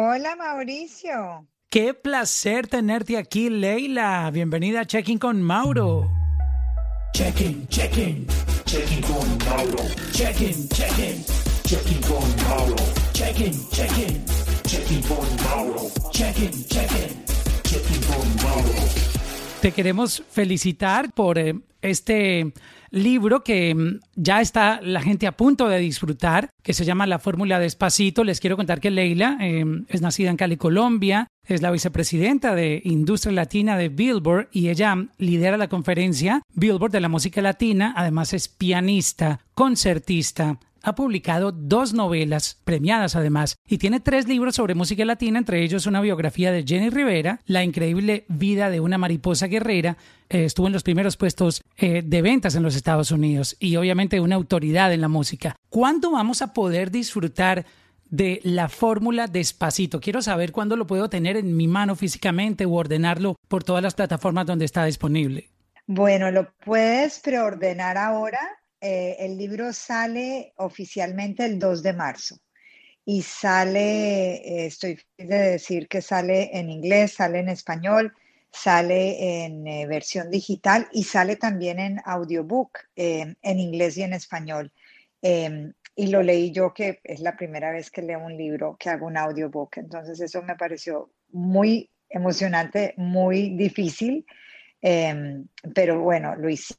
Hola 0.00 0.36
Mauricio. 0.36 1.44
Qué 1.68 1.92
placer 1.92 2.68
tenerte 2.68 3.16
aquí, 3.16 3.50
Leila. 3.50 4.30
Bienvenida 4.32 4.82
a 4.82 4.84
Checking 4.86 5.18
con 5.18 5.42
Mauro. 5.42 6.08
Checking, 7.14 7.66
checking, 7.66 8.24
checking 8.64 9.02
con 9.02 9.38
Mauro. 9.38 9.82
Checking, 10.12 10.68
checking, 10.68 11.24
checking 11.64 12.00
con 12.02 12.36
Mauro. 12.48 12.76
Checking, 13.12 13.68
checking, 13.70 14.24
checking 14.68 15.02
con 15.02 15.26
Mauro. 15.42 15.90
Checking, 16.12 16.64
checking, 16.68 17.24
checking 17.64 18.02
con 18.02 18.36
Mauro. 18.36 19.07
Te 19.60 19.72
queremos 19.72 20.22
felicitar 20.30 21.12
por 21.12 21.36
eh, 21.36 21.52
este 21.82 22.52
libro 22.90 23.42
que 23.42 23.74
mm, 23.74 24.00
ya 24.14 24.40
está 24.40 24.80
la 24.80 25.00
gente 25.00 25.26
a 25.26 25.36
punto 25.36 25.68
de 25.68 25.80
disfrutar, 25.80 26.50
que 26.62 26.74
se 26.74 26.84
llama 26.84 27.08
La 27.08 27.18
Fórmula 27.18 27.58
Despacito. 27.58 28.22
Les 28.22 28.38
quiero 28.38 28.56
contar 28.56 28.80
que 28.80 28.92
Leila 28.92 29.36
eh, 29.40 29.64
es 29.88 30.00
nacida 30.00 30.30
en 30.30 30.36
Cali, 30.36 30.56
Colombia, 30.56 31.26
es 31.44 31.60
la 31.60 31.72
vicepresidenta 31.72 32.54
de 32.54 32.80
Industria 32.84 33.32
Latina 33.32 33.76
de 33.76 33.88
Billboard 33.88 34.48
y 34.52 34.68
ella 34.68 34.94
lidera 35.18 35.56
la 35.56 35.68
conferencia 35.68 36.40
Billboard 36.54 36.92
de 36.92 37.00
la 37.00 37.08
música 37.08 37.42
latina. 37.42 37.94
Además 37.96 38.34
es 38.34 38.46
pianista, 38.46 39.40
concertista, 39.54 40.60
ha 40.88 40.94
publicado 40.94 41.52
dos 41.52 41.92
novelas, 41.92 42.58
premiadas 42.64 43.14
además, 43.14 43.56
y 43.68 43.78
tiene 43.78 44.00
tres 44.00 44.26
libros 44.26 44.56
sobre 44.56 44.74
música 44.74 45.04
latina, 45.04 45.38
entre 45.38 45.62
ellos 45.62 45.86
una 45.86 46.00
biografía 46.00 46.50
de 46.50 46.64
Jenny 46.66 46.90
Rivera, 46.90 47.40
La 47.46 47.62
increíble 47.62 48.24
vida 48.28 48.70
de 48.70 48.80
una 48.80 48.98
mariposa 48.98 49.46
guerrera, 49.46 49.96
eh, 50.28 50.44
estuvo 50.44 50.66
en 50.66 50.72
los 50.72 50.82
primeros 50.82 51.16
puestos 51.16 51.62
eh, 51.76 52.02
de 52.04 52.22
ventas 52.22 52.54
en 52.54 52.62
los 52.62 52.74
Estados 52.74 53.10
Unidos 53.10 53.56
y 53.60 53.76
obviamente 53.76 54.20
una 54.20 54.36
autoridad 54.36 54.92
en 54.92 55.00
la 55.00 55.08
música. 55.08 55.56
¿Cuándo 55.68 56.10
vamos 56.10 56.42
a 56.42 56.52
poder 56.52 56.90
disfrutar 56.90 57.66
de 58.10 58.40
la 58.42 58.68
fórmula 58.68 59.26
despacito? 59.26 60.00
Quiero 60.00 60.22
saber 60.22 60.52
cuándo 60.52 60.76
lo 60.76 60.86
puedo 60.86 61.08
tener 61.08 61.36
en 61.36 61.56
mi 61.56 61.68
mano 61.68 61.96
físicamente 61.96 62.64
o 62.66 62.72
ordenarlo 62.72 63.36
por 63.48 63.64
todas 63.64 63.82
las 63.82 63.94
plataformas 63.94 64.46
donde 64.46 64.64
está 64.64 64.84
disponible. 64.84 65.50
Bueno, 65.86 66.30
lo 66.30 66.52
puedes 66.64 67.20
preordenar 67.20 67.96
ahora 67.96 68.57
eh, 68.80 69.16
el 69.20 69.36
libro 69.36 69.72
sale 69.72 70.52
oficialmente 70.56 71.44
el 71.44 71.58
2 71.58 71.82
de 71.82 71.92
marzo 71.92 72.38
y 73.04 73.22
sale, 73.22 74.36
eh, 74.36 74.66
estoy 74.66 74.96
feliz 74.96 75.30
de 75.30 75.38
decir 75.38 75.88
que 75.88 76.02
sale 76.02 76.50
en 76.56 76.70
inglés, 76.70 77.14
sale 77.14 77.40
en 77.40 77.48
español, 77.48 78.14
sale 78.50 79.44
en 79.44 79.66
eh, 79.66 79.86
versión 79.86 80.30
digital 80.30 80.88
y 80.92 81.04
sale 81.04 81.36
también 81.36 81.78
en 81.78 82.00
audiobook 82.04 82.78
en 82.96 83.36
inglés 83.42 83.96
y 83.96 84.02
en 84.02 84.12
español. 84.12 84.72
Y 85.20 86.06
lo 86.06 86.22
leí 86.22 86.52
yo 86.52 86.72
que 86.72 87.00
es 87.02 87.18
la 87.20 87.36
primera 87.36 87.72
vez 87.72 87.90
que 87.90 88.02
leo 88.02 88.20
un 88.20 88.36
libro 88.36 88.76
que 88.78 88.90
hago 88.90 89.06
un 89.06 89.16
audiobook, 89.16 89.78
entonces 89.78 90.20
eso 90.20 90.42
me 90.42 90.54
pareció 90.54 91.10
muy 91.30 91.90
emocionante, 92.08 92.94
muy 92.96 93.56
difícil, 93.56 94.24
em, 94.80 95.46
pero 95.74 96.00
bueno, 96.00 96.36
lo 96.36 96.48
hice 96.48 96.74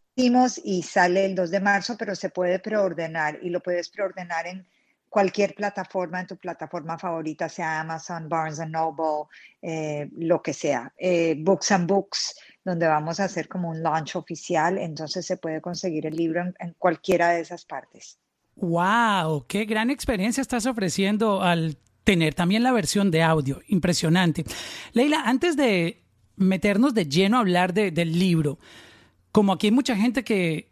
y 0.64 0.84
sale 0.84 1.26
el 1.26 1.36
2 1.36 1.50
de 1.50 1.60
marzo, 1.62 1.96
pero 1.98 2.14
se 2.14 2.30
puede 2.30 2.60
preordenar 2.60 3.40
y 3.42 3.50
lo 3.50 3.62
puedes 3.62 3.90
preordenar 3.90 4.48
en 4.48 4.68
cualquier 5.08 5.56
plataforma, 5.56 6.20
en 6.20 6.28
tu 6.28 6.38
plataforma 6.38 6.98
favorita, 6.98 7.48
sea 7.48 7.80
Amazon, 7.80 8.28
Barnes 8.28 8.60
Noble, 8.68 9.28
eh, 9.62 10.10
lo 10.18 10.42
que 10.42 10.54
sea. 10.54 10.94
Eh, 10.98 11.36
Books 11.40 11.72
and 11.72 11.88
Books, 11.88 12.36
donde 12.66 12.88
vamos 12.88 13.20
a 13.20 13.26
hacer 13.26 13.48
como 13.48 13.70
un 13.70 13.82
launch 13.82 14.16
oficial, 14.18 14.78
entonces 14.78 15.26
se 15.26 15.38
puede 15.38 15.62
conseguir 15.62 16.06
el 16.06 16.16
libro 16.16 16.42
en, 16.42 16.56
en 16.60 16.76
cualquiera 16.78 17.30
de 17.30 17.42
esas 17.42 17.66
partes. 17.66 18.20
¡Wow! 18.56 19.46
¡Qué 19.48 19.66
gran 19.66 19.90
experiencia 19.90 20.42
estás 20.42 20.66
ofreciendo 20.66 21.42
al 21.42 21.78
tener 22.04 22.36
también 22.36 22.62
la 22.62 22.74
versión 22.74 23.10
de 23.10 23.24
audio! 23.24 23.62
Impresionante. 23.68 24.44
Leila, 24.92 25.24
antes 25.26 25.56
de 25.56 26.04
meternos 26.40 26.94
de 26.94 27.08
lleno 27.08 27.38
a 27.38 27.42
hablar 27.42 27.74
de, 27.74 27.92
del 27.92 28.18
libro, 28.18 28.58
como 29.32 29.54
aquí 29.54 29.68
hay 29.68 29.72
mucha 29.72 29.96
gente 29.96 30.24
que 30.24 30.70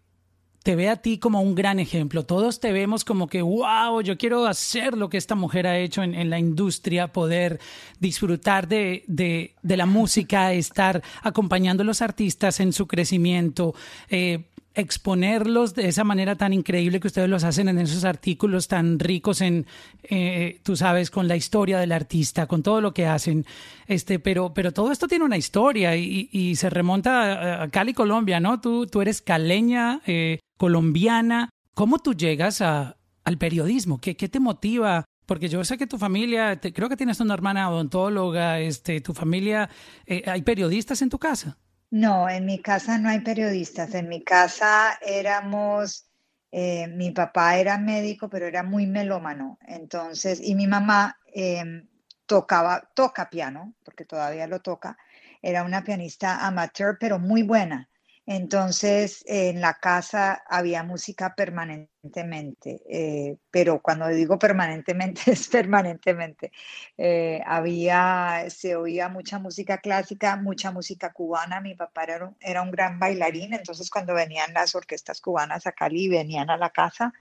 te 0.63 0.75
ve 0.75 0.89
a 0.89 0.97
ti 0.97 1.17
como 1.17 1.41
un 1.41 1.55
gran 1.55 1.79
ejemplo, 1.79 2.25
todos 2.25 2.59
te 2.59 2.73
vemos 2.73 3.05
como 3.05 3.27
que, 3.27 3.41
wow, 3.41 4.01
yo 4.01 4.17
quiero 4.17 4.45
hacer 4.47 4.97
lo 4.97 5.09
que 5.09 5.15
esta 5.15 5.33
mujer 5.33 5.65
ha 5.65 5.77
hecho 5.77 6.03
en, 6.03 6.29
la 6.29 6.39
industria, 6.39 7.13
poder 7.13 7.61
disfrutar 8.01 8.67
de, 8.67 9.05
de, 9.07 9.55
de, 9.61 9.77
la 9.77 9.85
música, 9.85 10.51
estar 10.51 11.01
acompañando 11.21 11.83
a 11.83 11.85
los 11.85 12.01
artistas 12.01 12.59
en 12.59 12.73
su 12.73 12.85
crecimiento. 12.85 13.75
Eh, 14.09 14.43
exponerlos 14.77 15.73
de 15.73 15.87
esa 15.87 16.03
manera 16.03 16.35
tan 16.35 16.53
increíble 16.53 16.99
que 16.99 17.07
ustedes 17.07 17.27
los 17.27 17.43
hacen 17.43 17.67
en 17.67 17.79
esos 17.79 18.05
artículos 18.05 18.67
tan 18.67 18.99
ricos 18.99 19.41
en, 19.41 19.65
eh, 20.03 20.59
tú 20.63 20.75
sabes, 20.75 21.09
con 21.09 21.27
la 21.27 21.35
historia 21.35 21.79
del 21.79 21.91
artista, 21.91 22.45
con 22.45 22.61
todo 22.61 22.79
lo 22.79 22.93
que 22.93 23.07
hacen. 23.07 23.45
Este, 23.87 24.19
pero, 24.19 24.53
pero 24.53 24.71
todo 24.71 24.91
esto 24.91 25.07
tiene 25.07 25.25
una 25.25 25.37
historia 25.37 25.95
y, 25.95 26.29
y 26.31 26.55
se 26.55 26.69
remonta 26.69 27.63
a, 27.63 27.69
Cali, 27.69 27.93
Colombia, 27.93 28.39
¿no? 28.39 28.61
Tú, 28.61 28.85
tú 28.85 29.01
eres 29.01 29.21
caleña, 29.21 30.01
eh, 30.05 30.39
colombiana. 30.57 31.49
¿Cómo 31.73 31.99
tú 31.99 32.13
llegas 32.13 32.61
al 32.61 33.37
periodismo? 33.39 33.99
¿Qué, 33.99 34.15
¿Qué 34.15 34.29
te 34.29 34.39
motiva 34.39 35.05
porque 35.27 35.49
yo 35.49 35.63
sé 35.65 35.77
que 35.77 35.87
tu 35.87 35.97
familia, 35.97 36.59
creo 36.59 36.87
que 36.87 36.95
tienes 36.95 37.19
una 37.19 37.33
hermana 37.33 37.69
odontóloga, 37.69 38.61
este, 38.61 39.01
tu 39.01 39.13
familia, 39.13 39.69
eh, 40.05 40.23
¿hay 40.25 40.41
periodistas 40.41 41.01
en 41.01 41.09
tu 41.09 41.19
casa? 41.19 41.57
No, 41.91 42.29
en 42.29 42.45
mi 42.45 42.61
casa 42.61 42.97
no 42.97 43.09
hay 43.09 43.19
periodistas. 43.21 43.93
En 43.93 44.07
mi 44.09 44.23
casa 44.23 44.97
éramos, 45.01 46.09
eh, 46.51 46.87
mi 46.87 47.11
papá 47.11 47.57
era 47.57 47.77
médico, 47.77 48.29
pero 48.29 48.45
era 48.45 48.63
muy 48.63 48.87
melómano. 48.87 49.57
Entonces, 49.67 50.39
y 50.41 50.55
mi 50.55 50.67
mamá 50.67 51.17
em, 51.33 51.87
tocaba, 52.25 52.89
toca 52.93 53.29
piano, 53.29 53.73
porque 53.83 54.05
todavía 54.05 54.47
lo 54.47 54.59
toca. 54.61 54.97
Era 55.41 55.63
una 55.63 55.83
pianista 55.83 56.45
amateur, 56.45 56.97
pero 56.99 57.19
muy 57.19 57.43
buena. 57.43 57.89
Entonces, 58.29 59.23
en 59.25 59.61
la 59.61 59.75
casa 59.75 60.43
había 60.49 60.83
música 60.83 61.33
permanentemente, 61.33 62.81
eh, 62.89 63.37
pero 63.49 63.81
cuando 63.81 64.05
digo 64.09 64.37
permanentemente 64.37 65.21
es 65.31 65.47
permanentemente. 65.47 66.51
Eh, 66.97 67.41
había, 67.45 68.43
se 68.49 68.75
oía 68.75 69.07
mucha 69.07 69.39
música 69.39 69.77
clásica, 69.77 70.35
mucha 70.35 70.71
música 70.71 71.13
cubana. 71.13 71.61
Mi 71.61 71.73
papá 71.73 72.03
era 72.03 72.25
un, 72.25 72.35
era 72.41 72.61
un 72.63 72.71
gran 72.71 72.99
bailarín, 72.99 73.53
entonces 73.53 73.89
cuando 73.89 74.13
venían 74.13 74.53
las 74.53 74.75
orquestas 74.75 75.21
cubanas 75.21 75.65
a 75.65 75.71
Cali, 75.71 76.09
venían 76.09 76.49
a 76.49 76.57
la 76.57 76.71
casa. 76.71 77.13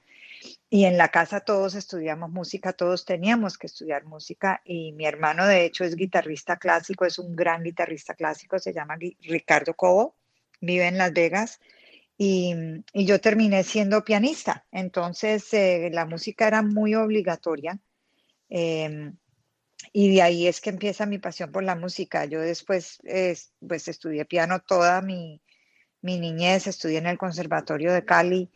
Y 0.68 0.86
en 0.86 0.98
la 0.98 1.08
casa 1.10 1.40
todos 1.40 1.76
estudiamos 1.76 2.30
música, 2.30 2.72
todos 2.72 3.04
teníamos 3.04 3.58
que 3.58 3.68
estudiar 3.68 4.04
música 4.04 4.60
y 4.64 4.92
mi 4.92 5.06
hermano 5.06 5.46
de 5.46 5.64
hecho 5.64 5.84
es 5.84 5.96
guitarrista 5.96 6.56
clásico, 6.58 7.04
es 7.06 7.18
un 7.18 7.36
gran 7.36 7.62
guitarrista 7.62 8.14
clásico, 8.14 8.58
se 8.58 8.72
llama 8.72 8.96
Ricardo 9.20 9.74
Cobo 9.74 10.16
vive 10.60 10.86
en 10.86 10.98
Las 10.98 11.12
Vegas 11.12 11.60
y, 12.18 12.54
yo 12.94 13.20
terminé 13.20 13.62
siendo 13.64 14.04
pianista. 14.04 14.64
Entonces 14.72 15.52
eh, 15.52 15.90
la 15.92 16.06
música 16.06 16.46
era 16.46 16.62
muy 16.62 16.94
obligatoria. 16.94 17.78
Em, 18.48 19.16
y 19.92 20.14
de 20.14 20.22
ahí 20.22 20.46
es 20.46 20.60
que 20.60 20.70
empieza 20.70 21.06
mi 21.06 21.18
pasión 21.18 21.52
por 21.52 21.62
la 21.62 21.76
música. 21.76 22.24
Yo 22.24 22.40
después 22.40 22.98
pues 23.66 23.88
estudié 23.88 24.24
piano 24.24 24.60
toda 24.60 25.02
mi, 25.02 25.42
niñez, 26.02 26.66
estudié 26.66 26.98
en 26.98 27.06
el 27.06 27.18
Conservatorio 27.18 27.92
de 27.92 28.04
Cali 28.04 28.50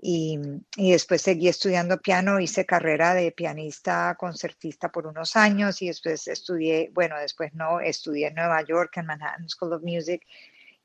y, 0.00 0.38
y, 0.76 0.92
después 0.92 1.22
seguí 1.22 1.48
estudiando 1.48 2.00
piano, 2.00 2.40
hice 2.40 2.66
carrera 2.66 3.14
de 3.14 3.32
pianista 3.32 4.16
concertista 4.18 4.90
por 4.90 5.06
unos 5.06 5.36
años 5.36 5.80
y 5.82 5.88
después 5.88 6.28
estudié, 6.28 6.90
bueno, 6.92 7.18
después 7.18 7.54
no, 7.54 7.80
estudié 7.80 8.28
en 8.28 8.34
Nueva 8.34 8.62
York, 8.62 8.96
en 8.96 9.06
Manhattan 9.06 9.48
School 9.48 9.72
of 9.74 9.82
Music 9.82 10.22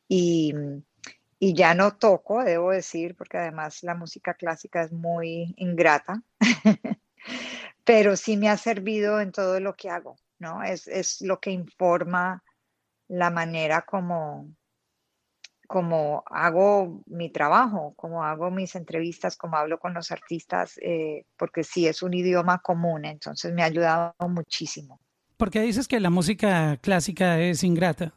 y, 0.09 0.53
y 1.39 1.53
ya 1.53 1.73
no 1.75 1.95
toco, 1.95 2.43
debo 2.43 2.71
decir, 2.71 3.15
porque 3.15 3.37
además 3.37 3.83
la 3.83 3.95
música 3.95 4.33
clásica 4.33 4.81
es 4.81 4.91
muy 4.91 5.53
ingrata, 5.57 6.23
pero 7.85 8.17
sí 8.17 8.35
me 8.35 8.49
ha 8.49 8.57
servido 8.57 9.21
en 9.21 9.31
todo 9.31 9.59
lo 9.61 9.75
que 9.75 9.89
hago, 9.89 10.17
¿no? 10.39 10.63
Es, 10.63 10.87
es 10.87 11.21
lo 11.21 11.39
que 11.39 11.51
informa 11.51 12.43
la 13.07 13.29
manera 13.29 13.83
como, 13.83 14.49
como 15.67 16.23
hago 16.25 17.03
mi 17.05 17.29
trabajo, 17.29 17.93
como 17.95 18.23
hago 18.23 18.49
mis 18.49 18.75
entrevistas, 18.75 19.37
como 19.37 19.57
hablo 19.57 19.79
con 19.79 19.93
los 19.93 20.11
artistas, 20.11 20.79
eh, 20.81 21.25
porque 21.37 21.63
sí 21.63 21.87
es 21.87 22.01
un 22.01 22.15
idioma 22.15 22.59
común, 22.59 23.05
entonces 23.05 23.53
me 23.53 23.61
ha 23.61 23.65
ayudado 23.65 24.15
muchísimo. 24.27 24.99
¿Por 25.37 25.51
qué 25.51 25.61
dices 25.61 25.87
que 25.87 25.99
la 25.99 26.09
música 26.09 26.77
clásica 26.81 27.39
es 27.39 27.63
ingrata? 27.63 28.13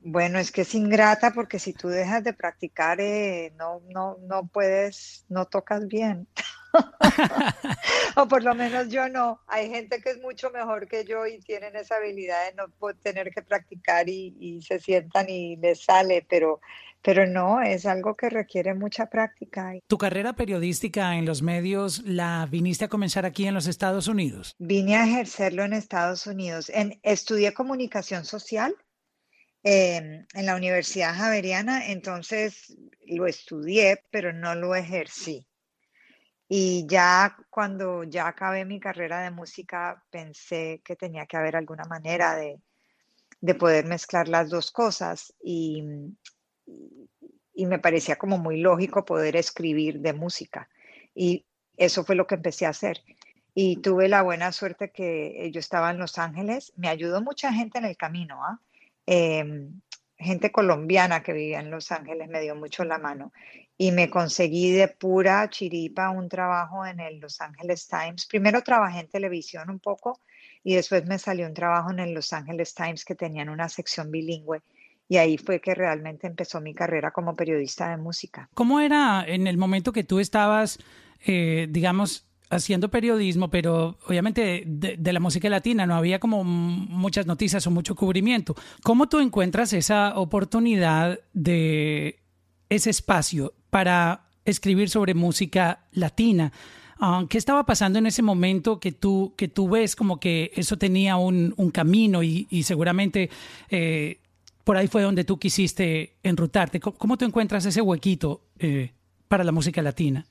Bueno, 0.00 0.38
es 0.38 0.52
que 0.52 0.62
es 0.62 0.74
ingrata 0.74 1.32
porque 1.32 1.58
si 1.58 1.72
tú 1.72 1.88
dejas 1.88 2.24
de 2.24 2.32
practicar, 2.32 3.00
eh, 3.00 3.52
no, 3.56 3.82
no, 3.88 4.16
no 4.22 4.46
puedes, 4.46 5.24
no 5.28 5.46
tocas 5.46 5.86
bien. 5.86 6.28
o 8.16 8.28
por 8.28 8.42
lo 8.42 8.54
menos 8.54 8.88
yo 8.88 9.08
no. 9.08 9.40
Hay 9.46 9.70
gente 9.70 10.00
que 10.00 10.10
es 10.10 10.20
mucho 10.20 10.50
mejor 10.50 10.88
que 10.88 11.04
yo 11.04 11.26
y 11.26 11.38
tienen 11.40 11.76
esa 11.76 11.96
habilidad 11.96 12.46
de 12.46 12.54
no 12.54 12.66
tener 13.02 13.30
que 13.30 13.42
practicar 13.42 14.08
y, 14.08 14.36
y 14.38 14.62
se 14.62 14.78
sientan 14.78 15.28
y 15.28 15.56
les 15.56 15.84
sale, 15.84 16.26
pero, 16.28 16.60
pero 17.02 17.26
no, 17.26 17.62
es 17.62 17.86
algo 17.86 18.16
que 18.16 18.28
requiere 18.28 18.74
mucha 18.74 19.06
práctica. 19.06 19.72
¿Tu 19.86 19.98
carrera 19.98 20.34
periodística 20.34 21.16
en 21.16 21.24
los 21.24 21.42
medios 21.42 22.02
la 22.04 22.46
viniste 22.50 22.86
a 22.86 22.88
comenzar 22.88 23.24
aquí 23.24 23.46
en 23.46 23.54
los 23.54 23.66
Estados 23.66 24.08
Unidos? 24.08 24.54
Vine 24.58 24.96
a 24.96 25.06
ejercerlo 25.06 25.64
en 25.64 25.72
Estados 25.72 26.26
Unidos. 26.26 26.70
En, 26.70 26.98
estudié 27.02 27.54
comunicación 27.54 28.24
social 28.24 28.74
em, 29.68 30.24
en 30.32 30.46
la 30.46 30.54
Universidad 30.54 31.14
Javeriana, 31.14 31.88
entonces 31.88 32.76
lo 33.06 33.26
estudié, 33.26 34.00
pero 34.10 34.32
no 34.32 34.54
lo 34.54 34.74
ejercí. 34.76 35.46
Y 36.48 36.86
ya 36.86 37.36
cuando 37.50 38.04
ya 38.04 38.28
acabé 38.28 38.64
mi 38.64 38.78
carrera 38.78 39.22
de 39.22 39.32
música, 39.32 40.04
pensé 40.10 40.80
que 40.84 40.94
tenía 40.94 41.26
que 41.26 41.36
haber 41.36 41.56
alguna 41.56 41.84
manera 41.84 42.36
de, 42.36 42.60
de 43.40 43.54
poder 43.56 43.86
mezclar 43.86 44.28
las 44.28 44.50
dos 44.50 44.70
cosas. 44.70 45.34
Y, 45.42 45.82
y 47.52 47.66
me 47.66 47.80
parecía 47.80 48.16
como 48.16 48.38
muy 48.38 48.60
lógico 48.60 49.04
poder 49.04 49.34
escribir 49.34 49.98
de 50.00 50.12
música. 50.12 50.68
Y 51.12 51.44
eso 51.76 52.04
fue 52.04 52.14
lo 52.14 52.28
que 52.28 52.36
empecé 52.36 52.66
a 52.66 52.70
hacer. 52.70 53.02
Y 53.52 53.78
tuve 53.78 54.08
la 54.08 54.22
buena 54.22 54.52
suerte 54.52 54.92
que 54.92 55.50
yo 55.52 55.58
estaba 55.58 55.90
en 55.90 55.98
Los 55.98 56.18
Ángeles. 56.18 56.72
Me 56.76 56.88
ayudó 56.88 57.20
mucha 57.22 57.52
gente 57.52 57.78
en 57.78 57.86
el 57.86 57.96
camino. 57.96 58.44
¿ah? 58.44 58.60
Em, 59.06 59.80
gente 60.18 60.50
colombiana 60.50 61.22
que 61.22 61.32
vivía 61.32 61.60
en 61.60 61.70
Los 61.70 61.92
Ángeles 61.92 62.28
me 62.28 62.40
dio 62.40 62.54
mucho 62.56 62.84
la 62.84 62.98
mano. 62.98 63.32
Y 63.78 63.92
me 63.92 64.08
conseguí 64.08 64.72
de 64.72 64.88
pura 64.88 65.48
chiripa 65.50 66.10
un 66.10 66.28
trabajo 66.28 66.84
en 66.86 67.00
el 67.00 67.20
Los 67.20 67.40
Angeles 67.40 67.86
Times. 67.86 68.26
Primero 68.26 68.62
trabajé 68.62 69.00
en 69.00 69.08
televisión 69.08 69.70
un 69.70 69.78
poco 69.78 70.20
y 70.64 70.74
después 70.74 71.04
me 71.06 71.18
salió 71.18 71.46
un 71.46 71.54
trabajo 71.54 71.90
en 71.90 72.00
el 72.00 72.12
Los 72.12 72.32
Angeles 72.32 72.74
Times 72.74 73.04
que 73.04 73.14
tenían 73.14 73.48
una 73.48 73.68
sección 73.68 74.10
bilingüe 74.10 74.62
y 75.08 75.18
ahí 75.18 75.38
fue 75.38 75.60
que 75.60 75.74
realmente 75.74 76.26
empezó 76.26 76.60
mi 76.60 76.74
carrera 76.74 77.10
como 77.12 77.36
periodista 77.36 77.90
de 77.90 77.96
música. 77.96 78.48
¿Cómo 78.54 78.80
era 78.80 79.24
en 79.26 79.46
el 79.46 79.56
momento 79.56 79.92
que 79.92 80.04
tú 80.04 80.18
estabas, 80.18 80.78
eh, 81.24 81.68
digamos, 81.70 82.25
haciendo 82.50 82.90
periodismo, 82.90 83.50
pero 83.50 83.98
obviamente 84.06 84.62
de, 84.66 85.12
la 85.12 85.20
música 85.20 85.48
latina 85.48 85.86
no 85.86 85.94
había 85.94 86.18
como 86.18 86.44
muchas 86.44 87.26
noticias 87.26 87.66
o 87.66 87.70
mucho 87.70 87.94
cubrimiento? 87.94 88.54
¿Cómo 88.82 89.08
tú 89.08 89.20
encuentras 89.20 89.72
esa 89.72 90.18
oportunidad 90.18 91.20
de 91.32 92.20
ese 92.68 92.90
espacio 92.90 93.54
para 93.70 94.26
escribir 94.44 94.90
sobre 94.90 95.14
música 95.14 95.86
latina? 95.92 96.52
Ah, 96.98 97.24
¿Qué 97.28 97.36
estaba 97.36 97.66
pasando 97.66 97.98
en 97.98 98.06
ese 98.06 98.22
momento 98.22 98.80
que 98.80 98.92
tú, 98.92 99.34
que 99.36 99.48
tú 99.48 99.68
ves 99.68 99.96
como 99.96 100.18
que 100.18 100.52
eso 100.54 100.78
tenía 100.78 101.16
un, 101.16 101.52
camino 101.72 102.22
y, 102.22 102.62
seguramente 102.62 103.28
eh, 103.68 104.18
por 104.64 104.76
ahí 104.76 104.88
fue 104.88 105.02
donde 105.02 105.22
tú 105.22 105.38
quisiste 105.38 106.16
enrutarte. 106.24 106.80
¿Cómo, 106.80 107.16
tú 107.16 107.24
encuentras 107.24 107.64
ese 107.66 107.80
huequito 107.80 108.40
eh, 108.58 108.90
para 109.28 109.44
la 109.44 109.52
música 109.52 109.80
latina? 109.80 110.26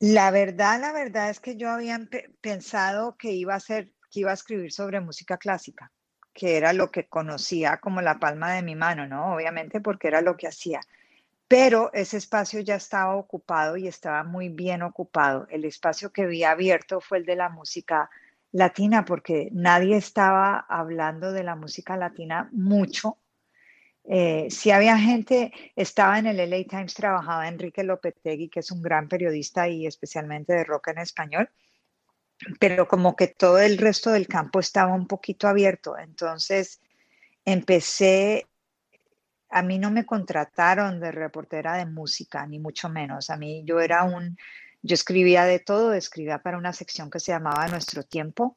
La 0.00 0.30
verdad, 0.30 0.80
la 0.80 0.92
verdad 0.92 1.28
es 1.28 1.40
que 1.40 1.56
yo 1.56 1.70
había 1.70 1.98
pensado 2.40 3.16
que 3.16 3.32
iba 3.32 3.54
a 3.54 3.56
hacer, 3.56 3.92
que 4.10 4.20
iba 4.20 4.30
a 4.30 4.34
escribir 4.34 4.72
sobre 4.72 5.00
música 5.00 5.38
clásica, 5.38 5.90
que 6.32 6.56
era 6.56 6.72
lo 6.72 6.92
que 6.92 7.08
conocía 7.08 7.78
como 7.78 8.00
la 8.00 8.20
palma 8.20 8.52
de 8.52 8.62
mi 8.62 8.76
mano, 8.76 9.08
¿no? 9.08 9.34
Obviamente 9.34 9.80
porque 9.80 10.06
era 10.08 10.20
lo 10.20 10.36
que 10.36 10.46
hacía. 10.46 10.80
Pero 11.48 11.90
ese 11.94 12.18
espacio 12.18 12.60
ya 12.60 12.76
estaba 12.76 13.16
ocupado 13.16 13.76
y 13.76 13.88
estaba 13.88 14.22
muy 14.22 14.50
bien 14.50 14.82
ocupado. 14.82 15.48
El 15.50 15.64
espacio 15.64 16.12
que 16.12 16.26
vi 16.26 16.44
abierto 16.44 17.00
fue 17.00 17.18
el 17.18 17.24
de 17.24 17.36
la 17.36 17.48
música 17.48 18.08
latina, 18.52 19.04
porque 19.04 19.48
nadie 19.52 19.96
estaba 19.96 20.58
hablando 20.68 21.32
de 21.32 21.42
la 21.42 21.56
música 21.56 21.96
latina 21.96 22.48
mucho. 22.52 23.18
Eh, 24.10 24.46
si 24.50 24.70
había 24.70 24.96
gente, 24.96 25.52
estaba 25.76 26.18
en 26.18 26.26
el 26.26 26.40
LA 26.40 26.64
Times, 26.64 26.94
trabajaba 26.94 27.46
Enrique 27.46 27.84
Lopetegui, 27.84 28.48
que 28.48 28.60
es 28.60 28.70
un 28.70 28.80
gran 28.80 29.06
periodista 29.06 29.68
y 29.68 29.86
especialmente 29.86 30.54
de 30.54 30.64
rock 30.64 30.88
en 30.88 30.98
español, 30.98 31.50
pero 32.58 32.88
como 32.88 33.14
que 33.14 33.26
todo 33.26 33.58
el 33.58 33.76
resto 33.76 34.10
del 34.10 34.26
campo 34.26 34.60
estaba 34.60 34.94
un 34.94 35.06
poquito 35.06 35.46
abierto. 35.46 35.98
Entonces 35.98 36.80
empecé, 37.44 38.46
a 39.50 39.62
mí 39.62 39.78
no 39.78 39.90
me 39.90 40.06
contrataron 40.06 41.00
de 41.00 41.12
reportera 41.12 41.76
de 41.76 41.84
música, 41.84 42.46
ni 42.46 42.58
mucho 42.58 42.88
menos. 42.88 43.28
A 43.28 43.36
mí 43.36 43.62
yo 43.66 43.78
era 43.78 44.04
un 44.04 44.38
yo 44.80 44.94
escribía 44.94 45.44
de 45.44 45.58
todo, 45.58 45.92
escribía 45.92 46.38
para 46.38 46.56
una 46.56 46.72
sección 46.72 47.10
que 47.10 47.20
se 47.20 47.32
llamaba 47.32 47.66
Nuestro 47.68 48.04
Tiempo, 48.04 48.56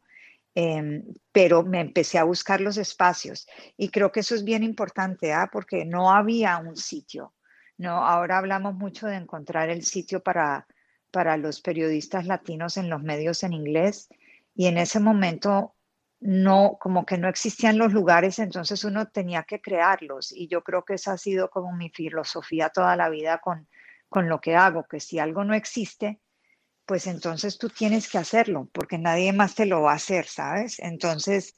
em, 0.55 1.03
pero 1.31 1.63
me 1.63 1.79
empecé 1.79 2.17
a 2.17 2.23
buscar 2.23 2.61
los 2.61 2.77
espacios 2.77 3.47
y 3.77 3.89
creo 3.89 4.11
que 4.11 4.21
eso 4.21 4.35
es 4.35 4.43
bien 4.43 4.63
importante, 4.63 5.33
¿ah? 5.33 5.49
porque 5.51 5.85
no 5.85 6.11
había 6.11 6.57
un 6.57 6.75
sitio. 6.75 7.33
No, 7.77 8.05
ahora 8.05 8.37
hablamos 8.37 8.75
mucho 8.75 9.07
de 9.07 9.15
encontrar 9.15 9.69
el 9.69 9.83
sitio 9.83 10.21
para, 10.21 10.67
para 11.09 11.37
los 11.37 11.61
periodistas 11.61 12.25
latinos 12.27 12.77
en 12.77 12.89
los 12.89 13.01
medios 13.01 13.43
en 13.43 13.53
inglés 13.53 14.09
y 14.55 14.67
en 14.67 14.77
ese 14.77 14.99
momento 14.99 15.75
no, 16.19 16.77
como 16.79 17.05
que 17.05 17.17
no 17.17 17.27
existían 17.27 17.79
los 17.79 17.93
lugares, 17.93 18.37
entonces 18.37 18.83
uno 18.83 19.07
tenía 19.07 19.43
que 19.43 19.59
crearlos 19.59 20.31
y 20.31 20.47
yo 20.47 20.63
creo 20.63 20.85
que 20.85 20.93
esa 20.93 21.13
ha 21.13 21.17
sido 21.17 21.49
como 21.49 21.73
mi 21.73 21.89
filosofía 21.89 22.69
toda 22.69 22.95
la 22.95 23.09
vida 23.09 23.39
con, 23.39 23.67
con 24.07 24.29
lo 24.29 24.39
que 24.39 24.55
hago, 24.55 24.83
que 24.83 24.99
si 24.99 25.17
algo 25.17 25.43
no 25.43 25.55
existe, 25.55 26.19
pues 26.85 27.07
entonces 27.07 27.57
tú 27.57 27.69
tienes 27.69 28.09
que 28.09 28.17
hacerlo, 28.17 28.67
porque 28.71 28.97
nadie 28.97 29.33
más 29.33 29.55
te 29.55 29.65
lo 29.65 29.81
va 29.81 29.93
a 29.93 29.95
hacer, 29.95 30.25
¿sabes? 30.25 30.79
Entonces, 30.79 31.55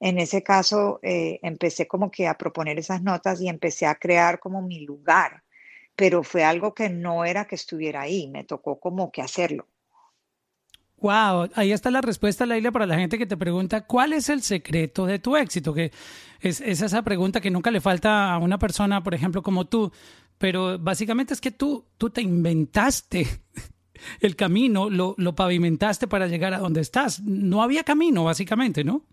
en 0.00 0.18
ese 0.18 0.42
caso, 0.42 1.00
eh, 1.02 1.38
empecé 1.42 1.86
como 1.86 2.10
que 2.10 2.26
a 2.26 2.36
proponer 2.36 2.78
esas 2.78 3.02
notas 3.02 3.40
y 3.40 3.48
empecé 3.48 3.86
a 3.86 3.94
crear 3.94 4.40
como 4.40 4.62
mi 4.62 4.80
lugar, 4.80 5.42
pero 5.96 6.22
fue 6.22 6.44
algo 6.44 6.74
que 6.74 6.90
no 6.90 7.24
era 7.24 7.46
que 7.46 7.54
estuviera 7.54 8.02
ahí, 8.02 8.28
me 8.28 8.44
tocó 8.44 8.80
como 8.80 9.10
que 9.12 9.22
hacerlo. 9.22 9.68
Wow, 10.98 11.50
ahí 11.54 11.72
está 11.72 11.90
la 11.90 12.00
respuesta, 12.00 12.46
Leila, 12.46 12.72
para 12.72 12.86
la 12.86 12.96
gente 12.96 13.18
que 13.18 13.26
te 13.26 13.36
pregunta 13.36 13.86
cuál 13.86 14.14
es 14.14 14.28
el 14.30 14.42
secreto 14.42 15.04
de 15.04 15.18
tu 15.18 15.36
éxito, 15.36 15.74
que 15.74 15.92
es, 16.40 16.60
es 16.60 16.80
esa 16.80 17.02
pregunta 17.02 17.40
que 17.40 17.50
nunca 17.50 17.70
le 17.70 17.80
falta 17.80 18.32
a 18.32 18.38
una 18.38 18.58
persona, 18.58 19.02
por 19.02 19.12
ejemplo, 19.12 19.42
como 19.42 19.66
tú 19.66 19.92
pero 20.38 20.78
básicamente 20.78 21.34
es 21.34 21.40
que 21.40 21.50
tú, 21.50 21.86
tú 21.96 22.10
te 22.10 22.22
inventaste 22.22 23.26
el 24.20 24.36
camino, 24.36 24.90
lo, 24.90 25.14
lo 25.18 25.34
pavimentaste 25.34 26.06
para 26.06 26.26
llegar 26.26 26.54
a 26.54 26.58
donde 26.58 26.80
estás. 26.80 27.20
No 27.22 27.62
había 27.62 27.84
camino, 27.84 28.24
básicamente, 28.24 28.84
¿no? 28.84 29.04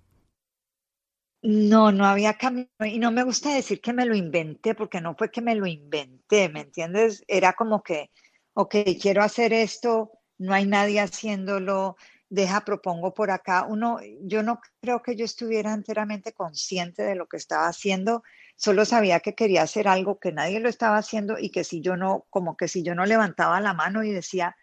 No, 1.43 1.91
no 1.91 2.05
había 2.05 2.35
camino. 2.35 2.69
Y 2.85 2.99
no 2.99 3.11
me 3.11 3.23
gusta 3.23 3.53
decir 3.53 3.81
que 3.81 3.93
me 3.93 4.05
lo 4.05 4.15
inventé, 4.15 4.75
porque 4.75 5.01
no 5.01 5.15
fue 5.15 5.31
que 5.31 5.41
me 5.41 5.55
lo 5.55 5.65
inventé, 5.65 6.49
¿me 6.49 6.61
entiendes? 6.61 7.23
Era 7.27 7.53
como 7.53 7.81
que, 7.81 8.11
ok, 8.53 8.75
quiero 9.01 9.23
hacer 9.23 9.51
esto, 9.53 10.11
no 10.37 10.53
hay 10.53 10.65
nadie 10.65 10.99
haciéndolo, 10.99 11.97
deja, 12.29 12.63
propongo 12.63 13.13
por 13.13 13.31
acá. 13.31 13.65
Uno, 13.67 13.99
yo 14.21 14.43
no 14.43 14.59
creo 14.81 15.01
que 15.01 15.15
yo 15.15 15.25
estuviera 15.25 15.73
enteramente 15.73 16.31
consciente 16.33 17.03
de 17.03 17.15
lo 17.15 17.27
que 17.27 17.37
estaba 17.37 17.67
haciendo, 17.67 18.23
solo 18.55 18.85
sabía 18.85 19.19
que 19.19 19.33
quería 19.33 19.63
hacer 19.63 19.87
algo 19.87 20.19
que 20.19 20.31
nadie 20.31 20.59
lo 20.59 20.69
estaba 20.69 20.97
haciendo 20.97 21.37
y 21.39 21.49
que 21.49 21.63
si 21.63 21.81
yo 21.81 21.97
no, 21.97 22.25
como 22.29 22.55
que 22.55 22.67
si 22.67 22.83
yo 22.83 22.93
no 22.93 23.05
levantaba 23.05 23.59
la 23.61 23.73
mano 23.73 24.03
y 24.03 24.11
decía, 24.11 24.55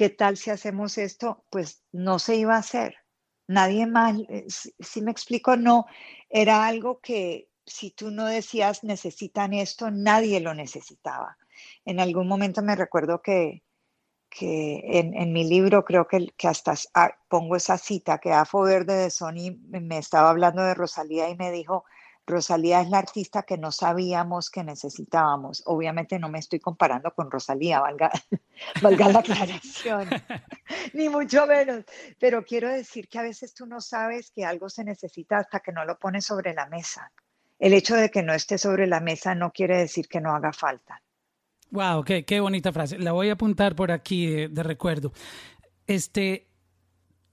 ¿qué 0.00 0.08
tal 0.08 0.38
si 0.38 0.48
hacemos 0.48 0.96
esto? 0.96 1.44
Pues 1.50 1.84
no 1.92 2.18
se 2.18 2.36
iba 2.36 2.54
a 2.54 2.60
hacer. 2.60 2.94
Nadie 3.46 3.86
más, 3.86 4.18
eh, 4.30 4.46
si, 4.48 5.02
me 5.02 5.10
explico, 5.10 5.58
no, 5.58 5.84
era 6.30 6.66
algo 6.66 7.00
que 7.00 7.50
si 7.66 7.90
tú 7.90 8.10
no 8.10 8.24
decías 8.24 8.82
necesitan 8.82 9.52
esto, 9.52 9.90
nadie 9.90 10.40
lo 10.40 10.54
necesitaba. 10.54 11.36
En 11.84 12.00
algún 12.00 12.28
momento 12.28 12.62
me 12.62 12.76
recuerdo 12.76 13.20
que, 13.20 13.62
que 14.30 14.80
en, 14.84 15.34
mi 15.34 15.44
libro 15.46 15.84
creo 15.84 16.08
que, 16.08 16.28
que 16.34 16.48
hasta 16.48 16.72
ah, 16.94 17.10
pongo 17.28 17.54
esa 17.54 17.76
cita, 17.76 18.16
que 18.20 18.32
Afo 18.32 18.62
Verde 18.62 18.94
de 18.94 19.10
Sony 19.10 19.58
me 19.68 19.98
estaba 19.98 20.30
hablando 20.30 20.62
de 20.62 20.72
Rosalía 20.72 21.28
y 21.28 21.36
me 21.36 21.52
dijo, 21.52 21.84
Rosalía 22.26 22.80
es 22.80 22.88
la 22.90 22.98
artista 22.98 23.42
que 23.42 23.58
no 23.58 23.72
sabíamos 23.72 24.50
que 24.50 24.62
necesitábamos. 24.62 25.62
Obviamente 25.66 26.18
no 26.18 26.28
me 26.28 26.38
estoy 26.38 26.60
comparando 26.60 27.12
con 27.12 27.30
Rosalía, 27.30 27.80
valga, 27.80 28.10
valga 28.82 29.08
la 29.08 29.18
aclaración, 29.20 30.08
ni 30.94 31.08
mucho 31.08 31.46
menos, 31.46 31.84
pero 32.18 32.44
quiero 32.44 32.68
decir 32.68 33.08
que 33.08 33.18
a 33.18 33.22
veces 33.22 33.54
tú 33.54 33.66
no 33.66 33.80
sabes 33.80 34.30
que 34.30 34.44
algo 34.44 34.68
se 34.68 34.84
necesita 34.84 35.38
hasta 35.38 35.60
que 35.60 35.72
no 35.72 35.84
lo 35.84 35.98
pones 35.98 36.24
sobre 36.26 36.54
la 36.54 36.66
mesa. 36.66 37.10
El 37.58 37.74
hecho 37.74 37.94
de 37.94 38.10
que 38.10 38.22
no 38.22 38.32
esté 38.32 38.56
sobre 38.56 38.86
la 38.86 39.00
mesa 39.00 39.34
no 39.34 39.52
quiere 39.52 39.76
decir 39.76 40.08
que 40.08 40.20
no 40.20 40.34
haga 40.34 40.52
falta. 40.52 41.02
Wow, 41.70 42.02
qué, 42.04 42.24
qué 42.24 42.40
bonita 42.40 42.72
frase. 42.72 42.98
La 42.98 43.12
voy 43.12 43.28
a 43.28 43.34
apuntar 43.34 43.76
por 43.76 43.92
aquí 43.92 44.48
de, 44.48 44.62
recuerdo. 44.62 45.12
Este, 45.86 46.48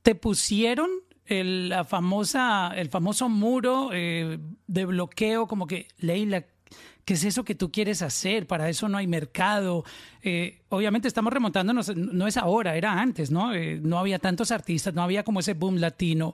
¿te 0.01 0.15
pusieron 0.15 0.89
el, 1.27 1.69
la 1.69 1.83
famosa, 1.83 2.71
el 2.75 2.89
famoso 2.89 3.29
muro 3.29 3.89
eh, 3.93 4.39
de 4.67 4.85
bloqueo, 4.85 5.47
como 5.47 5.67
que, 5.67 5.87
Leila, 5.97 6.45
¿qué 7.05 7.13
es 7.13 7.23
eso 7.23 7.43
que 7.43 7.55
tú 7.55 7.71
quieres 7.71 8.01
hacer? 8.01 8.47
Para 8.47 8.69
eso 8.69 8.89
no 8.89 8.97
hay 8.97 9.07
mercado. 9.07 9.83
Eh, 10.21 10.61
obviamente 10.69 11.07
estamos 11.07 11.31
remontándonos, 11.31 11.95
no 11.95 12.27
es 12.27 12.37
ahora, 12.37 12.75
era 12.75 12.99
antes, 12.99 13.31
¿no? 13.31 13.53
Eh, 13.53 13.79
no 13.81 13.99
había 13.99 14.19
tantos 14.19 14.51
artistas, 14.51 14.93
no 14.93 15.03
había 15.03 15.23
como 15.23 15.39
ese 15.39 15.53
boom 15.53 15.77
latino. 15.77 16.33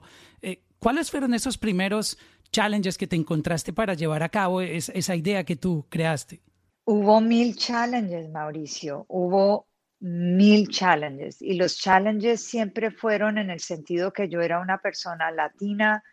¿Cuáles 0.78 1.10
fueron 1.10 1.32
esos 1.32 1.56
primeros 1.56 2.18
challenges 2.52 2.98
que 2.98 3.06
te 3.06 3.16
encontraste 3.16 3.72
para 3.72 3.94
llevar 3.94 4.22
a 4.22 4.28
cabo 4.28 4.60
esa 4.60 5.16
idea 5.16 5.44
que 5.44 5.56
tú 5.56 5.86
creaste? 5.88 6.42
Hubo 6.84 7.20
mil 7.22 7.56
challenges, 7.56 8.28
Mauricio, 8.30 9.06
hubo 9.08 9.66
mil 10.04 10.68
challenges 10.68 11.40
y 11.40 11.54
los 11.54 11.78
challenges 11.78 12.44
siempre 12.44 12.90
fueron 12.90 13.38
en 13.38 13.48
el 13.48 13.60
sentido 13.60 14.12
que 14.12 14.28
yo 14.28 14.42
era 14.42 14.60
una 14.60 14.76
persona 14.76 15.30
latina 15.30 16.04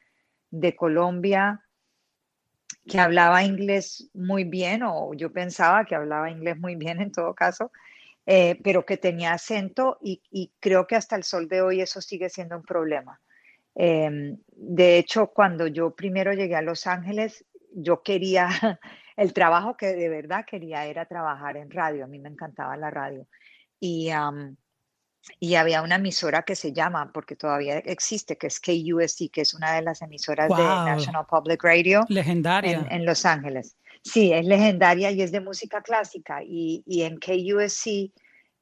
de 0.50 0.74
Colombia 0.77 1.62
que 2.88 3.00
hablaba 3.01 3.43
inglés 3.43 4.10
muy 4.13 4.45
bien 4.45 4.81
o 4.83 5.13
yo 5.13 5.33
pensaba 5.33 5.83
que 5.83 5.95
hablaba 5.95 6.31
inglés 6.31 6.57
muy 6.57 6.75
bien 6.75 7.01
en 7.01 7.12
todo 7.12 7.36
caso, 7.36 7.74
eh, 8.25 8.57
pero 8.63 8.86
que 8.86 8.95
tenía 8.95 9.33
acento 9.33 9.98
y, 10.01 10.21
creo 10.62 10.88
que 10.88 10.95
hasta 10.95 11.17
el 11.17 11.24
sol 11.24 11.50
de 11.50 11.62
hoy 11.62 11.81
eso 11.81 12.00
sigue 12.00 12.29
siendo 12.29 12.55
un 12.55 12.63
problema. 12.63 13.19
Em, 13.75 14.38
de 14.48 15.00
hecho, 15.00 15.27
cuando 15.27 15.67
yo 15.67 15.93
primero 15.93 16.31
llegué 16.31 16.55
a 16.55 16.62
Los 16.62 16.88
Ángeles, 16.88 17.43
yo 17.74 18.03
quería, 18.03 18.48
el 19.17 19.33
trabajo 19.33 19.75
que 19.75 19.88
de 19.88 20.07
verdad 20.07 20.45
quería 20.45 20.86
era 20.86 21.05
trabajar 21.05 21.57
en 21.57 21.69
radio, 21.69 22.05
a 22.05 22.07
mí 22.07 22.19
me 22.19 22.29
encantaba 22.29 22.77
la 22.77 22.89
radio. 22.89 23.27
Y, 23.81 24.11
y 25.39 25.55
había 25.55 25.81
una 25.81 25.95
emisora 25.95 26.43
que 26.43 26.55
se 26.55 26.71
llama, 26.71 27.11
porque 27.11 27.35
todavía 27.35 27.79
existe, 27.79 28.38
que 28.38 28.47
es 28.47 28.59
KUSC, 28.59 29.31
que 29.31 29.41
es 29.41 29.55
una 29.55 29.73
de 29.73 29.81
las 29.81 30.01
emisoras 30.03 30.47
de 30.50 30.63
National 30.63 31.25
Public 31.25 31.63
Radio. 31.63 32.05
Legendaria. 32.07 32.88
En, 32.89 33.05
Los 33.05 33.25
Ángeles. 33.25 33.75
Sí, 34.03 34.31
es 34.31 34.45
legendaria 34.45 35.11
y 35.11 35.21
es 35.21 35.31
de 35.31 35.41
música 35.41 35.81
clásica. 35.81 36.43
Y, 36.43 36.83
y 36.85 37.01
en 37.01 37.17
KUSC 37.17 38.11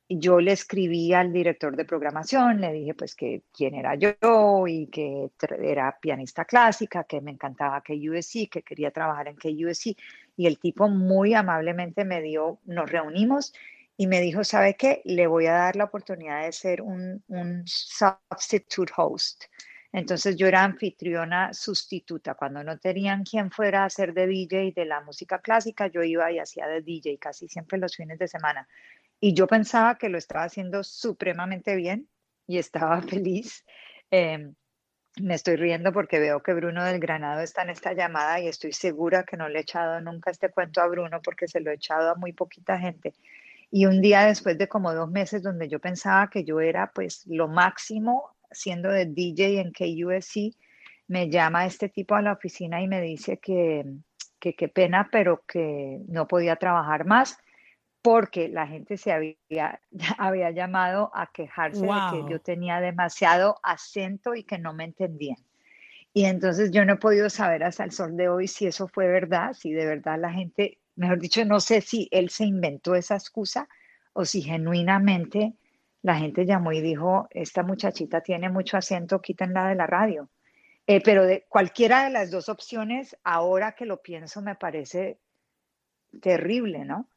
yo 0.09 0.39
le 0.39 0.53
escribí 0.53 1.13
al 1.13 1.31
director 1.31 1.75
de 1.75 1.85
programación, 1.85 2.61
le 2.61 2.73
dije 2.73 2.95
pues 2.95 3.13
que 3.15 3.43
quién 3.53 3.75
era 3.75 3.93
yo 3.95 4.65
y 4.67 4.87
que 4.87 5.29
era 5.61 5.99
pianista 6.01 6.45
clásica, 6.45 7.03
que 7.03 7.21
me 7.21 7.31
encantaba 7.31 7.81
KUSC, 7.81 8.49
que 8.49 8.63
quería 8.63 8.89
trabajar 8.89 9.27
en 9.27 9.35
KUSC. 9.35 9.95
Y 10.35 10.47
el 10.47 10.57
tipo 10.57 10.87
muy 10.87 11.35
amablemente 11.35 12.05
me 12.05 12.21
dio, 12.21 12.59
nos 12.65 12.89
reunimos 12.89 13.53
y 13.99 14.07
me 14.07 14.21
dijo, 14.21 14.45
¿sabe 14.45 14.75
qué? 14.75 15.01
Le 15.03 15.27
voy 15.27 15.47
a 15.47 15.51
dar 15.51 15.75
la 15.75 15.83
oportunidad 15.83 16.45
de 16.45 16.53
ser 16.53 16.81
un, 16.81 17.21
un 17.27 17.63
substitute 17.65 18.93
host. 18.95 19.43
Entonces 19.91 20.37
yo 20.37 20.47
era 20.47 20.63
anfitriona 20.63 21.53
sustituta. 21.53 22.35
Cuando 22.35 22.63
no 22.63 22.79
tenían 22.79 23.25
quien 23.25 23.51
fuera 23.51 23.83
a 23.83 23.87
hacer 23.87 24.13
de 24.13 24.25
DJ 24.25 24.71
de 24.73 24.85
la 24.85 25.01
música 25.01 25.39
clásica, 25.39 25.87
yo 25.87 26.01
iba 26.01 26.31
y 26.31 26.39
hacía 26.39 26.65
de 26.67 26.81
DJ 26.81 27.17
casi 27.19 27.49
siempre 27.49 27.77
los 27.77 27.97
fines 27.97 28.17
de 28.17 28.29
semana. 28.29 28.69
Y 29.19 29.33
yo 29.33 29.47
pensaba 29.47 29.97
que 29.97 30.07
lo 30.07 30.17
estaba 30.17 30.45
haciendo 30.45 30.81
supremamente 30.85 31.75
bien 31.75 32.07
y 32.47 32.57
estaba 32.57 33.01
feliz. 33.01 33.65
Em, 34.11 34.55
me 35.21 35.35
estoy 35.35 35.57
riendo 35.57 35.91
porque 35.91 36.19
veo 36.19 36.41
que 36.41 36.53
Bruno 36.53 36.85
del 36.85 37.01
Granado 37.01 37.41
está 37.41 37.63
en 37.63 37.71
esta 37.71 37.91
llamada 37.91 38.39
y 38.39 38.47
estoy 38.47 38.71
segura 38.71 39.25
que 39.25 39.35
no 39.35 39.49
le 39.49 39.59
he 39.59 39.61
echado 39.63 39.99
nunca 39.99 40.31
este 40.31 40.49
cuento 40.51 40.79
a 40.79 40.87
Bruno 40.87 41.21
porque 41.21 41.49
se 41.49 41.59
lo 41.59 41.69
he 41.69 41.73
echado 41.73 42.11
a 42.11 42.15
muy 42.15 42.31
poquita 42.31 42.79
gente. 42.79 43.13
Y 43.71 43.85
un 43.85 44.01
día 44.01 44.25
después 44.25 44.57
de 44.57 44.67
como 44.67 44.93
dos 44.93 45.09
meses 45.09 45.43
donde 45.43 45.67
yo 45.67 45.79
pensaba 45.79 46.29
que 46.29 46.43
yo 46.43 46.59
era 46.59 46.91
pues 46.93 47.25
lo 47.27 47.47
máximo 47.47 48.35
siendo 48.51 48.89
de 48.89 49.05
DJ 49.05 49.61
en 49.61 49.71
KUSC, 49.71 50.55
me 51.07 51.29
llama 51.29 51.65
este 51.65 51.89
tipo 51.89 52.15
a 52.15 52.21
la 52.21 52.33
oficina 52.33 52.81
y 52.81 52.87
me 52.87 53.01
dice 53.01 53.37
que 53.37 53.85
qué 54.39 54.67
pena, 54.69 55.09
pero 55.11 55.43
que 55.45 56.01
no 56.07 56.27
podía 56.27 56.55
trabajar 56.55 57.05
más 57.05 57.37
porque 58.01 58.47
la 58.47 58.65
gente 58.67 58.97
se 58.97 59.11
había, 59.11 59.81
había 60.17 60.51
llamado 60.51 61.11
a 61.13 61.27
quejarse 61.31 61.85
de 61.85 62.01
que 62.11 62.31
yo 62.31 62.39
tenía 62.39 62.79
demasiado 62.79 63.57
acento 63.63 64.35
y 64.35 64.43
que 64.43 64.57
no 64.57 64.73
me 64.73 64.85
entendían. 64.85 65.37
Y 66.13 66.25
entonces 66.25 66.71
yo 66.71 66.85
no 66.85 66.93
he 66.93 66.97
podido 66.97 67.29
saber 67.29 67.63
hasta 67.63 67.83
el 67.83 67.91
sol 67.91 68.17
de 68.17 68.29
hoy 68.29 68.47
si 68.47 68.65
eso 68.65 68.87
fue 68.87 69.07
verdad, 69.07 69.53
si 69.53 69.71
de 69.71 69.85
verdad 69.85 70.17
la 70.19 70.31
gente, 70.31 70.78
mejor 70.99 71.19
dicho, 71.19 71.43
no 71.45 71.59
sé 71.59 71.81
si 71.81 72.07
él 72.11 72.29
se 72.29 72.45
inventó 72.45 72.95
esa 72.95 73.15
excusa 73.15 73.67
o 74.13 74.25
si 74.25 74.41
genuinamente 74.41 75.55
la 76.01 76.17
gente 76.17 76.45
llamó 76.45 76.71
y 76.71 76.81
dijo, 76.81 77.27
esta 77.31 77.63
muchachita 77.63 78.21
tiene 78.21 78.49
mucho 78.49 78.77
acento, 78.77 79.21
quítenla 79.21 79.67
de 79.67 79.75
la 79.75 79.87
radio. 79.87 80.29
Eh, 80.87 81.01
pero 81.03 81.25
de 81.25 81.45
cualquiera 81.47 82.03
de 82.03 82.09
las 82.09 82.31
dos 82.31 82.49
opciones, 82.49 83.15
ahora 83.23 83.73
que 83.73 83.85
lo 83.85 84.01
pienso, 84.01 84.41
me 84.41 84.55
parece 84.55 85.19
terrible, 86.21 86.85
¿no? 86.85 87.07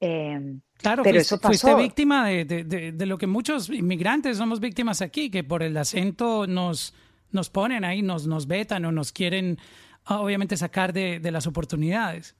Em, 0.00 0.60
claro, 0.78 1.04
pero 1.04 1.14
fuiste, 1.14 1.36
eso 1.36 1.46
fuiste 1.46 1.74
víctima 1.76 2.26
de, 2.26 3.06
lo 3.06 3.18
que 3.18 3.28
muchos 3.28 3.68
inmigrantes 3.70 4.38
somos 4.38 4.58
víctimas 4.58 5.00
aquí, 5.00 5.30
que 5.30 5.44
por 5.44 5.62
el 5.62 5.76
acento 5.76 6.48
nos, 6.48 6.92
nos 7.30 7.50
ponen 7.50 7.84
ahí, 7.84 8.02
nos, 8.02 8.26
nos 8.26 8.48
vetan 8.48 8.84
o 8.84 8.90
nos 8.90 9.12
quieren 9.12 9.58
ah, 10.04 10.20
obviamente 10.20 10.56
sacar 10.56 10.92
de, 10.92 11.20
las 11.30 11.46
oportunidades. 11.46 12.34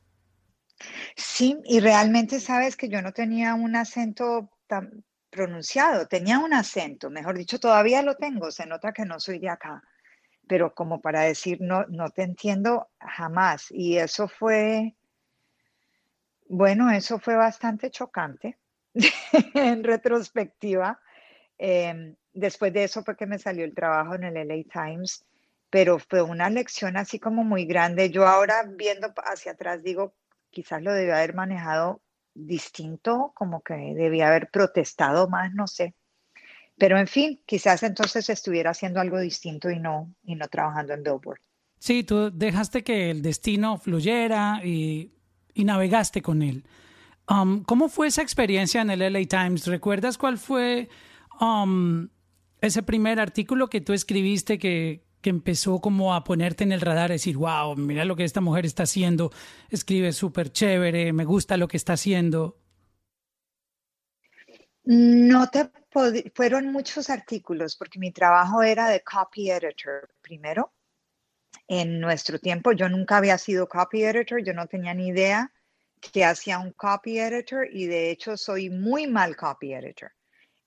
Sí, 1.16 1.58
y 1.64 1.80
realmente 1.80 2.40
sabes 2.40 2.76
que 2.76 2.88
yo 2.88 3.02
no 3.02 3.12
tenía 3.12 3.54
un 3.54 3.76
acento 3.76 4.50
tan 4.66 5.04
pronunciado, 5.30 6.06
tenía 6.06 6.38
un 6.38 6.52
acento, 6.52 7.08
mejor 7.10 7.38
dicho, 7.38 7.58
todavía 7.58 8.02
lo 8.02 8.16
tengo, 8.16 8.50
se 8.50 8.66
nota 8.66 8.92
que 8.92 9.06
no 9.06 9.18
soy 9.18 9.38
de 9.38 9.48
acá, 9.48 9.82
pero 10.46 10.74
como 10.74 11.00
para 11.00 11.22
decir 11.22 11.58
no, 11.60 11.86
no 11.86 12.10
te 12.10 12.22
entiendo 12.22 12.90
jamás. 13.00 13.68
Y 13.70 13.96
eso 13.96 14.28
fue, 14.28 14.94
bueno, 16.48 16.90
eso 16.90 17.18
fue 17.18 17.34
bastante 17.34 17.90
chocante 17.90 18.58
en 19.54 19.82
retrospectiva. 19.84 21.00
Em, 21.56 22.14
después 22.34 22.72
de 22.72 22.84
eso 22.84 23.02
fue 23.02 23.16
que 23.16 23.26
me 23.26 23.38
salió 23.38 23.64
el 23.64 23.74
trabajo 23.74 24.14
en 24.14 24.24
el 24.24 24.36
LA 24.36 24.64
Times, 24.70 25.24
pero 25.70 25.98
fue 25.98 26.20
una 26.20 26.50
lección 26.50 26.98
así 26.98 27.18
como 27.18 27.44
muy 27.44 27.64
grande. 27.64 28.10
Yo 28.10 28.26
ahora 28.26 28.64
viendo 28.68 29.14
hacia 29.24 29.52
atrás 29.52 29.82
digo, 29.82 30.14
quizás 30.52 30.82
lo 30.82 30.92
debía 30.92 31.16
haber 31.16 31.34
manejado 31.34 32.00
distinto, 32.34 33.32
como 33.34 33.62
que 33.62 33.74
debía 33.74 34.28
haber 34.28 34.50
protestado 34.50 35.28
más, 35.28 35.52
no 35.52 35.66
sé. 35.66 35.94
Pero 36.78 36.98
en 36.98 37.08
fin, 37.08 37.42
quizás 37.46 37.82
entonces 37.82 38.30
estuviera 38.30 38.70
haciendo 38.70 39.00
algo 39.00 39.18
distinto 39.18 39.70
y 39.70 39.80
no, 39.80 40.14
y 40.22 40.36
no 40.36 40.46
trabajando 40.48 40.94
en 40.94 41.02
Billboard. 41.02 41.40
Sí, 41.78 42.04
tú 42.04 42.30
dejaste 42.30 42.84
que 42.84 43.10
el 43.10 43.22
destino 43.22 43.76
fluyera 43.76 44.60
y 44.64 45.12
y 45.54 45.64
navegaste 45.64 46.22
con 46.22 46.42
él. 46.42 46.64
Um, 47.28 47.62
¿Cómo 47.64 47.88
fue 47.88 48.08
esa 48.08 48.22
experiencia 48.22 48.82
en 48.82 48.90
el 48.90 49.00
LA 49.00 49.26
Times? 49.26 49.66
¿Recuerdas 49.66 50.18
cuál 50.18 50.38
fue 50.38 50.88
um, 51.40 52.08
ese 52.60 52.82
primer 52.82 53.20
artículo 53.20 53.68
que 53.68 53.80
tú 53.80 53.92
escribiste 53.92 54.58
que, 54.58 55.04
que 55.22 55.30
empezó 55.30 55.80
como 55.80 56.14
a 56.14 56.24
ponerte 56.24 56.64
en 56.64 56.72
el 56.72 56.80
radar, 56.80 57.10
decir, 57.10 57.36
wow, 57.36 57.76
mira 57.76 58.04
lo 58.04 58.16
que 58.16 58.24
esta 58.24 58.40
mujer 58.40 58.66
está 58.66 58.82
haciendo, 58.82 59.32
escribe 59.70 60.12
súper 60.12 60.52
chévere, 60.52 61.12
me 61.12 61.24
gusta 61.24 61.56
lo 61.56 61.68
que 61.68 61.76
está 61.76 61.94
haciendo? 61.94 62.58
No 64.84 65.48
te 65.48 65.70
fueron 66.34 66.72
muchos 66.72 67.08
artículos 67.08 67.76
porque 67.76 67.98
mi 67.98 68.10
trabajo 68.10 68.62
era 68.62 68.88
de 68.88 69.02
copy 69.02 69.50
editor 69.50 70.10
primero 70.20 70.72
en 71.68 72.00
nuestro 72.00 72.38
tiempo. 72.38 72.72
Yo 72.72 72.88
nunca 72.88 73.18
había 73.18 73.38
sido 73.38 73.68
copy 73.68 74.02
editor, 74.02 74.42
yo 74.42 74.54
no 74.54 74.66
tenía 74.66 74.92
ni 74.94 75.08
idea 75.08 75.52
que 76.00 76.24
hacía 76.24 76.58
un 76.58 76.72
copy 76.72 77.18
editor 77.18 77.68
y 77.70 77.86
de 77.86 78.10
hecho 78.10 78.36
soy 78.36 78.70
muy 78.70 79.06
mal 79.06 79.36
copy 79.36 79.72
editor 79.74 80.10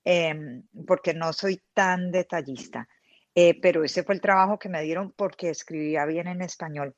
em, 0.06 0.64
porque 0.88 1.14
no 1.14 1.34
soy 1.34 1.62
tan 1.74 2.12
detallista. 2.12 2.88
Eh, 3.36 3.60
pero 3.62 3.84
ese 3.84 4.04
fue 4.04 4.16
el 4.16 4.22
trabajo 4.22 4.58
que 4.58 4.70
me 4.70 4.82
dieron 4.82 5.12
porque 5.12 5.50
escribía 5.50 6.06
bien 6.06 6.28
en 6.28 6.42
español. 6.42 6.96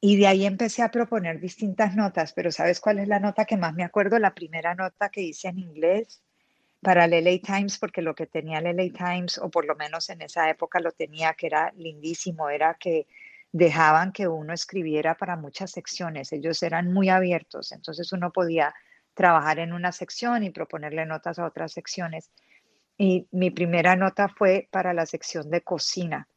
Y 0.00 0.16
de 0.16 0.26
ahí 0.26 0.44
empecé 0.46 0.82
a 0.82 0.90
proponer 0.90 1.40
distintas 1.40 1.96
notas, 1.96 2.32
pero 2.32 2.50
¿sabes 2.52 2.80
cuál 2.80 2.98
es 2.98 3.08
la 3.08 3.20
nota 3.20 3.44
que 3.44 3.56
más 3.56 3.74
me 3.74 3.84
acuerdo? 3.84 4.18
La 4.18 4.34
primera 4.34 4.74
nota 4.74 5.08
que 5.10 5.22
hice 5.22 5.48
en 5.48 5.58
inglés 5.58 6.22
para 6.82 7.06
el 7.06 7.14
LA 7.14 7.40
Times, 7.40 7.78
porque 7.78 8.02
lo 8.02 8.14
que 8.14 8.26
tenía 8.26 8.58
el 8.58 8.66
LA 8.66 8.92
Times, 8.92 9.38
o 9.38 9.50
por 9.50 9.66
lo 9.66 9.76
menos 9.76 10.10
en 10.10 10.22
esa 10.22 10.50
época 10.50 10.80
lo 10.80 10.92
tenía, 10.92 11.34
que 11.34 11.46
era 11.46 11.72
lindísimo, 11.76 12.50
era 12.50 12.74
que 12.74 13.06
dejaban 13.52 14.12
que 14.12 14.28
uno 14.28 14.52
escribiera 14.52 15.16
para 15.16 15.36
muchas 15.36 15.70
secciones. 15.70 16.32
Ellos 16.32 16.62
eran 16.62 16.92
muy 16.92 17.08
abiertos, 17.08 17.72
entonces 17.72 18.12
uno 18.12 18.32
podía 18.32 18.74
trabajar 19.14 19.58
en 19.60 19.72
una 19.72 19.92
sección 19.92 20.42
y 20.44 20.50
proponerle 20.50 21.06
notas 21.06 21.38
a 21.38 21.46
otras 21.46 21.72
secciones. 21.72 22.30
Y 22.98 23.28
mi 23.30 23.50
primera 23.50 23.96
nota 23.96 24.28
fue 24.28 24.68
para 24.70 24.94
la 24.94 25.06
sección 25.06 25.50
de 25.50 25.60
cocina, 25.62 26.28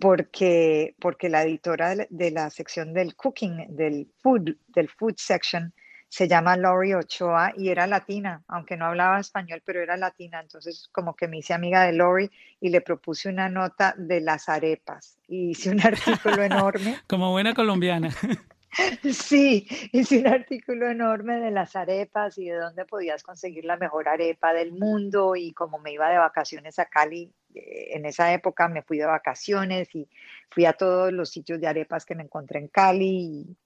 porque, 0.00 0.96
porque 1.00 1.28
la 1.28 1.42
editora 1.42 1.94
de 1.94 2.30
la 2.30 2.50
sección 2.50 2.92
del 2.92 3.14
cooking, 3.14 3.76
del 3.76 4.10
food, 4.22 4.56
del 4.68 4.88
food 4.88 5.14
section, 5.16 5.72
se 6.08 6.28
llama 6.28 6.56
Lori 6.56 6.94
Ochoa 6.94 7.52
y 7.56 7.70
era 7.70 7.88
latina, 7.88 8.44
aunque 8.46 8.76
no 8.76 8.86
hablaba 8.86 9.18
español, 9.18 9.62
pero 9.64 9.82
era 9.82 9.96
latina. 9.96 10.40
Entonces, 10.40 10.88
como 10.92 11.16
que 11.16 11.26
me 11.26 11.38
hice 11.38 11.54
amiga 11.54 11.82
de 11.82 11.92
Lori 11.92 12.30
y 12.60 12.68
le 12.68 12.82
propuse 12.82 13.28
una 13.28 13.48
nota 13.48 13.96
de 13.98 14.20
las 14.20 14.48
arepas. 14.48 15.18
Y 15.26 15.50
hice 15.50 15.70
un 15.70 15.80
artículo 15.84 16.44
enorme. 16.44 16.98
como 17.08 17.32
buena 17.32 17.52
colombiana. 17.52 18.14
Sí, 19.12 19.66
hice 19.92 20.18
un 20.18 20.26
artículo 20.26 20.88
enorme 20.88 21.38
de 21.38 21.50
las 21.50 21.76
arepas 21.76 22.38
y 22.38 22.46
de 22.46 22.56
dónde 22.56 22.84
podías 22.84 23.22
conseguir 23.22 23.64
la 23.64 23.76
mejor 23.76 24.08
arepa 24.08 24.52
del 24.52 24.72
mundo 24.72 25.36
y 25.36 25.52
como 25.52 25.78
me 25.78 25.92
iba 25.92 26.10
de 26.10 26.18
vacaciones 26.18 26.78
a 26.78 26.86
Cali, 26.86 27.32
eh, 27.54 27.90
en 27.92 28.06
esa 28.06 28.32
época 28.32 28.68
me 28.68 28.82
fui 28.82 28.98
de 28.98 29.06
vacaciones 29.06 29.94
y 29.94 30.08
fui 30.50 30.64
a 30.66 30.72
todos 30.72 31.12
los 31.12 31.30
sitios 31.30 31.60
de 31.60 31.68
arepas 31.68 32.04
que 32.04 32.14
me 32.14 32.24
encontré 32.24 32.58
en 32.58 32.68
Cali 32.68 33.56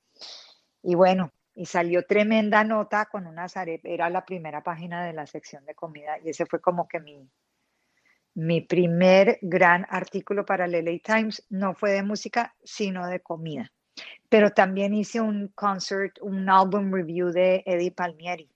y, 0.82 0.94
bueno, 0.94 1.32
y 1.54 1.66
salió 1.66 2.04
tremenda 2.04 2.64
nota 2.64 3.06
con 3.06 3.26
unas 3.26 3.56
arepas, 3.56 3.90
era 3.90 4.10
la 4.10 4.24
primera 4.24 4.62
página 4.62 5.04
de 5.04 5.12
la 5.12 5.26
sección 5.26 5.64
de 5.64 5.74
comida 5.74 6.18
y 6.24 6.30
ese 6.30 6.46
fue 6.46 6.60
como 6.60 6.86
que 6.86 7.00
mi, 7.00 7.28
mi 8.34 8.60
primer 8.60 9.38
gran 9.42 9.86
artículo 9.88 10.44
para 10.44 10.66
el 10.66 10.74
LA 10.74 10.98
Times, 11.02 11.44
no 11.50 11.74
fue 11.74 11.92
de 11.92 12.02
música, 12.02 12.54
sino 12.62 13.06
de 13.06 13.20
comida. 13.20 13.72
Pero 14.28 14.50
también 14.50 14.94
hice 14.94 15.20
un 15.20 15.48
concert, 15.54 16.18
un 16.20 16.48
álbum 16.48 16.92
review 16.92 17.30
de 17.30 17.62
Eddie 17.66 17.92
Palmieri 17.92 18.48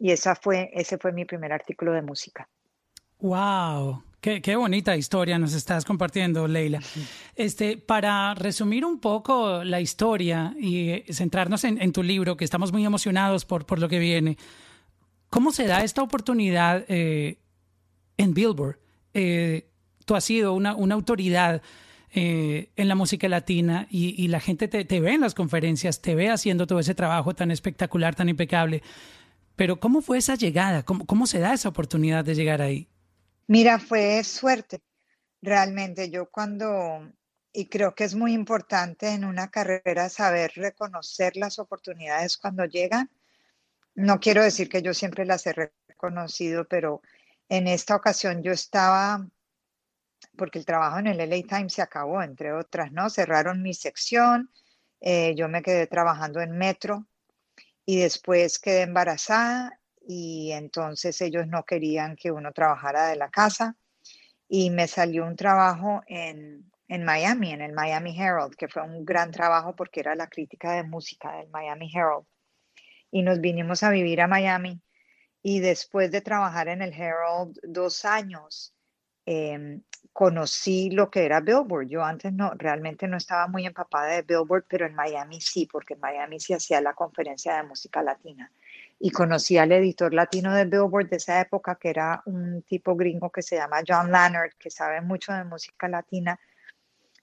y 0.00 0.10
esa 0.10 0.34
fue, 0.34 0.70
ese 0.72 0.98
fue 0.98 1.12
mi 1.12 1.26
primer 1.26 1.52
artículo 1.52 1.92
de 1.92 2.00
música. 2.00 2.48
¡Wow! 3.20 4.02
Qué, 4.20 4.40
qué, 4.40 4.56
bonita 4.56 4.96
historia 4.96 5.38
nos 5.38 5.52
estás 5.52 5.84
compartiendo, 5.84 6.48
Leila. 6.48 6.80
Este, 7.36 7.76
para 7.76 8.34
resumir 8.34 8.84
un 8.84 8.98
poco 8.98 9.62
la 9.62 9.80
historia 9.80 10.54
y 10.58 11.04
centrarnos 11.12 11.64
en, 11.64 11.80
en 11.80 11.92
tu 11.92 12.02
libro, 12.02 12.36
que 12.36 12.44
estamos 12.44 12.72
muy 12.72 12.84
emocionados 12.84 13.44
por, 13.44 13.66
por, 13.66 13.78
lo 13.78 13.88
que 13.88 13.98
viene, 13.98 14.36
¿cómo 15.28 15.52
se 15.52 15.66
da 15.66 15.84
esta 15.84 16.02
oportunidad 16.02 16.84
eh, 16.88 17.38
en 18.16 18.34
Billboard? 18.34 18.78
Eh, 19.14 19.70
tú 20.06 20.14
has 20.14 20.24
sido 20.24 20.54
una, 20.54 20.74
una 20.74 20.94
autoridad 20.94 21.62
eh, 22.12 22.70
en 22.76 22.88
la 22.88 22.94
música 22.94 23.28
latina 23.28 23.86
y, 23.90 24.20
y 24.22 24.28
la 24.28 24.40
gente 24.40 24.68
te, 24.68 24.84
te, 24.84 25.00
ve 25.00 25.12
en 25.12 25.20
las 25.20 25.34
conferencias, 25.34 26.00
te 26.00 26.14
ve 26.14 26.30
haciendo 26.30 26.66
todo 26.66 26.80
ese 26.80 26.94
trabajo 26.94 27.34
tan 27.34 27.50
espectacular, 27.50 28.14
tan 28.14 28.28
impecable. 28.28 28.82
Pero 29.56 29.78
¿cómo 29.78 30.00
fue 30.00 30.18
esa 30.18 30.36
llegada? 30.36 30.82
¿Cómo, 30.84 31.06
cómo 31.06 31.26
se 31.26 31.38
da 31.38 31.52
esa 31.52 31.68
oportunidad 31.68 32.24
de 32.24 32.34
llegar 32.34 32.62
ahí? 32.62 32.88
Mira, 33.46 33.78
fue 33.78 34.24
suerte. 34.24 34.80
Realmente 35.42 36.08
yo 36.10 36.30
cuando, 36.30 37.12
y 37.52 37.66
creo 37.66 37.94
que 37.94 38.04
es 38.04 38.14
muy 38.14 38.32
importante 38.32 39.08
en 39.08 39.24
una 39.24 39.50
carrera 39.50 40.08
saber 40.08 40.52
reconocer 40.54 41.36
las 41.36 41.58
oportunidades 41.58 42.36
cuando 42.36 42.64
llegan. 42.64 43.10
No 43.94 44.20
quiero 44.20 44.42
decir 44.42 44.68
que 44.68 44.82
yo 44.82 44.94
siempre 44.94 45.26
las 45.26 45.46
he 45.46 45.52
reconocido, 45.52 46.66
pero 46.66 47.02
en 47.48 47.66
esta 47.66 47.96
ocasión 47.96 48.42
yo 48.42 48.52
estaba, 48.52 49.26
porque 50.36 50.58
el 50.58 50.64
trabajo 50.64 50.98
en 50.98 51.06
el 51.06 51.18
LA 51.18 51.42
Times 51.46 51.74
se 51.74 51.82
acabó, 51.82 52.22
entre 52.22 52.52
otras, 52.52 52.92
¿no? 52.92 53.10
Cerraron 53.10 53.62
mi 53.62 53.74
sección, 53.74 54.50
eh, 55.00 55.34
yo 55.34 55.48
me 55.48 55.62
quedé 55.62 55.86
trabajando 55.86 56.40
en 56.40 56.52
Metro 56.52 57.06
y 57.84 58.00
después 58.00 58.58
quedé 58.58 58.82
embarazada 58.82 59.80
y 60.06 60.52
entonces 60.52 61.20
ellos 61.20 61.46
no 61.46 61.64
querían 61.64 62.16
que 62.16 62.30
uno 62.30 62.52
trabajara 62.52 63.08
de 63.08 63.16
la 63.16 63.30
casa 63.30 63.76
y 64.48 64.70
me 64.70 64.88
salió 64.88 65.24
un 65.24 65.36
trabajo 65.36 66.02
en, 66.06 66.70
en, 66.88 67.04
Miami, 67.04 67.52
en 67.52 67.60
el 67.62 67.72
Miami 67.72 68.20
Herald, 68.20 68.56
que 68.56 68.68
fue 68.68 68.82
un 68.82 69.04
gran 69.04 69.30
trabajo 69.30 69.76
porque 69.76 70.00
era 70.00 70.14
la 70.14 70.28
crítica 70.28 70.72
de 70.72 70.82
música 70.82 71.36
del 71.36 71.48
Miami 71.50 71.90
Herald. 71.94 72.26
Y 73.10 73.22
nos 73.22 73.40
vinimos 73.40 73.82
a 73.82 73.90
vivir 73.90 74.20
a 74.20 74.26
Miami 74.26 74.82
y 75.42 75.60
después 75.60 76.10
de 76.10 76.20
trabajar 76.20 76.68
en 76.68 76.82
el 76.82 76.92
Herald 76.92 77.58
dos 77.62 78.04
años, 78.04 78.74
eh, 79.26 79.80
conocí 80.12 80.90
lo 80.90 81.10
que 81.10 81.24
era 81.24 81.40
Billboard. 81.40 81.88
Yo 81.88 82.04
antes 82.04 82.32
no, 82.32 82.52
realmente 82.56 83.08
no 83.08 83.16
estaba 83.16 83.46
muy 83.46 83.66
empapada 83.66 84.08
de 84.08 84.22
Billboard, 84.22 84.64
pero 84.68 84.86
en 84.86 84.94
Miami 84.94 85.40
sí, 85.40 85.66
porque 85.70 85.94
en 85.94 86.00
Miami 86.00 86.40
se 86.40 86.54
hacía 86.54 86.80
la 86.80 86.94
conferencia 86.94 87.56
de 87.56 87.62
música 87.62 88.02
latina 88.02 88.50
y 88.98 89.10
conocí 89.10 89.56
al 89.56 89.72
editor 89.72 90.12
latino 90.12 90.54
de 90.54 90.66
Billboard 90.66 91.08
de 91.08 91.16
esa 91.16 91.40
época, 91.40 91.76
que 91.76 91.88
era 91.88 92.22
un 92.26 92.62
tipo 92.62 92.94
gringo 92.94 93.30
que 93.30 93.40
se 93.40 93.56
llama 93.56 93.78
John 93.86 94.12
Lannert, 94.12 94.58
que 94.58 94.70
sabe 94.70 95.00
mucho 95.00 95.32
de 95.32 95.44
música 95.44 95.88
latina, 95.88 96.38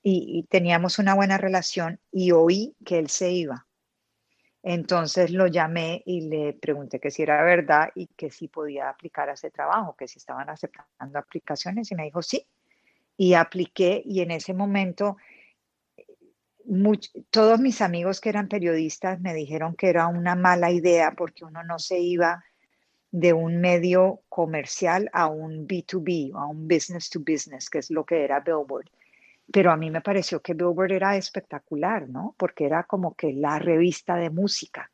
y, 0.02 0.40
y, 0.40 0.44
teníamos 0.44 1.00
una 1.00 1.14
buena 1.14 1.38
relación 1.38 2.00
y 2.12 2.32
oí 2.32 2.76
que 2.86 2.98
él 2.98 3.10
se 3.10 3.32
iba. 3.32 3.67
Entonces 4.70 5.32
lo 5.32 5.48
llamé 5.48 6.04
y 6.06 6.28
le 6.28 6.52
pregunté 6.52 7.00
que 7.00 7.10
si 7.10 7.22
era 7.24 7.42
verdad 7.42 7.90
y 7.96 8.08
que 8.08 8.30
si 8.30 8.50
podía 8.50 8.90
aplicar 8.90 9.30
a 9.30 9.34
ese 9.36 9.50
trabajo, 9.50 9.96
que 9.96 10.10
si 10.10 10.20
estaban 10.20 10.50
aceptando 10.50 11.18
aplicaciones, 11.18 11.90
y 11.90 11.96
me 11.96 12.04
dijo 12.04 12.22
sí. 12.22 12.46
Y 13.16 13.36
apliqué 13.36 14.02
y 14.04 14.20
en 14.20 14.32
ese 14.32 14.54
momento 14.54 15.16
todos 17.30 17.62
mis 17.62 17.82
amigos 17.82 18.20
que 18.20 18.28
eran 18.28 18.50
periodistas 18.50 19.22
me 19.22 19.34
dijeron 19.34 19.74
que 19.74 19.88
era 19.88 20.08
una 20.08 20.36
mala 20.36 20.70
idea 20.70 21.14
porque 21.18 21.46
uno 21.46 21.64
no 21.64 21.80
se 21.80 22.00
iba 22.00 22.44
de 23.10 23.32
un 23.32 23.62
medio 23.62 24.20
comercial 24.28 25.10
a 25.14 25.28
un 25.28 25.66
B2B, 25.66 26.34
a 26.36 26.46
un 26.46 26.68
business 26.68 27.10
to 27.10 27.22
business, 27.22 27.70
que 27.70 27.78
es 27.78 27.90
lo 27.90 28.06
que 28.06 28.22
era 28.22 28.42
Billboard. 28.42 28.90
Pero 29.52 29.72
a 29.72 29.78
mí 29.78 29.90
me 29.92 30.02
pareció 30.02 30.42
que 30.42 30.54
Billboard 30.54 30.92
era 30.92 31.16
espectacular, 31.16 32.10
¿no? 32.10 32.36
Porque 32.38 32.66
era 32.66 32.84
como 32.84 33.16
que 33.16 33.34
la 33.34 33.60
revista 33.60 34.16
de 34.16 34.30
música, 34.30 34.92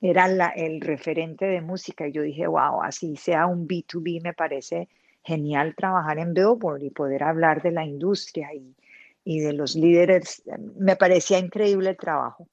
era 0.00 0.28
la, 0.28 0.48
el 0.48 0.80
referente 0.80 1.46
de 1.46 1.60
música. 1.60 2.06
Y 2.06 2.12
yo 2.12 2.22
dije, 2.22 2.46
wow, 2.46 2.82
así 2.82 3.16
sea 3.16 3.46
un 3.46 3.66
B2B, 3.66 4.22
me 4.22 4.32
parece 4.34 4.88
genial 5.24 5.74
trabajar 5.74 6.18
en 6.18 6.34
Billboard 6.34 6.82
y 6.82 6.90
poder 6.90 7.24
hablar 7.24 7.62
de 7.62 7.72
la 7.72 7.84
industria 7.84 8.54
y, 8.54 8.76
y 9.24 9.40
de 9.40 9.52
los 9.52 9.74
líderes. 9.74 10.42
Me 10.76 10.96
parecía 10.96 11.38
increíble 11.38 11.90
el 11.90 11.96
trabajo. 11.96 12.48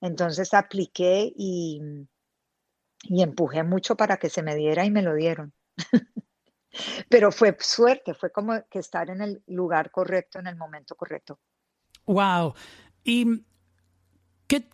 Entonces 0.00 0.54
apliqué 0.54 1.30
y, 1.36 2.06
y 3.02 3.22
empujé 3.22 3.62
mucho 3.64 3.96
para 3.96 4.16
que 4.16 4.30
se 4.30 4.42
me 4.42 4.54
diera 4.56 4.84
y 4.86 4.90
me 4.90 5.02
lo 5.02 5.14
dieron. 5.14 5.52
Pero 7.08 7.32
fue 7.32 7.56
suerte, 7.58 8.14
fue 8.14 8.30
como 8.30 8.62
que 8.70 8.78
estar 8.78 9.10
en 9.10 9.20
el 9.20 9.42
lugar 9.46 9.90
correcto, 9.90 10.38
en 10.38 10.46
el 10.46 10.56
momento 10.56 10.94
correcto. 10.94 11.38
Wow. 12.06 12.54
Y 13.04 13.42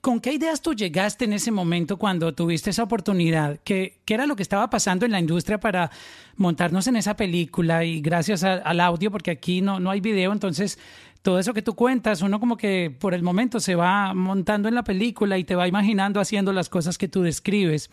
¿Con 0.00 0.20
qué 0.20 0.32
ideas 0.32 0.62
tú 0.62 0.72
llegaste 0.72 1.26
en 1.26 1.34
ese 1.34 1.50
momento 1.50 1.98
cuando 1.98 2.32
tuviste 2.34 2.70
esa 2.70 2.82
oportunidad? 2.82 3.58
¿Qué, 3.62 4.00
¿Qué, 4.06 4.14
era 4.14 4.26
lo 4.26 4.34
que 4.34 4.42
estaba 4.42 4.70
pasando 4.70 5.04
en 5.04 5.12
la 5.12 5.20
industria 5.20 5.60
para 5.60 5.90
montarnos 6.36 6.86
en 6.86 6.96
esa 6.96 7.14
película? 7.14 7.84
Y 7.84 8.00
gracias 8.00 8.42
al 8.42 8.80
audio, 8.80 9.10
porque 9.10 9.32
aquí 9.32 9.60
no, 9.60 9.78
no 9.78 9.90
hay 9.90 10.00
video, 10.00 10.32
entonces 10.32 10.78
todo 11.20 11.38
eso 11.38 11.52
que 11.52 11.60
tú 11.60 11.74
cuentas, 11.74 12.22
uno 12.22 12.40
como 12.40 12.56
que 12.56 12.94
por 12.98 13.12
el 13.12 13.22
momento 13.22 13.60
se 13.60 13.74
va 13.74 14.14
montando 14.14 14.68
en 14.68 14.74
la 14.74 14.84
película 14.84 15.36
y 15.36 15.44
te 15.44 15.56
va 15.56 15.68
imaginando 15.68 16.20
haciendo 16.20 16.54
las 16.54 16.70
cosas 16.70 16.96
que 16.96 17.08
tú 17.08 17.22
describes. 17.22 17.90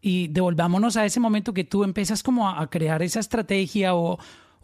Y 0.00 0.28
devolvámonos 0.28 0.96
a 0.96 1.04
ese 1.04 1.20
momento 1.20 1.54
que 1.54 1.64
tú 1.64 1.84
empiezas 1.84 2.22
como 2.22 2.48
a, 2.48 2.60
a 2.60 2.68
crear 2.68 3.02
esa 3.02 3.20
estrategia 3.20 3.94
o, 3.94 4.18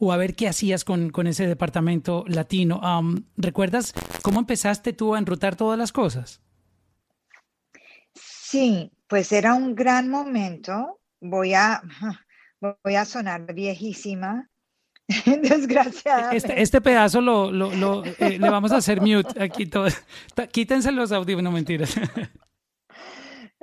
o 0.05 0.11
a 0.11 0.16
ver 0.16 0.35
qué 0.35 0.49
hacías 0.49 0.85
con, 0.85 1.11
con 1.11 1.29
ese 1.29 1.47
departamento 1.47 2.25
latino. 2.27 2.81
Um, 2.81 3.25
¿Recuerdas 3.37 3.95
cómo 4.23 4.40
empezaste 4.40 4.92
tú 4.92 5.14
a 5.14 5.18
enrutar 5.18 5.55
todas 5.55 5.79
las 5.79 5.92
cosas? 5.92 6.40
Sí, 8.14 8.90
pues 9.07 9.31
era 9.31 9.55
un 9.55 9.77
gran 9.77 10.09
momento. 10.09 10.99
Voy 11.21 11.55
a, 11.55 11.83
voy 12.83 12.97
a 12.97 13.05
sonar 13.05 13.55
viejísima, 13.55 14.51
desgraciadamente. 15.27 16.37
Este, 16.37 16.61
este 16.62 16.81
pedazo 16.81 17.21
lo, 17.21 17.53
lo, 17.53 17.73
lo 17.73 18.05
eh, 18.05 18.38
le 18.40 18.51
vamos 18.51 18.73
a 18.73 18.79
hacer 18.79 19.01
mute 19.01 19.40
aquí 19.40 19.66
todo. 19.66 19.87
Quítense 20.51 20.90
los 20.90 21.12
audios, 21.12 21.40
no 21.45 21.53
mentiras. 21.53 21.95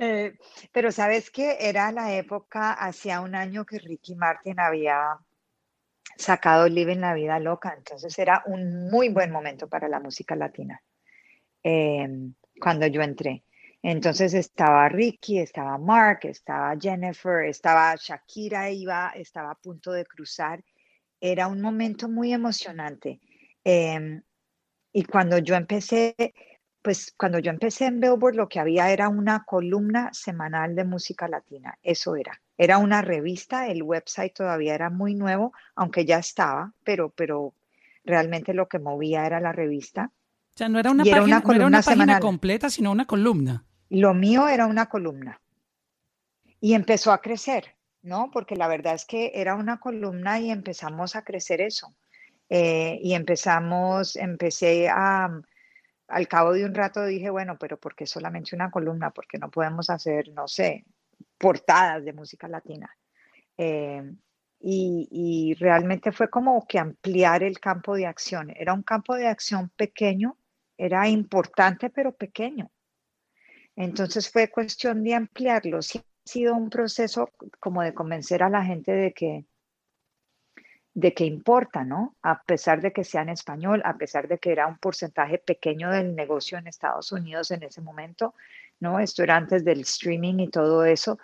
Eh, 0.02 0.38
pero 0.72 0.94
sabes 0.94 1.30
que 1.30 1.58
era 1.60 1.92
la 1.92 2.16
época, 2.16 2.72
hacía 2.72 3.20
un 3.20 3.36
año 3.36 3.66
que 3.66 3.80
Ricky 3.80 4.16
Martin 4.16 4.58
había 4.58 5.20
sacado 6.16 6.70
Living 6.70 7.00
la 7.00 7.14
Vida 7.14 7.38
Loca, 7.38 7.74
entonces 7.78 8.18
era 8.18 8.42
un 8.46 8.90
muy 8.90 9.10
buen 9.10 9.30
momento 9.30 9.68
para 9.68 9.90
la 9.90 10.00
música 10.00 10.38
latina 10.38 10.82
eh, 11.64 12.08
cuando 12.62 12.88
yo 12.88 13.02
entré. 13.02 13.44
Entonces 13.84 14.34
estaba 14.34 14.88
Ricky, 14.88 15.40
estaba 15.40 15.78
Mark, 15.78 16.20
estaba 16.24 16.78
Jennifer, 16.80 17.46
estaba 17.46 17.94
Shakira, 17.98 18.72
iba, 18.72 19.12
estaba 19.16 19.52
a 19.52 19.56
punto 19.56 19.92
de 19.92 20.06
cruzar. 20.06 20.64
Era 21.20 21.48
un 21.48 21.60
momento 21.60 22.08
muy 22.08 22.32
emocionante. 22.32 23.20
Eh, 23.66 24.22
y 24.94 25.04
cuando 25.04 25.38
yo 25.40 25.56
empecé, 25.56 26.16
pues 26.82 27.14
cuando 27.18 27.40
yo 27.40 27.52
empecé 27.52 27.86
en 27.86 28.00
Billboard, 28.00 28.36
lo 28.36 28.48
que 28.48 28.60
había 28.60 28.92
era 28.92 29.10
una 29.10 29.44
columna 29.44 30.10
semanal 30.14 30.76
de 30.76 30.86
música 30.86 31.28
latina. 31.28 31.78
Eso 31.84 32.16
era. 32.16 32.42
Era 32.58 32.78
una 32.78 33.02
revista, 33.02 33.68
el 33.68 33.84
website 33.84 34.34
todavía 34.34 34.76
era 34.76 34.90
muy 34.90 35.14
nuevo, 35.14 35.54
aunque 35.76 36.06
ya 36.06 36.20
estaba, 36.20 36.74
pero, 36.84 37.10
pero 37.10 37.54
realmente 38.06 38.54
lo 38.54 38.68
que 38.68 38.80
movía 38.80 39.26
era 39.26 39.40
la 39.40 39.52
revista. 39.52 40.12
O 40.56 40.58
sea, 40.58 40.70
no 40.70 40.80
era 40.80 40.92
una, 40.92 41.04
página, 41.04 41.24
una, 41.24 41.40
no 41.40 41.54
era 41.54 41.68
una 41.68 41.82
página 41.82 42.20
completa, 42.20 42.70
sino 42.70 42.92
una 42.92 43.06
columna. 43.06 43.66
Lo 43.90 44.14
mío 44.14 44.48
era 44.48 44.66
una 44.66 44.88
columna. 44.88 45.42
Y 46.62 46.74
empezó 46.74 47.12
a 47.12 47.22
crecer, 47.22 47.76
¿no? 48.02 48.30
Porque 48.32 48.56
la 48.56 48.68
verdad 48.68 48.94
es 48.94 49.06
que 49.06 49.32
era 49.36 49.56
una 49.56 49.80
columna 49.80 50.40
y 50.40 50.52
empezamos 50.52 51.16
a 51.16 51.24
crecer 51.24 51.62
eso. 51.62 51.94
Eh, 52.50 53.00
y 53.02 53.14
empezamos, 53.14 54.16
empecé 54.16 54.90
a, 54.90 55.30
al 56.10 56.28
cabo 56.28 56.54
de 56.54 56.66
un 56.66 56.74
rato 56.74 57.06
dije, 57.06 57.30
bueno, 57.30 57.58
pero 57.58 57.78
¿por 57.78 57.96
qué 57.96 58.06
solamente 58.06 58.56
una 58.56 58.72
columna? 58.72 59.12
Porque 59.12 59.38
no 59.38 59.50
podemos 59.50 59.90
hacer, 59.90 60.30
no 60.30 60.48
sé, 60.48 60.86
portadas 61.38 62.04
de 62.04 62.14
música 62.14 62.48
latina. 62.48 62.90
Eh, 63.58 64.04
y, 64.62 65.08
y, 65.12 65.54
realmente 65.54 66.12
fue 66.12 66.30
como 66.30 66.66
que 66.68 66.80
ampliar 66.80 67.44
el 67.44 67.60
campo 67.60 67.96
de 67.96 68.08
acción. 68.08 68.50
Era 68.56 68.74
un 68.74 68.84
campo 68.84 69.16
de 69.16 69.28
acción 69.28 69.70
pequeño, 69.70 70.38
era 70.78 71.08
importante 71.08 71.90
pero 71.90 72.14
pequeño. 72.14 72.70
Entonces 73.76 74.30
fue 74.30 74.50
cuestión 74.50 75.04
de 75.04 75.16
ampliarlo. 75.16 75.82
Sí, 75.82 76.00
ha 76.00 76.30
sido 76.30 76.56
un 76.56 76.70
proceso 76.70 77.30
como 77.60 77.82
de 77.82 77.94
convencer 77.94 78.44
a 78.44 78.50
la 78.50 78.64
gente 78.64 78.92
de 78.92 79.14
que, 79.14 79.46
de 81.00 81.14
que 81.14 81.26
importa, 81.26 81.86
¿no? 81.86 82.16
A 82.22 82.44
pesar 82.44 82.82
de 82.82 82.92
que 82.92 83.06
sea 83.06 83.22
en 83.22 83.30
español, 83.30 83.82
a 83.86 83.98
pesar 83.98 84.28
de 84.28 84.38
que 84.38 84.52
era 84.52 84.68
un 84.68 84.78
porcentaje 84.78 85.38
pequeño 85.38 85.90
del 85.92 86.14
negocio 86.14 86.58
en 86.58 86.68
Estados 86.68 87.14
Unidos 87.14 87.52
en 87.52 87.64
ese 87.64 87.82
momento, 87.82 88.34
¿no? 88.82 89.00
Esto 89.00 89.24
era 89.24 89.38
antes 89.38 89.64
del 89.64 89.80
streaming 89.82 90.40
y 90.40 90.50
todo 90.50 90.84
eso, 90.84 91.18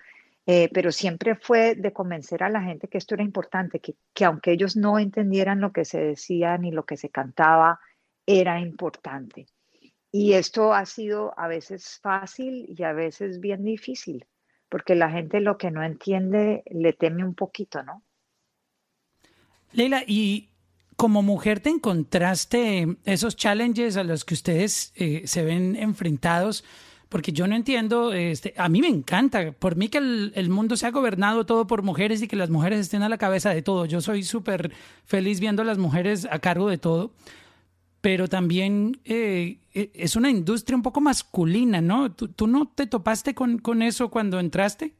eh, 0.45 0.69
pero 0.71 0.93
siempre 0.93 1.35
fue 1.35 1.75
de 1.75 1.91
convencer 1.91 2.41
a 2.43 2.49
la 2.49 2.61
gente 2.61 2.87
que 2.87 2.97
esto 2.97 3.15
era 3.15 3.23
importante, 3.23 3.79
que, 3.79 3.95
que 4.13 4.23
aunque 4.23 4.53
ellos 4.53 4.77
no 4.77 4.97
entendieran 4.97 5.59
lo 5.59 5.73
que 5.73 5.83
se 5.83 5.99
decía 5.99 6.57
ni 6.57 6.71
lo 6.71 6.85
que 6.85 6.95
se 6.95 7.09
cantaba, 7.09 7.81
era 8.25 8.61
importante. 8.61 9.47
Y 10.09 10.33
esto 10.33 10.73
ha 10.73 10.85
sido 10.85 11.37
a 11.37 11.49
veces 11.49 11.99
fácil 12.01 12.65
y 12.69 12.83
a 12.83 12.93
veces 12.93 13.41
bien 13.41 13.65
difícil, 13.65 14.25
porque 14.69 14.95
la 14.95 15.09
gente 15.09 15.41
lo 15.41 15.57
que 15.57 15.71
no 15.71 15.83
entiende 15.83 16.63
le 16.67 16.93
teme 16.93 17.25
un 17.25 17.35
poquito, 17.35 17.83
¿no? 17.83 18.04
Leila, 19.71 20.03
y 20.07 20.49
como 20.95 21.21
mujer 21.21 21.59
te 21.59 21.69
encontraste 21.69 22.97
esos 23.05 23.35
challenges 23.35 23.97
a 23.97 24.03
los 24.03 24.23
que 24.23 24.33
ustedes 24.33 24.93
eh, 24.95 25.23
se 25.25 25.43
ven 25.43 25.75
enfrentados 25.75 26.63
porque 27.09 27.31
yo 27.31 27.47
no 27.47 27.55
entiendo, 27.55 28.13
este, 28.13 28.53
a 28.57 28.67
mí 28.67 28.81
me 28.81 28.87
encanta, 28.87 29.51
por 29.53 29.75
mí 29.75 29.89
que 29.89 29.99
el, 29.99 30.49
mundo 30.49 30.75
sea 30.75 30.91
gobernado 30.91 31.45
todo 31.45 31.67
por 31.67 31.81
mujeres 31.81 32.21
y 32.21 32.27
que 32.27 32.35
las 32.35 32.49
mujeres 32.49 32.79
estén 32.79 33.03
a 33.03 33.09
la 33.09 33.17
cabeza 33.17 33.51
de 33.51 33.61
todo. 33.61 33.85
Yo 33.85 34.01
soy 34.01 34.23
súper 34.23 34.73
feliz 35.05 35.39
viendo 35.39 35.61
a 35.61 35.65
las 35.65 35.77
mujeres 35.77 36.27
a 36.29 36.39
cargo 36.39 36.69
de 36.69 36.77
todo, 36.77 37.13
pero 38.01 38.27
también 38.27 38.99
eh, 39.05 39.59
e, 39.73 39.91
es 39.93 40.15
una 40.15 40.29
industria 40.29 40.75
un 40.75 40.83
poco 40.83 40.99
masculina, 40.99 41.79
¿no? 41.79 42.11
¿Tú, 42.11 42.47
no 42.47 42.67
te 42.67 42.87
topaste 42.87 43.33
con, 43.33 43.59
con 43.59 43.81
eso 43.81 44.09
cuando 44.09 44.39
entraste? 44.39 44.93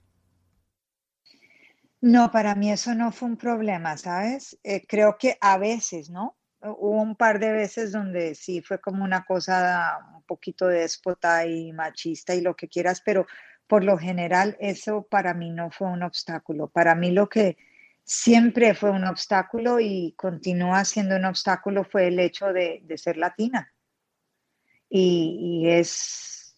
No, 2.06 2.30
para 2.30 2.54
mí 2.54 2.72
eso 2.72 2.94
no 2.94 3.12
fue 3.12 3.30
un 3.30 3.36
problema, 3.36 3.98
¿sabes? 3.98 4.60
Eh, 4.64 4.86
creo 4.88 5.18
que 5.18 5.40
a 5.42 5.58
veces, 5.58 6.12
¿no? 6.12 6.38
Hubo 6.62 7.02
un 7.02 7.16
par 7.16 7.40
de 7.40 7.52
veces 7.52 7.92
donde 7.92 8.36
sí 8.36 8.62
fue 8.62 8.80
como 8.80 9.04
una 9.04 9.26
cosa 9.26 9.98
un 10.16 10.22
poquito 10.22 10.68
déspota 10.68 11.48
y 11.48 11.74
machista 11.74 12.36
y 12.36 12.42
lo 12.42 12.56
que 12.56 12.68
quieras, 12.68 13.02
pero 13.04 13.26
por 13.66 13.84
lo 13.84 13.98
general 13.98 14.56
eso 14.60 15.08
para 15.10 15.34
mí 15.34 15.50
no 15.50 15.72
fue 15.72 15.88
un 15.88 16.04
obstáculo. 16.04 16.68
Para 16.68 16.94
mí 16.94 17.10
lo 17.10 17.28
que 17.28 17.58
siempre 18.04 18.76
fue 18.76 18.92
un 18.92 19.06
obstáculo 19.06 19.80
y 19.80 20.14
continúa 20.16 20.86
siendo 20.86 21.16
un 21.16 21.26
obstáculo 21.26 21.84
fue 21.86 22.10
el 22.10 22.20
hecho 22.20 22.54
de, 22.54 22.84
ser 22.98 23.18
latina. 23.18 23.74
Y, 24.90 25.64
y, 25.64 25.70
es, 25.72 26.56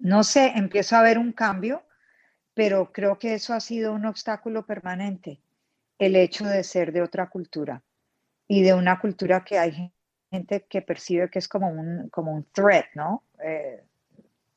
no 0.00 0.24
sé, 0.24 0.54
empiezo 0.56 0.96
a 0.96 1.02
ver 1.02 1.18
un 1.18 1.30
cambio, 1.32 1.84
pero 2.58 2.90
creo 2.90 3.20
que 3.20 3.34
eso 3.34 3.54
ha 3.54 3.60
sido 3.60 3.92
un 3.92 4.04
obstáculo 4.04 4.66
permanente, 4.66 5.40
el 5.96 6.16
hecho 6.16 6.44
de 6.44 6.64
ser 6.64 6.90
de 6.90 7.02
otra 7.02 7.30
cultura 7.30 7.84
y 8.48 8.62
de 8.62 8.74
una 8.74 8.98
cultura 8.98 9.44
que 9.44 9.60
hay 9.60 9.92
gente 10.28 10.66
que 10.68 10.82
percibe 10.82 11.30
que 11.30 11.38
es 11.38 11.46
como 11.46 11.68
un, 11.68 12.08
como 12.08 12.34
un 12.34 12.48
threat, 12.50 12.86
¿no? 12.96 13.22
Eh, 13.44 13.84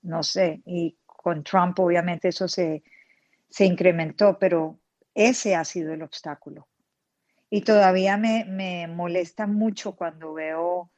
no 0.01 0.23
sé, 0.23 0.63
y 0.65 0.97
con 1.05 1.43
Trump 1.43 1.79
obviamente 1.79 2.29
eso 2.29 2.47
se, 2.47 2.81
se 3.47 3.65
incrementó, 3.65 4.39
pero 4.39 4.79
ese 5.13 5.53
ha 5.53 5.63
sido 5.63 5.93
el 5.93 6.01
obstáculo. 6.01 6.67
Y 7.51 7.61
todavía 7.61 8.17
me, 8.17 8.45
me 8.45 8.87
molesta 8.87 9.45
mucho 9.45 9.95
cuando 9.95 10.33
veo 10.33 10.89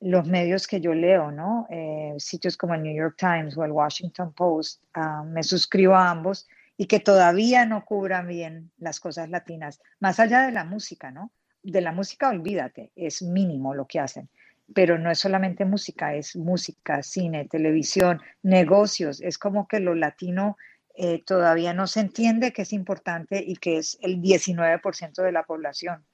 los 0.00 0.26
medios 0.26 0.66
que 0.66 0.80
yo 0.80 0.94
leo, 0.94 1.30
¿no? 1.30 1.66
Eh, 1.70 2.14
sitios 2.18 2.56
como 2.56 2.74
el 2.74 2.82
New 2.82 2.94
York 2.94 3.16
Times 3.18 3.56
o 3.56 3.64
el 3.64 3.72
Washington 3.72 4.32
Post, 4.32 4.82
ah, 4.94 5.22
me 5.24 5.42
suscribo 5.42 5.94
a 5.94 6.10
ambos 6.10 6.48
y 6.76 6.86
que 6.86 7.00
todavía 7.00 7.66
no 7.66 7.84
cubran 7.84 8.26
bien 8.26 8.70
las 8.78 9.00
cosas 9.00 9.28
latinas, 9.28 9.80
más 10.00 10.18
allá 10.18 10.46
de 10.46 10.52
la 10.52 10.64
música, 10.64 11.10
¿no? 11.10 11.30
de 11.62 11.80
la 11.80 11.92
música, 11.92 12.28
olvídate, 12.28 12.92
es 12.96 13.22
mínimo 13.22 13.74
lo 13.74 13.86
que 13.86 14.00
hacen. 14.00 14.28
Pero 14.74 14.98
no 14.98 15.10
es 15.10 15.18
solamente 15.18 15.64
música, 15.64 16.14
es 16.14 16.36
música, 16.36 17.02
cine, 17.02 17.46
televisión, 17.46 18.20
negocios. 18.42 19.20
Es 19.20 19.36
como 19.36 19.66
que 19.66 19.80
lo 19.80 19.94
latino 19.94 20.56
eh, 20.94 21.22
todavía 21.24 21.74
no 21.74 21.86
se 21.86 22.00
entiende 22.00 22.52
que 22.52 22.62
es 22.62 22.72
importante 22.72 23.42
y 23.44 23.56
que 23.56 23.78
es 23.78 23.98
el 24.00 24.20
19% 24.22 25.22
de 25.22 25.32
la 25.32 25.42
población. 25.42 26.04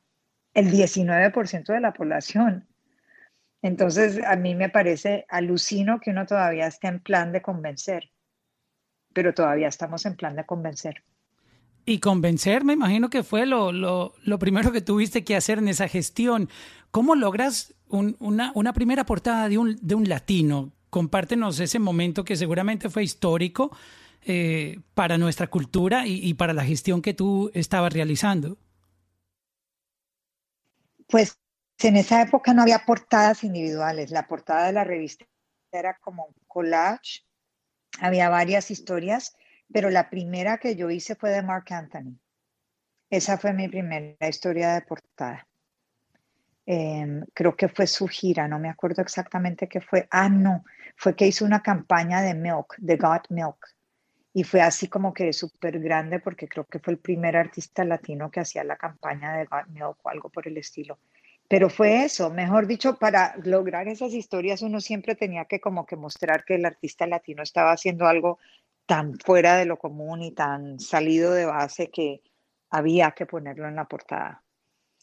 El 0.55 0.71
19% 0.71 1.67
de 1.67 1.81
la 1.81 1.93
población. 1.93 2.67
Entonces, 3.67 4.21
a 4.25 4.37
mí 4.37 4.55
me 4.55 4.69
parece 4.69 5.27
alucino 5.29 5.99
que 5.99 6.11
uno 6.11 6.25
todavía 6.25 6.69
esté 6.69 6.87
en 6.87 7.01
plan 7.01 7.33
de 7.33 7.43
convencer, 7.43 8.13
pero 9.13 9.35
todavía 9.35 9.67
estamos 9.67 10.07
en 10.07 10.15
plan 10.15 10.37
de 10.37 10.47
convencer. 10.47 11.03
Y 11.85 11.99
convencer, 11.99 12.63
me 12.63 12.75
imagino 12.75 13.11
que 13.11 13.25
fue 13.25 13.45
lo, 13.45 13.73
lo, 13.73 14.15
lo, 14.23 14.39
primero 14.39 14.71
que 14.71 14.83
tuviste 14.83 15.25
que 15.25 15.35
hacer 15.35 15.59
en 15.59 15.67
esa 15.67 15.89
gestión. 15.89 16.49
¿Cómo 16.93 17.17
logras 17.17 17.75
una, 17.89 18.53
una, 18.55 18.73
primera 18.73 19.05
portada 19.05 19.49
de 19.49 19.59
un, 19.59 19.77
de 19.83 19.97
un 19.97 20.09
latino? 20.09 20.71
Compártenos 20.89 21.59
ese 21.59 21.81
momento 21.81 22.25
que 22.25 22.37
seguramente 22.37 22.89
fue 22.89 23.03
histórico 23.03 23.77
eh, 24.23 24.79
para 24.95 25.19
nuestra 25.19 25.49
cultura 25.49 26.07
y, 26.07 26.25
y, 26.25 26.35
para 26.35 26.53
la 26.53 26.65
gestión 26.65 27.03
que 27.03 27.15
tú 27.15 27.51
estabas 27.53 27.93
realizando. 27.93 28.59
Pues 31.09 31.37
en 31.81 31.97
esa 31.97 32.23
época 32.23 32.55
no 32.55 32.63
había 32.63 32.85
portadas 32.85 33.45
individuales. 33.45 34.11
La 34.11 34.27
portada 34.27 34.67
de 34.67 34.73
la 34.73 34.85
revista 34.85 35.25
era 35.73 35.99
como 35.99 36.27
un 36.27 36.35
collage. 36.47 37.25
Había 38.01 38.29
varias 38.29 38.71
historias 38.71 39.37
pero 39.73 39.91
la 39.91 40.09
primera 40.09 40.59
que 40.59 40.77
yo 40.77 40.91
hice 40.91 41.15
fue 41.15 41.31
de 41.31 41.43
Mark 41.43 41.67
Anthony. 41.71 42.19
Esa 43.11 43.39
fue 43.39 43.53
mi 43.53 43.69
primera 43.69 44.29
historia 44.29 44.75
de 44.75 44.83
portada. 44.83 45.47
Em, 46.67 47.25
creo 47.33 47.57
que 47.57 47.69
fue 47.69 47.87
su 47.87 48.09
gira, 48.09 48.49
no 48.49 48.59
me 48.59 48.69
acuerdo 48.69 49.03
exactamente 49.03 49.69
qué 49.69 49.81
fue. 49.81 50.09
Ah, 50.11 50.29
no, 50.29 50.65
fue 50.97 51.15
que 51.15 51.27
hizo 51.27 51.45
una 51.45 51.63
campaña 51.63 52.23
de 52.23 52.35
Milk, 52.35 52.75
de 52.79 52.97
Got 52.97 53.31
Milk. 53.31 53.59
Y 54.33 54.45
fue 54.45 54.61
así 54.61 54.89
como 54.89 55.15
que 55.15 55.33
súper 55.33 55.79
grande 55.81 56.21
porque 56.21 56.49
creo 56.49 56.65
que 56.65 56.79
fue 56.79 56.93
el 56.95 56.99
primer 56.99 57.37
artista 57.37 57.85
latino 57.85 58.31
que 58.31 58.41
hacía 58.41 58.65
la 58.65 58.77
campaña 58.77 59.37
de 59.37 59.47
Got 59.47 59.69
Milk 59.69 59.99
o 60.03 60.09
algo 60.09 60.29
por 60.29 60.47
el 60.47 60.59
estilo. 60.59 60.99
Pero 61.49 61.71
fue 61.71 62.05
eso, 62.05 62.31
mejor 62.31 62.67
dicho, 62.67 62.97
para 62.97 63.37
lograr 63.45 63.87
esas 63.89 64.13
historias 64.13 64.63
uno 64.63 64.81
siempre 64.81 65.15
tenía 65.15 65.45
que 65.45 65.61
como 65.61 65.87
que 65.87 65.97
mostrar 65.97 66.45
que 66.45 66.57
el 66.57 66.65
artista 66.65 67.07
latino 67.07 67.43
estaba 67.43 67.73
haciendo 67.73 68.07
algo 68.07 68.39
tan 68.87 69.19
fuera 69.19 69.57
de 69.57 69.65
lo 69.65 69.79
común 69.79 70.23
y 70.23 70.33
tan 70.33 70.81
salido 70.81 71.33
de 71.33 71.45
base 71.45 71.91
que 71.91 72.23
había 72.71 73.13
que 73.13 73.27
ponerlo 73.27 73.69
en 73.69 73.77
la 73.77 73.85
portada. 73.85 74.43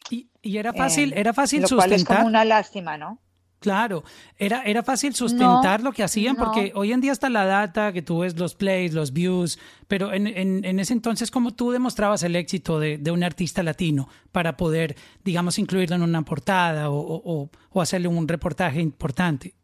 Y, 0.09 0.29
era 0.43 0.73
fácil, 0.73 1.13
era 1.13 1.33
fácil 1.33 1.61
lo 1.61 1.67
sustentar. 1.67 1.89
Cual 1.89 1.99
es 2.01 2.05
como 2.05 2.27
una 2.27 2.45
lástima, 2.45 2.97
¿no? 2.97 3.19
Claro, 3.63 4.03
era, 4.37 4.61
era 4.63 4.83
fácil 4.83 5.15
sustentar 5.15 5.81
lo 5.81 5.93
que 5.93 6.03
hacían, 6.03 6.35
porque 6.35 6.73
hoy 6.75 6.91
en 6.91 6.99
día 6.99 7.13
está 7.13 7.29
la 7.29 7.45
data, 7.45 7.93
que 7.93 8.01
tú 8.01 8.19
ves 8.19 8.37
los 8.37 8.55
plays, 8.55 8.93
los 8.93 9.13
views, 9.13 9.57
pero 9.87 10.11
en, 10.11 10.27
en, 10.27 10.79
ese 10.81 10.91
entonces, 10.91 11.31
¿cómo 11.31 11.53
tú 11.53 11.71
demostrabas 11.71 12.23
el 12.23 12.35
éxito 12.35 12.77
de, 12.77 12.97
de, 12.97 13.09
un 13.09 13.23
artista 13.23 13.63
latino 13.63 14.09
para 14.33 14.57
poder, 14.57 14.97
digamos, 15.23 15.59
incluirlo 15.59 15.95
en 15.95 16.01
una 16.01 16.23
portada 16.23 16.89
o, 16.89 16.97
o, 16.97 17.49
o 17.69 17.81
hacerle 17.81 18.09
un 18.09 18.27
reportaje 18.27 18.81
importante? 18.81 19.55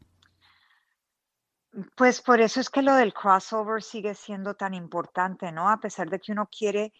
Pues 1.97 2.21
por 2.21 2.39
eso 2.39 2.61
es 2.61 2.69
que 2.69 2.81
lo 2.81 2.95
del 2.95 3.13
crossover 3.13 3.83
sigue 3.83 4.15
siendo 4.15 4.53
tan 4.53 4.73
importante, 4.73 5.51
¿no? 5.51 5.69
A 5.69 5.81
pesar 5.81 6.09
de 6.09 6.21
que 6.21 6.31
uno 6.31 6.47
quiere 6.47 6.93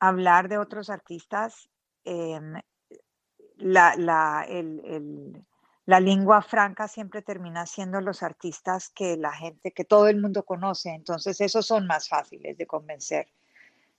hablar 0.00 0.50
de 0.50 0.58
otros 0.58 0.90
artistas, 0.90 1.70
em, 2.04 2.60
la, 3.56 3.94
la, 3.96 4.44
la 5.92 6.00
lengua 6.00 6.40
franca 6.40 6.88
siempre 6.88 7.20
termina 7.20 7.66
siendo 7.66 8.00
los 8.00 8.22
artistas 8.22 8.88
que 8.88 9.18
la 9.18 9.30
gente, 9.30 9.72
que 9.72 9.84
todo 9.84 10.08
el 10.08 10.18
mundo 10.18 10.42
conoce, 10.42 10.88
entonces 10.88 11.38
esos 11.42 11.66
son 11.66 11.86
más 11.86 12.08
fáciles 12.08 12.56
de 12.56 12.66
convencer, 12.66 13.28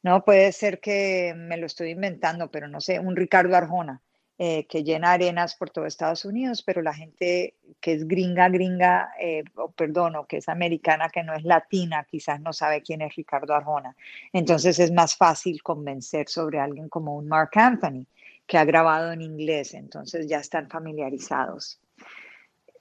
¿no? 0.02 0.26
Puede 0.26 0.52
ser 0.54 0.80
que 0.80 1.36
me 1.38 1.56
lo 1.56 1.68
estoy 1.68 1.92
inventando, 1.92 2.50
pero 2.50 2.68
no 2.68 2.82
sé, 2.82 3.00
un 3.00 3.16
Ricardo 3.16 3.56
Arjona 3.56 4.02
eh, 4.40 4.66
que 4.66 4.84
llena 4.84 5.12
arenas 5.12 5.54
por 5.54 5.70
todo 5.70 5.86
Estados 5.86 6.26
Unidos, 6.26 6.64
pero 6.64 6.82
la 6.82 6.96
gente 6.96 7.58
que 7.80 7.94
es 7.94 8.08
gringa, 8.08 8.50
gringa, 8.50 9.12
eh, 9.22 9.44
perdón, 9.76 10.16
o 10.16 10.26
que 10.26 10.38
es 10.38 10.50
americana, 10.50 11.10
que 11.10 11.22
no 11.22 11.36
es 11.36 11.44
latina, 11.44 12.08
quizás 12.10 12.42
no 12.42 12.54
sabe 12.54 12.82
quién 12.82 13.04
es 13.04 13.16
Ricardo 13.16 13.54
Arjona. 13.54 13.96
Entonces 14.32 14.80
es 14.80 14.92
más 14.92 15.16
fácil 15.16 15.62
convencer 15.62 16.28
sobre 16.28 16.60
alguien 16.60 16.90
como 16.90 17.16
un 17.16 17.28
Mark 17.28 17.52
Anthony, 17.54 18.08
que 18.48 18.58
ha 18.58 18.66
grabado 18.66 19.12
en 19.12 19.22
inglés, 19.22 19.76
entonces 19.76 20.26
ya 20.28 20.40
están 20.40 20.68
familiarizados. 20.70 21.80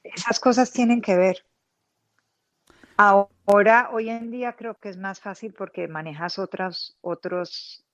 Esas 0.03 0.41
cosas 0.41 0.73
tienen 0.73 1.01
que 1.01 1.17
ver. 1.17 1.45
Ahora, 2.97 3.91
hoy 3.93 4.11
en 4.11 4.31
día 4.31 4.53
creo 4.53 4.75
que 4.75 4.88
es 4.88 4.97
más 4.97 5.21
fácil 5.21 5.55
porque 5.55 5.88
manejas 5.88 6.38
otras, 6.38 6.97
otros, 7.01 7.85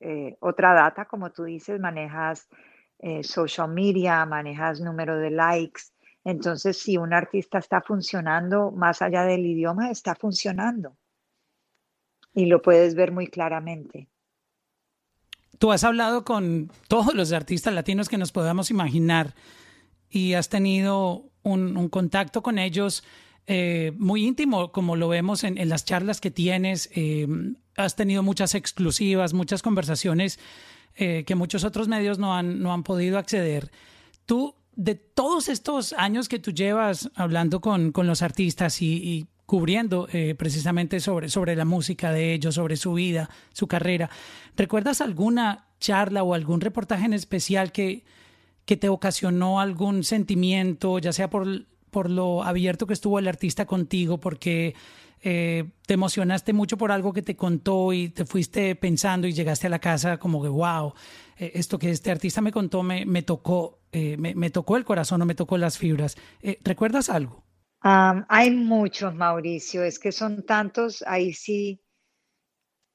eh, 0.00 0.36
otra 0.40 0.74
data, 0.74 1.04
como 1.04 1.30
tú 1.30 1.44
dices, 1.44 1.78
manejas 1.78 2.48
eh, 2.98 3.22
social 3.22 3.68
media, 3.68 4.24
manejas 4.24 4.80
número 4.80 5.18
de 5.18 5.30
likes, 5.30 5.82
Entonces, 6.24 6.78
si 6.78 6.96
un 6.96 7.12
artista 7.12 7.58
está 7.58 7.80
funcionando 7.80 8.72
más 8.72 9.00
allá 9.02 9.22
del 9.22 9.46
idioma, 9.46 9.90
está 9.90 10.16
funcionando. 10.16 10.96
Y 12.34 12.46
lo 12.46 12.60
puedes 12.62 12.96
ver 12.96 13.12
muy 13.12 13.28
claramente. 13.28 14.08
Tú 15.58 15.70
has 15.70 15.84
hablado 15.84 16.24
con 16.24 16.72
todos 16.88 17.14
los 17.14 17.32
artistas 17.32 17.72
latinos 17.72 18.08
que 18.08 18.18
nos 18.18 18.32
podamos 18.32 18.70
imaginar 18.70 19.34
y 20.10 20.34
has 20.34 20.48
tenido 20.48 21.30
un, 21.46 21.88
contacto 21.88 22.42
con 22.42 22.58
ellos 22.58 23.04
eh, 23.46 23.92
muy 23.96 24.26
íntimo, 24.26 24.72
como 24.72 24.96
lo 24.96 25.08
vemos 25.08 25.44
en, 25.44 25.68
las 25.68 25.84
charlas 25.84 26.20
que 26.20 26.30
tienes. 26.30 26.90
Eh, 26.94 27.26
has 27.76 27.94
tenido 27.96 28.22
muchas 28.22 28.54
exclusivas, 28.54 29.32
muchas 29.32 29.62
conversaciones 29.62 30.38
eh, 30.96 31.24
que 31.26 31.34
muchos 31.34 31.64
otros 31.64 31.88
medios 31.88 32.18
no 32.18 32.34
han, 32.34 32.60
no 32.60 32.72
han 32.72 32.82
podido 32.82 33.18
acceder. 33.18 33.70
Tú, 34.24 34.54
de 34.74 34.94
todos 34.94 35.48
estos 35.48 35.92
años 35.92 36.28
que 36.28 36.38
tú 36.38 36.52
llevas 36.52 37.10
hablando 37.14 37.60
con, 37.60 37.92
con 37.92 38.06
los 38.06 38.22
artistas 38.22 38.82
y, 38.82 38.96
y 38.96 39.26
cubriendo 39.46 40.08
precisamente 40.36 40.98
sobre, 40.98 41.28
sobre 41.28 41.54
la 41.54 41.64
música 41.64 42.10
de 42.10 42.34
ellos, 42.34 42.56
sobre 42.56 42.76
su 42.76 42.94
vida, 42.94 43.30
su 43.52 43.68
carrera, 43.68 44.10
¿recuerdas 44.56 45.00
alguna 45.00 45.68
charla 45.78 46.24
o 46.24 46.34
algún 46.34 46.60
reportaje 46.60 47.04
en 47.04 47.12
especial 47.12 47.70
que, 47.70 48.04
que 48.66 48.76
te 48.76 48.88
ocasionó 48.88 49.60
algún 49.60 50.04
sentimiento, 50.04 50.98
ya 50.98 51.12
sea 51.12 51.30
por, 51.30 51.46
por 51.90 52.10
lo 52.10 52.42
abierto 52.42 52.86
que 52.86 52.92
estuvo 52.92 53.18
el 53.18 53.28
artista 53.28 53.64
contigo, 53.64 54.18
porque 54.18 54.74
eh, 55.22 55.64
te 55.86 55.94
emocionaste 55.94 56.52
mucho 56.52 56.76
por 56.76 56.92
algo 56.92 57.12
que 57.12 57.22
te 57.22 57.36
contó 57.36 57.92
y 57.92 58.10
te 58.10 58.26
fuiste 58.26 58.74
pensando 58.74 59.26
y 59.26 59.32
llegaste 59.32 59.68
a 59.68 59.70
la 59.70 59.78
casa 59.78 60.18
como 60.18 60.42
que, 60.42 60.48
wow, 60.48 60.92
eh, 61.38 61.52
esto 61.54 61.78
que 61.78 61.90
este 61.90 62.10
artista 62.10 62.40
me 62.40 62.52
contó 62.52 62.82
me, 62.82 63.06
me 63.06 63.22
tocó, 63.22 63.78
eh, 63.92 64.16
me, 64.18 64.34
me, 64.34 64.50
tocó 64.50 64.76
el 64.76 64.84
corazón 64.84 65.22
o 65.22 65.26
me 65.26 65.34
tocó 65.34 65.56
las 65.56 65.78
fibras. 65.78 66.16
¿Recuerdas 66.62 67.08
algo? 67.08 67.44
hay 67.80 68.50
muchos, 68.50 69.14
Mauricio, 69.14 69.84
es 69.84 70.00
que 70.00 70.10
son 70.10 70.44
tantos, 70.44 71.04
ahí 71.06 71.32
sí. 71.32 71.80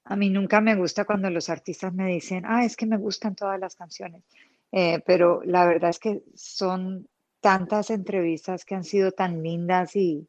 A 0.04 0.18
mí 0.18 0.30
nunca 0.30 0.60
me 0.60 0.76
gusta 0.76 1.06
cuando 1.06 1.30
los 1.30 1.48
artistas 1.50 1.94
me 1.94 2.08
dicen, 2.08 2.44
ah, 2.46 2.66
es 2.66 2.76
que 2.76 2.86
me 2.86 2.98
gustan 2.98 3.36
todas 3.36 3.58
las 3.58 3.76
canciones, 3.76 4.24
pero 4.72 5.42
la 5.44 5.66
verdad 5.66 5.90
es 5.90 6.00
que 6.00 6.24
son 6.34 7.08
tantas 7.42 7.90
entrevistas 7.90 8.64
que 8.64 8.76
han 8.76 8.84
sido 8.84 9.12
tan 9.12 9.44
lindas 9.44 9.96
y, 9.96 10.28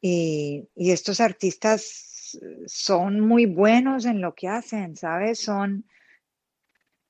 y, 0.00 0.68
estos 0.76 1.20
artistas 1.20 2.38
son 2.66 3.20
muy 3.20 3.46
buenos 3.46 4.04
en 4.04 4.20
lo 4.20 4.34
que 4.34 4.48
hacen, 4.48 4.96
¿sabes? 4.96 5.40
Son, 5.40 5.84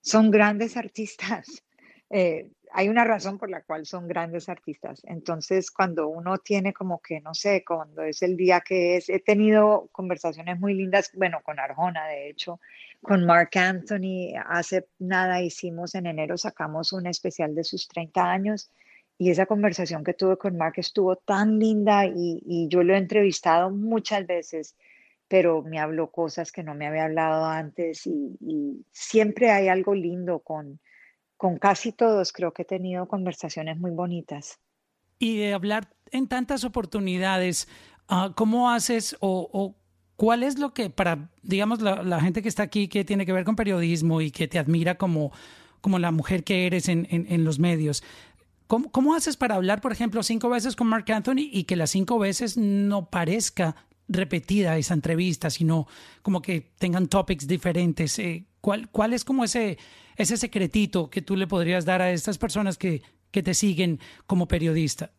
son 0.01 0.31
grandes 0.31 0.77
artistas. 0.77 1.63
Eh, 2.09 2.53
hay 2.73 2.89
una 2.89 3.03
razón 3.03 3.37
por 3.37 3.51
la 3.51 3.63
cual 3.63 3.85
son 3.85 4.07
grandes 4.07 4.49
artistas. 4.49 5.03
Entonces, 5.07 5.73
cuando 5.73 6.07
uno 6.07 6.39
tiene 6.39 6.73
como 6.73 7.03
que, 7.03 7.21
no 7.21 7.35
sé, 7.35 7.65
cuando 7.67 8.03
es 8.03 8.23
el 8.23 8.37
día 8.37 8.61
que 8.61 8.97
es, 8.97 9.09
he 9.09 9.19
tenido 9.19 9.89
conversaciones 9.91 10.61
muy 10.61 10.75
lindas, 10.75 11.11
bueno, 11.15 11.41
con 11.43 11.59
Arjona, 11.59 12.07
de 12.07 12.31
hecho, 12.31 12.61
con 13.03 13.25
Mark 13.25 13.51
Anthony, 13.57 14.35
hace 14.47 14.87
nada 14.99 15.43
hicimos, 15.43 15.95
en 15.95 16.07
enero 16.07 16.37
sacamos 16.37 16.93
un 16.93 17.07
especial 17.07 17.55
de 17.55 17.65
sus 17.65 17.89
30 17.89 18.31
años 18.31 18.71
y 19.19 19.31
esa 19.31 19.47
conversación 19.47 20.05
que 20.05 20.15
tuve 20.15 20.37
con 20.37 20.57
Mark 20.57 20.75
estuvo 20.77 21.17
tan 21.17 21.59
linda 21.59 22.07
y, 22.07 22.69
yo 22.69 22.83
lo 22.83 22.95
he 22.95 22.99
entrevistado 22.99 23.71
muchas 23.71 24.27
veces, 24.27 24.77
pero 25.29 25.63
me 25.63 25.79
habló 25.79 26.11
cosas 26.11 26.53
que 26.53 26.63
no 26.63 26.75
me 26.75 26.87
había 26.87 27.05
hablado 27.05 27.47
antes 27.47 28.07
y, 28.07 28.85
siempre 28.93 29.51
hay 29.51 29.69
algo 29.69 29.95
lindo 29.95 30.41
con, 30.41 30.81
con 31.37 31.59
casi 31.59 31.93
todos. 31.93 32.33
Creo 32.33 32.53
que 32.53 32.63
he 32.63 32.67
tenido 32.67 33.09
conversaciones 33.09 33.79
muy 33.79 33.91
bonitas. 33.91 34.59
Y 35.19 35.39
de 35.39 35.55
hablar 35.55 35.89
en 36.11 36.29
tantas 36.29 36.65
oportunidades, 36.65 37.69
ah, 38.09 38.33
¿cómo 38.37 38.71
haces 38.71 39.17
o, 39.21 39.75
cuál 40.17 40.43
es 40.43 40.59
lo 40.59 40.75
que 40.75 40.91
para, 40.91 41.31
digamos, 41.43 41.81
la, 41.81 42.21
gente 42.21 42.43
que 42.43 42.49
está 42.49 42.63
aquí 42.65 42.89
que 42.89 43.05
tiene 43.05 43.27
que 43.27 43.33
ver 43.33 43.45
con 43.45 43.57
periodismo 43.57 44.21
y 44.21 44.31
que 44.31 44.49
te 44.49 44.59
admira 44.59 44.97
como, 44.97 45.33
como 45.81 45.99
la 45.99 46.11
mujer 46.11 46.45
que 46.45 46.67
eres 46.67 46.89
en, 46.89 47.07
en 47.11 47.45
los 47.45 47.59
medios? 47.59 48.03
¿Cómo, 48.67 49.15
haces 49.15 49.37
para 49.37 49.55
hablar, 49.55 49.81
por 49.81 49.93
ejemplo, 49.93 50.25
cinco 50.25 50.49
veces 50.49 50.75
con 50.75 50.89
Mark 50.89 51.11
Anthony 51.13 51.49
y 51.53 51.65
que 51.65 51.77
las 51.77 51.91
cinco 51.91 52.19
veces 52.19 52.57
no 52.57 53.11
parezca 53.11 53.77
repetida 54.09 54.77
esa 54.77 54.95
entrevista, 54.95 55.51
sino 55.51 55.87
como 56.23 56.43
que 56.43 56.73
tengan 56.79 57.07
topics 57.07 57.47
diferentes? 57.47 58.19
Eh, 58.19 58.47
¿cuál, 58.61 58.91
¿Cuál 58.91 59.13
es 59.13 59.25
como 59.25 59.45
ese, 59.45 59.79
ese 60.17 60.37
secretito 60.37 61.11
que 61.11 61.23
tú 61.23 61.37
le 61.37 61.47
podrías 61.47 61.85
dar 61.85 62.03
a 62.03 62.11
estas 62.11 62.39
personas 62.39 62.77
que, 62.77 63.03
que 63.31 63.45
te 63.45 63.55
siguen 63.55 64.01
como 64.27 64.49
periodista? 64.49 65.13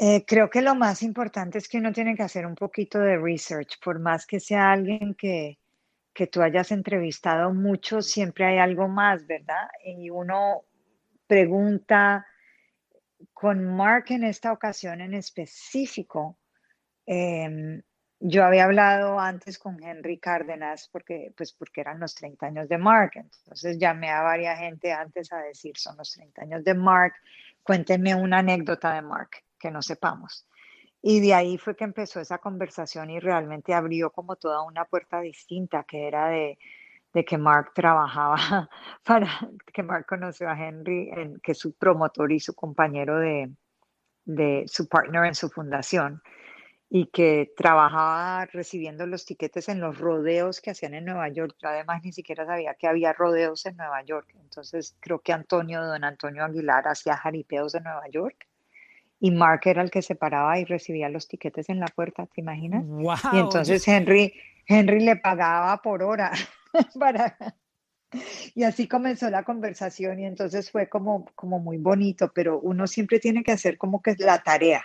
Eh, 0.00 0.24
creo 0.26 0.50
que 0.50 0.60
lo 0.60 0.74
más 0.74 1.02
importante 1.02 1.58
es 1.58 1.68
que 1.68 1.78
uno 1.78 1.92
tiene 1.92 2.16
que 2.16 2.24
hacer 2.24 2.46
un 2.46 2.56
poquito 2.56 2.98
de 2.98 3.16
research, 3.16 3.78
por 3.82 4.00
más 4.00 4.26
que 4.26 4.40
sea 4.40 4.72
alguien 4.72 5.14
que, 5.14 5.58
que 6.12 6.26
tú 6.26 6.42
hayas 6.42 6.72
entrevistado 6.72 7.54
mucho, 7.54 8.02
siempre 8.02 8.44
hay 8.46 8.58
algo 8.58 8.88
más, 8.88 9.24
¿verdad? 9.26 9.68
Y 9.84 10.10
uno 10.10 10.62
pregunta, 11.28 12.26
con 13.32 13.64
Mark 13.76 14.06
en 14.08 14.24
esta 14.24 14.52
ocasión 14.52 15.00
en 15.00 15.14
específico, 15.14 16.38
em, 17.06 17.80
yo 18.18 18.44
había 18.44 18.64
hablado 18.64 19.20
antes 19.20 19.58
con 19.58 19.82
Henry 19.82 20.18
Cárdenas 20.18 20.88
porque, 20.90 21.32
pues 21.36 21.52
porque 21.52 21.82
eran 21.82 22.00
los 22.00 22.14
30 22.14 22.46
años 22.46 22.68
de 22.68 22.78
Mark, 22.78 23.12
entonces 23.14 23.78
llamé 23.78 24.10
a 24.10 24.22
varias 24.22 24.58
gente 24.58 24.92
antes 24.92 25.32
a 25.32 25.38
decir, 25.38 25.76
son 25.76 25.96
los 25.98 26.12
30 26.12 26.42
años 26.42 26.64
de 26.64 26.74
Mark, 26.74 27.14
cuéntenme 27.62 28.14
una 28.14 28.38
anécdota 28.38 28.94
de 28.94 29.02
Mark 29.02 29.43
que 29.64 29.70
no 29.70 29.80
sepamos. 29.80 30.46
Y 31.00 31.20
de 31.20 31.32
ahí 31.32 31.56
fue 31.56 31.74
que 31.74 31.84
empezó 31.84 32.20
esa 32.20 32.36
conversación 32.36 33.08
y 33.08 33.18
realmente 33.18 33.72
abrió 33.72 34.10
como 34.10 34.36
toda 34.36 34.62
una 34.62 34.84
puerta 34.84 35.20
distinta 35.22 35.84
que 35.84 36.06
era 36.06 36.28
de, 36.28 36.58
de 37.14 37.24
que 37.24 37.38
Mark 37.38 37.72
trabajaba 37.74 38.36
para 39.04 39.26
que 39.72 39.82
Mark 39.82 40.04
conoció 40.06 40.50
a 40.50 40.58
Henry, 40.58 41.08
en, 41.16 41.40
que 41.40 41.52
es 41.52 41.58
su 41.58 41.72
promotor 41.72 42.30
y 42.30 42.40
su 42.40 42.54
compañero 42.54 43.18
de, 43.18 43.50
de 44.26 44.64
su 44.66 44.86
partner 44.86 45.24
en 45.24 45.34
su 45.34 45.48
fundación, 45.48 46.22
y 46.90 47.06
que 47.06 47.52
trabajaba 47.56 48.44
recibiendo 48.46 49.06
los 49.06 49.24
tiquetes 49.24 49.70
en 49.70 49.80
los 49.80 49.98
rodeos 49.98 50.60
que 50.60 50.72
hacían 50.72 50.92
en 50.92 51.06
Nueva 51.06 51.28
York. 51.30 51.56
Yo 51.58 51.70
además 51.70 52.02
ni 52.04 52.12
siquiera 52.12 52.44
sabía 52.44 52.74
que 52.74 52.86
había 52.86 53.14
rodeos 53.14 53.64
en 53.64 53.78
Nueva 53.78 54.02
York. 54.04 54.28
Entonces 54.40 54.94
creo 55.00 55.20
que 55.20 55.32
Antonio, 55.32 55.82
don 55.82 56.04
Antonio 56.04 56.44
Aguilar, 56.44 56.86
hacía 56.86 57.16
jaripeos 57.16 57.74
en 57.74 57.84
Nueva 57.84 58.08
York. 58.10 58.46
Y 59.20 59.30
Mark 59.30 59.62
era 59.64 59.82
el 59.82 59.90
que 59.90 60.02
se 60.02 60.14
paraba 60.14 60.58
y 60.58 60.64
recibía 60.64 61.08
los 61.08 61.28
tiquetes 61.28 61.68
en 61.68 61.80
la 61.80 61.86
puerta, 61.86 62.26
¿te 62.26 62.40
imaginas? 62.40 62.84
Y 63.32 63.38
entonces 63.38 63.86
Henry, 63.86 64.34
Henry 64.66 65.00
le 65.00 65.16
pagaba 65.16 65.80
por 65.82 66.02
hora. 66.02 66.32
para... 66.98 67.36
Y 68.54 68.62
así 68.62 68.86
comenzó 68.86 69.28
la 69.28 69.42
conversación 69.42 70.20
y 70.20 70.26
entonces 70.26 70.70
fue 70.70 70.88
como, 70.88 71.26
como 71.34 71.58
muy 71.58 71.78
bonito, 71.78 72.30
pero 72.32 72.60
uno 72.60 72.86
siempre 72.86 73.18
tiene 73.18 73.42
que 73.42 73.52
hacer 73.52 73.76
como 73.76 74.02
que 74.02 74.12
es 74.12 74.20
la 74.20 74.40
tarea 74.40 74.84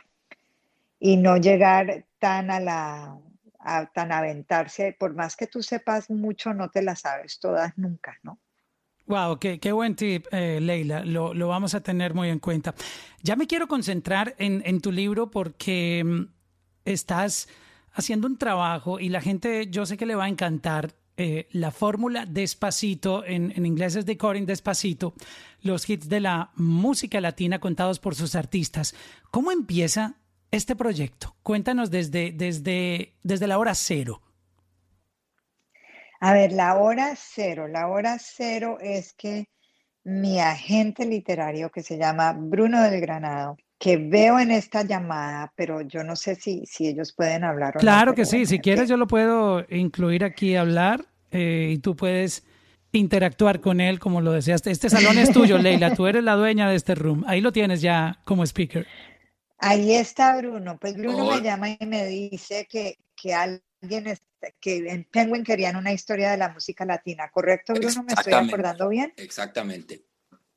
y 1.00 1.18
no 1.18 1.38
llegar 1.38 2.06
tan 2.18 2.50
a 2.52 2.60
la, 2.60 3.18
a, 3.60 3.86
tan 3.88 4.12
aventarse, 4.12 4.96
por 4.98 5.14
más 5.14 5.36
que 5.36 5.48
tú 5.48 5.62
sepas 5.62 6.10
mucho, 6.10 6.54
no 6.54 6.70
te 6.70 6.82
la 6.82 6.96
sabes 6.96 7.40
todas 7.40 7.78
nunca, 7.78 8.18
¿no? 8.24 8.40
Wow, 9.10 9.40
qué, 9.40 9.60
qué 9.60 9.72
buen 9.72 9.96
tip, 9.96 10.28
eh, 10.32 10.60
Leila. 10.62 11.04
Lo, 11.04 11.34
lo, 11.34 11.48
vamos 11.48 11.74
a 11.74 11.82
tener 11.82 12.14
muy 12.14 12.30
en 12.30 12.38
cuenta. 12.38 12.76
Ya 13.24 13.36
me 13.36 13.48
quiero 13.48 13.68
concentrar 13.68 14.36
en, 14.38 14.62
en 14.64 14.82
tu 14.82 14.92
libro 14.92 15.32
porque 15.32 16.04
mm, 16.06 16.26
estás 16.86 17.50
haciendo 17.92 18.28
un 18.28 18.38
trabajo 18.38 19.00
y 19.00 19.10
la 19.10 19.20
gente, 19.20 19.68
yo 19.72 19.88
sé 19.88 19.98
que 19.98 20.06
le 20.06 20.14
va 20.14 20.26
a 20.26 20.30
encantar 20.30 20.94
eh, 21.18 21.48
la 21.54 21.72
fórmula 21.72 22.28
despacito, 22.28 23.26
en, 23.26 23.52
en, 23.56 23.66
inglés 23.66 23.96
es 23.96 24.06
Decoding 24.06 24.46
Despacito, 24.46 25.16
los 25.64 25.90
hits 25.90 26.08
de 26.08 26.20
la 26.20 26.52
música 26.54 27.20
latina 27.20 27.58
contados 27.58 27.98
por 27.98 28.14
sus 28.14 28.36
artistas. 28.36 28.94
¿Cómo 29.32 29.52
empieza 29.52 30.18
este 30.52 30.76
proyecto? 30.76 31.36
Cuéntanos 31.42 31.90
desde, 31.90 32.32
desde, 32.32 33.16
desde 33.24 33.48
la 33.48 33.58
hora 33.58 33.74
cero. 33.74 34.22
A 36.20 36.34
ver, 36.34 36.52
la 36.52 36.78
hora 36.78 37.14
cero, 37.16 37.68
la 37.68 37.88
hora 37.88 38.18
cero 38.20 38.78
es 38.82 39.14
que 39.14 39.48
mi 40.04 40.40
agente 40.40 41.06
literario 41.06 41.70
que 41.70 41.82
se 41.82 41.98
llama 41.98 42.34
Bruno 42.38 42.82
del 42.82 43.00
Granado, 43.00 43.58
que 43.78 43.98
veo 43.98 44.40
en 44.40 44.52
esta 44.52 44.84
llamada, 44.84 45.54
pero 45.56 45.82
yo 45.82 46.04
no 46.04 46.16
sé 46.16 46.36
si, 46.36 46.66
si 46.66 46.88
ellos 46.88 47.14
pueden 47.14 47.44
hablar. 47.44 47.78
O 47.78 47.80
claro 47.80 48.14
que 48.14 48.26
sí, 48.26 48.46
si 48.46 48.60
quieres 48.60 48.90
yo 48.90 48.98
lo 48.98 49.08
puedo 49.08 49.66
incluir 49.70 50.24
aquí 50.24 50.56
a 50.56 50.62
hablar 50.62 51.06
eh, 51.32 51.72
y 51.74 51.78
tú 51.78 51.96
puedes 51.96 52.44
interactuar 52.92 53.62
con 53.62 53.80
él 53.80 54.00
como 54.00 54.20
lo 54.20 54.32
deseas. 54.32 54.66
Este 54.68 54.90
salón 54.90 55.18
es 55.18 55.32
tuyo, 55.32 55.58
Leila, 55.60 55.94
tú 55.94 56.08
eres 56.08 56.24
la 56.24 56.36
dueña 56.36 56.70
de 56.70 56.76
este 56.76 56.96
room. 56.96 57.24
Ahí 57.28 57.40
lo 57.40 57.54
tienes 57.54 57.82
ya 57.82 58.20
como 58.26 58.44
speaker. 58.44 58.86
Ahí 59.60 59.94
está 59.94 60.38
Bruno. 60.38 60.78
Pues 60.80 60.96
Bruno 60.96 61.36
me 61.36 61.42
llama 61.42 61.70
y 61.70 61.86
me 61.86 62.06
dice 62.08 62.68
que, 62.70 62.98
que 63.16 63.34
alguien, 63.82 64.18
que 64.60 64.78
en 64.90 65.04
Penguin 65.06 65.44
querían 65.44 65.76
una 65.76 65.92
historia 65.92 66.32
de 66.32 66.38
la 66.38 66.50
música 66.50 66.86
latina, 66.86 67.30
¿correcto 67.32 67.74
Bruno? 67.74 68.04
¿Me 68.04 68.14
estoy 68.14 68.34
acordando 68.34 68.90
bien? 68.90 69.14
Exactamente. 69.18 70.06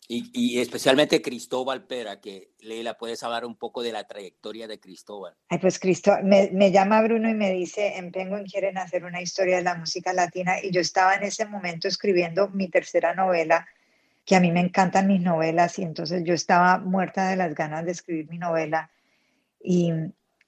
Y, 0.08 0.30
y, 0.34 0.60
especialmente 0.60 1.22
Cristóbal 1.22 1.86
Pera, 1.86 2.20
que 2.20 2.50
Leila, 2.58 2.98
puedes 2.98 3.22
hablar 3.22 3.46
un 3.46 3.56
poco 3.56 3.82
de 3.82 3.92
la 3.92 4.06
trayectoria 4.06 4.66
de 4.66 4.78
Cristóbal. 4.78 5.34
Ay, 5.48 5.58
pues 5.58 5.78
Cristóbal, 5.78 6.24
me, 6.24 6.50
me, 6.52 6.70
llama 6.70 7.00
Bruno 7.02 7.30
y 7.30 7.34
me 7.34 7.50
dice, 7.52 7.96
en 7.96 8.10
Penguin 8.10 8.44
quieren 8.44 8.76
hacer 8.76 9.04
una 9.04 9.22
historia 9.22 9.56
de 9.56 9.62
la 9.62 9.76
música 9.76 10.12
latina 10.12 10.56
y 10.62 10.70
yo 10.70 10.80
estaba 10.80 11.14
en 11.14 11.22
ese 11.22 11.46
momento 11.46 11.88
escribiendo 11.88 12.48
mi 12.48 12.68
tercera 12.68 13.14
novela, 13.14 13.66
que 14.26 14.36
a 14.36 14.40
mí 14.40 14.50
me 14.50 14.60
encantan 14.60 15.06
mis 15.06 15.20
novelas 15.20 15.78
y 15.78 15.82
entonces 15.82 16.22
yo 16.24 16.34
estaba 16.34 16.78
muerta 16.78 17.30
de 17.30 17.36
las 17.36 17.54
ganas 17.54 17.84
de 17.84 17.92
escribir 17.92 18.28
mi 18.28 18.38
novela 18.38 18.90
y, 19.62 19.92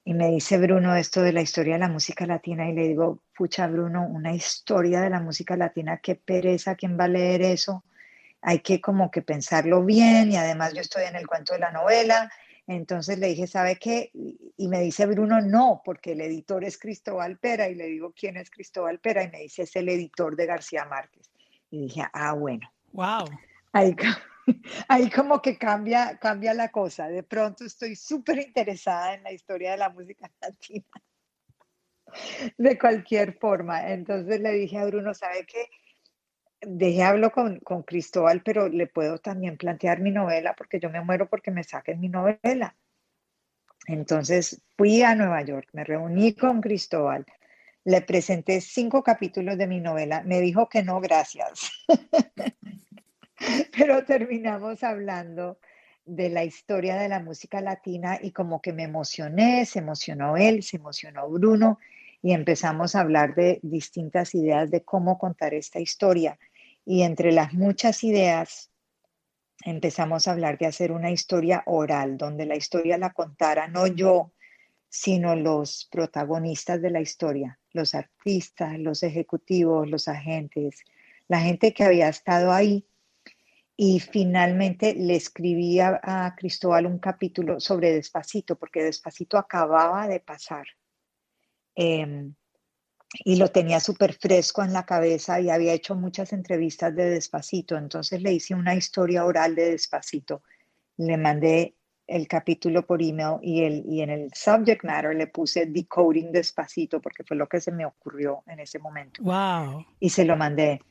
y 0.07 0.13
me 0.13 0.29
dice 0.29 0.59
Bruno 0.59 0.95
esto 0.95 1.23
de 1.23 1.33
la 1.33 1.41
historia 1.41 1.73
de 1.73 1.79
la 1.79 1.89
música 1.89 2.27
latina 2.27 2.69
y 2.69 2.73
le 2.73 2.89
digo, 2.89 3.21
pucha 3.35 3.65
Bruno, 3.65 4.05
una 4.07 4.35
historia 4.35 5.01
de 5.01 5.09
la 5.09 5.19
música 5.19 5.57
latina, 5.57 5.97
qué 5.97 6.13
pereza, 6.13 6.75
¿quién 6.75 6.97
va 6.97 7.05
a 7.05 7.07
leer 7.07 7.41
eso? 7.41 7.83
Hay 8.41 8.59
que 8.59 8.79
como 8.79 9.09
que 9.09 9.23
pensarlo 9.23 9.83
bien 9.83 10.31
y 10.31 10.37
además 10.37 10.75
yo 10.75 10.81
estoy 10.81 11.05
en 11.05 11.15
el 11.15 11.25
cuento 11.25 11.53
de 11.53 11.59
la 11.59 11.71
novela. 11.71 12.31
Entonces 12.67 13.17
le 13.17 13.27
dije, 13.27 13.47
¿sabe 13.47 13.77
qué? 13.77 14.11
Y 14.13 14.67
me 14.67 14.81
dice 14.81 15.07
Bruno, 15.07 15.41
no, 15.41 15.81
porque 15.83 16.11
el 16.11 16.21
editor 16.21 16.63
es 16.63 16.77
Cristóbal 16.77 17.39
Pera. 17.39 17.67
Y 17.67 17.73
le 17.73 17.87
digo, 17.87 18.13
¿quién 18.15 18.37
es 18.37 18.51
Cristóbal 18.51 18.99
Pera? 18.99 19.23
Y 19.23 19.31
me 19.31 19.39
dice, 19.39 19.63
es 19.63 19.75
el 19.75 19.89
editor 19.89 20.35
de 20.35 20.45
García 20.45 20.85
Márquez. 20.85 21.31
Y 21.71 21.81
dije, 21.81 22.03
ah, 22.13 22.33
bueno. 22.33 22.71
Wow. 22.91 23.25
Ahí, 23.73 23.95
ahí 24.87 25.09
como 25.09 25.41
que 25.41 25.57
cambia, 25.57 26.17
cambia 26.19 26.53
la 26.53 26.69
cosa. 26.69 27.07
De 27.07 27.23
pronto 27.23 27.65
estoy 27.65 27.95
súper 27.95 28.39
interesada 28.39 29.13
en 29.13 29.23
la 29.23 29.31
historia 29.31 29.71
de 29.71 29.77
la 29.77 29.89
música 29.89 30.29
latina. 30.41 30.85
De 32.57 32.77
cualquier 32.77 33.37
forma. 33.37 33.91
Entonces 33.91 34.39
le 34.39 34.51
dije 34.51 34.77
a 34.77 34.85
Bruno, 34.85 35.13
¿sabe 35.13 35.45
qué? 35.45 35.69
Dejé 36.61 37.03
hablo 37.03 37.31
con, 37.31 37.59
con 37.59 37.83
Cristóbal, 37.83 38.41
pero 38.43 38.69
le 38.69 38.87
puedo 38.87 39.17
también 39.19 39.57
plantear 39.57 39.99
mi 39.99 40.11
novela 40.11 40.55
porque 40.55 40.79
yo 40.79 40.89
me 40.89 41.01
muero 41.01 41.27
porque 41.29 41.51
me 41.51 41.63
saquen 41.63 41.99
mi 41.99 42.09
novela. 42.09 42.75
Entonces 43.87 44.61
fui 44.77 45.03
a 45.03 45.13
Nueva 45.15 45.43
York, 45.43 45.69
me 45.73 45.83
reuní 45.83 46.33
con 46.33 46.61
Cristóbal, 46.61 47.25
le 47.83 48.01
presenté 48.01 48.61
cinco 48.61 49.03
capítulos 49.03 49.57
de 49.57 49.67
mi 49.67 49.79
novela, 49.79 50.23
me 50.23 50.41
dijo 50.41 50.67
que 50.69 50.81
no, 50.81 50.99
gracias. 51.01 51.71
pero 53.77 54.05
terminamos 54.05 54.83
hablando 54.83 55.59
de 56.05 56.29
la 56.29 56.43
historia 56.43 56.95
de 56.97 57.09
la 57.09 57.19
música 57.19 57.61
latina 57.61 58.19
y 58.21 58.31
como 58.31 58.61
que 58.61 58.73
me 58.73 58.83
emocioné, 58.83 59.65
se 59.65 59.79
emocionó 59.79 60.37
él, 60.37 60.63
se 60.63 60.77
emocionó 60.77 61.29
Bruno 61.29 61.79
y 62.21 62.33
empezamos 62.33 62.95
a 62.95 63.01
hablar 63.01 63.35
de 63.35 63.59
distintas 63.63 64.35
ideas 64.35 64.69
de 64.71 64.83
cómo 64.83 65.17
contar 65.17 65.53
esta 65.53 65.79
historia. 65.79 66.37
Y 66.85 67.01
entre 67.01 67.31
las 67.31 67.53
muchas 67.53 68.03
ideas 68.03 68.71
empezamos 69.63 70.27
a 70.27 70.31
hablar 70.31 70.57
de 70.57 70.67
hacer 70.67 70.91
una 70.91 71.11
historia 71.11 71.63
oral, 71.65 72.17
donde 72.17 72.45
la 72.45 72.55
historia 72.55 72.97
la 72.97 73.13
contara 73.13 73.67
no 73.67 73.87
yo, 73.87 74.31
sino 74.89 75.35
los 75.35 75.87
protagonistas 75.91 76.81
de 76.81 76.91
la 76.91 77.01
historia, 77.01 77.59
los 77.71 77.95
artistas, 77.95 78.79
los 78.79 79.01
ejecutivos, 79.03 79.89
los 79.89 80.07
agentes, 80.07 80.83
la 81.27 81.41
gente 81.41 81.73
que 81.73 81.83
había 81.83 82.09
estado 82.09 82.51
ahí 82.51 82.85
y 83.77 83.99
finalmente 83.99 84.93
le 84.95 85.15
escribí 85.15 85.79
a, 85.79 85.99
a, 86.01 86.35
Cristóbal 86.35 86.85
un 86.85 86.99
capítulo 86.99 87.59
sobre 87.59 87.93
Despacito, 87.93 88.55
porque 88.57 88.83
Despacito 88.83 89.37
acababa 89.37 90.07
de 90.07 90.19
pasar. 90.19 90.65
Eh, 91.75 92.31
y 93.23 93.37
lo 93.37 93.49
tenía 93.49 93.79
súper 93.79 94.13
fresco 94.13 94.63
en 94.63 94.73
la 94.73 94.85
cabeza 94.85 95.39
y 95.39 95.49
había 95.49 95.73
hecho 95.73 95.95
muchas 95.95 96.33
entrevistas 96.33 96.95
de 96.95 97.09
Despacito. 97.09 97.77
Entonces 97.77 98.21
le 98.21 98.33
hice 98.33 98.55
una 98.55 98.75
historia 98.75 99.25
oral 99.25 99.55
de 99.55 99.71
Despacito. 99.71 100.43
Le 100.97 101.17
mandé 101.17 101.75
el 102.07 102.27
capítulo 102.27 102.85
por 102.85 103.01
email 103.01 103.37
y, 103.41 103.63
el, 103.63 103.83
y 103.87 104.01
en 104.01 104.09
el 104.09 104.31
subject 104.33 104.83
matter 104.83 105.15
le 105.15 105.27
puse 105.27 105.65
decoding 105.65 106.31
Despacito 106.31 107.01
porque 107.01 107.23
fue 107.23 107.37
lo 107.37 107.47
que 107.47 107.61
se 107.61 107.71
me 107.71 107.85
ocurrió 107.85 108.43
en 108.47 108.59
ese 108.59 108.79
momento. 108.79 109.23
Wow. 109.23 109.85
Y 109.99 110.09
se 110.09 110.25
lo 110.25 110.35
mandé. 110.35 110.81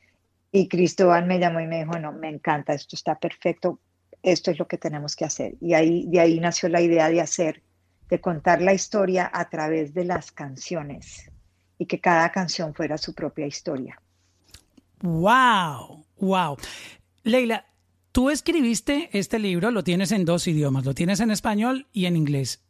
Y 0.55 0.69
Cristóbal 0.69 1.25
me 1.25 1.37
llamó 1.37 1.59
y 1.59 1.67
me 1.67 1.79
dijo, 1.79 1.99
no, 1.99 2.13
me 2.13 2.29
encanta, 2.29 2.73
esto 2.73 2.95
está 2.95 3.19
perfecto, 3.19 3.81
esto 4.23 4.51
es 4.51 4.57
lo 4.57 4.69
que 4.69 4.77
tenemos 4.77 5.13
que 5.13 5.25
hacer. 5.25 5.55
Y 5.59 5.73
ahí, 5.73 6.05
de 6.07 6.21
ahí 6.21 6.39
nació 6.39 6.69
la 6.69 6.79
idea 6.79 7.09
de 7.09 7.19
hacer, 7.19 7.61
de 8.07 8.21
contar 8.21 8.61
la 8.61 8.73
historia 8.73 9.29
a 9.33 9.49
través 9.49 9.93
de 9.93 10.05
las 10.05 10.31
canciones 10.31 11.29
y 11.77 11.87
que 11.87 11.99
cada 11.99 12.31
canción 12.31 12.73
fuera 12.73 12.97
su 12.97 13.13
propia 13.13 13.45
historia. 13.45 14.01
¡Wow! 15.01 16.05
¡Wow! 16.21 16.55
Leila, 17.23 17.65
tú 18.13 18.29
escribiste 18.29 19.09
este 19.11 19.39
libro, 19.39 19.71
lo 19.71 19.83
tienes 19.83 20.13
en 20.13 20.23
dos 20.23 20.47
idiomas, 20.47 20.85
lo 20.85 20.93
tienes 20.93 21.19
en 21.19 21.31
español 21.31 21.85
y 21.91 22.05
en 22.05 22.15
inglés. 22.15 22.63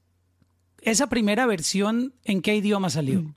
¿Esa 0.82 1.06
primera 1.06 1.46
versión 1.46 2.16
en 2.24 2.42
qué 2.42 2.56
idioma 2.56 2.90
salió? 2.90 3.36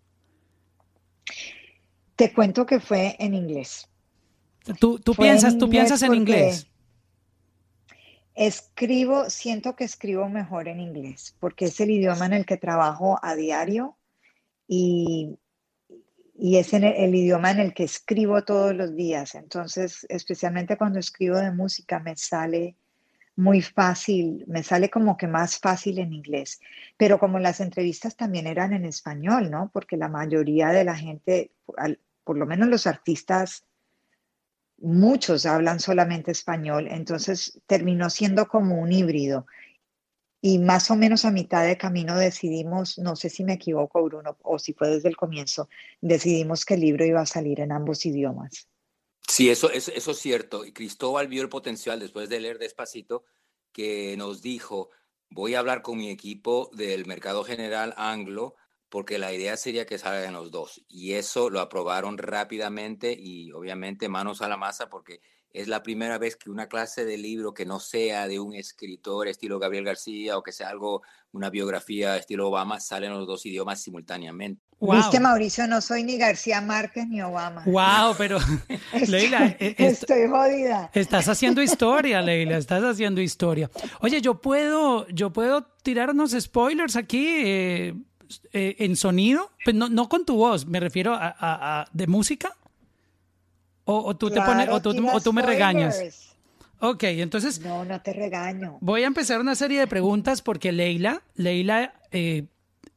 Te 2.17 2.33
cuento 2.33 2.65
que 2.65 2.81
fue 2.81 3.15
en 3.19 3.35
inglés. 3.35 3.87
¿Tú, 4.79 4.99
tú 4.99 5.15
piensas, 5.15 5.55
en, 5.55 5.59
tú 5.59 5.69
piensas 5.69 6.03
en 6.03 6.15
inglés? 6.15 6.67
Escribo, 8.35 9.31
siento 9.31 9.75
que 9.75 9.85
escribo 9.85 10.29
mejor 10.29 10.69
en 10.69 10.81
inglés, 10.81 11.37
porque 11.41 11.67
es 11.67 11.81
el 11.81 11.91
idioma 11.91 12.27
en 12.27 12.35
el 12.35 12.47
que 12.47 12.57
trabajo 12.57 13.19
a 13.23 13.35
diario 13.35 13.97
y, 14.67 15.39
y 16.35 16.57
es 16.57 16.73
en 16.73 16.85
el, 16.85 16.95
el, 16.95 17.15
idioma 17.15 17.51
en 17.51 17.61
el 17.61 17.75
que 17.75 17.85
escribo 17.85 18.45
todos 18.45 18.75
los 18.75 18.95
días. 18.95 19.35
Entonces, 19.35 20.07
especialmente 20.09 20.77
cuando 20.77 20.99
escribo 20.99 21.37
de 21.37 21.51
música, 21.51 21.99
me 21.99 22.17
sale 22.17 22.77
muy 23.39 23.63
fácil, 23.63 24.45
me 24.49 24.65
sale 24.65 24.91
como 24.91 25.17
que 25.17 25.29
más 25.29 25.59
fácil 25.59 26.01
en 26.01 26.13
inglés. 26.13 26.61
Pero 26.97 27.21
como 27.21 27.39
las 27.39 27.61
entrevistas 27.61 28.17
también 28.17 28.49
eran 28.49 28.73
en 28.73 28.85
español, 28.85 29.49
¿no? 29.49 29.71
Porque 29.73 29.97
la 29.97 30.09
mayoría 30.09 30.69
de 30.71 30.85
la 30.85 30.97
gente, 30.97 31.53
por 32.25 32.37
lo 32.37 32.47
menos 32.47 32.69
los 32.69 32.89
artistas, 32.89 33.68
muchos 34.79 35.47
hablan 35.47 35.81
solamente 35.81 36.31
español, 36.31 36.89
entonces 36.89 37.61
terminó 37.67 38.11
siendo 38.11 38.47
como 38.47 38.81
un 38.81 38.93
híbrido. 38.93 39.47
Y 40.41 40.59
más 40.59 40.91
o 40.91 40.97
menos 40.97 41.25
a 41.25 41.33
mitad 41.33 41.67
de 41.67 41.77
camino 41.77 42.17
decidimos, 42.17 42.99
no 42.99 43.17
sé 43.17 43.29
si 43.29 43.43
me 43.43 43.55
equivoco, 43.55 44.05
Bruno, 44.05 44.37
o 44.43 44.59
si 44.59 44.73
fue 44.73 44.89
desde 44.89 45.09
el 45.09 45.17
comienzo, 45.17 45.69
decidimos 46.01 46.65
que 46.65 46.75
el 46.75 46.81
libro 46.81 47.05
iba 47.05 47.21
a 47.21 47.27
salir 47.27 47.59
en 47.61 47.73
ambos 47.73 48.07
idiomas. 48.07 48.69
Sí, 49.27 49.51
eso, 49.51 49.71
eso, 49.71 49.93
eso 49.93 50.11
es 50.13 50.19
cierto. 50.19 50.65
Y 50.65 50.73
Cristóbal 50.73 51.27
vio 51.27 51.43
el 51.43 51.49
potencial 51.49 51.99
después 51.99 52.29
de 52.29 52.41
leer 52.41 52.59
despacito, 52.59 53.25
que 53.73 54.17
nos 54.17 54.41
dijo, 54.41 54.91
voy 55.29 55.55
a 55.55 55.59
hablar 55.59 55.83
con 55.83 55.99
mi 55.99 56.09
equipo 56.09 56.71
del 56.73 57.07
mercado 57.07 57.45
general 57.45 57.95
anglo, 57.97 58.55
porque 58.89 59.19
la 59.19 59.33
idea 59.33 59.57
sería 59.57 59.87
que 59.87 59.99
salgan 59.99 60.35
los 60.35 60.51
dos. 60.51 60.85
Y 60.89 61.13
eso 61.15 61.51
lo 61.51 61.61
aprobaron 61.61 62.19
rápidamente 62.19 63.13
y 63.19 63.53
obviamente 63.53 64.09
manos 64.09 64.43
a 64.43 64.49
la 64.49 64.57
masa, 64.57 64.89
porque 64.89 65.21
es 65.53 65.69
la 65.69 65.83
primera 65.83 66.19
vez 66.19 66.37
que 66.37 66.51
una 66.51 66.69
clase 66.69 67.05
de 67.05 67.17
libro 67.17 67.55
que 67.55 67.67
no 67.67 67.81
sea 67.81 68.29
de 68.29 68.39
un 68.39 68.55
escritor 68.55 69.29
estilo 69.29 69.59
Gabriel 69.59 69.85
García 69.85 70.37
o 70.37 70.43
que 70.43 70.53
sea 70.53 70.69
algo, 70.69 71.03
una 71.33 71.51
biografía 71.51 72.17
estilo 72.17 72.49
Obama, 72.49 72.81
salen 72.81 73.13
los 73.13 73.27
dos 73.27 73.45
idiomas 73.47 73.81
simultáneamente. 73.81 74.63
Wow. 74.81 74.97
Viste, 74.97 75.19
Mauricio, 75.19 75.67
no 75.67 75.81
soy 75.81 76.05
ni 76.05 76.19
García 76.19 76.61
Márquez 76.61 77.09
ni 77.09 77.21
Obama. 77.21 77.65
Wow, 77.67 78.15
pero 78.17 78.39
estoy, 78.93 79.09
Leila, 79.09 79.57
estoy 79.59 80.29
jodida. 80.29 80.91
Estás 80.95 81.29
haciendo 81.29 81.63
historia, 81.63 82.23
Leila, 82.23 82.59
estás 82.59 82.85
haciendo 82.85 83.21
historia. 83.21 83.71
Oye, 84.01 84.21
yo 84.21 84.41
puedo, 84.41 85.09
yo 85.09 85.33
puedo 85.33 85.65
tirar 85.83 86.11
unos 86.11 86.37
spoilers 86.39 86.95
aquí. 86.95 87.27
Eh, 87.27 87.95
eh, 88.53 88.77
en 88.79 88.97
sonido, 88.97 89.51
pues 89.65 89.77
no, 89.77 89.89
no, 89.89 90.09
con 90.09 90.25
tu 90.25 90.37
voz, 90.37 90.67
me 90.67 90.81
refiero 90.81 91.15
a, 91.15 91.29
a, 91.29 91.81
a 91.81 91.89
de 91.93 92.07
música. 92.07 92.57
O, 93.85 93.99
o 94.01 94.17
tú 94.17 94.29
claro, 94.29 94.43
te 94.43 94.47
pones, 94.47 94.69
o 94.69 94.81
tú, 94.83 95.09
o 95.17 95.21
tú 95.21 95.33
me 95.33 95.43
regañas. 95.43 96.35
Ok, 96.81 97.05
entonces. 97.05 97.61
No, 97.61 97.85
no 97.85 98.01
te 98.03 98.13
regaño. 98.13 98.79
Voy 98.81 99.03
a 99.03 99.07
empezar 99.07 99.41
una 99.41 99.55
serie 99.55 99.81
de 99.81 99.87
preguntas 99.87 100.43
porque 100.43 100.73
Leila, 100.73 101.23
Leila 101.35 101.95
eh, 102.13 102.47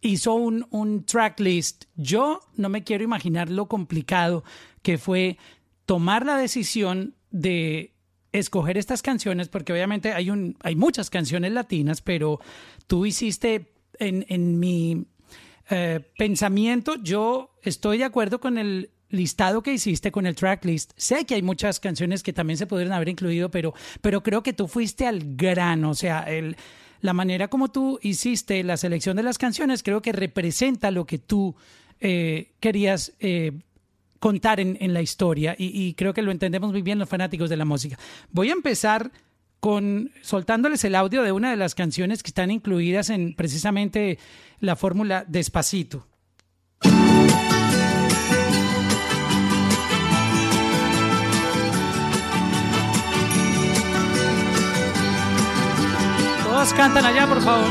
hizo 0.01 0.33
un, 0.33 0.67
un 0.69 1.05
track 1.05 1.39
list. 1.39 1.85
Yo 1.95 2.41
no 2.57 2.69
me 2.69 2.83
quiero 2.83 3.03
imaginar 3.03 3.49
lo 3.49 3.67
complicado 3.67 4.43
que 4.81 4.97
fue 4.97 5.37
tomar 5.85 6.25
la 6.25 6.37
decisión 6.37 7.15
de 7.31 7.93
escoger 8.33 8.77
estas 8.77 9.01
canciones, 9.01 9.49
porque 9.49 9.73
obviamente 9.73 10.13
hay, 10.13 10.29
un, 10.29 10.57
hay 10.61 10.75
muchas 10.75 11.09
canciones 11.09 11.51
latinas, 11.51 12.01
pero 12.01 12.39
tú 12.87 13.05
hiciste 13.05 13.73
en, 13.99 14.25
en 14.29 14.59
mi 14.59 15.05
eh, 15.71 16.01
pensamiento, 16.17 16.95
yo 17.01 17.57
estoy 17.63 17.97
de 17.97 18.03
acuerdo 18.03 18.39
con 18.39 18.57
el 18.57 18.91
listado 19.09 19.63
que 19.63 19.73
hiciste 19.73 20.11
con 20.11 20.25
el 20.25 20.35
tracklist. 20.35 20.91
Sé 20.97 21.25
que 21.25 21.35
hay 21.35 21.41
muchas 21.41 21.79
canciones 21.79 22.23
que 22.23 22.33
también 22.33 22.57
se 22.57 22.67
podrían 22.67 22.93
haber 22.93 23.09
incluido, 23.09 23.49
pero, 23.49 23.73
pero 24.01 24.21
creo 24.21 24.43
que 24.43 24.53
tú 24.53 24.67
fuiste 24.67 25.07
al 25.07 25.35
grano, 25.35 25.91
o 25.91 25.95
sea, 25.95 26.27
la 27.01 27.13
manera 27.13 27.47
como 27.47 27.69
tú 27.69 27.99
hiciste 28.01 28.63
la 28.63 28.77
selección 28.77 29.17
de 29.17 29.23
las 29.23 29.37
canciones 29.37 29.81
creo 29.81 30.01
que 30.01 30.11
representa 30.11 30.91
lo 30.91 31.05
que 31.05 31.17
tú 31.17 31.55
eh, 31.99 32.51
querías 32.59 33.13
eh, 33.19 33.53
contar 34.19 34.59
en, 34.59 34.77
en, 34.79 34.93
la 34.93 35.01
historia 35.01 35.55
y, 35.57 35.87
y 35.87 35.93
creo 35.93 36.13
que 36.13 36.21
lo 36.21 36.31
entendemos 36.31 36.71
muy 36.71 36.81
bien 36.81 36.99
los 36.99 37.09
fanáticos 37.09 37.49
de 37.49 37.57
la 37.57 37.65
música. 37.65 37.97
Voy 38.31 38.49
a 38.49 38.53
empezar 38.53 39.11
con 39.61 40.11
soltándoles 40.23 40.83
el 40.85 40.95
audio 40.95 41.21
de 41.21 41.31
una 41.31 41.51
de 41.51 41.55
las 41.55 41.75
canciones 41.75 42.23
que 42.23 42.29
están 42.29 42.49
incluidas 42.49 43.11
en 43.11 43.35
precisamente 43.35 44.17
la 44.59 44.75
fórmula 44.75 45.23
Despacito. 45.27 46.07
Todos 56.43 56.73
cantan 56.73 57.05
allá, 57.05 57.27
por 57.27 57.41
favor. 57.43 57.67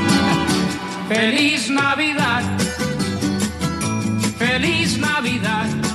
Feliz 1.09 1.69
Navidad. 1.71 2.43
Feliz 4.39 4.97
Navidad. 4.97 5.90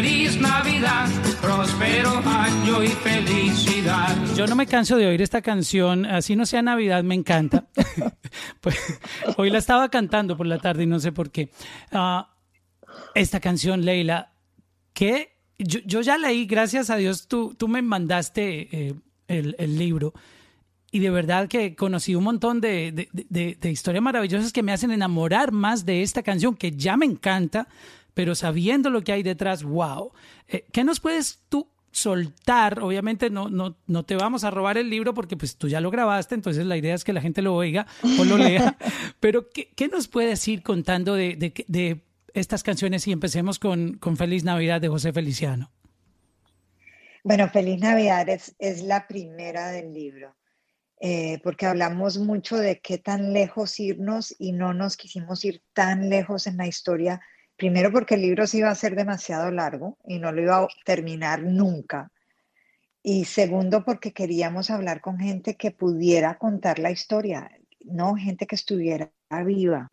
Feliz 0.00 0.40
Navidad. 0.40 1.08
Próspero 1.42 2.22
año 2.24 2.82
y 2.82 2.88
felicidad. 2.88 4.16
Yo 4.34 4.46
no 4.46 4.56
me 4.56 4.66
canso 4.66 4.96
de 4.96 5.06
oír 5.06 5.20
esta 5.20 5.42
canción, 5.42 6.06
así 6.06 6.36
no 6.36 6.46
sea 6.46 6.62
Navidad, 6.62 7.02
me 7.02 7.14
encanta. 7.14 7.66
pues, 8.62 8.98
hoy 9.36 9.50
la 9.50 9.58
estaba 9.58 9.90
cantando 9.90 10.38
por 10.38 10.46
la 10.46 10.56
tarde 10.56 10.84
y 10.84 10.86
no 10.86 11.00
sé 11.00 11.12
por 11.12 11.30
qué. 11.30 11.50
Ah, 11.92 12.34
esta 13.14 13.40
canción, 13.40 13.84
Leila, 13.84 14.32
que 14.94 15.36
yo, 15.58 15.80
yo, 15.84 16.00
ya 16.00 16.16
leí, 16.16 16.46
gracias 16.46 16.88
a 16.88 16.96
Dios, 16.96 17.28
tú, 17.28 17.54
tú 17.54 17.68
me 17.68 17.82
mandaste 17.82 18.68
eh, 18.72 18.94
el, 19.28 19.54
el 19.58 19.76
libro 19.78 20.14
y 20.90 21.00
de 21.00 21.10
verdad 21.10 21.46
que 21.46 21.76
conocí 21.76 22.14
un 22.14 22.24
montón 22.24 22.62
de, 22.62 22.90
de, 22.90 23.08
de, 23.12 23.58
de, 23.60 23.70
historias 23.70 24.02
maravillosas 24.02 24.52
que 24.52 24.62
me 24.62 24.72
hacen 24.72 24.90
enamorar 24.92 25.52
más 25.52 25.84
de 25.84 26.02
esta 26.02 26.22
canción 26.22 26.56
que 26.56 26.72
ya 26.72 26.96
me 26.96 27.06
encanta, 27.06 27.68
pero 28.14 28.34
sabiendo 28.34 28.90
lo 28.90 29.02
que 29.02 29.12
hay 29.12 29.22
detrás, 29.22 29.62
wow. 29.62 30.12
Eh, 30.48 30.64
¿Qué 30.72 30.84
nos 30.84 31.00
puedes 31.00 31.40
tú 31.48 31.68
soltar? 31.90 32.80
Obviamente 32.80 33.30
no, 33.30 33.48
no, 33.48 33.76
no 33.86 34.04
te 34.04 34.16
vamos 34.16 34.44
a 34.44 34.50
robar 34.50 34.78
el 34.78 34.90
libro 34.90 35.14
porque 35.14 35.36
pues 35.36 35.56
tú 35.56 35.68
ya 35.68 35.80
lo 35.80 35.90
grabaste, 35.90 36.34
entonces 36.34 36.66
la 36.66 36.76
idea 36.76 36.94
es 36.94 37.04
que 37.04 37.12
la 37.12 37.20
gente 37.20 37.42
lo 37.42 37.54
oiga 37.54 37.86
o 38.18 38.24
lo 38.24 38.38
lea, 38.38 38.76
pero 39.20 39.50
¿qué, 39.50 39.70
qué 39.74 39.88
nos 39.88 40.08
puedes 40.08 40.46
ir 40.48 40.62
contando 40.62 41.14
de, 41.14 41.36
de 41.36 42.00
estas 42.34 42.62
canciones 42.62 43.06
y 43.06 43.12
empecemos 43.12 43.58
con, 43.58 43.94
con 43.94 44.16
Feliz 44.16 44.44
Navidad 44.44 44.80
de 44.80 44.88
José 44.88 45.12
Feliciano? 45.12 45.70
Bueno, 47.22 47.48
Feliz 47.50 47.80
Navidad 47.80 48.28
es, 48.28 48.54
es 48.58 48.82
la 48.82 49.06
primera 49.06 49.70
del 49.70 49.92
libro 49.92 50.34
eh, 51.02 51.40
porque 51.42 51.64
hablamos 51.64 52.18
mucho 52.18 52.58
de 52.58 52.80
qué 52.80 52.98
tan 52.98 53.32
lejos 53.32 53.80
irnos 53.80 54.34
y 54.38 54.52
no 54.52 54.74
nos 54.74 54.98
quisimos 54.98 55.46
ir 55.46 55.62
tan 55.72 56.10
lejos 56.10 56.46
en 56.46 56.58
la 56.58 56.66
historia, 56.66 57.22
primero 57.60 57.92
porque 57.92 58.14
el 58.14 58.22
libro 58.22 58.46
se 58.46 58.56
iba 58.56 58.70
a 58.70 58.74
ser 58.74 58.96
demasiado 58.96 59.50
largo 59.50 59.98
y 60.06 60.18
no 60.18 60.32
lo 60.32 60.40
iba 60.40 60.56
a 60.56 60.68
terminar 60.82 61.42
nunca. 61.42 62.10
Y 63.02 63.26
segundo, 63.26 63.84
porque 63.84 64.14
queríamos 64.14 64.70
hablar 64.70 65.02
con 65.02 65.18
gente 65.18 65.56
que 65.56 65.70
pudiera 65.70 66.38
contar 66.38 66.78
la 66.78 66.90
historia, 66.90 67.50
no 67.84 68.14
gente 68.14 68.46
que 68.46 68.54
estuviera 68.54 69.12
viva. 69.44 69.92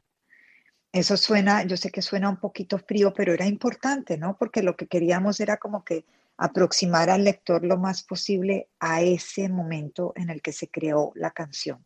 Eso 0.94 1.18
suena, 1.18 1.66
yo 1.66 1.76
sé 1.76 1.92
que 1.92 2.02
suena 2.02 2.30
un 2.30 2.38
poquito 2.38 2.80
frío, 2.80 3.14
pero 3.14 3.34
era 3.34 3.46
importante, 3.46 4.18
¿no? 4.18 4.38
Porque 4.38 4.64
lo 4.64 4.78
que 4.78 4.88
queríamos 4.88 5.42
era 5.42 5.58
como 5.58 5.84
que 5.84 6.06
aproximar 6.38 7.10
al 7.10 7.26
lector 7.26 7.66
lo 7.66 7.76
más 7.76 8.02
posible 8.02 8.70
a 8.80 9.02
ese 9.02 9.50
momento 9.50 10.14
en 10.16 10.30
el 10.30 10.42
que 10.42 10.54
se 10.54 10.70
creó 10.70 11.12
la 11.16 11.32
canción. 11.32 11.86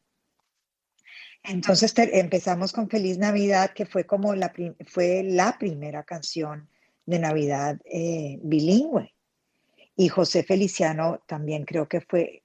Entonces 1.43 1.93
empezamos 1.97 2.71
con 2.71 2.89
Feliz 2.89 3.17
Navidad, 3.17 3.71
que 3.73 3.85
fue 3.85 4.05
como 4.05 4.35
la, 4.35 4.53
fue 4.87 5.23
la 5.23 5.57
primera 5.57 6.03
canción 6.03 6.69
de 7.05 7.19
Navidad 7.19 7.79
eh, 7.85 8.39
bilingüe. 8.43 9.13
Y 9.95 10.07
José 10.09 10.43
Feliciano 10.43 11.21
también 11.25 11.65
creo 11.65 11.87
que 11.87 12.01
fue 12.01 12.43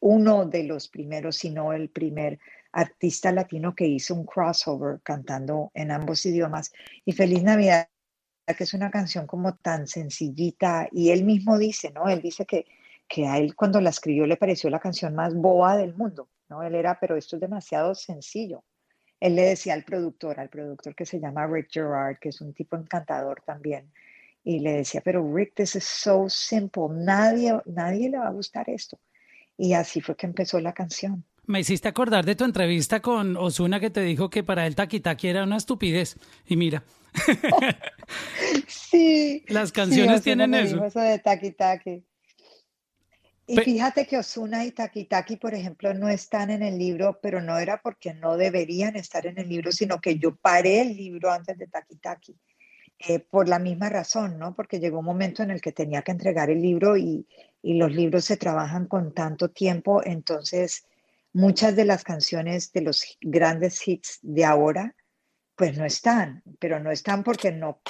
uno 0.00 0.46
de 0.46 0.64
los 0.64 0.88
primeros, 0.88 1.36
si 1.36 1.50
no 1.50 1.72
el 1.72 1.90
primer 1.90 2.38
artista 2.72 3.30
latino 3.30 3.74
que 3.74 3.86
hizo 3.86 4.14
un 4.14 4.26
crossover 4.26 5.00
cantando 5.02 5.70
en 5.74 5.90
ambos 5.90 6.26
idiomas. 6.26 6.72
Y 7.04 7.12
Feliz 7.12 7.42
Navidad 7.42 7.88
que 8.52 8.64
es 8.64 8.74
una 8.74 8.90
canción 8.90 9.26
como 9.26 9.54
tan 9.54 9.86
sencillita 9.86 10.88
y 10.92 11.10
él 11.10 11.24
mismo 11.24 11.56
dice, 11.56 11.90
¿no? 11.90 12.08
Él 12.08 12.20
dice 12.20 12.44
que, 12.44 12.66
que 13.08 13.26
a 13.26 13.38
él 13.38 13.54
cuando 13.54 13.80
la 13.80 13.90
escribió 13.90 14.26
le 14.26 14.36
pareció 14.36 14.70
la 14.70 14.80
canción 14.80 15.14
más 15.14 15.34
boba 15.34 15.76
del 15.76 15.94
mundo, 15.94 16.28
¿no? 16.48 16.62
Él 16.62 16.74
era, 16.74 16.98
pero 17.00 17.16
esto 17.16 17.36
es 17.36 17.40
demasiado 17.40 17.94
sencillo. 17.94 18.64
Él 19.20 19.36
le 19.36 19.42
decía 19.42 19.74
al 19.74 19.84
productor, 19.84 20.38
al 20.40 20.48
productor 20.48 20.94
que 20.94 21.06
se 21.06 21.20
llama 21.20 21.46
Rick 21.46 21.68
Gerard, 21.70 22.18
que 22.18 22.30
es 22.30 22.40
un 22.40 22.52
tipo 22.52 22.76
encantador 22.76 23.42
también, 23.46 23.90
y 24.42 24.58
le 24.58 24.72
decía, 24.72 25.00
pero 25.02 25.26
Rick, 25.34 25.54
this 25.54 25.76
is 25.76 25.84
so 25.84 26.28
simple, 26.28 26.88
nadie, 26.90 27.58
nadie 27.64 28.10
le 28.10 28.18
va 28.18 28.28
a 28.28 28.32
gustar 28.32 28.68
esto. 28.68 28.98
Y 29.56 29.72
así 29.72 30.00
fue 30.00 30.16
que 30.16 30.26
empezó 30.26 30.60
la 30.60 30.74
canción. 30.74 31.24
Me 31.46 31.60
hiciste 31.60 31.88
acordar 31.88 32.24
de 32.24 32.34
tu 32.34 32.44
entrevista 32.44 33.00
con 33.00 33.36
Osuna 33.36 33.78
que 33.78 33.90
te 33.90 34.00
dijo 34.00 34.30
que 34.30 34.42
para 34.42 34.66
él 34.66 34.74
Taki 34.74 35.00
Taki 35.00 35.28
era 35.28 35.44
una 35.44 35.56
estupidez. 35.56 36.16
Y 36.46 36.56
mira. 36.56 36.82
sí. 38.66 39.44
Las 39.48 39.70
canciones 39.70 40.18
sí, 40.18 40.24
tienen 40.24 40.54
eso. 40.54 40.84
eso 40.84 41.00
de 41.00 41.18
Taki 41.18 41.52
Taki. 41.52 42.04
Y 43.46 43.58
fíjate 43.58 44.06
que 44.06 44.16
Osuna 44.16 44.64
y 44.64 44.72
Taki 44.72 45.04
Taki, 45.04 45.36
por 45.36 45.54
ejemplo, 45.54 45.92
no 45.92 46.08
están 46.08 46.50
en 46.50 46.62
el 46.62 46.78
libro, 46.78 47.18
pero 47.20 47.42
no 47.42 47.58
era 47.58 47.80
porque 47.82 48.14
no 48.14 48.36
deberían 48.36 48.96
estar 48.96 49.26
en 49.26 49.38
el 49.38 49.48
libro, 49.48 49.70
sino 49.70 50.00
que 50.00 50.18
yo 50.18 50.34
paré 50.36 50.80
el 50.80 50.96
libro 50.96 51.30
antes 51.30 51.58
de 51.58 51.66
Taki 51.66 51.96
Taki. 51.96 52.36
Eh, 52.98 53.18
por 53.18 53.48
la 53.48 53.58
misma 53.58 53.90
razón, 53.90 54.38
¿no? 54.38 54.54
Porque 54.54 54.78
llegó 54.78 55.00
un 55.00 55.04
momento 55.04 55.42
en 55.42 55.50
el 55.50 55.60
que 55.60 55.72
tenía 55.72 56.02
que 56.02 56.12
entregar 56.12 56.48
el 56.48 56.62
libro 56.62 56.96
y, 56.96 57.26
y 57.60 57.74
los 57.74 57.92
libros 57.92 58.24
se 58.24 58.36
trabajan 58.36 58.86
con 58.86 59.12
tanto 59.12 59.50
tiempo, 59.50 60.00
entonces 60.04 60.86
muchas 61.34 61.74
de 61.76 61.84
las 61.84 62.04
canciones 62.04 62.72
de 62.72 62.80
los 62.80 63.18
grandes 63.20 63.86
hits 63.86 64.20
de 64.22 64.44
ahora, 64.44 64.94
pues 65.56 65.76
no 65.76 65.84
están, 65.84 66.42
pero 66.58 66.78
no 66.80 66.90
están 66.90 67.24
porque 67.24 67.52
no, 67.52 67.80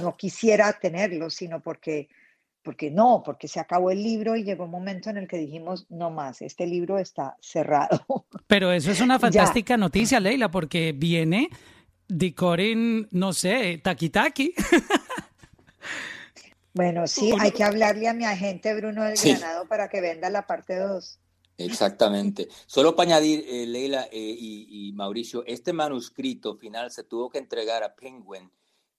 no 0.00 0.16
quisiera 0.16 0.72
tenerlos, 0.74 1.34
sino 1.34 1.60
porque, 1.62 2.08
porque 2.62 2.90
no, 2.90 3.22
porque 3.24 3.48
se 3.48 3.60
acabó 3.60 3.90
el 3.90 4.02
libro 4.02 4.36
y 4.36 4.44
llegó 4.44 4.64
un 4.64 4.70
momento 4.70 5.10
en 5.10 5.16
el 5.16 5.28
que 5.28 5.38
dijimos, 5.38 5.86
no 5.88 6.10
más, 6.10 6.42
este 6.42 6.66
libro 6.66 6.98
está 6.98 7.36
cerrado. 7.40 8.04
Pero 8.46 8.72
eso 8.72 8.90
es 8.90 9.00
una 9.00 9.18
fantástica 9.18 9.76
noticia, 9.76 10.20
Leila, 10.20 10.50
porque 10.50 10.92
viene 10.92 11.48
Dicorin, 12.08 13.08
no 13.12 13.32
sé, 13.32 13.80
Taki 13.82 14.10
Taki. 14.10 14.54
Bueno, 16.72 17.08
sí, 17.08 17.32
hay 17.38 17.50
que 17.50 17.64
hablarle 17.64 18.06
a 18.06 18.14
mi 18.14 18.24
agente 18.24 18.72
Bruno 18.74 19.02
del 19.02 19.16
sí. 19.16 19.34
Granado 19.34 19.66
para 19.66 19.88
que 19.88 20.00
venda 20.00 20.30
la 20.30 20.46
parte 20.46 20.78
2. 20.78 21.18
Exactamente. 21.58 22.48
Solo 22.66 22.94
para 22.94 23.08
añadir, 23.08 23.44
eh, 23.48 23.66
Leila 23.66 24.04
eh, 24.04 24.08
y, 24.12 24.88
y, 24.88 24.92
Mauricio, 24.92 25.44
este 25.46 25.72
manuscrito 25.72 26.56
final 26.56 26.90
se 26.90 27.02
tuvo 27.02 27.28
que 27.28 27.38
entregar 27.38 27.82
a 27.82 27.94
Penguin 27.94 28.50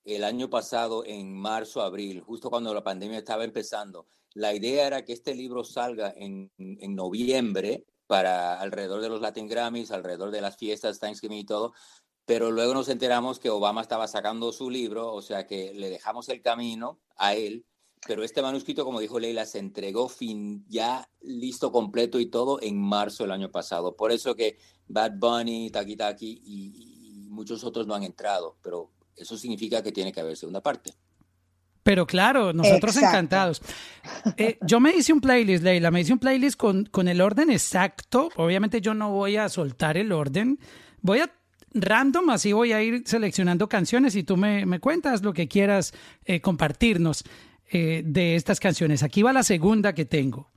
el 0.04 0.24
año 0.24 0.50
pasado 0.50 1.04
en 1.04 1.32
marzo, 1.32 1.82
abril, 1.82 2.20
justo 2.20 2.50
cuando 2.50 2.74
la 2.74 2.82
pandemia 2.82 3.18
estaba 3.18 3.44
empezando. 3.44 4.06
La 4.34 4.54
idea 4.54 4.86
era 4.86 5.04
que 5.04 5.12
este 5.12 5.34
libro 5.34 5.64
salga 5.64 6.12
en, 6.16 6.50
en 6.58 6.94
noviembre 6.94 7.84
para 8.06 8.60
alrededor 8.60 9.00
de 9.00 9.08
los 9.08 9.20
Latin 9.20 9.46
Grammys, 9.46 9.90
alrededor 9.90 10.30
de 10.30 10.40
las 10.40 10.56
fiestas, 10.56 10.98
Thanksgiving 10.98 11.38
y 11.38 11.44
todo, 11.44 11.72
pero 12.24 12.50
luego 12.50 12.74
nos 12.74 12.88
enteramos 12.88 13.38
que 13.38 13.50
Obama 13.50 13.80
estaba 13.82 14.08
sacando 14.08 14.52
su 14.52 14.70
libro, 14.70 15.12
o 15.12 15.22
sea 15.22 15.46
que 15.46 15.72
le 15.74 15.90
dejamos 15.90 16.28
el 16.28 16.42
camino 16.42 17.00
a 17.16 17.34
él 17.34 17.66
pero 18.06 18.24
este 18.24 18.42
manuscrito, 18.42 18.84
como 18.84 19.00
dijo 19.00 19.20
Leila, 19.20 19.46
se 19.46 19.58
entregó 19.58 20.08
fin, 20.08 20.64
ya 20.68 21.08
listo 21.20 21.70
completo 21.70 22.18
y 22.18 22.26
todo 22.26 22.60
en 22.60 22.76
marzo 22.76 23.22
del 23.22 23.30
año 23.30 23.50
pasado. 23.52 23.94
Por 23.94 24.10
eso 24.10 24.34
que 24.34 24.58
Bad 24.88 25.12
Bunny, 25.18 25.70
Taki 25.70 25.96
Taki 25.96 26.42
y, 26.44 27.26
y 27.26 27.28
muchos 27.28 27.62
otros 27.62 27.86
no 27.86 27.94
han 27.94 28.02
entrado, 28.02 28.58
pero 28.60 28.90
eso 29.16 29.36
significa 29.36 29.82
que 29.82 29.92
tiene 29.92 30.12
que 30.12 30.20
haber 30.20 30.36
segunda 30.36 30.62
parte. 30.62 30.92
Pero 31.82 32.06
claro, 32.06 32.52
nosotros 32.52 32.94
exacto. 32.94 33.16
encantados. 33.16 33.62
Eh, 34.36 34.58
yo 34.62 34.78
me 34.78 34.94
hice 34.94 35.12
un 35.12 35.20
playlist, 35.20 35.64
Leila, 35.64 35.90
me 35.90 36.00
hice 36.00 36.12
un 36.12 36.18
playlist 36.20 36.56
con, 36.56 36.84
con 36.86 37.08
el 37.08 37.20
orden 37.20 37.50
exacto. 37.50 38.28
Obviamente 38.36 38.80
yo 38.80 38.94
no 38.94 39.10
voy 39.10 39.36
a 39.36 39.48
soltar 39.48 39.96
el 39.96 40.12
orden. 40.12 40.60
Voy 41.00 41.18
a 41.18 41.32
random, 41.74 42.30
así 42.30 42.52
voy 42.52 42.72
a 42.72 42.82
ir 42.82 43.02
seleccionando 43.06 43.68
canciones 43.68 44.14
y 44.14 44.22
tú 44.22 44.36
me, 44.36 44.66
me 44.66 44.78
cuentas 44.78 45.22
lo 45.22 45.32
que 45.32 45.48
quieras 45.48 45.92
eh, 46.24 46.40
compartirnos 46.40 47.24
eh, 47.70 48.02
de 48.04 48.36
estas 48.36 48.60
canciones. 48.60 49.02
Aquí 49.02 49.22
va 49.22 49.32
la 49.32 49.42
segunda 49.42 49.94
que 49.94 50.04
tengo. 50.04 50.50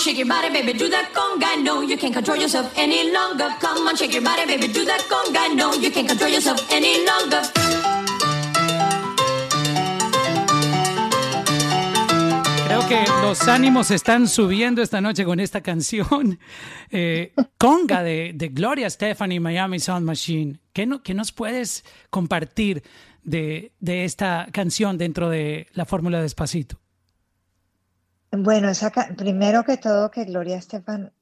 Shake 0.00 0.16
your 0.16 0.28
body, 0.28 0.48
baby, 0.48 0.72
do 0.72 0.88
that 0.88 1.12
conga. 1.12 1.62
No, 1.62 1.82
you 1.82 1.98
can't 1.98 2.14
control 2.14 2.38
yourself 2.38 2.72
any 2.74 3.12
longer. 3.12 3.50
Come 3.60 3.86
on, 3.86 3.96
shake 3.96 4.14
your 4.14 4.22
body, 4.22 4.46
baby, 4.46 4.72
do 4.72 4.82
that 4.86 5.02
conga. 5.10 5.54
No, 5.54 5.74
you 5.74 5.90
can't 5.90 6.08
control 6.08 6.30
yourself 6.30 6.58
any 6.72 7.04
longer. 7.04 7.42
Creo 12.66 12.88
que 12.88 13.04
los 13.20 13.46
ánimos 13.46 13.90
están 13.90 14.26
subiendo 14.26 14.80
esta 14.80 15.02
noche 15.02 15.26
con 15.26 15.38
esta 15.38 15.60
canción. 15.60 16.38
Eh, 16.92 17.32
conga 17.56 18.02
de, 18.02 18.32
de 18.34 18.48
Gloria 18.48 18.90
Stephanie, 18.90 19.38
Miami 19.38 19.78
Sound 19.78 20.04
Machine. 20.04 20.58
¿Qué, 20.72 20.86
no, 20.86 21.04
¿Qué 21.04 21.14
nos 21.14 21.30
puedes 21.30 21.84
compartir 22.10 22.82
de, 23.22 23.70
de 23.78 24.04
esta 24.04 24.48
canción 24.50 24.98
dentro 24.98 25.28
de 25.28 25.68
la 25.74 25.84
fórmula 25.84 26.20
Despacito? 26.20 26.79
Bueno, 28.32 28.68
esa 28.68 28.92
primero 29.16 29.64
que 29.64 29.76
todo 29.76 30.10
que 30.10 30.24
Gloria 30.24 30.56
Estefan 30.56 31.12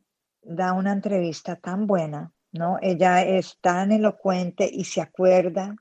da 0.43 0.75
una 0.75 0.93
entrevista 0.93 1.57
tan 1.57 1.87
buena, 1.87 2.35
¿no? 2.53 2.79
Ella 2.83 3.23
es 3.23 3.59
tan 3.63 3.93
elocuente 3.93 4.69
y 4.71 4.85
se 4.85 5.01
acuerda 5.01 5.75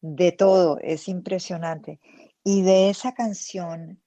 de 0.00 0.32
todo, 0.32 0.78
es 0.80 1.08
impresionante. 1.08 2.00
Y 2.42 2.62
de 2.62 2.90
esa 2.90 3.14
canción 3.14 4.02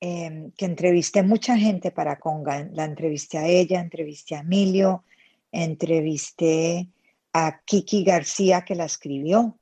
em, 0.00 0.50
que 0.52 0.64
entrevisté 0.66 1.22
mucha 1.22 1.56
gente 1.56 1.92
para 1.92 2.18
Conga, 2.18 2.68
la 2.72 2.84
entrevisté 2.84 3.38
a 3.38 3.46
ella, 3.46 3.80
entrevisté 3.80 4.34
a 4.36 4.40
Emilio, 4.40 5.04
entrevisté 5.52 6.88
a 7.32 7.60
Kiki 7.64 8.04
García 8.04 8.64
que 8.64 8.74
la 8.74 8.84
escribió, 8.86 9.57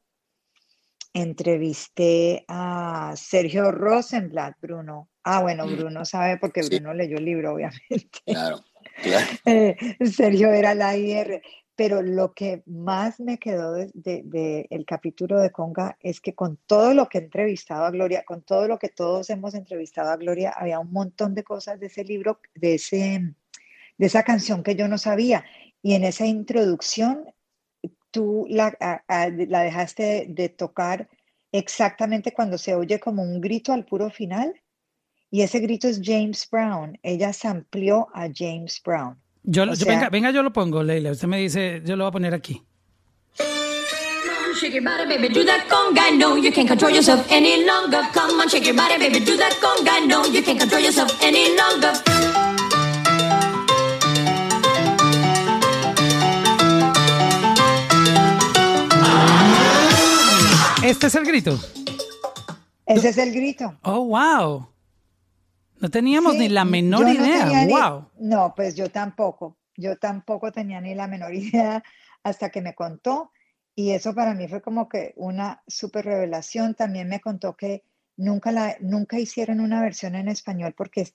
entrevisté 1.16 2.44
a 2.48 3.14
Sergio 3.16 3.72
Rosenblatt, 3.72 4.56
Bruno. 4.60 5.08
Ah, 5.24 5.40
bueno, 5.40 5.66
mm. 5.66 5.76
Bruno 5.76 6.04
sabe 6.04 6.36
porque 6.36 6.62
Bruno 6.62 6.92
leyó 6.92 7.16
el 7.16 7.24
libro, 7.24 7.54
obviamente. 7.54 8.20
Claro, 8.24 8.60
claro. 9.02 9.26
Eh, 9.46 9.76
Sergio 10.04 10.52
era 10.52 10.74
la 10.74 10.96
IR. 10.96 11.42
Pero 11.76 12.00
lo 12.00 12.32
que 12.32 12.62
más 12.64 13.20
me 13.20 13.38
quedó 13.38 13.74
del 13.74 13.92
de, 13.92 14.66
el 14.70 14.86
capítulo 14.86 15.38
de 15.38 15.50
Conga 15.50 15.98
es 16.00 16.22
que 16.22 16.34
con 16.34 16.56
todo 16.66 16.94
lo 16.94 17.06
que 17.06 17.18
he 17.18 17.20
entrevistado 17.20 17.84
a 17.84 17.90
Gloria, 17.90 18.24
con 18.24 18.40
todo 18.40 18.66
lo 18.66 18.78
que 18.78 18.88
todos 18.88 19.28
hemos 19.28 19.52
entrevistado 19.52 20.10
a 20.10 20.16
Gloria, 20.16 20.54
había 20.56 20.78
un 20.78 20.90
montón 20.90 21.34
de 21.34 21.44
cosas 21.44 21.78
de 21.78 21.88
ese 21.88 22.02
libro, 22.02 22.40
de, 22.54 22.76
ese, 22.76 23.34
de 23.98 24.06
esa 24.06 24.22
canción 24.22 24.62
que 24.62 24.74
yo 24.74 24.88
no 24.88 24.96
sabía. 24.96 25.44
Y 25.82 25.92
en 25.92 26.04
esa 26.04 26.24
introducción, 26.24 27.26
tú 28.16 28.46
la, 28.48 28.74
la 29.08 29.60
dejaste 29.60 30.24
de, 30.30 30.48
tocar 30.48 31.06
exactamente 31.52 32.32
cuando 32.32 32.56
se 32.56 32.74
oye 32.74 32.98
como 32.98 33.22
un 33.22 33.42
grito 33.42 33.74
al 33.74 33.84
puro 33.84 34.08
final. 34.08 34.54
Y 35.30 35.42
ese 35.42 35.60
grito 35.60 35.86
es 35.86 36.00
James 36.02 36.48
Brown. 36.50 36.98
Ella 37.02 37.34
se 37.34 37.46
amplió 37.46 38.08
a 38.14 38.28
James 38.34 38.80
Brown. 38.82 39.18
Yo, 39.42 39.66
venga, 39.86 40.08
venga, 40.08 40.30
yo 40.30 40.42
lo 40.42 40.50
pongo, 40.50 40.82
Leila. 40.82 41.10
Usted 41.10 41.28
me 41.28 41.38
dice, 41.38 41.82
yo 41.84 41.94
lo 41.94 42.04
voy 42.04 42.08
a 42.08 42.12
poner 42.12 42.32
aquí. 42.34 42.62
Shake 44.58 44.72
your 44.72 44.84
body, 44.84 45.06
baby, 45.06 45.28
do 45.28 45.44
that 45.44 45.68
conga. 45.68 46.16
No, 46.16 46.36
you 46.36 46.50
can't 46.50 46.66
control 46.66 46.90
yourself 46.90 47.30
any 47.30 47.66
longer. 47.66 48.00
Come 48.14 48.40
on, 48.40 48.48
shake 48.48 48.64
your 48.64 48.74
body, 48.74 48.96
baby, 48.96 49.20
do 49.20 49.36
that 49.36 49.52
conga. 49.60 50.06
No, 50.06 50.24
you 50.24 50.42
can't 50.42 50.58
control 50.58 50.80
yourself 50.80 51.22
any 51.22 51.54
longer. 51.54 52.15
Este 60.86 61.08
es 61.08 61.16
el 61.16 61.26
grito. 61.26 61.58
Ese 62.86 63.08
es 63.08 63.18
el 63.18 63.32
grito. 63.32 63.76
Oh, 63.82 64.04
wow. 64.04 64.68
No 65.80 65.90
teníamos 65.90 66.36
ni 66.36 66.48
la 66.48 66.64
menor 66.64 67.08
idea. 67.08 67.66
wow. 67.66 68.08
no, 68.20 68.54
pues 68.54 68.76
yo 68.76 68.88
tampoco. 68.88 69.56
Yo 69.76 69.96
tampoco 69.96 70.52
tenía 70.52 70.80
ni 70.80 70.94
la 70.94 71.08
menor 71.08 71.34
idea 71.34 71.82
hasta 72.22 72.50
que 72.50 72.62
me 72.62 72.76
contó. 72.76 73.32
Y 73.74 73.90
eso 73.90 74.14
para 74.14 74.32
mí 74.34 74.46
fue 74.46 74.62
como 74.62 74.88
que 74.88 75.12
una 75.16 75.60
súper 75.66 76.04
revelación. 76.04 76.76
También 76.76 77.08
me 77.08 77.20
contó 77.20 77.56
que 77.56 77.82
nunca, 78.16 78.52
la, 78.52 78.76
nunca 78.78 79.18
hicieron 79.18 79.58
una 79.58 79.82
versión 79.82 80.14
en 80.14 80.28
español 80.28 80.72
porque 80.76 81.00
es 81.00 81.14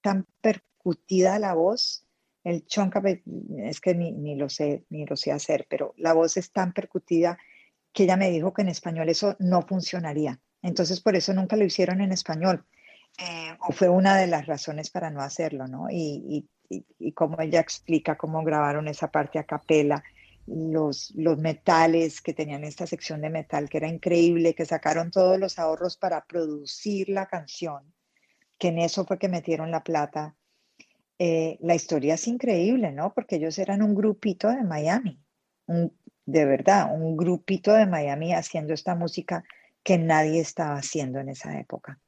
tan 0.00 0.26
percutida 0.40 1.38
la 1.38 1.52
voz. 1.52 2.06
El 2.42 2.64
chonca, 2.64 3.02
pues, 3.02 3.20
es 3.58 3.82
que 3.82 3.94
ni, 3.94 4.12
ni, 4.12 4.34
lo 4.34 4.48
sé, 4.48 4.86
ni 4.88 5.04
lo 5.04 5.14
sé 5.14 5.30
hacer, 5.30 5.66
pero 5.68 5.92
la 5.98 6.14
voz 6.14 6.38
es 6.38 6.52
tan 6.52 6.72
percutida 6.72 7.36
que 7.92 8.04
ella 8.04 8.16
me 8.16 8.30
dijo 8.30 8.52
que 8.52 8.62
en 8.62 8.68
español 8.68 9.08
eso 9.08 9.36
no 9.38 9.62
funcionaría. 9.62 10.40
Entonces 10.62 11.00
por 11.00 11.16
eso 11.16 11.32
nunca 11.32 11.56
lo 11.56 11.64
hicieron 11.64 12.00
en 12.00 12.12
español. 12.12 12.64
Eh, 13.18 13.56
o 13.66 13.72
fue 13.72 13.88
una 13.88 14.16
de 14.16 14.26
las 14.26 14.46
razones 14.46 14.90
para 14.90 15.10
no 15.10 15.20
hacerlo, 15.20 15.66
¿no? 15.66 15.88
Y, 15.90 16.48
y, 16.68 17.12
como 17.12 17.40
ella 17.40 17.58
explica 17.58 18.16
cómo 18.16 18.44
grabaron 18.44 18.86
esa 18.86 19.10
parte 19.10 19.40
a 19.40 19.44
capela, 19.44 20.04
los, 20.46 21.12
los 21.16 21.36
metales 21.38 22.20
que 22.20 22.32
tenían 22.32 22.62
esta 22.62 22.86
sección 22.86 23.20
de 23.20 23.30
metal, 23.30 23.68
que 23.68 23.78
era 23.78 23.88
increíble, 23.88 24.54
que 24.54 24.64
sacaron 24.64 25.10
todos 25.10 25.38
los 25.38 25.58
ahorros 25.58 25.96
para 25.96 26.24
producir 26.24 27.08
la 27.08 27.26
canción, 27.26 27.92
que 28.56 28.68
en 28.68 28.78
eso 28.78 29.04
fue 29.04 29.18
que 29.18 29.28
metieron 29.28 29.70
la 29.72 29.82
plata. 29.82 30.36
Eh, 31.18 31.58
la 31.60 31.74
historia 31.74 32.14
es 32.14 32.26
increíble, 32.28 32.92
¿no? 32.92 33.12
Porque 33.12 33.36
ellos 33.36 33.58
eran 33.58 33.82
un 33.82 33.94
grupito 33.94 34.48
de 34.48 34.62
Miami, 34.62 35.20
de 36.30 36.44
verdad, 36.44 36.90
un 36.92 37.16
grupito 37.16 37.72
de 37.72 37.86
Miami 37.86 38.34
haciendo 38.34 38.72
esta 38.74 38.94
música 38.94 39.44
que 39.82 39.98
nadie 39.98 40.40
estaba 40.40 40.76
haciendo 40.76 41.20
en 41.20 41.30
esa 41.30 41.58
época 41.58 41.98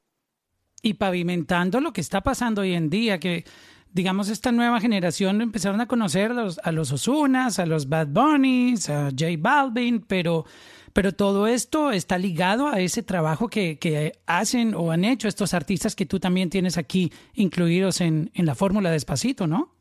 y 0.83 0.95
pavimentando 0.95 1.81
lo 1.81 1.93
que 1.93 2.01
está 2.01 2.21
pasando 2.21 2.61
hoy 2.61 2.73
en 2.73 2.89
día, 2.91 3.17
que 3.17 3.45
digamos 3.93 4.29
esta 4.29 4.51
nueva 4.51 4.81
generación 4.81 5.41
empezaron 5.41 5.79
a 5.81 5.87
conocer 5.87 6.31
a 6.31 6.71
los, 6.71 6.91
Osunas, 6.91 7.57
a 7.57 7.65
los 7.65 7.87
Bad 7.87 8.07
Bunnies, 8.09 8.89
a 8.89 9.09
J 9.09 9.25
Balvin, 9.39 10.01
pero, 10.01 10.45
pero 10.91 11.13
todo 11.13 11.47
esto 11.47 11.91
está 11.91 12.17
ligado 12.17 12.67
a 12.67 12.81
ese 12.81 13.01
trabajo 13.01 13.47
que, 13.47 13.79
que, 13.79 14.19
hacen 14.27 14.75
o 14.75 14.91
han 14.91 15.05
hecho 15.05 15.29
estos 15.29 15.53
artistas 15.53 15.95
que 15.95 16.05
tú 16.05 16.19
también 16.19 16.49
tienes 16.49 16.77
aquí 16.77 17.13
incluidos 17.33 18.01
en, 18.01 18.29
en 18.33 18.45
la 18.45 18.53
fórmula 18.53 18.91
Despacito, 18.91 19.47
¿no? 19.47 19.73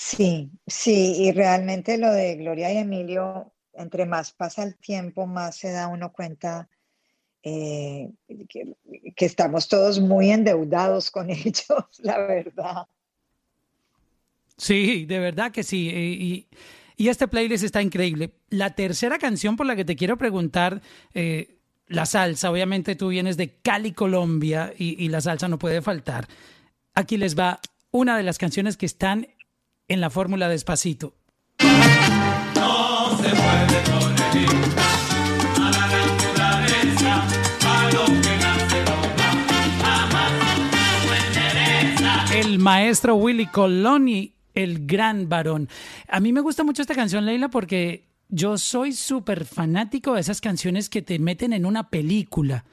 Sí, 0.00 0.48
sí, 0.64 1.16
y 1.18 1.32
realmente 1.32 1.98
lo 1.98 2.12
de 2.12 2.36
Gloria 2.36 2.72
y 2.72 2.76
Emilio, 2.76 3.52
entre 3.74 4.06
más 4.06 4.30
pasa 4.30 4.62
el 4.62 4.76
tiempo, 4.76 5.26
más 5.26 5.56
se 5.56 5.72
da 5.72 5.88
uno 5.88 6.12
cuenta 6.12 6.68
eh, 7.42 8.08
que, 8.48 8.76
estamos 9.16 9.66
todos 9.66 9.98
muy 9.98 10.30
endeudados 10.30 11.10
con 11.10 11.30
ellos, 11.30 11.64
la 11.98 12.16
verdad. 12.18 12.86
Sí, 14.56 15.04
de 15.04 15.18
verdad 15.18 15.50
que 15.50 15.64
sí. 15.64 15.88
Y, 15.88 16.46
y, 16.96 17.08
este 17.08 17.26
playlist 17.26 17.64
está 17.64 17.82
increíble. 17.82 18.34
La 18.50 18.76
tercera 18.76 19.18
canción 19.18 19.56
por 19.56 19.66
la 19.66 19.74
que 19.74 19.84
te 19.84 19.96
quiero 19.96 20.16
preguntar, 20.16 20.80
eh, 21.12 21.58
la 21.88 22.06
salsa, 22.06 22.52
obviamente 22.52 22.94
tú 22.94 23.08
vienes 23.08 23.36
de 23.36 23.56
Cali, 23.56 23.90
Colombia, 23.90 24.72
y, 24.78 25.04
y 25.04 25.08
la 25.08 25.20
salsa 25.20 25.48
no 25.48 25.58
puede 25.58 25.82
faltar. 25.82 26.28
Aquí 26.94 27.16
les 27.16 27.36
va 27.36 27.60
una 27.90 28.16
de 28.16 28.22
las 28.22 28.38
canciones 28.38 28.76
que 28.76 28.86
están 28.86 29.26
en 29.88 30.00
la 30.00 30.10
fórmula 30.10 30.48
despacito. 30.48 31.14
No 32.54 33.16
se 33.18 33.30
puede 33.30 33.78
el 42.40 42.58
maestro 42.58 43.16
Willy 43.16 43.46
Coloni, 43.46 44.32
el 44.54 44.86
gran 44.86 45.28
varón. 45.28 45.68
A 46.08 46.20
mí 46.20 46.32
me 46.32 46.40
gusta 46.40 46.62
mucho 46.62 46.82
esta 46.82 46.94
canción, 46.94 47.26
Leila, 47.26 47.48
porque 47.48 48.04
yo 48.28 48.58
soy 48.58 48.92
súper 48.92 49.44
fanático 49.44 50.14
de 50.14 50.20
esas 50.20 50.40
canciones 50.40 50.88
que 50.88 51.02
te 51.02 51.18
meten 51.18 51.52
en 51.52 51.66
una 51.66 51.90
película. 51.90 52.64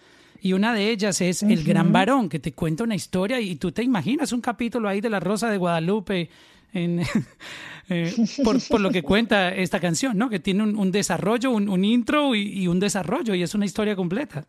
Y 0.42 0.54
una 0.54 0.74
de 0.74 0.92
ellas 0.92 1.22
es 1.22 1.42
El 1.42 1.64
Gran 1.64 1.92
Varón, 1.92 2.30
que 2.30 2.38
te 2.38 2.54
cuenta 2.54 2.84
una 2.84 2.94
historia 2.94 3.40
y 3.42 3.56
tú 3.56 3.72
te 3.72 3.82
imaginas 3.82 4.32
un 4.32 4.42
capítulo 4.42 4.88
ahí 4.88 5.02
de 5.02 5.10
La 5.10 5.20
Rosa 5.20 5.50
de 5.50 5.58
Guadalupe 5.58 6.30
eh, 7.90 8.14
por, 8.44 8.82
lo 8.82 8.92
que 8.92 9.02
cuenta 9.02 9.50
esta 9.54 9.80
canción, 9.80 10.18
¿no? 10.18 10.30
Que 10.30 10.40
tiene 10.40 10.64
un, 10.64 10.92
desarrollo, 10.92 11.52
un, 11.52 11.86
intro 11.86 12.36
y, 12.36 12.64
y, 12.64 12.68
un 12.68 12.80
desarrollo 12.80 13.34
y 13.34 13.44
es 13.44 13.56
una 13.56 13.66
historia 13.66 13.96
completa. 13.96 14.48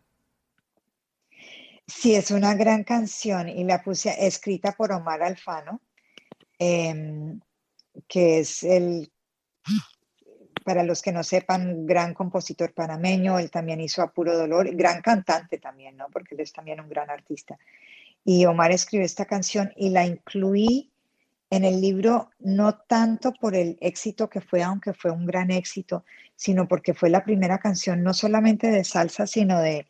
Sí, 1.87 2.15
es 2.15 2.31
una 2.31 2.53
gran 2.53 2.83
canción 2.83 3.47
y 3.47 3.63
la 3.63 3.81
puse 3.81 4.13
escrita 4.27 4.73
por 4.73 4.91
Omar 4.91 5.23
Alfano, 5.23 5.79
em, 6.59 7.39
que 8.09 8.39
es 8.39 8.61
el, 8.63 9.09
para 10.65 10.83
los 10.83 11.01
que 11.01 11.13
no 11.13 11.23
sepan, 11.23 11.85
gran 11.85 12.13
compositor 12.13 12.73
panameño, 12.73 13.39
él 13.39 13.49
también 13.49 13.79
hizo 13.79 14.01
A 14.01 14.11
Puro 14.11 14.37
Dolor, 14.37 14.75
gran 14.75 15.01
cantante 15.01 15.59
también, 15.59 15.95
¿no? 15.95 16.07
Porque 16.11 16.35
él 16.35 16.41
es 16.41 16.51
también 16.51 16.81
un 16.81 16.89
gran 16.89 17.09
artista. 17.09 17.57
Y 18.25 18.45
Omar 18.45 18.71
escribió 18.71 19.05
esta 19.05 19.25
canción 19.25 19.71
y 19.77 19.89
la 19.89 20.05
incluí 20.05 20.91
en 21.49 21.63
el 21.63 21.79
libro 21.81 22.29
no 22.39 22.75
tanto 22.75 23.33
por 23.33 23.55
el 23.55 23.77
éxito 23.81 24.29
que 24.29 24.41
fue, 24.41 24.63
aunque 24.63 24.93
fue 24.93 25.11
un 25.11 25.25
gran 25.25 25.51
éxito, 25.51 26.03
sino 26.35 26.67
porque 26.67 26.93
fue 26.93 27.09
la 27.09 27.23
primera 27.23 27.57
canción 27.57 28.03
no 28.03 28.13
solamente 28.13 28.69
de 28.69 28.83
salsa, 28.83 29.27
sino 29.27 29.59
de 29.59 29.87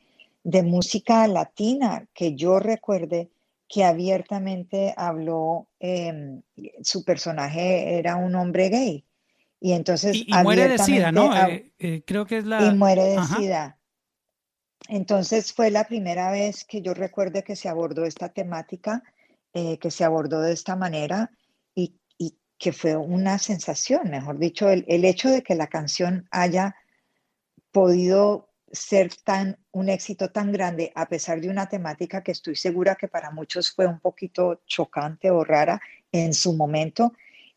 de 0.47 0.63
música 0.63 1.27
latina 1.27 2.07
que 2.13 2.33
yo 2.33 2.57
recuerde 2.57 3.29
que 3.67 3.83
abiertamente 3.83 4.93
habló, 4.95 5.67
em, 5.77 6.41
su 6.81 7.03
personaje 7.03 7.97
era 7.97 8.15
un 8.15 8.33
hombre 8.33 8.69
gay. 8.69 9.03
Y 9.59 9.73
entonces... 9.73 10.15
Y, 10.15 10.31
muere 10.43 10.69
de 10.69 10.77
sida, 10.77 11.11
¿no? 11.11 11.35
Eh, 11.35 11.73
eh, 11.79 12.01
creo 12.05 12.25
que 12.25 12.37
es 12.37 12.45
la... 12.45 12.63
Y 12.63 12.73
muere 12.73 13.03
de 13.03 13.21
sida. 13.25 13.77
Entonces 14.87 15.51
fue 15.51 15.69
la 15.69 15.83
primera 15.83 16.31
vez 16.31 16.63
que 16.63 16.81
yo 16.81 16.93
recuerde 16.93 17.43
que 17.43 17.57
se 17.57 17.67
abordó 17.67 18.05
esta 18.05 18.29
temática, 18.29 19.03
eh, 19.53 19.77
que 19.79 19.91
se 19.91 20.05
abordó 20.05 20.39
de 20.39 20.53
esta 20.53 20.77
manera 20.77 21.29
que 22.57 22.71
fue 22.73 22.95
una 22.95 23.37
sensación, 23.37 24.09
mejor 24.09 24.39
dicho, 24.39 24.69
el, 24.69 24.85
el 24.87 25.05
hecho 25.05 25.29
de 25.29 25.43
que 25.43 25.55
la 25.55 25.67
canción 25.67 26.27
haya 26.31 26.75
podido 27.71 28.49
ser 28.71 29.13
tan 29.23 29.57
un 29.71 29.89
éxito 29.89 30.29
tan 30.29 30.51
grande 30.51 30.91
a 30.95 31.07
pesar 31.07 31.39
de 31.39 31.49
una 31.49 31.69
temática 31.69 32.21
que 32.21 32.31
estoy 32.31 32.55
segura 32.55 32.95
que 32.95 33.07
para 33.07 33.31
muchos 33.31 33.71
fue 33.71 33.87
un 33.87 33.99
poquito 33.99 34.61
chocante 34.65 35.31
o 35.31 35.43
rara 35.43 35.79
en 36.11 36.33
su 36.33 36.53
momento, 36.53 37.13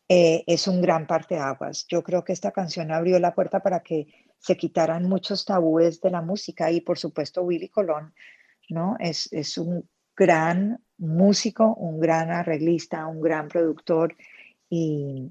eh, 0.07 0.43
es 0.47 0.67
un 0.67 0.81
gran 0.81 1.07
parteaguas. 1.07 1.85
Yo 1.87 2.03
creo 2.03 2.23
que 2.23 2.33
esta 2.33 2.51
canción 2.51 2.91
abrió 2.91 3.19
la 3.19 3.33
puerta 3.33 3.61
para 3.61 3.81
que 3.81 4.07
se 4.39 4.57
quitaran 4.57 5.07
muchos 5.07 5.45
tabúes 5.45 6.01
de 6.01 6.11
la 6.11 6.21
música 6.21 6.71
y 6.71 6.81
por 6.81 6.97
supuesto 6.97 7.43
Willy 7.43 7.69
Colón, 7.69 8.13
¿no? 8.69 8.95
Es, 8.99 9.31
es 9.31 9.57
un 9.57 9.87
gran 10.15 10.83
músico, 10.97 11.75
un 11.75 11.99
gran 11.99 12.31
arreglista, 12.31 13.07
un 13.07 13.21
gran 13.21 13.47
productor 13.47 14.15
y, 14.71 15.29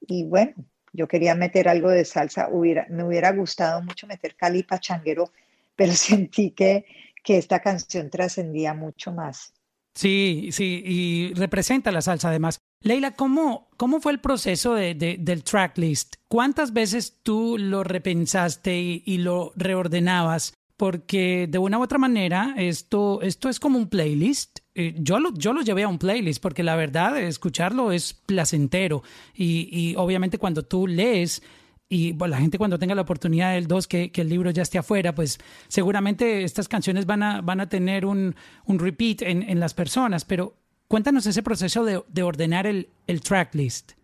y 0.00 0.24
bueno, 0.24 0.54
yo 0.92 1.06
quería 1.06 1.34
meter 1.34 1.68
algo 1.68 1.90
de 1.90 2.04
salsa, 2.04 2.48
me 2.88 3.04
hubiera 3.04 3.32
gustado 3.32 3.82
mucho 3.82 4.06
meter 4.06 4.34
Cali 4.34 4.62
Pachanguero, 4.62 5.30
pero 5.76 5.92
sentí 5.92 6.50
que, 6.50 6.84
que 7.22 7.38
esta 7.38 7.60
canción 7.60 8.10
trascendía 8.10 8.74
mucho 8.74 9.12
más. 9.12 9.52
Sí, 9.94 10.50
sí, 10.52 10.82
y 10.84 11.34
representa 11.34 11.90
la 11.90 12.02
salsa 12.02 12.28
además. 12.28 12.58
Leila, 12.82 13.16
¿cómo, 13.16 13.68
cómo 13.76 14.00
fue 14.00 14.12
el 14.12 14.20
proceso 14.20 14.74
de, 14.74 14.94
del 14.94 15.42
tracklist? 15.42 16.16
¿Cuántas 16.28 16.72
veces 16.72 17.18
tú 17.24 17.56
lo 17.58 17.82
repensaste 17.82 18.78
y, 18.78 19.02
y, 19.04 19.18
lo 19.18 19.52
reordenabas? 19.56 20.54
Porque 20.76 21.48
de 21.50 21.58
una 21.58 21.78
u 21.78 21.82
otra 21.82 21.98
manera 21.98 22.54
esto, 22.56 23.20
esto 23.22 23.48
es 23.48 23.58
como 23.58 23.78
un 23.78 23.88
playlist 23.88 24.57
eh, 24.80 24.94
yo, 24.96 25.18
lo, 25.18 25.34
yo 25.34 25.52
lo 25.52 25.62
llevé 25.62 25.82
a 25.82 25.88
un 25.88 25.98
playlist 25.98 26.40
porque 26.40 26.62
la 26.62 26.76
verdad 26.76 27.18
escucharlo 27.18 27.90
es 27.90 28.14
placentero 28.14 29.02
y, 29.34 29.96
obviamente 29.96 30.38
cuando 30.38 30.62
tú 30.62 30.86
lees 30.86 31.42
y 31.88 32.14
la 32.14 32.38
gente 32.38 32.58
cuando 32.58 32.78
tenga 32.78 32.94
la 32.94 33.02
oportunidad 33.02 33.54
del 33.54 33.66
2 33.66 33.88
que, 33.88 34.12
el 34.14 34.28
libro 34.28 34.52
ya 34.52 34.62
esté 34.62 34.78
afuera, 34.78 35.16
pues 35.16 35.40
seguramente 35.66 36.44
estas 36.44 36.68
canciones 36.68 37.06
van 37.06 37.24
a, 37.24 37.40
van 37.40 37.60
a 37.60 37.68
tener 37.68 38.06
un, 38.06 38.36
repeat 38.68 39.22
en, 39.22 39.58
las 39.58 39.74
personas, 39.74 40.24
pero 40.24 40.54
cuéntanos 40.86 41.26
ese 41.26 41.42
proceso 41.42 41.84
de, 41.84 42.00
de 42.06 42.22
ordenar 42.22 42.68
el, 42.68 42.88
el 43.08 43.20
tracklist. 43.20 43.94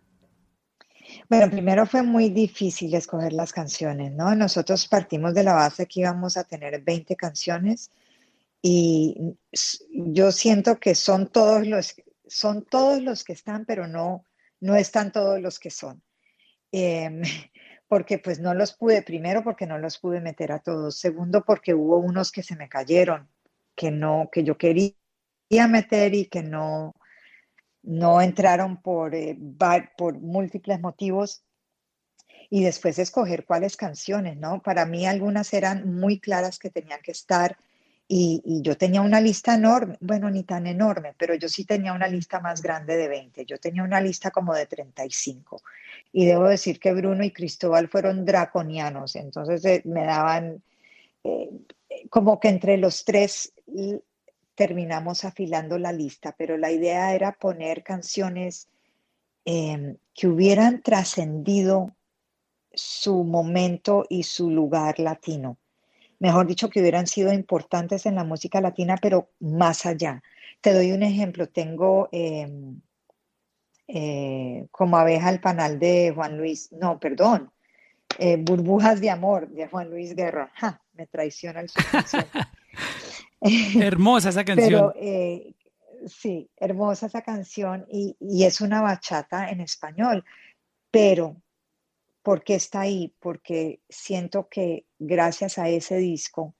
Bueno, 1.29 1.49
primero 1.49 1.85
fue 1.85 2.03
muy 2.03 2.31
difícil 2.31 2.93
escoger 2.95 3.31
las 3.31 3.53
canciones, 3.53 4.11
¿no? 4.11 4.35
Nosotros 4.35 4.89
partimos 4.89 5.33
de 5.33 5.43
la 5.43 5.53
base 5.53 5.85
que 5.85 6.01
íbamos 6.01 6.35
a 6.35 6.43
tener 6.43 6.81
20 6.81 7.15
canciones 7.15 7.91
y 8.67 9.37
yo 9.91 10.31
siento 10.31 10.79
que 10.79 10.95
son 10.95 11.27
todos 11.27 11.67
los, 11.67 11.93
son 12.25 12.65
todos 12.65 12.99
los 12.99 13.23
que 13.23 13.33
están, 13.33 13.63
pero 13.63 13.87
no, 13.87 14.25
no 14.59 14.75
están 14.75 15.11
todos 15.11 15.39
los 15.39 15.59
que 15.59 15.69
son. 15.69 16.01
Eh, 16.71 17.21
porque 17.87 18.17
pues 18.17 18.39
no 18.39 18.55
los 18.55 18.73
pude, 18.73 19.03
primero 19.03 19.43
porque 19.43 19.67
no 19.67 19.77
los 19.77 19.99
pude 19.99 20.19
meter 20.19 20.51
a 20.51 20.57
todos, 20.57 20.97
segundo 20.97 21.45
porque 21.45 21.75
hubo 21.75 21.97
unos 21.97 22.31
que 22.31 22.41
se 22.41 22.55
me 22.55 22.67
cayeron, 22.67 23.29
que 23.75 23.91
no, 23.91 24.29
que 24.31 24.43
yo 24.43 24.57
quería 24.57 24.95
meter 25.69 26.15
y 26.15 26.25
que 26.25 26.41
no, 26.41 26.95
no 27.83 28.19
entraron 28.19 28.81
por, 28.81 29.13
eh, 29.13 29.37
por 29.95 30.17
múltiples 30.19 30.79
motivos 30.79 31.45
y 32.49 32.63
después 32.63 32.97
escoger 32.97 33.45
cuáles 33.45 33.77
canciones, 33.77 34.37
¿no? 34.37 34.63
Para 34.63 34.87
mí 34.87 35.05
algunas 35.05 35.53
eran 35.53 35.93
muy 35.93 36.19
claras 36.19 36.57
que 36.57 36.71
tenían 36.71 37.01
que 37.03 37.11
estar 37.11 37.55
y, 38.07 38.41
yo 38.61 38.77
tenía 38.77 39.01
una 39.01 39.19
lista 39.19 39.55
enorme, 39.55 39.97
bueno, 39.99 40.29
ni 40.29 40.43
tan 40.43 40.67
enorme, 40.67 41.15
pero 41.17 41.33
yo 41.35 41.49
sí 41.49 41.65
tenía 41.65 41.93
una 41.93 42.07
lista 42.07 42.39
más 42.39 42.61
grande 42.61 42.97
de 42.97 43.07
20. 43.07 43.45
Yo 43.45 43.57
tenía 43.57 43.83
una 43.83 43.99
lista 43.99 44.31
como 44.31 44.53
de 44.53 44.67
35. 44.67 45.61
Y 46.11 46.25
debo 46.25 46.47
decir 46.47 46.79
que 46.79 46.93
Bruno 46.93 47.23
y 47.23 47.31
Cristóbal 47.31 47.87
fueron 47.87 48.25
draconianos, 48.25 49.15
entonces 49.15 49.65
eh, 49.65 49.81
me 49.85 50.05
daban 50.05 50.61
eh, 51.23 51.49
como 52.09 52.39
que 52.39 52.49
entre 52.49 52.77
los 52.77 53.05
tres 53.05 53.53
terminamos 54.53 55.25
afilando 55.25 55.77
la 55.79 55.91
lista, 55.91 56.35
pero 56.37 56.57
la 56.57 56.71
idea 56.71 57.13
era 57.15 57.33
poner 57.33 57.83
canciones 57.83 58.69
em, 59.45 59.97
que 60.13 60.27
hubieran 60.27 60.81
trascendido 60.81 61.95
su 62.73 63.23
momento 63.23 64.05
y 64.09 64.23
su 64.23 64.49
lugar 64.51 64.99
latino 64.99 65.57
mejor 66.19 66.47
dicho, 66.47 66.69
que 66.69 66.81
hubieran 66.81 67.07
sido 67.07 67.33
importantes 67.33 68.05
en 68.05 68.15
la 68.15 68.23
música 68.23 68.61
latina, 68.61 68.97
pero 69.01 69.29
más 69.39 69.85
allá. 69.85 70.21
Te 70.61 70.73
doy 70.73 70.91
un 70.91 71.03
ejemplo, 71.03 71.47
tengo 71.47 72.09
em, 72.11 72.81
eh, 73.87 74.67
como 74.71 74.97
abeja 74.97 75.29
el 75.29 75.39
panal 75.39 75.79
de 75.79 76.11
Juan 76.15 76.37
Luis, 76.37 76.71
no, 76.71 76.99
perdón, 76.99 77.51
eh, 78.17 78.37
Burbujas 78.37 79.01
de 79.01 79.09
Amor 79.09 79.49
de 79.49 79.67
Juan 79.67 79.89
Luis 79.89 80.15
Guerra. 80.15 80.51
me 80.93 81.07
traiciona 81.07 81.61
el 81.61 81.69
Hermosa 83.81 84.29
esa 84.29 84.45
canción. 84.45 84.69
Pero, 84.69 84.93
eh, 84.95 85.53
sí, 86.07 86.49
hermosa 86.57 87.07
esa 87.07 87.21
canción 87.21 87.85
y, 87.91 88.15
y 88.19 88.45
es 88.45 88.61
una 88.61 88.81
bachata 88.81 89.49
en 89.49 89.61
español, 89.61 90.23
pero 90.89 91.41
¿Por 92.25 92.43
qué 92.43 92.55
está 92.55 92.81
ahí? 92.81 93.13
Porque 93.19 93.81
siento 93.87 94.47
que 94.49 94.87
gracias 94.97 95.59
a 95.59 95.69
ese 95.69 95.97
disco, 95.97 96.55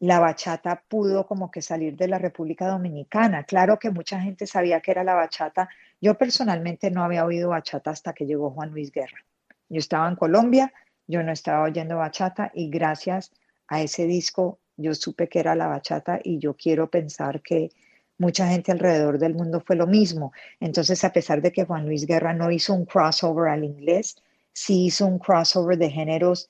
la 0.00 0.18
bachata 0.18 0.82
pudo 0.88 1.24
como 1.24 1.52
que 1.52 1.62
salir 1.62 1.96
de 1.96 2.08
la 2.08 2.18
República 2.18 2.66
Dominicana. 2.66 3.44
Claro 3.44 3.78
que 3.78 3.92
mucha 3.92 4.20
gente 4.20 4.44
sabía 4.48 4.80
que 4.80 4.90
era 4.90 5.04
la 5.04 5.14
bachata. 5.14 5.68
Yo 6.00 6.18
personalmente 6.18 6.90
no 6.90 7.04
había 7.04 7.24
oído 7.24 7.50
bachata 7.50 7.92
hasta 7.92 8.12
que 8.12 8.26
llegó 8.26 8.50
Juan 8.50 8.72
Luis 8.72 8.90
Guerra. 8.90 9.24
Yo 9.68 9.78
estaba 9.78 10.08
en 10.08 10.16
Colombia, 10.16 10.72
yo 11.06 11.22
no 11.22 11.30
estaba 11.30 11.62
oyendo 11.62 11.98
bachata 11.98 12.50
y 12.52 12.68
gracias 12.68 13.30
a 13.68 13.80
ese 13.80 14.04
disco 14.04 14.58
yo 14.76 14.94
supe 14.94 15.28
que 15.28 15.38
era 15.38 15.54
la 15.54 15.68
bachata 15.68 16.18
y 16.24 16.40
yo 16.40 16.54
quiero 16.54 16.90
pensar 16.90 17.40
que 17.40 17.70
mucha 18.18 18.48
gente 18.48 18.72
alrededor 18.72 19.20
del 19.20 19.36
mundo 19.36 19.60
fue 19.64 19.76
lo 19.76 19.86
mismo. 19.86 20.32
Entonces, 20.58 21.04
a 21.04 21.12
pesar 21.12 21.40
de 21.40 21.52
que 21.52 21.64
Juan 21.64 21.86
Luis 21.86 22.04
Guerra 22.04 22.34
no 22.34 22.50
hizo 22.50 22.74
un 22.74 22.84
crossover 22.84 23.48
al 23.52 23.62
inglés, 23.62 24.16
sí 24.52 24.86
hizo 24.86 25.06
un 25.06 25.18
crossover 25.18 25.78
de 25.78 25.90
géneros 25.90 26.48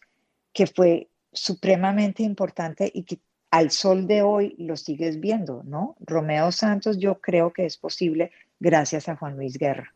que 0.53 0.67
fue 0.67 1.09
supremamente 1.33 2.23
importante 2.23 2.91
y 2.93 3.05
que 3.05 3.21
al 3.51 3.71
sol 3.71 4.07
de 4.07 4.23
hoy 4.23 4.55
lo 4.59 4.77
sigues 4.77 5.21
viendo, 5.21 5.63
¿no? 5.65 5.97
Romeo 6.01 6.53
Santos 6.53 6.99
yo 6.99 7.21
creo 7.21 7.53
que 7.53 7.65
es 7.65 7.77
posible 7.77 8.31
gracias 8.61 9.09
a 9.09 9.17
Juan 9.17 9.37
Luis 9.37 9.57
Guerra. 9.59 9.95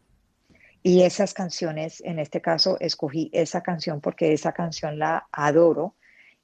Y 0.83 1.03
esas 1.03 1.33
canciones, 1.33 2.01
en 2.05 2.19
este 2.19 2.41
caso, 2.41 2.77
escogí 2.81 3.31
esa 3.33 3.63
canción 3.63 4.01
porque 4.01 4.33
esa 4.33 4.53
canción 4.53 4.99
la 4.99 5.29
adoro 5.31 5.95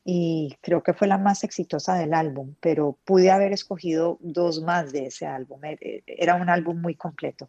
y 0.05 0.57
creo 0.63 0.83
que 0.83 0.95
fue 0.95 1.09
la 1.09 1.19
más 1.19 1.45
exitosa 1.45 1.95
del 1.97 2.15
álbum, 2.15 2.55
pero 2.61 2.99
pude 3.05 3.31
haber 3.31 3.53
escogido 3.53 4.17
dos 4.21 4.63
más 4.63 4.93
de 4.93 5.07
ese 5.07 5.27
álbum. 5.27 5.61
E, 5.65 6.03
era 6.07 6.37
un 6.37 6.49
álbum 6.49 6.81
muy 6.81 6.95
completo. 6.95 7.49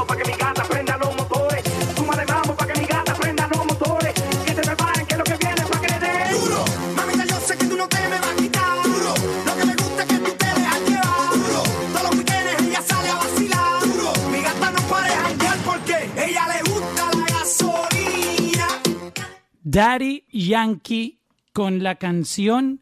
Daddy 19.73 20.27
Yankee 20.33 21.21
con 21.53 21.81
la 21.81 21.95
canción 21.95 22.81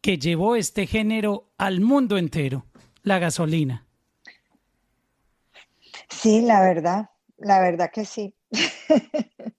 que 0.00 0.16
llevó 0.16 0.56
este 0.56 0.86
género 0.86 1.52
al 1.58 1.82
mundo 1.82 2.16
entero, 2.16 2.64
la 3.02 3.18
gasolina. 3.18 3.86
Sí, 6.08 6.40
la 6.40 6.62
verdad, 6.62 7.10
la 7.36 7.60
verdad 7.60 7.90
que 7.92 8.06
sí. 8.06 8.34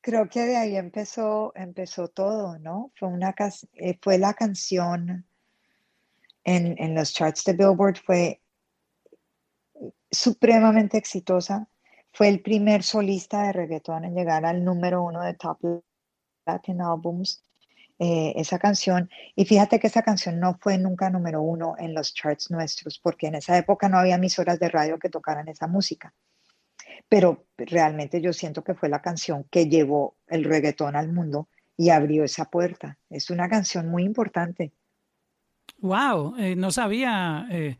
Creo 0.00 0.30
que 0.30 0.46
de 0.46 0.56
ahí 0.56 0.76
empezó, 0.76 1.52
empezó 1.54 2.08
todo, 2.08 2.58
¿no? 2.58 2.90
Fue, 2.94 3.08
una, 3.08 3.34
eh, 3.74 3.98
fue 4.00 4.16
la 4.16 4.32
canción 4.32 5.26
en, 6.42 6.74
en 6.78 6.94
los 6.94 7.12
charts 7.12 7.44
de 7.44 7.52
Billboard, 7.52 7.98
fue 7.98 8.40
supremamente 10.10 10.96
exitosa 10.96 11.68
fue 12.12 12.28
el 12.28 12.40
primer 12.40 12.82
solista 12.82 13.44
de 13.44 13.52
reggaetón 13.52 14.04
en 14.04 14.14
llegar 14.14 14.44
al 14.44 14.64
número 14.64 15.02
uno 15.02 15.22
de 15.22 15.34
Top 15.34 15.58
Latin 16.46 16.80
Albums. 16.80 17.42
Eh, 18.02 18.32
esa 18.36 18.58
canción. 18.58 19.10
Y 19.36 19.44
fíjate 19.44 19.78
que 19.78 19.88
esa 19.88 20.00
canción 20.00 20.40
no 20.40 20.56
fue 20.58 20.78
nunca 20.78 21.10
número 21.10 21.42
uno 21.42 21.74
en 21.78 21.92
los 21.92 22.14
charts 22.14 22.50
nuestros, 22.50 22.98
porque 22.98 23.26
en 23.26 23.34
esa 23.34 23.58
época 23.58 23.90
no 23.90 23.98
había 23.98 24.14
emisoras 24.14 24.58
de 24.58 24.70
radio 24.70 24.98
que 24.98 25.10
tocaran 25.10 25.48
esa 25.48 25.66
música. 25.66 26.14
pero 27.10 27.44
realmente 27.58 28.20
yo 28.22 28.32
siento 28.32 28.62
que 28.64 28.74
fue 28.74 28.88
la 28.88 29.02
canción 29.02 29.44
que 29.50 29.68
llevó 29.68 30.16
el 30.28 30.44
reggaetón 30.44 30.96
al 30.96 31.12
mundo 31.12 31.48
y 31.76 31.90
abrió 31.90 32.24
esa 32.24 32.46
puerta. 32.46 32.98
Es 33.10 33.30
una 33.30 33.48
canción 33.48 33.88
muy 33.88 34.04
importante. 34.04 34.72
Wow, 35.78 36.36
eh, 36.38 36.56
no 36.56 36.70
sabía 36.70 37.46
eh, 37.50 37.78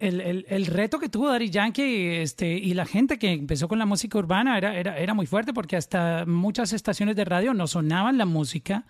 el, 0.00 0.46
el, 0.48 0.66
reto 0.66 0.98
que 0.98 1.10
tuvo 1.10 1.28
Daddy 1.28 1.50
Yankee 1.50 2.06
este, 2.22 2.52
y 2.52 2.72
la 2.72 2.86
gente 2.86 3.18
que 3.18 3.32
empezó 3.32 3.68
con 3.68 3.78
la 3.78 3.86
música 3.86 4.18
urbana 4.18 4.56
era, 4.56 4.74
era, 4.74 4.98
era 4.98 5.12
muy 5.12 5.26
fuerte 5.26 5.52
porque 5.52 5.76
hasta 5.76 6.24
muchas 6.26 6.72
estaciones 6.72 7.16
de 7.16 7.26
radio 7.26 7.52
no 7.52 7.66
sonaban 7.66 8.16
la 8.16 8.24
música 8.24 8.86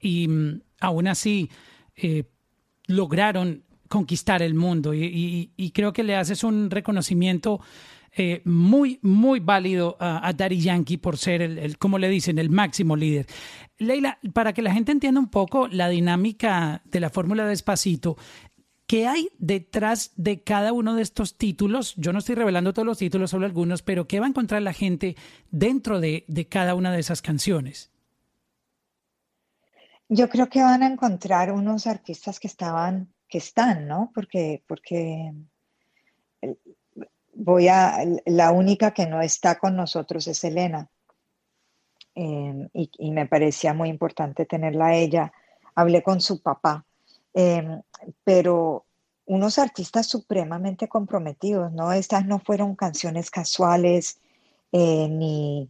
y 0.00 0.28
mm, 0.28 0.60
aún 0.80 1.08
así 1.08 1.50
eh, 1.94 2.24
lograron 2.86 3.64
conquistar 3.88 4.42
el 4.42 4.54
mundo 4.54 4.94
y, 4.94 5.72
creo 5.74 5.92
que 5.92 6.02
le 6.02 6.16
haces 6.16 6.42
un 6.42 6.70
reconocimiento 6.70 7.60
eh, 8.18 8.40
muy, 8.44 8.98
muy 9.02 9.40
válido 9.40 9.96
a, 10.00 10.26
a, 10.26 10.32
Daddy 10.32 10.58
Yankee 10.58 10.96
por 10.96 11.18
ser 11.18 11.42
el, 11.42 11.58
el, 11.58 11.78
como 11.78 11.98
le 11.98 12.08
dicen, 12.08 12.38
el 12.38 12.48
máximo 12.48 12.96
líder. 12.96 13.26
Leila, 13.78 14.18
para 14.32 14.54
que 14.54 14.62
la 14.62 14.72
gente 14.72 14.90
entienda 14.90 15.20
un 15.20 15.28
poco 15.28 15.68
la 15.68 15.88
dinámica 15.90 16.80
de 16.86 16.98
la 16.98 17.10
fórmula 17.10 17.44
de 17.44 17.50
Despacito, 17.50 18.16
¿Qué 18.86 19.08
hay 19.08 19.28
detrás 19.38 20.12
de 20.14 20.42
cada 20.44 20.72
uno 20.72 20.94
de 20.94 21.02
estos 21.02 21.36
títulos? 21.36 21.94
Yo 21.96 22.12
no 22.12 22.20
estoy 22.20 22.36
revelando 22.36 22.72
todos 22.72 22.86
los 22.86 22.98
títulos, 22.98 23.30
solo 23.30 23.44
algunos, 23.44 23.82
pero 23.82 24.06
¿qué 24.06 24.20
va 24.20 24.26
a 24.26 24.28
encontrar 24.28 24.62
la 24.62 24.72
gente 24.72 25.16
dentro 25.50 25.98
de, 25.98 26.24
de 26.28 26.46
cada 26.46 26.76
una 26.76 26.92
de 26.92 27.00
esas 27.00 27.20
canciones? 27.20 27.90
Yo 30.08 30.28
creo 30.28 30.48
que 30.48 30.62
van 30.62 30.84
a 30.84 30.86
encontrar 30.86 31.50
unos 31.50 31.88
artistas 31.88 32.38
que 32.38 32.46
estaban, 32.46 33.12
que 33.28 33.38
están, 33.38 33.88
¿no? 33.88 34.12
Porque, 34.14 34.62
porque 34.68 35.32
voy 37.34 37.66
a, 37.66 38.04
la 38.24 38.52
única 38.52 38.92
que 38.92 39.06
no 39.06 39.20
está 39.20 39.58
con 39.58 39.74
nosotros 39.74 40.28
es 40.28 40.44
Elena. 40.44 40.88
Eh, 42.14 42.68
y, 42.72 42.90
y, 42.98 43.10
me 43.10 43.26
parecía 43.26 43.74
muy 43.74 43.88
importante 43.88 44.46
tenerla 44.46 44.86
a 44.86 44.94
ella. 44.94 45.32
Hablé 45.74 46.04
con 46.04 46.20
su 46.20 46.40
papá 46.40 46.86
Em, 47.38 47.82
pero 48.24 48.86
unos 49.26 49.58
artistas 49.58 50.06
supremamente 50.06 50.88
comprometidos, 50.88 51.70
¿no? 51.70 51.92
Estas 51.92 52.24
no 52.24 52.38
fueron 52.38 52.74
canciones 52.74 53.30
casuales 53.30 54.18
eh, 54.72 55.06
ni, 55.10 55.68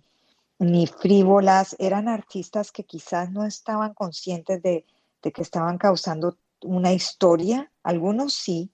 ni 0.61 0.87
frívolas, 0.87 1.75
eran 1.81 2.07
artistas 2.09 2.71
que 2.71 2.85
quizás 2.85 3.33
no 3.33 3.45
estaban 3.45 3.95
conscientes 3.95 4.63
de, 4.63 4.85
de 5.21 5.33
que 5.33 5.43
estaban 5.43 5.77
causando 5.77 6.39
una 6.63 6.93
historia, 6.93 7.73
algunos 7.83 8.35
sí, 8.35 8.71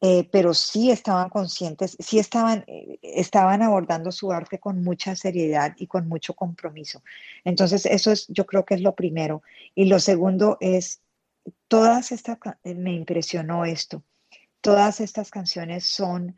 eh, 0.00 0.26
pero 0.32 0.54
sí 0.54 0.90
estaban 0.90 1.28
conscientes, 1.28 1.96
sí 1.98 2.18
estaban, 2.18 2.64
eh, 2.66 2.98
estaban 3.02 3.60
abordando 3.60 4.10
su 4.12 4.32
arte 4.32 4.58
con 4.58 4.82
mucha 4.82 5.14
seriedad 5.14 5.74
y 5.76 5.86
con 5.88 6.08
mucho 6.08 6.32
compromiso. 6.32 7.02
Entonces, 7.44 7.84
eso 7.84 8.12
es, 8.12 8.26
yo 8.28 8.46
creo 8.46 8.64
que 8.64 8.74
es 8.74 8.80
lo 8.80 8.94
primero. 8.94 9.42
Y 9.74 9.86
lo 9.86 10.00
segundo 10.00 10.56
es 10.60 11.00
todas 11.68 12.12
estas, 12.12 12.38
eh, 12.64 12.74
me 12.74 12.92
impresionó 12.92 13.64
esto, 13.64 14.02
todas 14.60 15.00
estas 15.00 15.30
canciones 15.30 15.84
son 15.84 16.36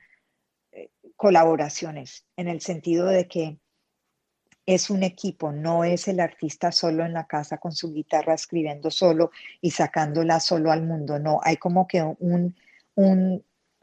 eh, 0.72 0.90
colaboraciones 1.16 2.26
en 2.36 2.48
el 2.48 2.61
sentido 2.61 3.07
de 3.07 3.28
que 3.28 3.59
es 4.66 4.90
un 4.90 5.04
equipo, 5.04 5.52
no 5.52 5.84
es 5.84 6.09
el 6.09 6.18
artista 6.18 6.72
solo 6.72 7.04
en 7.04 7.12
la 7.12 7.26
casa 7.26 7.59
con 7.59 7.72
su 7.72 7.92
guitarra 7.92 8.34
escribiendo 8.34 8.90
solo 8.90 9.30
y 9.61 9.70
sacándola 9.70 10.40
solo 10.40 10.72
al 10.72 10.82
mundo, 10.82 11.20
no, 11.20 11.38
hay 11.42 11.57
como 11.57 11.86
que 11.86 12.02
un, 12.02 12.57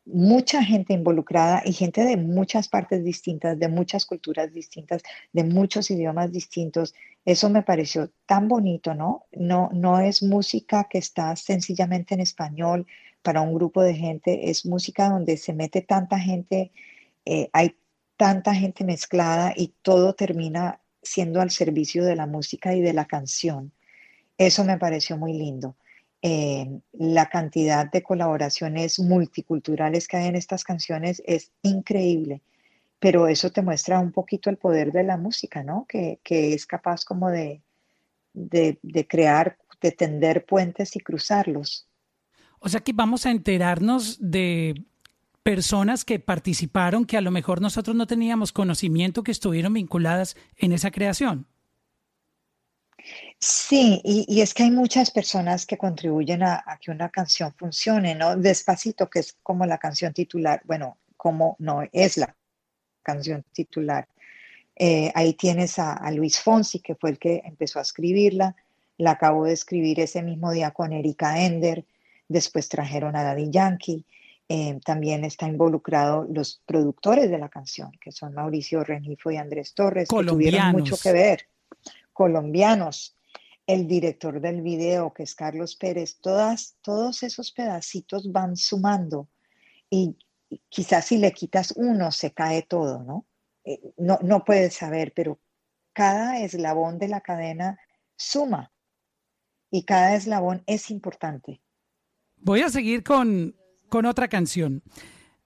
mucha 0.06 0.64
gente 0.64 0.94
involucrada 0.94 1.62
y 1.66 1.72
gente 1.72 2.04
de 2.04 2.18
muchas 2.18 2.68
partes 2.68 3.04
distintas, 3.04 3.58
de 3.58 3.70
muchas 3.70 4.06
culturas 4.06 4.54
distintas, 4.54 5.02
de 5.32 5.44
muchos 5.46 5.90
idiomas 5.90 6.32
distintos. 6.32 6.94
Eso 7.26 7.50
me 7.50 7.64
pareció 7.64 8.12
tan 8.26 8.48
bonito, 8.48 8.94
¿no? 8.94 9.26
No, 9.32 9.70
no 9.74 10.00
es 10.00 10.24
música 10.24 10.88
que 10.90 10.98
está 10.98 11.36
sencillamente 11.36 12.14
en 12.14 12.20
español 12.20 12.86
para 13.22 13.42
un 13.42 13.54
grupo 13.54 13.82
de 13.82 13.96
gente, 13.96 14.50
es 14.50 14.66
música 14.66 15.10
donde 15.10 15.38
se 15.38 15.54
mete 15.54 15.82
tanta 15.82 16.20
gente, 16.20 16.72
eh, 17.26 17.50
hay 17.54 17.78
tanta 18.18 18.54
gente 18.54 18.84
mezclada 18.84 19.54
y 19.56 19.74
todo 19.82 20.14
termina 20.14 20.82
siendo 21.02 21.42
al 21.42 21.52
servicio 21.52 22.04
de 22.04 22.16
la 22.16 22.28
música 22.28 22.76
y 22.76 22.82
de 22.82 22.94
la 22.94 23.06
canción. 23.06 23.72
Eso 24.38 24.64
me 24.66 24.78
pareció 24.78 25.18
muy 25.18 25.34
lindo. 25.34 25.76
Eh, 26.22 26.80
la 26.94 27.28
cantidad 27.30 27.90
de 27.90 28.02
colaboraciones 28.02 29.00
multiculturales 29.00 30.08
que 30.08 30.18
hay 30.18 30.28
en 30.28 30.36
estas 30.36 30.64
canciones 30.64 31.22
es 31.26 31.52
increíble, 31.64 32.42
pero 33.04 33.28
eso 33.28 33.52
te 33.52 33.62
muestra 33.62 34.00
un 34.00 34.14
poquito 34.14 34.50
el 34.50 34.56
poder 34.56 34.94
de 34.94 35.04
la 35.04 35.18
música, 35.18 35.62
¿no? 35.62 35.86
Que, 35.90 36.22
que 36.24 36.54
es 36.54 36.66
capaz 36.66 37.04
como 37.04 37.30
de, 37.30 37.62
de, 38.32 38.80
de, 38.82 39.06
crear, 39.06 39.58
de 39.82 39.92
tender 39.92 40.46
puentes 40.46 40.96
y 40.96 41.02
cruzarlos. 41.02 41.86
O 42.60 42.70
sea 42.70 42.80
que 42.80 42.94
vamos 42.94 43.26
a 43.26 43.32
enterarnos 43.32 44.20
de 44.22 44.86
personas 45.44 46.06
que 46.06 46.20
participaron 46.20 47.04
que 47.04 47.18
a 47.18 47.22
lo 47.22 47.30
mejor 47.30 47.60
nosotros 47.60 47.94
no 47.94 48.08
teníamos 48.08 48.54
conocimiento 48.54 49.22
que 49.22 49.32
estuvieron 49.32 49.74
vinculadas 49.74 50.38
en 50.56 50.72
esa 50.72 50.90
creación. 50.90 51.46
Sí, 53.38 54.00
y, 54.06 54.40
es 54.40 54.54
que 54.54 54.64
hay 54.64 54.72
muchas 54.72 55.12
personas 55.12 55.66
que 55.66 55.78
contribuyen 55.78 56.42
a, 56.42 56.64
que 56.80 56.90
una 56.90 57.10
canción 57.10 57.54
funcione, 57.54 58.16
¿no? 58.16 58.38
Despacito, 58.38 59.10
que 59.10 59.20
es 59.20 59.36
como 59.44 59.66
la 59.66 59.78
canción 59.78 60.14
titular, 60.14 60.62
bueno, 60.64 61.00
como 61.18 61.58
no 61.60 61.82
es 61.92 62.16
la 62.16 62.34
canción 63.04 63.46
titular. 63.54 64.08
Eh, 64.76 65.12
ahí 65.14 65.34
tienes 65.34 65.78
a, 65.78 66.10
Luis 66.12 66.40
Fonsi, 66.40 66.80
que 66.80 66.96
fue 66.96 67.12
el 67.12 67.20
que 67.20 67.42
empezó 67.46 67.80
a 67.80 67.84
escribirla, 67.84 68.56
la 68.98 69.12
acabó 69.12 69.46
de 69.46 69.54
escribir 69.54 70.00
ese 70.00 70.24
mismo 70.24 70.52
día 70.52 70.72
con 70.72 70.94
Erika 70.94 71.46
Ender, 71.46 71.86
después 72.28 72.70
trajeron 72.70 73.16
a 73.16 73.24
Daddy 73.24 73.52
Yankee, 73.52 74.06
eh, 74.50 74.80
también 74.84 75.24
está 75.24 75.48
involucrado 75.48 76.28
los 76.30 76.62
productores 76.66 77.30
de 77.30 77.38
la 77.38 77.50
canción, 77.50 77.92
que 78.02 78.12
son 78.12 78.34
Mauricio 78.34 78.84
Renifo 78.84 79.32
y 79.32 79.38
Andrés 79.38 79.74
Torres, 79.74 80.10
que 80.10 80.26
tuvieron 80.26 80.72
mucho 80.72 80.98
que 80.98 81.12
ver. 81.12 81.48
Colombianos, 82.12 83.16
el 83.66 83.88
director 83.88 84.42
del 84.42 84.62
video, 84.62 85.14
que 85.14 85.24
es 85.24 85.36
Carlos 85.36 85.76
Pérez, 85.76 86.18
todas, 86.20 86.76
todos 86.82 87.24
esos 87.24 87.52
pedacitos 87.52 88.32
van 88.32 88.58
sumando. 88.58 89.30
Y 89.90 90.18
quizás 90.70 91.06
si 91.06 91.18
le 91.18 91.32
quitas 91.32 91.74
uno 91.76 92.12
se 92.12 92.34
cae 92.34 92.64
todo, 92.64 93.04
¿no? 93.04 93.26
Eh, 93.64 93.80
no, 93.98 94.20
no 94.22 94.44
puedes 94.44 94.76
saber, 94.76 95.14
pero 95.16 95.40
cada 95.94 96.40
eslabón 96.40 97.00
de 97.00 97.08
la 97.08 97.22
cadena 97.22 97.80
suma 98.18 98.72
y 99.72 99.86
cada 99.86 100.16
eslabón 100.16 100.64
es 100.66 100.92
importante. 100.92 101.62
Voy 102.38 102.62
a 102.62 102.70
seguir 102.70 103.04
con, 103.04 103.56
con 103.90 104.06
otra 104.06 104.28
canción. 104.28 104.84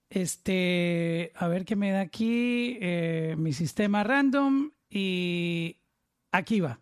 Este, 0.09 1.31
a 1.35 1.47
ver 1.47 1.65
qué 1.65 1.75
me 1.75 1.91
da 1.91 2.01
aquí 2.01 2.77
eh, 2.81 3.35
mi 3.37 3.53
sistema 3.53 4.03
random 4.03 4.71
y 4.89 5.77
Aquí 6.31 6.59
va. 6.59 6.79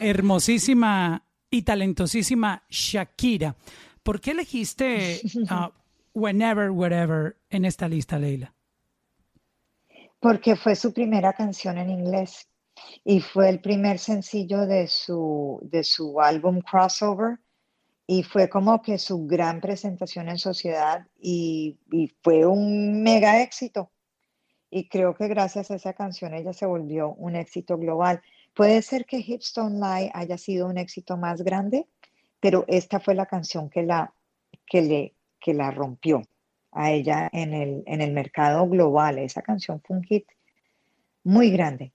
Hermosísima 0.00 1.24
y 1.50 1.62
talentosísima 1.62 2.62
Shakira. 2.68 3.56
¿Por 4.02 4.20
qué 4.20 4.32
elegiste 4.32 5.20
uh, 5.50 5.68
Whenever, 6.14 6.70
Wherever 6.70 7.36
en 7.50 7.64
esta 7.64 7.88
lista, 7.88 8.18
Leila? 8.18 8.54
Porque 10.20 10.56
fue 10.56 10.76
su 10.76 10.92
primera 10.92 11.32
canción 11.32 11.78
en 11.78 11.90
inglés 11.90 12.48
y 13.04 13.20
fue 13.20 13.48
el 13.48 13.60
primer 13.60 13.98
sencillo 13.98 14.66
de 14.66 14.86
su, 14.86 15.58
de 15.62 15.84
su 15.84 16.20
álbum 16.20 16.60
Crossover 16.60 17.38
y 18.06 18.22
fue 18.22 18.48
como 18.48 18.82
que 18.82 18.98
su 18.98 19.26
gran 19.26 19.60
presentación 19.60 20.28
en 20.28 20.38
sociedad 20.38 21.06
y, 21.20 21.78
y 21.92 22.12
fue 22.22 22.44
un 22.44 23.02
mega 23.02 23.42
éxito. 23.42 23.92
Y 24.70 24.88
creo 24.88 25.14
que 25.14 25.28
gracias 25.28 25.70
a 25.70 25.76
esa 25.76 25.92
canción 25.94 26.34
ella 26.34 26.52
se 26.52 26.66
volvió 26.66 27.12
un 27.14 27.36
éxito 27.36 27.78
global. 27.78 28.20
Puede 28.54 28.82
ser 28.82 29.06
que 29.06 29.18
Hips 29.18 29.52
Don't 29.54 29.76
Lie 29.76 30.10
haya 30.12 30.36
sido 30.36 30.66
un 30.66 30.78
éxito 30.78 31.16
más 31.16 31.42
grande, 31.42 31.86
pero 32.40 32.64
esta 32.68 33.00
fue 33.00 33.14
la 33.14 33.26
canción 33.26 33.70
que 33.70 33.82
la, 33.82 34.12
que 34.66 34.82
le, 34.82 35.14
que 35.40 35.54
la 35.54 35.70
rompió 35.70 36.22
a 36.72 36.90
ella 36.90 37.28
en 37.32 37.54
el, 37.54 37.82
en 37.86 38.00
el 38.00 38.12
mercado 38.12 38.68
global. 38.68 39.18
Esa 39.18 39.42
canción 39.42 39.80
fue 39.80 39.96
un 39.96 40.04
hit 40.04 40.26
muy 41.24 41.50
grande. 41.50 41.92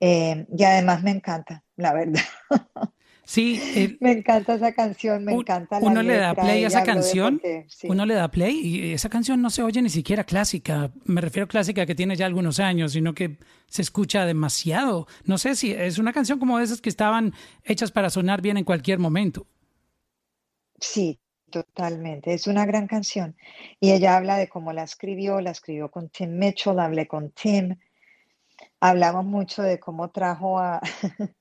Eh, 0.00 0.46
y 0.56 0.64
además 0.64 1.02
me 1.02 1.10
encanta, 1.10 1.64
la 1.76 1.92
verdad. 1.92 2.22
Sí, 3.30 3.60
me 4.00 4.10
encanta 4.10 4.54
esa 4.54 4.72
canción, 4.72 5.24
me 5.24 5.32
encanta 5.32 5.78
la 5.78 5.86
Uno 5.86 6.02
le 6.02 6.16
da 6.16 6.34
play 6.34 6.64
a 6.64 6.66
esa 6.66 6.82
canción, 6.82 7.40
uno 7.84 8.04
le 8.04 8.14
da 8.14 8.28
play 8.28 8.58
y 8.58 8.92
esa 8.92 9.08
canción 9.08 9.40
no 9.40 9.50
se 9.50 9.62
oye 9.62 9.80
ni 9.80 9.88
siquiera 9.88 10.24
clásica. 10.24 10.90
Me 11.04 11.20
refiero 11.20 11.44
a 11.44 11.48
clásica 11.48 11.86
que 11.86 11.94
tiene 11.94 12.16
ya 12.16 12.26
algunos 12.26 12.58
años, 12.58 12.90
sino 12.90 13.14
que 13.14 13.38
se 13.68 13.82
escucha 13.82 14.26
demasiado. 14.26 15.06
No 15.26 15.38
sé 15.38 15.54
si 15.54 15.70
es 15.70 15.98
una 15.98 16.12
canción 16.12 16.40
como 16.40 16.58
esas 16.58 16.80
que 16.80 16.88
estaban 16.88 17.32
hechas 17.62 17.92
para 17.92 18.10
sonar 18.10 18.42
bien 18.42 18.56
en 18.56 18.64
cualquier 18.64 18.98
momento. 18.98 19.46
Sí, 20.80 21.20
totalmente. 21.50 22.34
Es 22.34 22.48
una 22.48 22.66
gran 22.66 22.88
canción. 22.88 23.36
Y 23.78 23.92
ella 23.92 24.16
habla 24.16 24.38
de 24.38 24.48
cómo 24.48 24.72
la 24.72 24.82
escribió, 24.82 25.40
la 25.40 25.52
escribió 25.52 25.88
con 25.88 26.08
Tim 26.08 26.36
Mitchell, 26.36 26.80
hablé 26.80 27.06
con 27.06 27.30
Tim. 27.30 27.76
Hablamos 28.80 29.24
mucho 29.24 29.62
de 29.62 29.78
cómo 29.78 30.10
trajo 30.10 30.58
a 30.58 30.80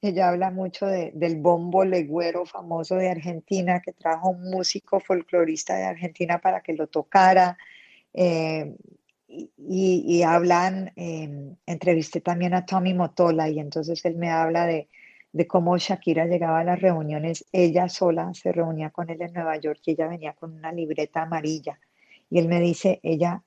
Ella 0.00 0.28
habla 0.28 0.50
mucho 0.50 0.86
del 0.86 1.36
bombo 1.40 1.84
legüero 1.84 2.46
famoso 2.46 2.96
de 2.96 3.10
Argentina, 3.10 3.80
que 3.80 3.92
trajo 3.92 4.30
un 4.30 4.50
músico 4.50 5.00
folclorista 5.00 5.76
de 5.76 5.84
Argentina 5.84 6.40
para 6.40 6.62
que 6.62 6.72
lo 6.72 6.86
tocara. 6.86 7.58
Eh, 8.14 8.74
y, 9.28 10.22
hablan, 10.22 10.92
eh, 10.96 11.54
entrevisté 11.66 12.20
también 12.20 12.54
a 12.54 12.66
Tommy 12.66 12.94
Motola 12.94 13.48
y 13.48 13.60
entonces 13.60 14.04
él 14.04 14.16
me 14.16 14.30
habla 14.30 14.66
de, 14.66 14.88
de, 15.32 15.46
cómo 15.46 15.78
Shakira 15.78 16.26
llegaba 16.26 16.60
a 16.60 16.64
las 16.64 16.80
reuniones, 16.80 17.44
ella 17.52 17.88
sola 17.88 18.34
se 18.34 18.50
reunía 18.50 18.90
con 18.90 19.08
él 19.08 19.22
en 19.22 19.32
Nueva 19.32 19.56
York 19.58 19.80
y 19.84 19.92
ella 19.92 20.08
venía 20.08 20.32
con 20.32 20.52
una 20.52 20.72
libreta 20.72 21.22
amarilla. 21.22 21.78
Y 22.28 22.40
él 22.40 22.48
me 22.48 22.60
dice, 22.60 22.98
ella 23.04 23.44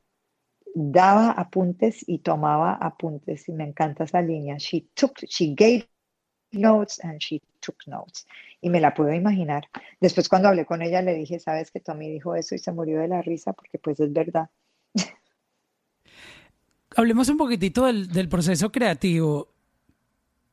daba 0.73 1.31
apuntes 1.31 2.03
y 2.07 2.19
tomaba 2.19 2.75
apuntes 2.75 3.47
y 3.49 3.53
me 3.53 3.65
encanta 3.65 4.05
esa 4.05 4.21
línea. 4.21 4.57
She 4.57 4.87
took, 4.93 5.19
she 5.27 5.53
gave 5.55 5.87
notes 6.53 6.99
and 7.03 7.19
she 7.19 7.41
took 7.59 7.75
notes. 7.87 8.25
Y 8.61 8.69
me 8.69 8.79
la 8.79 8.93
puedo 8.93 9.13
imaginar. 9.13 9.67
Después 9.99 10.29
cuando 10.29 10.49
hablé 10.49 10.65
con 10.65 10.81
ella 10.81 11.01
le 11.01 11.13
dije, 11.13 11.39
sabes 11.39 11.71
que 11.71 11.79
Tommy 11.79 12.09
dijo 12.09 12.35
eso 12.35 12.55
y 12.55 12.59
se 12.59 12.71
murió 12.71 12.99
de 12.99 13.07
la 13.07 13.21
risa 13.21 13.53
porque 13.53 13.79
pues 13.79 13.99
es 13.99 14.11
verdad. 14.13 14.49
Hablemos 16.95 17.29
un 17.29 17.37
poquitito 17.37 17.85
del, 17.85 18.29
proceso 18.29 18.71
creativo. 18.71 19.49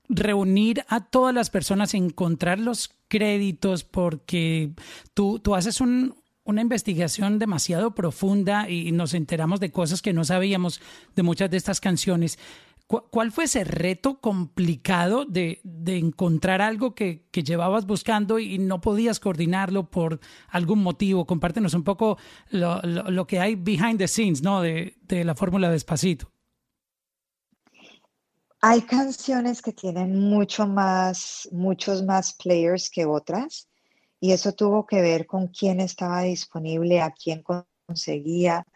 Reunir 0.09 0.85
a 0.89 1.05
todas 1.05 1.35
las 1.35 1.51
personas, 1.51 1.95
encontrar 1.95 2.59
los 2.59 2.91
créditos, 3.09 3.85
porque 3.85 4.71
tú, 5.15 5.39
tú 5.39 5.55
haces 5.55 5.81
una 5.81 6.61
investigación 6.61 7.39
demasiado 7.39 7.95
profunda 7.95 8.69
y 8.69 8.91
nos 8.91 9.15
enteramos 9.15 9.61
de 9.61 9.71
cosas 9.71 10.03
que 10.03 10.13
no 10.13 10.25
sabíamos 10.25 10.81
de 11.15 11.23
muchas 11.23 11.49
de 11.51 11.59
estas 11.59 11.81
canciones. 11.81 12.41
¿Cuál 12.91 13.31
fue 13.31 13.45
ese 13.45 13.63
reto 13.63 14.21
complicado 14.21 15.25
de, 15.25 15.61
encontrar 15.87 16.61
algo 16.61 16.97
que, 16.97 17.25
llevabas 17.33 17.87
buscando 17.87 18.41
y 18.41 18.59
no 18.59 18.81
podías 18.81 19.21
coordinarlo 19.21 19.89
por 19.89 20.19
algún 20.49 20.83
motivo? 20.83 21.25
Compártenos 21.25 21.75
un 21.75 21.85
poco 21.85 22.19
lo, 22.51 23.27
que 23.29 23.39
hay 23.39 23.55
behind 23.55 23.99
the 23.99 24.09
scenes 24.09 24.43
¿no? 24.43 24.61
de, 24.61 24.97
la 25.09 25.37
fórmula 25.37 25.71
Despacito. 25.71 26.33
Hay 28.61 28.83
canciones 28.83 29.63
que 29.63 29.73
tienen 29.73 30.19
mucho 30.19 30.67
más, 30.67 31.49
muchos 31.53 32.03
más 32.03 32.33
players 32.33 32.91
que 32.91 33.07
otras 33.07 33.69
y 34.19 34.33
eso 34.33 34.53
tuvo 34.53 34.85
que 34.85 35.01
ver 35.01 35.27
con 35.27 35.47
quién 35.47 35.79
estaba 35.79 36.23
disponible, 36.23 37.01
a 37.01 37.13
quién 37.13 37.45
conseguía, 37.87 38.67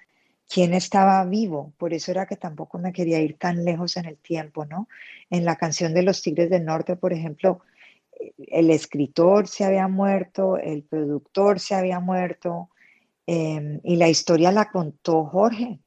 quién 0.49 0.75
estaba 0.75 1.25
vivo, 1.25 1.73
por 1.79 1.93
eso 1.95 2.11
era 2.11 2.27
que 2.27 2.37
tampoco 2.37 2.79
me 2.79 2.93
quería 2.93 3.21
ir 3.21 3.39
tan 3.39 3.65
lejos 3.65 3.97
en 3.97 4.07
el 4.07 4.19
tiempo, 4.19 4.65
¿no? 4.67 4.89
En 5.31 5.45
la 5.45 5.57
canción 5.57 5.95
de 5.95 6.03
los 6.03 6.23
Tigres 6.23 6.51
del 6.51 6.65
Norte, 6.65 6.97
por 6.97 7.13
ejemplo, 7.13 7.61
el 8.39 8.71
escritor 8.71 9.49
se 9.49 9.65
había 9.65 9.89
muerto, 9.89 10.57
el 10.59 10.85
productor 10.85 11.61
se 11.61 11.75
había 11.75 12.01
muerto, 12.01 12.71
em, 13.27 13.81
y 13.83 13.97
la 13.97 14.09
historia 14.09 14.53
la 14.53 14.71
contó 14.71 15.25
Jorge, 15.27 15.81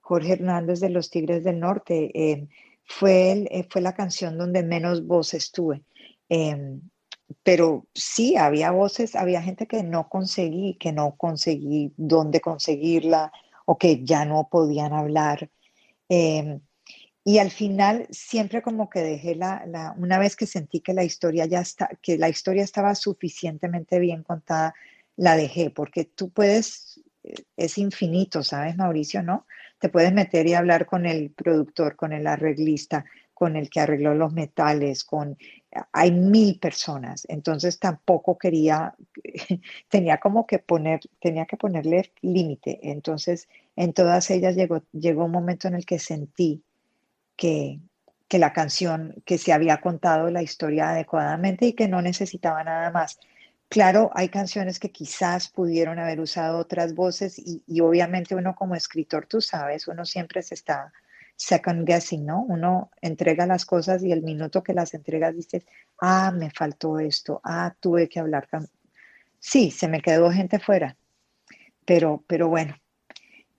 Jorge 0.00 0.32
Hernández 0.34 0.80
de 0.80 0.90
los 0.90 1.10
Tigres 1.10 1.44
del 1.44 1.60
Norte. 1.60 2.10
Em, 2.14 2.48
fue, 2.84 3.46
eh, 3.50 3.66
fue 3.70 3.80
la 3.80 3.94
canción 3.94 4.36
donde 4.38 4.62
menos 4.62 5.06
voces 5.06 5.52
tuve. 5.52 5.84
Em, 6.28 6.82
pero 7.42 7.86
sí, 7.94 8.36
había 8.36 8.70
voces, 8.72 9.16
había 9.16 9.42
gente 9.42 9.66
que 9.66 9.82
no 9.82 10.08
conseguí, 10.08 10.74
que 10.74 10.92
no 10.92 11.16
conseguí 11.16 11.92
dónde 11.96 12.40
conseguirla, 12.40 13.32
o 13.72 13.78
que 13.78 14.04
ya 14.04 14.26
no 14.26 14.48
podían 14.50 14.92
hablar. 14.92 15.50
Em, 16.06 16.60
y 17.24 17.38
al 17.38 17.50
final 17.50 18.06
siempre 18.10 18.60
como 18.60 18.90
que 18.90 19.00
dejé 19.00 19.34
la, 19.34 19.94
una 19.96 20.18
vez 20.18 20.36
que 20.36 20.46
sentí 20.46 20.80
que 20.80 20.92
la 20.92 21.04
historia 21.04 21.46
ya 21.46 21.60
está, 21.60 21.88
que 22.02 22.18
la 22.18 22.28
historia 22.28 22.64
estaba 22.64 22.94
suficientemente 22.94 23.98
bien 23.98 24.22
contada, 24.24 24.74
la 25.16 25.36
dejé, 25.36 25.70
porque 25.70 26.04
tú 26.04 26.28
puedes, 26.30 27.00
eh, 27.24 27.34
es 27.56 27.78
infinito, 27.78 28.42
¿sabes, 28.42 28.76
Mauricio? 28.76 29.22
¿No? 29.22 29.46
Te 29.78 29.88
puedes 29.88 30.12
meter 30.12 30.46
y 30.46 30.52
hablar 30.54 30.84
con 30.84 31.06
el 31.06 31.30
productor, 31.30 31.96
con 31.96 32.12
el 32.12 32.26
arreglista, 32.26 33.06
con 33.32 33.56
el 33.56 33.70
que 33.70 33.80
arregló 33.80 34.14
los 34.14 34.34
metales, 34.34 35.02
con 35.02 35.38
hay 35.92 36.10
mil 36.10 36.58
personas, 36.58 37.24
entonces 37.28 37.78
tampoco 37.78 38.36
quería, 38.36 38.94
tenía 39.88 40.18
como 40.18 40.46
que 40.46 40.58
poner, 40.58 41.00
tenía 41.20 41.46
que 41.46 41.56
ponerle 41.56 42.12
límite. 42.20 42.78
Entonces, 42.82 43.48
en 43.76 43.92
todas 43.92 44.30
ellas 44.30 44.54
llegó, 44.56 44.82
llegó 44.92 45.24
un 45.24 45.30
momento 45.32 45.68
en 45.68 45.74
el 45.74 45.86
que 45.86 45.98
sentí 45.98 46.62
que, 47.36 47.80
que 48.28 48.38
la 48.38 48.52
canción, 48.52 49.22
que 49.24 49.38
se 49.38 49.52
había 49.52 49.80
contado 49.80 50.30
la 50.30 50.42
historia 50.42 50.90
adecuadamente 50.90 51.66
y 51.66 51.72
que 51.74 51.88
no 51.88 52.02
necesitaba 52.02 52.62
nada 52.64 52.90
más. 52.90 53.18
Claro, 53.68 54.10
hay 54.14 54.28
canciones 54.28 54.78
que 54.78 54.90
quizás 54.92 55.48
pudieron 55.48 55.98
haber 55.98 56.20
usado 56.20 56.58
otras 56.58 56.94
voces 56.94 57.38
y, 57.38 57.62
y 57.66 57.80
obviamente 57.80 58.34
uno 58.34 58.54
como 58.54 58.74
escritor, 58.74 59.26
tú 59.26 59.40
sabes, 59.40 59.88
uno 59.88 60.04
siempre 60.04 60.42
se 60.42 60.54
está 60.54 60.92
second 61.36 61.86
guessing, 61.86 62.24
¿no? 62.24 62.42
Uno 62.42 62.90
entrega 63.00 63.46
las 63.46 63.64
cosas 63.64 64.02
y 64.02 64.12
el 64.12 64.22
minuto 64.22 64.62
que 64.62 64.74
las 64.74 64.94
entregas 64.94 65.34
dices, 65.34 65.66
ah, 66.00 66.30
me 66.30 66.50
faltó 66.50 66.98
esto, 66.98 67.40
ah, 67.44 67.74
tuve 67.80 68.08
que 68.08 68.20
hablar. 68.20 68.48
Sí, 69.38 69.70
se 69.70 69.88
me 69.88 70.00
quedó 70.00 70.30
gente 70.30 70.58
fuera, 70.60 70.96
pero, 71.84 72.22
pero 72.28 72.48
bueno, 72.48 72.76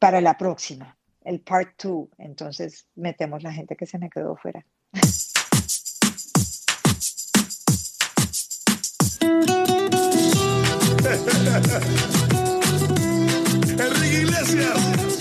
para 0.04 0.20
la 0.20 0.38
próxima, 0.38 0.98
el 1.24 1.40
part 1.40 1.78
two, 1.78 2.10
entonces 2.18 2.88
metemos 2.96 3.42
la 3.42 3.54
gente 3.54 3.78
que 3.78 3.86
se 3.86 3.98
me 3.98 4.10
quedó 4.10 4.36
fuera. 4.36 4.66
Enrique 13.80 14.22
Iglesias. 14.24 15.13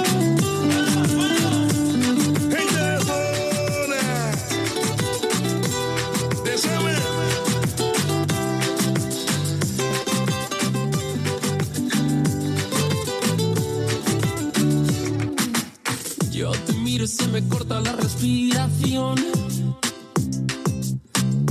Se 17.07 17.27
me 17.29 17.47
corta 17.49 17.81
la 17.81 17.93
respiración. 17.93 19.17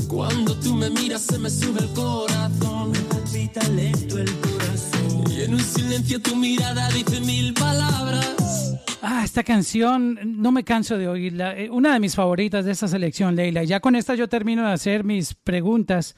Cuando 0.08 0.56
tú 0.60 0.76
me 0.76 0.90
miras 0.90 1.22
se 1.22 1.38
me 1.38 1.50
sube 1.50 1.82
el 1.82 1.90
corazón. 1.90 2.92
Me 2.92 3.00
palpita 3.00 3.68
lento 3.70 4.18
el 4.18 4.32
corazón. 4.38 5.32
Y 5.32 5.42
en 5.42 5.54
un 5.54 5.60
silencio 5.60 6.22
tu 6.22 6.36
mirada 6.36 6.90
dice 6.90 7.20
mil 7.22 7.54
palabras. 7.54 8.78
Ah, 9.02 9.24
esta 9.26 9.44
canción 9.44 10.20
no 10.42 10.52
me 10.52 10.64
canso 10.64 10.98
de 10.98 11.08
oírla. 11.08 11.58
Eh, 11.58 11.70
una 11.70 11.94
de 11.94 12.00
mis 12.00 12.16
favoritas 12.16 12.66
de 12.66 12.72
esta 12.72 12.88
selección, 12.88 13.36
Leila. 13.36 13.64
Ya 13.64 13.80
con 13.80 13.96
esta 13.96 14.16
yo 14.16 14.30
termino 14.30 14.66
de 14.66 14.74
hacer 14.74 15.04
mis 15.04 15.34
preguntas 15.34 16.16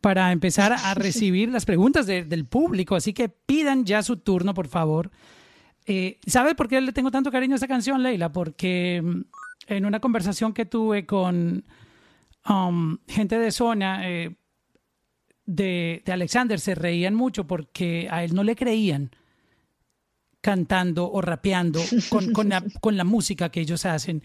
para 0.00 0.32
empezar 0.32 0.72
a 0.72 0.94
recibir 0.94 1.50
las 1.50 1.66
preguntas 1.66 2.06
del 2.06 2.46
público. 2.46 2.96
Así 2.96 3.12
que 3.12 3.28
pidan 3.28 3.84
ya 3.84 4.02
su 4.02 4.16
turno, 4.16 4.54
por 4.54 4.68
favor. 4.68 5.10
Eh, 5.92 6.20
¿Sabe 6.24 6.54
por 6.54 6.68
qué 6.68 6.80
le 6.80 6.92
tengo 6.92 7.10
tanto 7.10 7.32
cariño 7.32 7.54
a 7.54 7.56
esta 7.56 7.66
canción, 7.66 8.00
Leila? 8.00 8.30
Porque 8.30 9.02
mm, 9.04 9.22
en 9.66 9.84
una 9.84 9.98
conversación 9.98 10.52
que 10.52 10.64
tuve 10.64 11.04
con 11.04 11.64
um, 12.48 12.98
gente 13.08 13.36
de 13.36 13.50
zona 13.50 14.08
eh, 14.08 14.36
de, 15.46 16.04
Alexander, 16.06 16.60
se 16.60 16.76
reían 16.76 17.16
mucho 17.16 17.44
porque 17.44 18.06
a 18.08 18.22
él 18.22 18.36
no 18.36 18.44
le 18.44 18.54
creían 18.54 19.10
cantando 20.40 21.10
o 21.10 21.20
rapeando 21.20 21.80
con, 22.08 22.48
la, 22.96 23.04
música 23.04 23.48
que 23.48 23.60
ellos 23.60 23.84
hacen. 23.84 24.22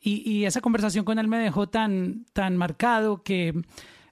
Y, 0.00 0.44
esa 0.44 0.60
conversación 0.60 1.04
con 1.04 1.18
él 1.18 1.26
me 1.26 1.38
dejó 1.38 1.68
tan, 1.68 2.24
tan 2.32 2.56
marcado 2.56 3.24
que, 3.24 3.60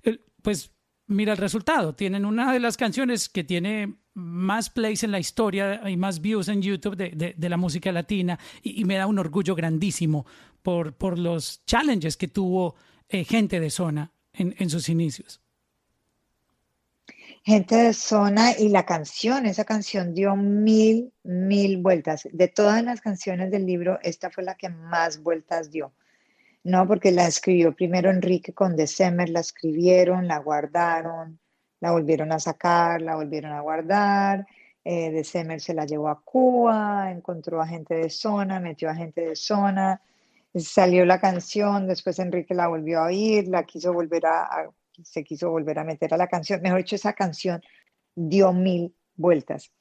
eh, 0.03 0.19
pues, 0.43 0.73
mira 1.07 1.31
el 1.31 1.39
resultado. 1.39 1.95
Tienen 1.95 2.25
una 2.25 2.53
de 2.53 2.59
las 2.59 2.77
canciones 2.77 3.29
que 3.29 3.45
tiene 3.45 3.99
más 4.19 4.69
plays 4.69 5.05
en 5.05 5.13
la 5.13 5.21
historia 5.21 5.89
y 5.89 5.97
más 5.97 6.21
views 6.21 6.49
en 6.49 6.61
YouTube 6.61 6.97
de, 6.97 7.49
la 7.49 7.57
música 7.57 7.93
latina 7.93 8.39
y, 8.63 8.85
me 8.85 8.97
da 8.97 9.07
un 9.07 9.19
orgullo 9.19 9.55
grandísimo 9.55 10.27
por, 10.63 10.93
por 10.93 11.19
los 11.19 11.65
challenges 11.65 12.17
que 12.17 12.29
tuvo 12.29 12.75
eh, 13.09 13.25
gente 13.25 13.61
de 13.61 13.71
zona 13.71 14.13
en, 14.33 14.55
en 14.59 14.69
sus 14.69 14.89
inicios. 14.89 15.41
Gente 17.45 17.77
de 17.77 17.95
zona 17.95 18.59
y 18.59 18.69
la 18.69 18.85
canción, 18.85 19.47
esa 19.47 19.65
canción 19.65 20.13
dio 20.13 20.35
mil, 20.37 21.13
mil 21.23 21.79
vueltas. 21.79 22.29
De 22.33 22.49
todas 22.49 22.83
las 22.85 23.01
canciones 23.01 23.51
del 23.51 23.65
libro, 23.65 23.99
esta 24.03 24.31
fue 24.31 24.45
la 24.45 24.57
que 24.57 24.69
más 24.69 25.23
vueltas 25.23 25.71
dio. 25.71 25.95
No, 26.65 26.87
porque 26.87 27.13
la 27.13 27.27
escribió 27.27 27.75
primero 27.75 28.11
Enrique 28.11 28.53
con 28.53 28.77
December, 28.77 29.31
la 29.31 29.41
escribieron, 29.41 30.27
la 30.27 30.39
guardaron, 30.39 31.39
la 31.81 31.93
volvieron 31.93 32.33
a 32.33 32.39
sacar, 32.39 33.03
la 33.03 33.17
volvieron 33.17 33.53
a 33.53 33.61
guardar. 33.61 34.47
Eh, 34.85 35.11
December 35.11 35.61
se 35.61 35.75
la 35.75 35.85
llevó 35.85 36.09
a 36.09 36.21
Cuba, 36.23 37.11
encontró 37.11 37.61
a 37.61 37.67
gente 37.67 37.95
de 37.95 38.11
zona, 38.11 38.61
metió 38.61 38.89
a 38.89 38.95
gente 38.95 39.21
de 39.21 39.37
zona, 39.37 40.01
salió 40.55 41.05
la 41.05 41.21
canción, 41.21 41.87
después 41.87 42.19
Enrique 42.19 42.55
la 42.55 42.69
volvió 42.69 43.01
a 43.01 43.07
oír, 43.07 43.49
la 43.49 43.65
quiso 43.65 43.93
volver 43.93 44.27
a 44.27 44.71
se 45.05 45.25
quiso 45.25 45.51
volver 45.51 45.79
a 45.79 45.85
meter 45.85 46.15
a 46.15 46.17
la 46.17 46.29
canción. 46.29 46.61
Mejor 46.63 46.79
dicho, 46.79 46.97
esa 46.97 47.13
canción 47.13 47.63
dio 48.15 48.53
mil 48.53 48.95
vueltas. 49.17 49.73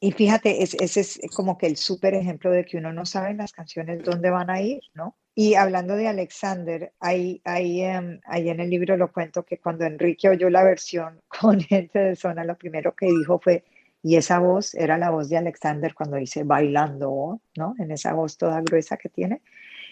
Y 0.00 0.12
fíjate, 0.12 0.62
ese 0.62 1.00
es 1.00 1.20
como 1.34 1.58
que 1.58 1.66
el 1.66 1.76
súper 1.76 2.14
ejemplo 2.14 2.50
de 2.50 2.64
que 2.64 2.78
uno 2.78 2.92
no 2.92 3.04
sabe 3.04 3.30
en 3.30 3.36
las 3.36 3.52
canciones 3.52 4.02
dónde 4.02 4.30
van 4.30 4.48
a 4.48 4.60
ir, 4.62 4.80
¿no? 4.94 5.14
Y 5.34 5.54
hablando 5.54 5.94
de 5.94 6.08
Alexander, 6.08 6.92
ahí, 7.00 7.40
ahí, 7.44 7.82
em, 7.82 8.20
ahí 8.24 8.48
en 8.48 8.60
el 8.60 8.70
libro 8.70 8.96
lo 8.96 9.12
cuento 9.12 9.44
que 9.44 9.58
cuando 9.58 9.84
Enrique 9.84 10.28
oyó 10.28 10.48
la 10.50 10.64
versión 10.64 11.20
con 11.40 11.60
gente 11.60 11.98
de 11.98 12.16
zona, 12.16 12.44
lo 12.44 12.56
primero 12.56 12.94
que 12.94 13.06
dijo 13.06 13.38
fue, 13.38 13.64
y 14.02 14.16
esa 14.16 14.38
voz 14.38 14.74
era 14.74 14.96
la 14.96 15.10
voz 15.10 15.28
de 15.28 15.36
Alexander 15.36 15.94
cuando 15.94 16.16
dice 16.16 16.44
bailando, 16.44 17.40
¿no? 17.56 17.74
En 17.78 17.90
esa 17.90 18.14
voz 18.14 18.38
toda 18.38 18.62
gruesa 18.62 18.96
que 18.96 19.10
tiene. 19.10 19.42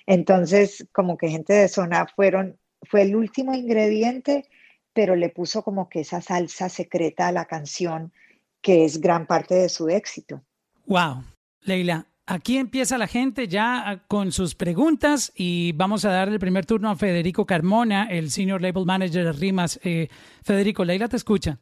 Entonces, 0.07 0.87
como 0.93 1.19
que 1.19 1.29
gente 1.29 1.53
de 1.53 1.69
zona 1.69 2.07
fueron 2.07 2.59
fue 2.83 3.03
el 3.03 3.17
último 3.17 3.55
ingrediente, 3.55 4.47
pero 4.93 5.17
le 5.17 5.29
puso 5.29 5.63
como 5.63 5.89
que 5.89 6.01
esa 6.01 6.21
salsa 6.21 6.69
secreta 6.69 7.29
a 7.29 7.33
la 7.33 7.45
canción, 7.45 8.13
que 8.61 8.85
es 8.85 9.01
gran 9.01 9.27
parte 9.27 9.55
de 9.55 9.69
su 9.69 9.89
éxito. 9.89 10.43
Wow, 10.87 11.25
Leila, 11.63 12.07
aquí 12.27 12.59
empieza 12.59 12.99
la 12.99 13.07
gente 13.07 13.49
ya 13.49 14.05
con 14.09 14.33
sus 14.33 14.55
preguntas 14.55 15.33
y 15.35 15.73
vamos 15.73 16.05
a 16.05 16.11
dar 16.11 16.29
el 16.29 16.39
primer 16.39 16.67
turno 16.67 16.91
a 16.91 16.97
Federico 16.97 17.47
Carmona, 17.47 18.05
el 18.11 18.31
Senior 18.31 18.61
Label 18.61 18.87
Manager 18.87 19.25
de 19.25 19.33
Rimas. 19.33 19.81
Eh, 19.83 20.09
Federico, 20.43 20.85
Leila 20.85 21.09
te 21.09 21.17
escucha. 21.17 21.59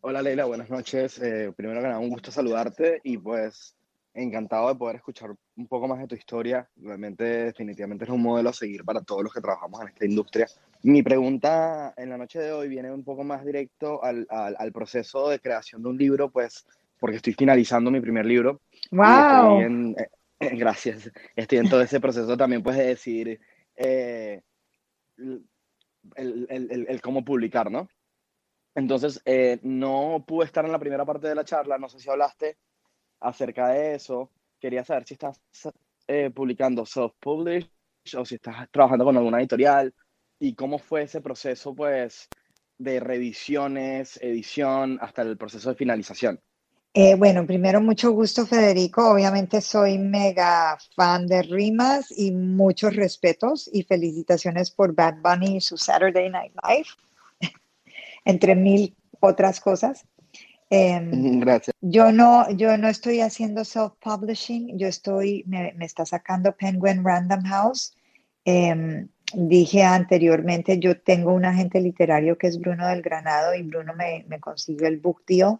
Hola 0.00 0.22
Leila, 0.22 0.44
buenas 0.44 0.70
noches. 0.70 1.18
Eh, 1.18 1.52
primero 1.56 1.80
que 1.80 1.88
nada, 1.88 1.98
un 1.98 2.08
gusto 2.08 2.30
saludarte 2.30 3.00
y 3.02 3.18
pues 3.18 3.74
encantado 4.14 4.68
de 4.68 4.74
poder 4.74 4.96
escuchar 4.96 5.34
un 5.56 5.66
poco 5.66 5.88
más 5.88 5.98
de 5.98 6.06
tu 6.06 6.14
historia. 6.14 6.68
Realmente, 6.76 7.24
definitivamente 7.24 8.04
es 8.04 8.10
un 8.10 8.22
modelo 8.22 8.50
a 8.50 8.52
seguir 8.52 8.84
para 8.84 9.02
todos 9.02 9.22
los 9.22 9.32
que 9.32 9.40
trabajamos 9.40 9.80
en 9.82 9.88
esta 9.88 10.04
industria. 10.04 10.46
Mi 10.82 11.02
pregunta 11.02 11.92
en 11.96 12.10
la 12.10 12.18
noche 12.18 12.38
de 12.38 12.52
hoy 12.52 12.68
viene 12.68 12.92
un 12.92 13.02
poco 13.02 13.24
más 13.24 13.44
directo 13.44 14.02
al, 14.02 14.26
al, 14.30 14.72
proceso 14.72 15.28
de 15.28 15.40
creación 15.40 15.82
de 15.82 15.88
un 15.88 15.98
libro, 15.98 16.30
pues 16.30 16.66
porque 16.98 17.16
estoy 17.16 17.32
finalizando 17.32 17.90
mi 17.90 18.00
primer 18.00 18.26
libro. 18.26 18.60
¡Wow! 18.92 19.60
Eh, 19.60 20.08
gracias. 20.56 21.10
Estoy 21.34 21.58
en 21.58 21.68
todo 21.68 21.82
ese 21.82 22.00
proceso 22.00 22.36
también, 22.36 22.62
pues, 22.62 22.76
de 22.76 22.86
decir 22.86 23.40
eh, 23.74 24.42
el, 25.16 26.46
el, 26.48 26.86
el, 26.88 27.00
cómo 27.00 27.24
publicar, 27.24 27.70
¿no? 27.70 27.88
Entonces, 28.74 29.20
eh, 29.24 29.58
no 29.62 30.24
pude 30.26 30.46
estar 30.46 30.64
en 30.64 30.72
la 30.72 30.78
primera 30.78 31.04
parte 31.04 31.26
de 31.26 31.34
la 31.34 31.44
charla, 31.44 31.78
no 31.78 31.88
sé 31.88 31.98
si 31.98 32.08
hablaste, 32.08 32.58
acerca 33.20 33.68
de 33.68 33.96
eso. 33.96 34.30
Quería 34.60 34.84
saber 34.84 35.04
si 35.06 35.14
estás 35.14 35.40
eh, 36.06 36.30
publicando 36.30 36.84
self-publish 36.84 37.68
o 38.16 38.24
si 38.24 38.36
estás 38.36 38.70
trabajando 38.70 39.04
con 39.04 39.16
alguna 39.16 39.40
editorial 39.40 39.92
y 40.38 40.54
cómo 40.54 40.78
fue 40.78 41.02
ese 41.02 41.20
proceso, 41.20 41.74
pues, 41.74 42.28
de 42.78 43.00
revisiones, 43.00 44.18
edición, 44.22 44.98
hasta 45.00 45.22
el 45.22 45.36
proceso 45.36 45.70
de 45.70 45.74
finalización. 45.74 46.40
Eh, 46.94 47.14
bueno, 47.16 47.46
primero 47.46 47.80
mucho 47.80 48.12
gusto 48.12 48.46
Federico, 48.46 49.10
obviamente 49.10 49.60
soy 49.60 49.98
mega 49.98 50.78
fan 50.96 51.26
de 51.26 51.42
Rimas 51.42 52.10
y 52.10 52.32
muchos 52.32 52.96
respetos 52.96 53.68
y 53.72 53.82
felicitaciones 53.82 54.70
por 54.70 54.94
Bad 54.94 55.16
Bunny 55.22 55.58
y 55.58 55.60
su 55.60 55.76
Saturday 55.76 56.30
Night 56.30 56.52
Live, 56.66 56.88
entre 58.24 58.54
mil 58.54 58.96
otras 59.20 59.60
cosas. 59.60 60.06
Em, 60.70 61.10
Gracias. 61.40 61.76
Yo 61.80 62.10
no, 62.10 62.50
yo 62.50 62.76
no 62.78 62.88
estoy 62.88 63.20
haciendo 63.20 63.64
self-publishing, 63.64 64.78
yo 64.78 64.88
estoy, 64.88 65.44
me, 65.46 65.74
está 65.80 66.06
sacando 66.06 66.56
Penguin 66.56 67.04
Random 67.04 67.42
House. 67.44 67.94
Em, 68.44 69.08
dije 69.34 69.82
anteriormente, 69.82 70.78
yo 70.78 71.00
tengo 71.00 71.32
un 71.32 71.44
agente 71.44 71.80
literario 71.80 72.38
que 72.38 72.46
es 72.46 72.58
Bruno 72.58 72.86
del 72.88 73.02
Granado 73.02 73.54
y 73.54 73.62
Bruno 73.62 73.94
me, 73.94 74.24
me 74.28 74.40
consiguió 74.40 74.86
el 74.86 74.98
book 74.98 75.22
deal. 75.26 75.58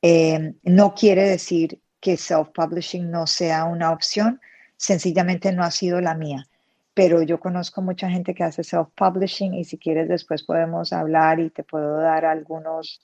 Em, 0.00 0.54
no 0.62 0.94
quiere 0.94 1.28
decir 1.28 1.80
que 2.00 2.16
self-publishing 2.16 3.08
no 3.08 3.26
sea 3.26 3.64
una 3.64 3.92
opción, 3.92 4.40
sencillamente 4.76 5.52
no 5.52 5.62
ha 5.62 5.70
sido 5.70 6.00
la 6.00 6.14
mía. 6.14 6.48
Pero 6.94 7.22
yo 7.22 7.40
conozco 7.40 7.80
mucha 7.80 8.10
gente 8.10 8.34
que 8.34 8.44
hace 8.44 8.62
self-publishing 8.62 9.54
y 9.54 9.64
si 9.64 9.78
quieres 9.78 10.08
después 10.08 10.42
podemos 10.42 10.92
hablar 10.92 11.40
y 11.40 11.50
te 11.50 11.64
puedo 11.64 11.98
dar 11.98 12.24
algunos 12.24 13.00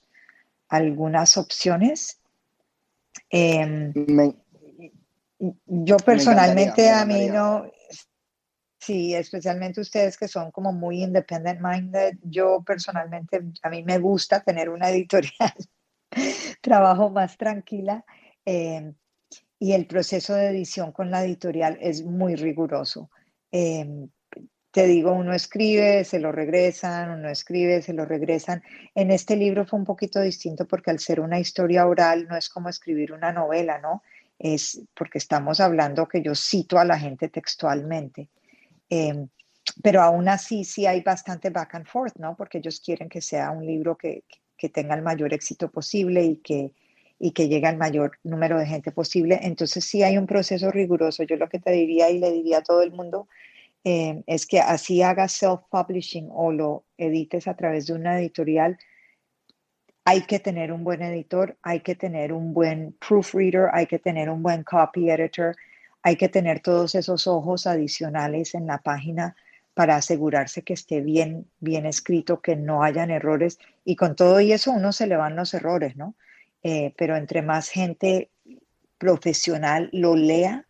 algunas 0.69 1.37
opciones. 1.39 2.21
Em, 3.31 3.93
yo 5.67 5.97
personalmente 5.99 6.91
a 6.91 7.05
mí 7.05 7.27
no, 7.29 7.71
sí, 8.79 9.15
especialmente 9.15 9.81
ustedes 9.81 10.17
que 10.17 10.29
son 10.29 10.51
como 10.51 10.73
muy 10.73 11.03
independent 11.03 11.61
minded, 11.61 12.19
yo 12.23 12.63
personalmente 12.65 13.43
a 13.63 13.71
mí 13.71 13.83
me 13.83 13.99
gusta 13.99 14.41
tener 14.41 14.69
una 14.69 14.91
editorial, 14.91 15.55
trabajo 16.63 17.11
más 17.11 17.37
tranquila 17.37 18.05
em, 18.45 18.95
y 19.59 19.73
el 19.73 19.87
proceso 19.87 20.35
de 20.35 20.49
edición 20.49 20.93
con 20.93 21.11
la 21.11 21.25
editorial 21.25 21.79
es 21.81 22.05
muy 22.05 22.37
riguroso. 22.37 23.11
Em, 23.51 24.09
te 24.71 24.87
digo, 24.87 25.13
uno 25.13 25.33
escribe, 25.33 26.05
se 26.05 26.21
lo 26.21 26.31
regresan, 26.31 27.11
uno 27.11 27.29
escribe, 27.29 27.83
se 27.83 27.93
lo 27.95 28.05
regresan. 28.05 28.63
En 28.95 29.11
este 29.11 29.35
libro 29.35 29.67
fue 29.67 29.79
un 29.79 29.85
poquito 29.85 30.21
distinto 30.21 30.67
porque 30.69 30.91
al 30.91 31.01
ser 31.01 31.21
una 31.21 31.41
historia 31.41 31.87
oral 31.87 32.29
no 32.29 32.37
es 32.37 32.49
como 32.49 32.69
escribir 32.69 33.13
una 33.13 33.33
novela, 33.33 33.79
¿no? 33.79 34.03
Es 34.39 34.81
porque 34.95 35.19
estamos 35.19 35.59
hablando 35.61 36.07
que 36.07 36.23
yo 36.23 36.35
cito 36.35 36.79
a 36.79 36.85
la 36.85 36.99
gente 36.99 37.29
textualmente. 37.29 38.29
Em, 38.91 39.29
pero 39.83 40.03
aún 40.03 40.29
así 40.29 40.65
sí 40.65 40.87
hay 40.87 41.03
bastante 41.03 41.51
back 41.51 41.75
and 41.75 41.87
forth, 41.87 42.17
¿no? 42.17 42.37
Porque 42.37 42.59
ellos 42.59 42.81
quieren 42.81 43.09
que 43.09 43.21
sea 43.21 43.51
un 43.51 43.67
libro 43.67 43.97
que, 43.97 44.25
que 44.57 44.69
tenga 44.69 44.95
el 44.95 45.03
mayor 45.03 45.33
éxito 45.33 45.71
posible 45.71 46.25
y 46.25 46.37
que, 46.37 46.73
y 47.19 47.33
que 47.33 47.49
llegue 47.49 47.67
al 47.67 47.77
mayor 47.77 48.19
número 48.25 48.59
de 48.59 48.67
gente 48.67 48.93
posible. 48.93 49.39
Entonces 49.43 49.85
sí 49.85 50.03
hay 50.03 50.19
un 50.19 50.27
proceso 50.27 50.71
riguroso. 50.71 51.23
Yo 51.23 51.37
lo 51.37 51.49
que 51.49 51.59
te 51.59 51.73
diría 51.73 52.11
y 52.11 52.19
le 52.19 52.33
diría 52.33 52.59
a 52.59 52.63
todo 52.63 52.83
el 52.83 52.93
mundo 52.93 53.29
eh, 53.85 54.23
es 54.27 54.47
que 54.47 54.61
así 54.61 55.03
hagas 55.03 55.33
self-publishing 55.33 56.29
o 56.31 56.53
lo 56.53 56.85
edites 56.97 57.47
a 57.47 57.55
través 57.55 57.87
de 57.87 57.95
una 57.95 58.19
editorial, 58.19 58.79
hay 60.05 60.23
que 60.23 60.39
tener 60.41 60.73
un 60.73 60.85
buen 60.85 61.03
editor, 61.03 61.57
hay 61.63 61.81
que 61.81 61.95
tener 61.95 62.33
un 62.33 62.55
buen 62.55 62.97
proofreader, 63.07 63.69
hay 63.73 63.87
que 63.87 63.99
tener 63.99 64.31
un 64.31 64.43
buen 64.43 64.65
copy 64.65 65.11
editor, 65.11 65.55
hay 66.09 66.17
que 66.17 66.31
tener 66.31 66.61
todos 66.61 66.95
esos 66.95 67.27
ojos 67.27 67.67
adicionales 67.67 68.55
en 68.55 68.67
la 68.67 68.79
página 68.79 69.37
para 69.75 69.97
asegurarse 69.97 70.63
que 70.63 70.73
esté 70.73 71.03
bien, 71.03 71.47
bien 71.61 71.85
escrito, 71.85 72.41
que 72.41 72.57
no 72.57 72.83
hayan 72.83 73.11
errores. 73.11 73.59
Y 73.85 73.95
con 73.95 74.17
todo 74.17 74.41
y 74.41 74.53
eso 74.53 74.73
uno 74.73 74.93
se 74.93 75.07
le 75.07 75.17
van 75.17 75.37
los 75.37 75.53
errores, 75.53 75.97
¿no? 75.97 76.15
Eh, 76.63 76.95
pero 76.97 77.15
entre 77.15 77.43
más 77.43 77.69
gente 77.69 78.31
profesional 78.97 79.91
lo 79.93 80.17
lea, 80.17 80.65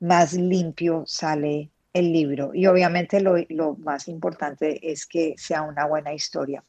más 0.00 0.32
limpio 0.32 1.04
sale 1.06 1.68
el 1.92 2.10
libro. 2.10 2.52
Y 2.54 2.66
obviamente 2.66 3.20
lo, 3.20 3.76
más 3.76 4.08
importante 4.08 4.90
es 4.90 5.04
que 5.04 5.34
sea 5.36 5.60
una 5.60 5.84
buena 5.84 6.14
historia. 6.14 6.64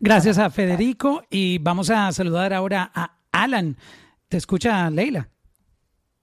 Gracias 0.00 0.38
a 0.38 0.50
Federico 0.50 1.22
y 1.30 1.58
vamos 1.58 1.88
a 1.88 2.10
saludar 2.10 2.52
ahora 2.52 2.90
a 2.92 3.16
Alan. 3.30 3.76
¿Te 4.28 4.36
escucha 4.36 4.90
Leila? 4.90 5.28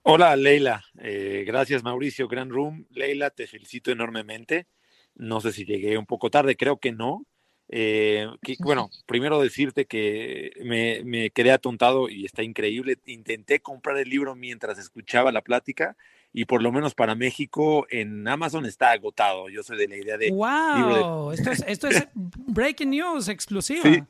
Hola 0.07 0.35
Leila, 0.35 0.83
eh, 0.99 1.43
gracias 1.47 1.81
Mauricio, 1.81 2.27
Gran 2.27 2.51
Room. 2.51 2.85
Leila, 2.91 3.31
te 3.31 3.47
felicito 3.47 3.89
enormemente. 3.89 4.67
No 5.15 5.41
sé 5.41 5.51
si 5.51 5.65
llegué 5.65 5.97
un 5.97 6.05
poco 6.05 6.29
tarde, 6.29 6.55
creo 6.55 6.77
que 6.77 6.91
no. 6.91 7.25
Eh, 7.69 8.27
bueno, 8.59 8.91
primero 9.07 9.41
decirte 9.41 9.85
que 9.85 10.51
me, 10.63 11.01
me, 11.03 11.31
quedé 11.31 11.51
atontado 11.51 12.07
y 12.07 12.23
está 12.23 12.43
increíble. 12.43 12.99
Intenté 13.07 13.61
comprar 13.61 13.97
el 13.97 14.07
libro 14.07 14.35
mientras 14.35 14.77
escuchaba 14.77 15.31
la 15.31 15.41
plática 15.41 15.97
y 16.31 16.45
por 16.45 16.61
lo 16.61 16.71
menos 16.71 16.93
para 16.93 17.15
México 17.15 17.87
en 17.89 18.27
Amazon 18.27 18.67
está 18.67 18.91
agotado. 18.91 19.49
Yo 19.49 19.63
soy 19.63 19.77
de 19.77 19.87
la 19.87 19.95
idea 19.95 20.17
de... 20.19 20.29
¡Wow! 20.29 21.31
Esto, 21.31 21.49
es, 21.49 21.63
esto 21.67 21.87
es 21.87 22.07
breaking 22.13 22.91
news 22.91 23.27
exclusiva. 23.27 23.81
Sí, 23.81 24.03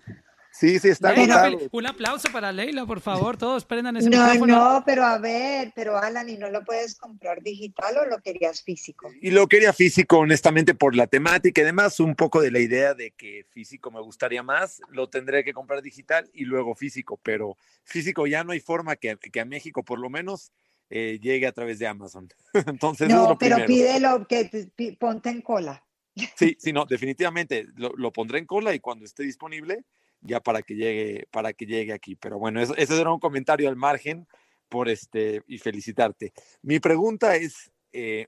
sí, 0.57 0.79
está 0.89 1.11
Leila, 1.13 1.51
un 1.71 1.85
aplauso 1.85 2.29
para 2.31 2.51
Leila, 2.51 2.85
por 2.85 3.01
favor, 3.01 3.37
todos 3.37 3.65
prendan 3.65 3.97
ese 3.97 4.09
No, 4.09 4.23
micrófono. 4.25 4.55
no, 4.55 4.83
pero 4.85 5.03
a 5.03 5.17
ver, 5.17 5.71
pero 5.75 5.97
Alan, 5.97 6.29
¿y 6.29 6.37
no 6.37 6.49
lo 6.49 6.63
puedes 6.63 6.95
comprar 6.95 7.41
digital 7.41 7.97
o 7.97 8.05
lo 8.05 8.21
querías 8.21 8.61
físico? 8.63 9.11
Y 9.21 9.31
lo 9.31 9.47
quería 9.47 9.73
físico, 9.73 10.19
honestamente, 10.19 10.73
por 10.73 10.95
la 10.95 11.07
temática 11.07 11.61
y 11.61 11.63
además 11.63 11.99
un 11.99 12.15
poco 12.15 12.41
de 12.41 12.51
la 12.51 12.59
idea 12.59 12.93
de 12.93 13.11
que 13.11 13.45
físico 13.51 13.91
me 13.91 14.01
gustaría 14.01 14.43
más, 14.43 14.81
lo 14.89 15.09
tendré 15.09 15.43
que 15.43 15.53
comprar 15.53 15.81
digital 15.81 16.29
y 16.33 16.45
luego 16.45 16.75
físico, 16.75 17.19
pero 17.21 17.57
físico 17.83 18.27
ya 18.27 18.43
no 18.43 18.51
hay 18.51 18.59
forma 18.59 18.95
que, 18.95 19.17
que 19.17 19.39
a 19.39 19.45
México 19.45 19.83
por 19.83 19.99
lo 19.99 20.09
menos 20.09 20.51
eh, 20.89 21.19
llegue 21.21 21.47
a 21.47 21.51
través 21.51 21.79
de 21.79 21.87
Amazon. 21.87 22.29
Entonces, 22.67 23.07
eso 23.07 23.17
es 23.17 23.23
No, 23.23 23.29
lo 23.29 23.37
pero 23.37 23.55
primero. 23.57 23.67
pídelo, 23.67 24.27
que 24.27 24.95
ponte 24.99 25.29
en 25.29 25.41
cola. 25.41 25.83
Sí, 26.37 26.55
sí, 26.59 26.71
no, 26.71 26.85
definitivamente 26.85 27.67
lo, 27.75 27.91
lo 27.97 28.13
pondré 28.13 28.39
en 28.39 28.45
cola 28.45 28.73
y 28.73 28.79
cuando 28.79 29.03
esté 29.03 29.23
disponible, 29.23 29.83
ya 30.26 30.39
para 30.39 30.61
que 30.61 30.76
llegue, 30.76 31.28
para 31.32 31.53
que 31.53 31.65
llegue 31.65 31.93
aquí. 31.93 32.15
Pero 32.15 32.39
bueno, 32.39 32.61
eso, 32.61 32.76
ese 32.76 32.99
era 32.99 33.11
un 33.11 33.19
comentario 33.19 33.69
al 33.69 33.76
margen 33.76 34.28
por 34.69 34.89
este 34.89 35.41
y 35.47 35.57
felicitarte. 35.57 36.34
Mi 36.61 36.80
pregunta 36.80 37.36
es, 37.36 37.71
eh, 37.93 38.28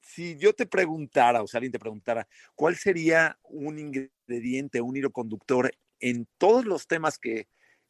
si 0.00 0.36
yo 0.36 0.52
te 0.52 0.66
preguntara, 0.66 1.42
o 1.42 1.46
si 1.46 1.56
alguien 1.56 1.72
te 1.72 1.78
preguntara, 1.78 2.28
¿cuál 2.54 2.76
sería 2.76 3.38
un 3.44 3.78
ingrediente, 3.78 4.80
un 4.80 4.96
hilo 4.96 5.10
conductor 5.10 5.72
en 6.00 6.28
todos 6.38 6.64
los 6.66 6.86
temas 6.86 7.18
que, 7.18 7.48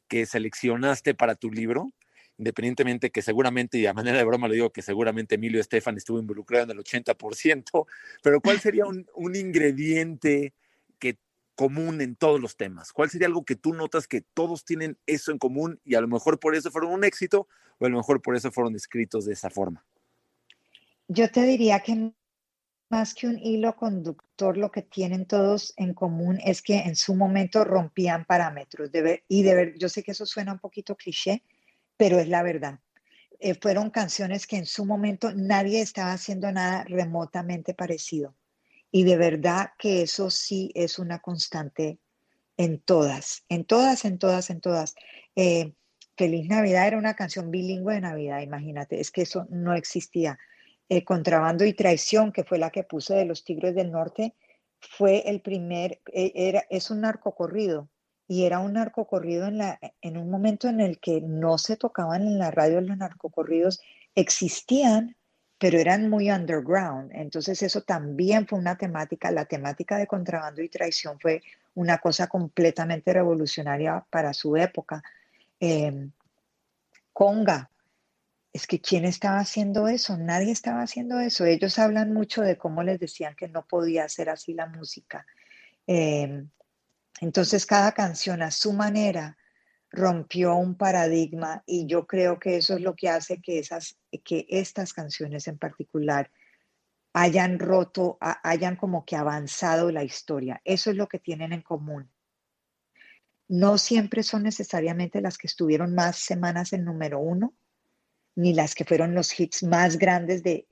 que 0.09 0.26
seleccionaste 0.26 1.14
para 1.14 1.35
tu 1.35 1.51
libro? 1.51 1.93
Independientemente 2.39 3.11
que 3.11 3.22
seguramente, 3.22 3.78
y 3.78 3.87
a 3.87 3.93
manera 3.93 4.18
de 4.18 4.24
broma 4.24 4.49
lo 4.49 4.55
digo, 4.55 4.70
que 4.70 4.82
seguramente 4.82 5.37
Emilio 5.37 5.61
Estefan 5.61 5.97
estuvo 5.97 6.18
involucrado 6.18 6.64
en 6.64 6.70
el 6.70 6.78
80%, 6.78 7.87
pero 8.22 8.41
¿cuál 8.41 8.61
sería 8.61 8.87
un, 8.87 9.07
un 9.14 9.37
ingrediente 9.37 10.55
que 10.99 11.18
común 11.55 12.00
en 12.00 12.16
todos 12.16 12.40
los 12.40 12.57
temas? 12.57 12.92
¿Cuál 12.92 13.11
sería 13.11 13.26
algo 13.26 13.44
que 13.44 13.57
tú 13.57 13.74
notas 13.74 14.07
que 14.07 14.20
todos 14.20 14.64
tienen 14.64 14.98
eso 15.07 15.32
en 15.32 15.38
común 15.38 15.80
y 15.84 15.94
a 15.94 16.00
lo 16.00 16.09
mejor 16.09 16.38
por 16.40 16.55
eso 16.55 16.70
fueron 16.70 16.92
un 16.92 17.05
éxito 17.05 17.48
o 17.78 17.86
a 17.86 17.88
lo 17.88 17.96
mejor 17.96 18.20
por 18.22 18.36
eso 18.36 18.50
fueron 18.50 18.74
escritos 18.74 19.24
de 19.26 19.32
esa 19.32 19.50
forma? 19.50 19.84
Yo 21.09 21.30
te 21.30 21.42
diría 21.42 21.80
que 21.80 22.12
más 22.90 23.14
que 23.14 23.26
un 23.26 23.38
hilo 23.38 23.74
conductor, 23.76 24.57
lo 24.57 24.70
que 24.70 24.82
tienen 24.82 25.26
todos 25.26 25.72
en 25.76 25.94
común 25.94 26.38
es 26.44 26.62
que 26.62 26.78
en 26.78 26.96
su 26.96 27.14
momento 27.14 27.64
rompían 27.64 28.24
parámetros. 28.24 28.92
De 28.92 29.02
ver- 29.02 29.24
y 29.28 29.42
de 29.42 29.55
ver, 29.55 29.78
yo 29.78 29.88
sé 29.88 30.02
que 30.02 30.12
eso 30.12 30.26
suena 30.26 30.52
un 30.52 30.59
poquito 30.59 30.94
cliché, 30.94 31.42
pero 31.96 32.18
es 32.18 32.28
la 32.28 32.42
verdad. 32.42 32.78
Eh, 33.40 33.55
fueron 33.55 33.90
canciones 33.90 34.46
que 34.46 34.57
en 34.57 34.66
su 34.66 34.84
momento 34.84 35.32
nadie 35.34 35.80
estaba 35.80 36.12
haciendo 36.12 36.50
nada 36.52 36.84
remotamente 36.84 37.74
parecido. 37.74 38.34
Y 38.97 39.03
de 39.03 39.16
verdad 39.16 39.70
que 39.76 40.03
eso 40.03 40.30
sí 40.30 40.70
es 40.76 41.01
una 41.01 41.18
constante 41.18 41.99
en 42.57 42.78
todas, 42.78 43.45
en 43.49 43.64
todas, 43.64 44.05
en 44.05 44.20
todas, 44.20 44.51
en 44.51 44.61
todas. 44.61 44.95
Eh, 45.34 45.72
Feliz 46.16 46.47
Navidad 46.49 46.86
era 46.86 46.97
una 46.97 47.14
canción 47.14 47.51
bilingüe 47.51 47.95
de 47.95 48.03
Navidad, 48.03 48.42
imagínate, 48.42 49.01
es 49.01 49.11
que 49.11 49.22
eso 49.22 49.49
no 49.51 49.74
existía. 49.74 50.38
Eh, 50.88 51.03
Contrabando 51.03 51.64
y 51.64 51.72
Traición, 51.72 52.30
que 52.30 52.45
fue 52.45 52.57
la 52.57 52.70
que 52.70 52.84
puse 52.84 53.14
de 53.14 53.24
los 53.24 53.42
Tigres 53.42 53.74
del 53.74 53.90
Norte, 53.90 54.36
fue 54.78 55.28
el 55.28 55.40
primer, 55.40 56.01
eh, 56.12 56.30
era, 56.36 56.64
es 56.70 56.88
un 56.92 57.01
narcocorrido, 57.01 57.88
y 58.28 58.45
era 58.45 58.61
un 58.61 58.74
narcocorrido 58.74 59.49
en, 59.49 59.61
en 60.03 60.16
un 60.16 60.30
momento 60.30 60.68
en 60.68 60.80
el 60.80 61.01
que 61.01 61.20
no 61.20 61.59
se 61.59 61.76
tocaban 61.76 62.22
en 62.22 62.38
la 62.38 62.53
radio 62.53 62.80
los 62.80 62.97
narcocorridos, 62.97 63.80
existían, 64.14 65.16
pero 65.64 65.78
eran 65.78 66.10
muy 66.10 66.30
underground. 66.30 67.10
Entonces 67.14 67.62
eso 67.62 67.80
también 67.80 68.46
fue 68.46 68.58
una 68.58 68.76
temática, 68.76 69.30
la 69.30 69.46
temática 69.46 69.96
de 69.96 70.06
contrabando 70.06 70.60
y 70.60 70.68
traición 70.68 71.18
fue 71.18 71.42
una 71.74 71.96
cosa 71.96 72.26
completamente 72.26 73.14
revolucionaria 73.14 74.04
para 74.10 74.34
su 74.34 74.58
época. 74.58 75.02
Eh, 75.58 76.10
Conga, 77.14 77.70
es 78.52 78.66
que 78.66 78.78
¿quién 78.78 79.06
estaba 79.06 79.38
haciendo 79.38 79.88
eso? 79.88 80.18
Nadie 80.18 80.52
estaba 80.52 80.82
haciendo 80.82 81.18
eso. 81.18 81.46
Ellos 81.46 81.78
hablan 81.78 82.12
mucho 82.12 82.42
de 82.42 82.58
cómo 82.58 82.82
les 82.82 83.00
decían 83.00 83.34
que 83.34 83.48
no 83.48 83.66
podía 83.66 84.06
ser 84.10 84.28
así 84.28 84.52
la 84.52 84.66
música. 84.66 85.24
Eh, 85.86 86.44
entonces 87.22 87.64
cada 87.64 87.92
canción 87.92 88.42
a 88.42 88.50
su 88.50 88.74
manera 88.74 89.38
rompió 89.95 90.57
un 90.57 90.74
paradigma 90.76 91.62
y 91.66 91.86
yo 91.86 92.07
creo 92.07 92.38
que 92.38 92.57
eso 92.57 92.74
es 92.74 92.80
lo 92.80 92.95
que 92.95 93.09
hace 93.09 93.40
que, 93.40 93.59
esas, 93.59 93.97
que 94.24 94.47
estas 94.49 94.92
canciones 94.92 95.47
en 95.47 95.57
particular 95.57 96.30
hayan 97.12 97.61
roto, 97.61 98.18
hayan 98.20 98.74
como 98.74 99.05
que 99.05 99.14
avanzado 99.14 99.92
la 99.92 100.03
historia. 100.03 100.61
Eso 100.64 100.90
es 100.90 100.97
lo 100.97 101.07
que 101.07 101.20
tienen 101.20 101.53
en 101.53 101.62
común. 101.62 102.11
No 103.47 103.78
siempre 103.78 104.24
son 104.24 104.42
necesariamente 104.42 105.20
las 105.20 105.38
que 105.38 105.47
estuvieron 105.47 105.95
más 105.95 106.16
semanas 106.16 106.72
en 106.72 106.84
número 106.84 107.20
uno, 107.20 107.55
ni 108.34 108.53
las 108.53 108.74
que 108.74 108.84
fueron 108.84 109.14
los 109.14 109.38
hits 109.38 109.62
más 109.62 109.97
grandes 109.97 110.42
de 110.42 110.66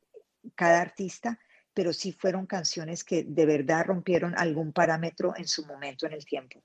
cada 0.56 0.80
artista, 0.80 1.38
pero 1.72 1.92
sí 1.92 2.12
fueron 2.12 2.46
canciones 2.46 3.04
que 3.04 3.22
de 3.22 3.46
verdad 3.46 3.86
rompieron 3.86 4.34
algún 4.36 4.72
parámetro 4.72 5.34
en 5.36 5.46
su 5.46 5.64
momento 5.64 6.06
en 6.06 6.14
el 6.14 6.24
tiempo. 6.24 6.60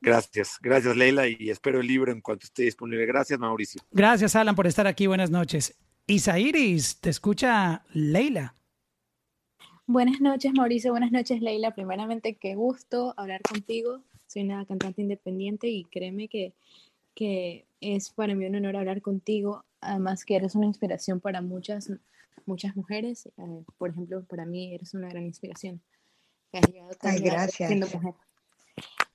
Gracias, 0.00 0.58
gracias 0.60 0.96
Leila 0.96 1.26
y 1.26 1.50
espero 1.50 1.80
el 1.80 1.86
libro 1.86 2.12
en 2.12 2.20
cuanto 2.20 2.44
esté 2.44 2.64
disponible. 2.64 3.06
Gracias 3.06 3.38
Mauricio. 3.38 3.80
Gracias, 3.90 4.36
Alan, 4.36 4.54
por 4.54 4.66
estar 4.66 4.86
aquí. 4.86 5.06
Buenas 5.06 5.30
noches. 5.30 5.74
Isairis, 6.06 7.00
te 7.00 7.10
escucha 7.10 7.84
Leila. 7.92 8.54
Buenas 9.88 10.20
noches, 10.20 10.52
Mauricio. 10.52 10.90
Buenas 10.90 11.12
noches, 11.12 11.40
Leila. 11.40 11.74
Primeramente, 11.74 12.34
qué 12.34 12.54
gusto 12.56 13.14
hablar 13.16 13.40
contigo. 13.42 14.02
Soy 14.26 14.42
una 14.42 14.64
cantante 14.66 15.00
independiente 15.02 15.68
y 15.68 15.84
créeme 15.84 16.28
que, 16.28 16.54
que 17.14 17.66
es 17.80 18.10
para 18.10 18.34
mí 18.34 18.46
un 18.46 18.56
honor 18.56 18.76
hablar 18.76 19.00
contigo. 19.00 19.64
Además 19.80 20.24
que 20.24 20.36
eres 20.36 20.56
una 20.56 20.66
inspiración 20.66 21.20
para 21.20 21.40
muchas, 21.40 21.92
muchas 22.46 22.74
mujeres. 22.74 23.26
Eh, 23.36 23.64
por 23.78 23.90
ejemplo, 23.90 24.24
para 24.24 24.44
mí 24.44 24.74
eres 24.74 24.94
una 24.94 25.08
gran 25.08 25.24
inspiración. 25.24 25.80
Que 26.50 26.58
has 26.58 26.72
llegado 26.72 26.90
tan 26.94 27.14
Ay, 27.14 27.20
gracias. 27.20 27.68
siendo 27.68 27.86
mujer. 27.86 28.14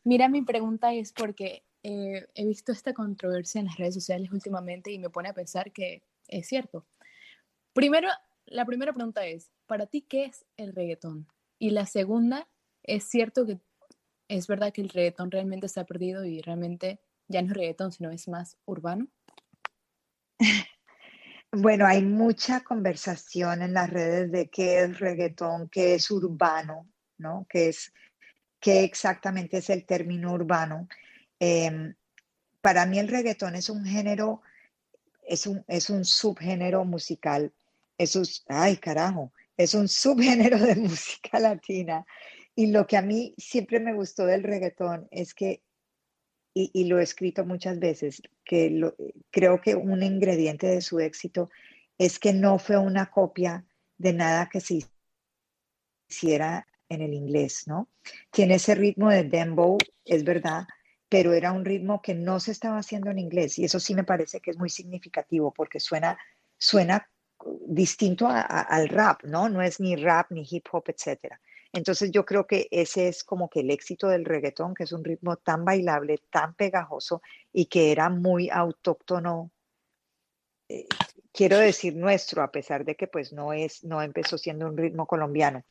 Mira, 0.03 0.29
mi 0.29 0.41
pregunta 0.41 0.93
es 0.93 1.13
porque 1.13 1.63
eh, 1.83 2.27
he 2.35 2.45
visto 2.45 2.71
esta 2.71 2.93
controversia 2.93 3.59
en 3.59 3.65
las 3.65 3.77
redes 3.77 3.93
sociales 3.93 4.31
últimamente 4.31 4.91
y 4.91 4.99
me 4.99 5.09
pone 5.09 5.29
a 5.29 5.33
pensar 5.33 5.71
que 5.71 6.03
es 6.27 6.47
cierto. 6.47 6.85
Primero, 7.73 8.09
la 8.45 8.65
primera 8.65 8.93
pregunta 8.93 9.25
es, 9.25 9.51
¿para 9.65 9.85
ti 9.85 10.01
qué 10.01 10.25
es 10.25 10.45
el 10.57 10.73
reggaetón? 10.73 11.27
Y 11.59 11.71
la 11.71 11.85
segunda, 11.85 12.47
¿es 12.83 13.03
cierto 13.05 13.45
que 13.45 13.59
es 14.27 14.47
verdad 14.47 14.73
que 14.73 14.81
el 14.81 14.89
reggaetón 14.89 15.31
realmente 15.31 15.67
está 15.67 15.85
perdido 15.85 16.25
y 16.25 16.41
realmente 16.41 16.99
ya 17.27 17.41
no 17.41 17.49
es 17.49 17.57
reggaetón, 17.57 17.91
sino 17.91 18.11
es 18.11 18.27
más 18.27 18.57
urbano? 18.65 19.07
Bueno, 21.53 21.85
hay 21.85 22.01
mucha 22.01 22.61
conversación 22.61 23.61
en 23.61 23.73
las 23.73 23.89
redes 23.89 24.31
de 24.31 24.49
qué 24.49 24.83
es 24.83 24.99
reggaetón, 25.01 25.67
qué 25.67 25.95
es 25.95 26.09
urbano, 26.09 26.89
¿no? 27.17 27.45
¿Qué 27.49 27.67
es, 27.67 27.91
qué 28.61 28.83
exactamente 28.83 29.57
es 29.57 29.69
el 29.69 29.85
término 29.85 30.31
urbano? 30.31 30.87
Em, 31.39 31.95
para 32.61 32.85
mí 32.85 32.99
el 32.99 33.07
reggaetón 33.09 33.55
es 33.55 33.69
un 33.69 33.83
género, 33.85 34.41
es 35.23 35.47
un, 35.47 35.65
es 35.67 35.89
un 35.89 36.05
subgénero 36.05 36.85
musical, 36.85 37.51
es 37.97 38.43
ay 38.47 38.77
carajo, 38.77 39.33
es 39.57 39.73
un 39.73 39.87
subgénero 40.01 40.59
de 40.59 40.75
música 40.75 41.39
latina. 41.39 42.05
Y 42.55 42.67
lo 42.67 42.85
que 42.85 42.97
a 42.97 43.01
mí 43.01 43.33
siempre 43.37 43.79
me 43.79 43.93
gustó 43.93 44.25
del 44.25 44.43
reggaetón 44.43 45.07
es 45.11 45.33
que, 45.33 45.63
y, 46.53 46.83
lo 46.83 46.99
he 46.99 47.03
escrito 47.03 47.45
muchas 47.45 47.79
veces, 47.79 48.21
que 48.43 48.93
creo 49.31 49.61
que 49.61 49.73
un 49.75 50.03
ingrediente 50.03 50.67
de 50.67 50.81
su 50.81 50.99
éxito 50.99 51.49
es 51.97 52.19
que 52.19 52.33
no 52.33 52.59
fue 52.59 52.77
una 52.77 53.09
copia 53.09 53.65
de 53.97 54.11
nada 54.11 54.49
que 54.49 54.59
se 54.59 54.81
hiciera 56.09 56.67
en 56.93 57.01
el 57.01 57.13
inglés, 57.13 57.63
¿no? 57.67 57.87
Tiene 58.31 58.55
ese 58.55 58.75
ritmo 58.75 59.09
de 59.09 59.23
dembow, 59.23 59.77
es 60.05 60.23
verdad, 60.23 60.67
pero 61.07 61.33
era 61.33 61.51
un 61.51 61.65
ritmo 61.65 62.01
que 62.01 62.13
no 62.13 62.39
se 62.39 62.51
estaba 62.51 62.77
haciendo 62.77 63.09
en 63.09 63.19
inglés 63.19 63.57
y 63.59 63.65
eso 63.65 63.79
sí 63.79 63.95
me 63.95 64.03
parece 64.03 64.39
que 64.41 64.51
es 64.51 64.57
muy 64.57 64.69
significativo 64.69 65.51
porque 65.51 65.79
suena, 65.79 66.17
suena 66.57 67.07
distinto 67.65 68.27
al 68.29 68.89
rap, 68.89 69.23
¿no? 69.23 69.49
No 69.49 69.61
es 69.61 69.79
ni 69.79 69.95
rap 69.95 70.31
ni 70.31 70.45
hip 70.49 70.67
hop, 70.71 70.83
etcétera. 70.87 71.39
Entonces 71.73 72.11
yo 72.11 72.25
creo 72.25 72.45
que 72.45 72.67
ese 72.71 73.07
es 73.07 73.23
como 73.23 73.49
que 73.49 73.61
el 73.61 73.71
éxito 73.71 74.07
del 74.09 74.25
reggaetón, 74.25 74.73
que 74.73 74.83
es 74.83 74.91
un 74.91 75.03
ritmo 75.03 75.37
tan 75.37 75.63
bailable, 75.63 76.19
tan 76.29 76.53
pegajoso 76.53 77.21
y 77.53 77.65
que 77.65 77.91
era 77.91 78.09
muy 78.09 78.49
autóctono, 78.49 79.51
eh, 80.67 80.85
quiero 81.31 81.57
decir 81.57 81.95
nuestro, 81.95 82.43
a 82.43 82.51
pesar 82.51 82.83
de 82.83 82.95
que 82.95 83.07
pues 83.07 83.31
no 83.31 83.53
es, 83.53 83.83
no 83.83 84.01
empezó 84.01 84.37
siendo 84.37 84.67
un 84.67 84.77
ritmo 84.77 85.07
colombiano. 85.07 85.63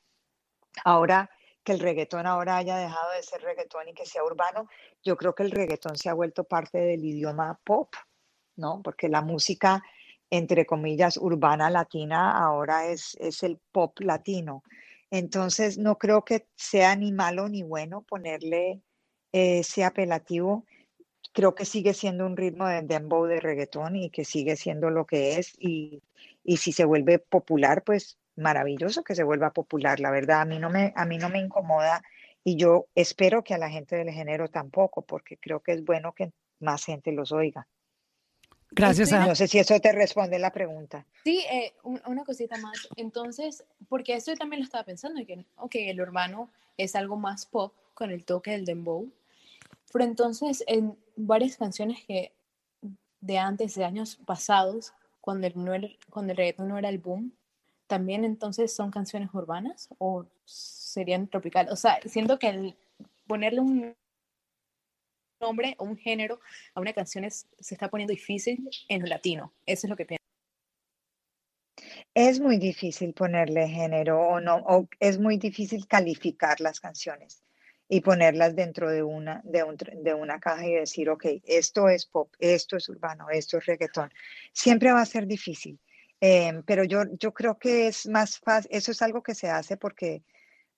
Ahora 0.84 1.30
que 1.62 1.72
el 1.72 1.80
reggaetón 1.80 2.26
ahora 2.26 2.56
haya 2.56 2.76
dejado 2.76 3.12
de 3.12 3.22
ser 3.22 3.42
reggaetón 3.42 3.88
y 3.88 3.94
que 3.94 4.06
sea 4.06 4.24
urbano, 4.24 4.68
yo 5.02 5.16
creo 5.16 5.34
que 5.34 5.42
el 5.42 5.50
reggaetón 5.50 5.96
se 5.96 6.08
ha 6.08 6.14
vuelto 6.14 6.44
parte 6.44 6.78
del 6.78 7.04
idioma 7.04 7.60
pop, 7.64 7.94
¿no? 8.56 8.80
Porque 8.82 9.08
la 9.08 9.22
música, 9.22 9.82
entre 10.30 10.66
comillas, 10.66 11.16
urbana 11.16 11.70
latina 11.70 12.38
ahora 12.42 12.86
es, 12.86 13.16
es 13.20 13.42
el 13.42 13.58
pop 13.72 13.98
latino. 14.00 14.62
Entonces, 15.10 15.76
no 15.76 15.98
creo 15.98 16.24
que 16.24 16.46
sea 16.56 16.94
ni 16.96 17.12
malo 17.12 17.48
ni 17.48 17.62
bueno 17.62 18.02
ponerle 18.02 18.80
ese 19.32 19.84
apelativo. 19.84 20.64
Creo 21.32 21.54
que 21.54 21.64
sigue 21.64 21.94
siendo 21.94 22.26
un 22.26 22.36
ritmo 22.36 22.66
de 22.66 22.82
dembow 22.82 23.26
de 23.26 23.40
reggaetón 23.40 23.96
y 23.96 24.10
que 24.10 24.24
sigue 24.24 24.56
siendo 24.56 24.90
lo 24.90 25.06
que 25.06 25.38
es. 25.38 25.54
Y, 25.58 26.02
y 26.44 26.58
si 26.58 26.72
se 26.72 26.84
vuelve 26.84 27.18
popular, 27.18 27.82
pues 27.84 28.19
maravilloso 28.36 29.02
que 29.02 29.14
se 29.14 29.24
vuelva 29.24 29.52
popular. 29.52 30.00
La 30.00 30.10
verdad, 30.10 30.40
a 30.42 30.44
mí 30.44 30.58
no 30.58 30.70
me, 30.70 30.92
a 30.96 31.04
mí 31.04 31.18
no 31.18 31.28
me 31.28 31.38
incomoda 31.40 32.02
y 32.44 32.56
yo 32.56 32.86
espero 32.94 33.44
que 33.44 33.54
a 33.54 33.58
la 33.58 33.70
gente 33.70 33.96
del 33.96 34.10
género 34.10 34.48
tampoco, 34.48 35.02
porque 35.02 35.36
creo 35.36 35.60
que 35.60 35.72
es 35.72 35.84
bueno 35.84 36.12
que 36.12 36.32
más 36.58 36.84
gente 36.84 37.12
los 37.12 37.32
oiga. 37.32 37.66
Gracias 38.70 39.12
a... 39.12 39.26
No 39.26 39.34
sé 39.34 39.48
si 39.48 39.58
eso 39.58 39.78
te 39.80 39.92
responde 39.92 40.38
la 40.38 40.52
pregunta. 40.52 41.04
Sí, 41.24 41.44
eh, 41.50 41.74
un- 41.82 42.00
una 42.06 42.24
cosita 42.24 42.56
más. 42.58 42.88
Entonces, 42.96 43.64
porque 43.88 44.14
eso 44.14 44.30
yo 44.32 44.38
también 44.38 44.60
lo 44.60 44.64
estaba 44.64 44.84
pensando, 44.84 45.24
que, 45.26 45.44
ok, 45.56 45.74
el 45.74 46.00
urbano 46.00 46.50
es 46.76 46.94
algo 46.94 47.16
más 47.16 47.46
pop 47.46 47.74
con 47.94 48.10
el 48.10 48.24
toque 48.24 48.52
del 48.52 48.64
dembow, 48.64 49.10
pero 49.92 50.04
entonces 50.04 50.64
en 50.66 50.96
varias 51.16 51.56
canciones 51.56 52.02
que 52.06 52.32
de 53.20 53.38
antes, 53.38 53.74
de 53.74 53.84
años 53.84 54.16
pasados, 54.24 54.94
cuando 55.20 55.46
el, 55.46 55.52
no 55.62 55.74
era- 55.74 55.88
cuando 56.08 56.30
el 56.32 56.38
reggaetón 56.38 56.68
no 56.68 56.78
era 56.78 56.88
el 56.88 56.98
boom, 56.98 57.32
también 57.90 58.24
entonces 58.24 58.72
son 58.72 58.92
canciones 58.92 59.30
urbanas 59.32 59.88
o 59.98 60.24
serían 60.44 61.26
tropical. 61.26 61.66
O 61.70 61.76
sea, 61.76 61.98
siento 62.06 62.38
que 62.38 62.48
el 62.48 62.76
ponerle 63.26 63.58
un 63.60 63.96
nombre 65.40 65.74
o 65.76 65.84
un 65.84 65.96
género 65.96 66.38
a 66.74 66.80
una 66.80 66.92
canción 66.92 67.24
es- 67.24 67.48
se 67.58 67.74
está 67.74 67.88
poniendo 67.90 68.12
difícil 68.12 68.70
en 68.88 69.08
latino. 69.08 69.52
Eso 69.66 69.88
es 69.88 69.90
lo 69.90 69.96
que 69.96 70.06
pienso. 70.06 70.20
Es 72.14 72.38
muy 72.38 72.58
difícil 72.58 73.12
ponerle 73.12 73.66
género 73.66 74.20
o 74.20 74.40
no, 74.40 74.58
o 74.68 74.88
es 75.00 75.18
muy 75.18 75.36
difícil 75.36 75.88
calificar 75.88 76.60
las 76.60 76.78
canciones 76.78 77.42
y 77.88 78.02
ponerlas 78.02 78.54
dentro 78.54 78.88
de 78.88 79.02
una, 79.02 79.40
de 79.42 79.64
un 79.64 79.76
de 79.76 80.14
una 80.14 80.38
caja 80.38 80.64
y 80.64 80.74
decir, 80.74 81.10
ok, 81.10 81.24
esto 81.42 81.88
es 81.88 82.06
pop, 82.06 82.32
esto 82.38 82.76
es 82.76 82.88
urbano, 82.88 83.28
esto 83.30 83.58
es 83.58 83.66
reggaetón. 83.66 84.12
Siempre 84.52 84.92
va 84.92 85.00
a 85.00 85.06
ser 85.06 85.26
difícil, 85.26 85.80
Em, 86.20 86.62
pero 86.64 86.84
yo, 86.84 87.04
yo 87.18 87.32
creo 87.32 87.58
que 87.58 87.86
es 87.88 88.06
más 88.06 88.38
fácil, 88.38 88.70
eso 88.72 88.92
es 88.92 89.00
algo 89.02 89.22
que 89.22 89.34
se 89.34 89.48
hace 89.48 89.76
porque, 89.76 90.22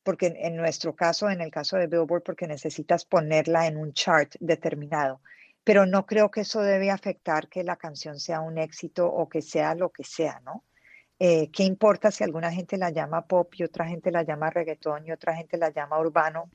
porque 0.04 0.32
en, 0.36 0.56
nuestro 0.56 0.94
caso, 0.94 1.30
en 1.30 1.40
el 1.40 1.50
caso 1.50 1.76
de 1.76 1.88
Billboard, 1.88 2.22
porque 2.22 2.46
necesitas 2.46 3.04
ponerla 3.04 3.66
en 3.66 3.76
un 3.76 3.92
chart 3.92 4.34
determinado. 4.40 5.20
Pero 5.64 5.86
no 5.86 6.06
creo 6.06 6.30
que 6.30 6.42
eso 6.42 6.60
debe 6.62 6.90
afectar 6.90 7.48
que 7.48 7.64
la 7.64 7.76
canción 7.76 8.18
sea 8.20 8.40
un 8.40 8.58
éxito 8.58 9.06
o 9.08 9.28
que 9.28 9.42
sea 9.42 9.74
lo 9.74 9.90
que 9.90 10.04
sea, 10.04 10.40
¿no? 10.44 10.64
Eh, 11.18 11.50
¿qué 11.52 11.64
importa 11.64 12.10
si 12.10 12.24
alguna 12.24 12.50
gente 12.52 12.76
la 12.76 12.90
llama 12.90 13.26
pop 13.26 13.54
y 13.56 13.62
otra 13.64 13.86
gente 13.86 14.10
la 14.10 14.24
llama 14.24 14.50
reggaetón 14.50 15.06
y 15.06 15.12
otra 15.12 15.36
gente 15.36 15.56
la 15.56 15.70
llama 15.70 16.00
urbano? 16.00 16.50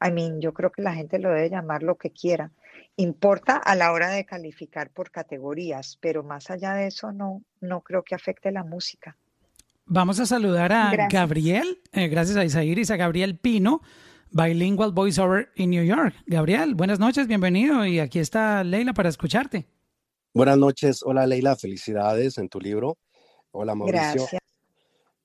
I 0.00 0.10
mean, 0.10 0.40
yo 0.40 0.52
creo 0.52 0.72
que 0.72 0.82
la 0.82 0.94
gente 0.94 1.18
lo 1.18 1.30
debe 1.30 1.50
llamar 1.50 1.82
lo 1.82 1.96
que 1.96 2.10
quiera. 2.10 2.50
Importa 2.96 3.56
a 3.56 3.74
la 3.74 3.92
hora 3.92 4.10
de 4.10 4.24
calificar 4.24 4.90
por 4.90 5.10
categorías, 5.10 5.98
pero 6.00 6.22
más 6.22 6.50
allá 6.50 6.74
de 6.74 6.88
eso 6.88 7.12
no, 7.12 7.42
no 7.60 7.80
creo 7.80 8.02
que 8.02 8.14
afecte 8.14 8.52
la 8.52 8.64
música. 8.64 9.16
Vamos 9.86 10.20
a 10.20 10.26
saludar 10.26 10.72
a 10.72 10.90
Gracias. 10.90 11.12
Gabriel, 11.12 11.80
eh, 11.92 12.08
gracias 12.08 12.36
a 12.36 12.44
Isairis, 12.44 12.90
a 12.90 12.96
Gabriel 12.96 13.36
Pino, 13.36 13.82
Bilingual 14.30 14.92
Voiceover 14.92 15.50
en 15.56 15.70
New 15.70 15.84
York. 15.84 16.14
Gabriel, 16.26 16.74
buenas 16.74 16.98
noches, 16.98 17.26
bienvenido 17.26 17.84
y 17.84 17.98
aquí 17.98 18.18
está 18.18 18.62
Leila 18.64 18.94
para 18.94 19.08
escucharte. 19.08 19.66
Buenas 20.34 20.56
noches, 20.56 21.02
hola 21.02 21.26
Leila, 21.26 21.56
felicidades 21.56 22.38
en 22.38 22.48
tu 22.48 22.60
libro. 22.60 22.96
Hola 23.50 23.74
Mauricio. 23.74 24.00
Gracias. 24.00 24.42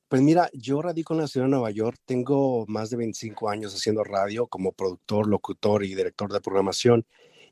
Pues 0.09 0.21
mira, 0.21 0.49
yo 0.53 0.81
radico 0.81 1.13
en 1.13 1.19
la 1.19 1.27
ciudad 1.27 1.47
de 1.47 1.51
Nueva 1.51 1.71
York, 1.71 1.97
tengo 2.05 2.65
más 2.67 2.89
de 2.89 2.97
25 2.97 3.49
años 3.49 3.75
haciendo 3.75 4.05
radio 4.05 4.47
como 4.47 4.71
productor, 4.71 5.27
locutor 5.27 5.83
y 5.83 5.95
director 5.95 6.31
de 6.31 6.39
programación. 6.39 7.05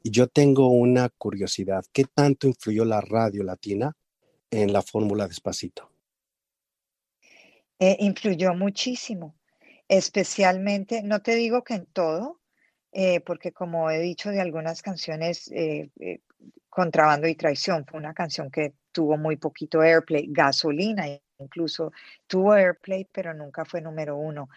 Y 0.06 0.12
yo 0.12 0.28
tengo 0.28 0.68
una 0.68 1.10
curiosidad, 1.10 1.84
¿qué 1.92 2.04
tanto 2.04 2.46
influyó 2.46 2.86
la 2.86 3.02
radio 3.02 3.42
latina 3.44 3.98
en 4.52 4.72
la 4.72 4.84
fórmula 4.84 5.28
Despacito? 5.28 5.90
Eh, 7.80 7.98
influyó 8.02 8.54
muchísimo, 8.54 9.36
especialmente, 9.88 11.02
no 11.02 11.24
te 11.24 11.34
digo 11.34 11.64
que 11.64 11.74
en 11.74 11.86
todo, 11.88 12.40
eh, 12.92 13.20
porque 13.22 13.52
como 13.52 13.90
he 13.90 14.00
dicho 14.00 14.30
de 14.30 14.42
algunas 14.42 14.84
canciones, 14.84 15.52
eh, 15.52 15.90
eh, 16.00 16.20
Contrabando 16.70 17.28
y 17.28 17.34
Traición 17.34 17.84
fue 17.88 18.00
una 18.00 18.14
canción 18.14 18.52
que 18.52 18.76
tuvo 18.92 19.18
muy 19.18 19.38
poquito 19.38 19.82
airplay, 19.82 20.28
Gasolina 20.30 21.08
incluso 21.40 21.92
tuvo 22.28 22.54
airplay, 22.54 23.08
pero 23.12 23.34
nunca 23.34 23.66
fue 23.66 23.82
número 23.82 24.18
uno. 24.18 24.50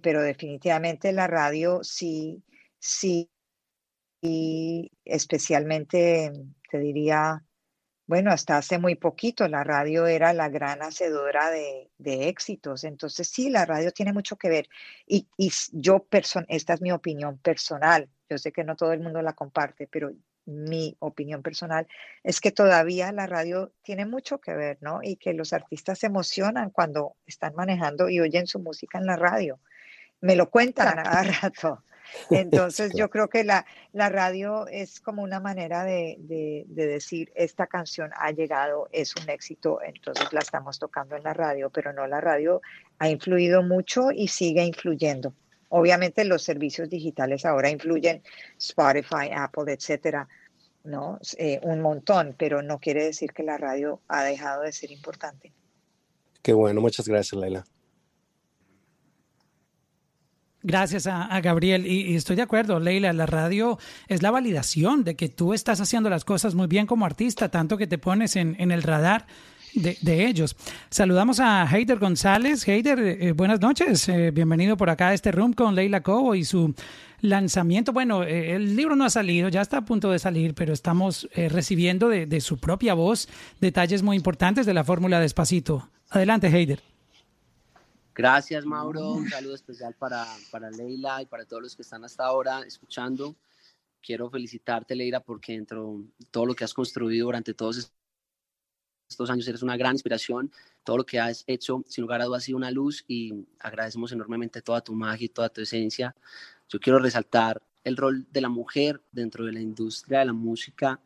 Pero 0.00 0.22
definitivamente 0.22 1.10
la 1.10 1.26
radio 1.26 1.82
sí, 1.82 2.40
sí, 2.78 3.28
y 4.26 4.92
especialmente 5.04 6.32
te 6.70 6.78
diría, 6.78 7.42
bueno, 8.06 8.30
hasta 8.30 8.56
hace 8.56 8.78
muy 8.78 8.94
poquito 8.94 9.48
la 9.48 9.64
radio 9.64 10.06
era 10.06 10.32
la 10.32 10.48
gran 10.48 10.82
hacedora 10.82 11.50
de, 11.50 11.90
de 11.98 12.28
éxitos. 12.28 12.84
Entonces 12.84 13.28
sí, 13.28 13.50
la 13.50 13.64
radio 13.64 13.92
tiene 13.92 14.12
mucho 14.12 14.36
que 14.36 14.48
ver. 14.48 14.68
Y, 15.06 15.28
y 15.36 15.52
yo, 15.72 16.04
person 16.04 16.44
esta 16.48 16.74
es 16.74 16.80
mi 16.80 16.92
opinión 16.92 17.38
personal. 17.38 18.08
Yo 18.28 18.38
sé 18.38 18.52
que 18.52 18.64
no 18.64 18.76
todo 18.76 18.92
el 18.92 19.00
mundo 19.00 19.22
la 19.22 19.32
comparte, 19.32 19.88
pero 19.88 20.12
mi 20.46 20.96
opinión 21.00 21.42
personal 21.42 21.86
es 22.22 22.40
que 22.40 22.52
todavía 22.52 23.10
la 23.12 23.26
radio 23.26 23.72
tiene 23.82 24.06
mucho 24.06 24.40
que 24.40 24.54
ver, 24.54 24.78
¿no? 24.80 25.00
Y 25.02 25.16
que 25.16 25.32
los 25.32 25.52
artistas 25.52 25.98
se 25.98 26.06
emocionan 26.06 26.70
cuando 26.70 27.16
están 27.26 27.54
manejando 27.56 28.08
y 28.08 28.20
oyen 28.20 28.46
su 28.46 28.60
música 28.60 28.98
en 28.98 29.06
la 29.06 29.16
radio. 29.16 29.60
Me 30.20 30.36
lo 30.36 30.50
cuentan 30.50 30.98
a 30.98 31.02
cada 31.02 31.22
rato. 31.42 31.82
Entonces 32.30 32.92
yo 32.94 33.10
creo 33.10 33.28
que 33.28 33.44
la, 33.44 33.66
la 33.92 34.08
radio 34.08 34.66
es 34.68 35.00
como 35.00 35.22
una 35.22 35.40
manera 35.40 35.84
de, 35.84 36.16
de- 36.20 36.64
de 36.68 36.86
decir, 36.86 37.32
esta 37.34 37.66
canción 37.66 38.10
ha 38.16 38.30
llegado, 38.32 38.88
es 38.92 39.14
un 39.16 39.28
éxito, 39.30 39.80
entonces 39.82 40.32
la 40.32 40.40
estamos 40.40 40.78
tocando 40.78 41.16
en 41.16 41.22
la 41.22 41.34
radio, 41.34 41.70
pero 41.70 41.92
no, 41.92 42.06
la 42.06 42.20
radio 42.20 42.60
ha 42.98 43.08
influido 43.08 43.62
mucho 43.62 44.10
y 44.12 44.28
sigue 44.28 44.64
influyendo. 44.64 45.34
Obviamente 45.68 46.24
los 46.24 46.42
servicios 46.42 46.88
digitales 46.88 47.44
ahora 47.44 47.70
influyen, 47.70 48.22
Spotify, 48.56 49.30
Apple, 49.34 49.72
etcétera, 49.72 50.28
¿no? 50.84 51.18
Eh, 51.38 51.58
un 51.62 51.80
montón, 51.80 52.34
pero 52.38 52.62
no 52.62 52.78
quiere 52.78 53.04
decir 53.04 53.32
que 53.32 53.42
la 53.42 53.58
radio 53.58 54.00
ha 54.06 54.22
dejado 54.22 54.62
de 54.62 54.72
ser 54.72 54.92
importante. 54.92 55.52
Qué 56.42 56.52
bueno, 56.52 56.80
muchas 56.80 57.08
gracias 57.08 57.40
Leila. 57.40 57.64
Gracias 60.66 61.06
a, 61.06 61.40
Gabriel. 61.42 61.86
Y, 61.86 62.16
estoy 62.16 62.34
de 62.34 62.42
acuerdo, 62.42 62.80
Leila, 62.80 63.12
la 63.12 63.26
radio 63.26 63.78
es 64.08 64.20
la 64.20 64.32
validación 64.32 65.04
de 65.04 65.14
que 65.14 65.28
tú 65.28 65.54
estás 65.54 65.80
haciendo 65.80 66.10
las 66.10 66.24
cosas 66.24 66.56
muy 66.56 66.66
bien 66.66 66.88
como 66.88 67.06
artista, 67.06 67.48
tanto 67.48 67.78
que 67.78 67.86
te 67.86 67.98
pones 67.98 68.34
en, 68.34 68.56
el 68.58 68.82
radar 68.82 69.28
de, 69.74 70.26
ellos. 70.26 70.56
Saludamos 70.90 71.38
a 71.38 71.68
Heider 71.70 72.00
González. 72.00 72.66
Heider, 72.66 72.98
eh, 72.98 73.30
buenas 73.30 73.60
noches. 73.60 74.08
Eh, 74.08 74.32
bienvenido 74.32 74.76
por 74.76 74.90
acá 74.90 75.10
a 75.10 75.14
este 75.14 75.30
room 75.30 75.52
con 75.52 75.76
Leila 75.76 76.02
Cobo 76.02 76.34
y 76.34 76.42
su 76.42 76.74
lanzamiento. 77.20 77.92
Bueno, 77.92 78.24
eh, 78.24 78.56
el 78.56 78.74
libro 78.74 78.96
no 78.96 79.04
ha 79.04 79.10
salido, 79.10 79.48
ya 79.48 79.60
está 79.60 79.76
a 79.78 79.84
punto 79.84 80.10
de 80.10 80.18
salir, 80.18 80.54
pero 80.54 80.72
estamos 80.72 81.28
eh, 81.34 81.48
recibiendo 81.48 82.08
de, 82.08 82.26
de 82.26 82.40
su 82.40 82.58
propia 82.58 82.94
voz 82.94 83.28
detalles 83.60 84.02
muy 84.02 84.16
importantes 84.16 84.66
de 84.66 84.74
la 84.74 84.82
fórmula 84.82 85.20
Despacito. 85.20 85.88
Adelante, 86.10 86.48
Heider. 86.48 86.95
Gracias, 88.16 88.64
Mauro. 88.64 89.12
Un 89.12 89.28
saludo 89.28 89.54
especial 89.54 89.92
para, 89.92 90.24
para 90.50 90.70
Leila 90.70 91.20
y 91.20 91.26
para 91.26 91.44
todos 91.44 91.62
los 91.62 91.76
que 91.76 91.82
están 91.82 92.02
hasta 92.02 92.24
ahora 92.24 92.62
escuchando. 92.62 93.36
Quiero 94.00 94.30
felicitarte, 94.30 94.96
Leila, 94.96 95.20
porque 95.20 95.52
dentro 95.52 96.02
de 96.18 96.26
todo 96.30 96.46
lo 96.46 96.54
que 96.54 96.64
has 96.64 96.72
construido 96.72 97.26
durante 97.26 97.52
todos 97.52 97.92
estos 99.06 99.28
años 99.28 99.46
eres 99.46 99.62
una 99.62 99.76
gran 99.76 99.92
inspiración. 99.92 100.50
Todo 100.82 100.96
lo 100.96 101.04
que 101.04 101.20
has 101.20 101.44
hecho, 101.46 101.84
sin 101.86 102.02
lugar 102.02 102.22
a 102.22 102.24
dudas, 102.24 102.42
ha 102.42 102.46
sido 102.46 102.56
una 102.56 102.70
luz 102.70 103.04
y 103.06 103.46
agradecemos 103.58 104.10
enormemente 104.12 104.62
toda 104.62 104.80
tu 104.80 104.94
magia 104.94 105.26
y 105.26 105.28
toda 105.28 105.50
tu 105.50 105.60
esencia. 105.60 106.16
Yo 106.70 106.80
quiero 106.80 106.98
resaltar 106.98 107.60
el 107.84 107.98
rol 107.98 108.26
de 108.32 108.40
la 108.40 108.48
mujer 108.48 109.02
dentro 109.12 109.44
de 109.44 109.52
la 109.52 109.60
industria 109.60 110.20
de 110.20 110.24
la 110.24 110.32
música 110.32 110.98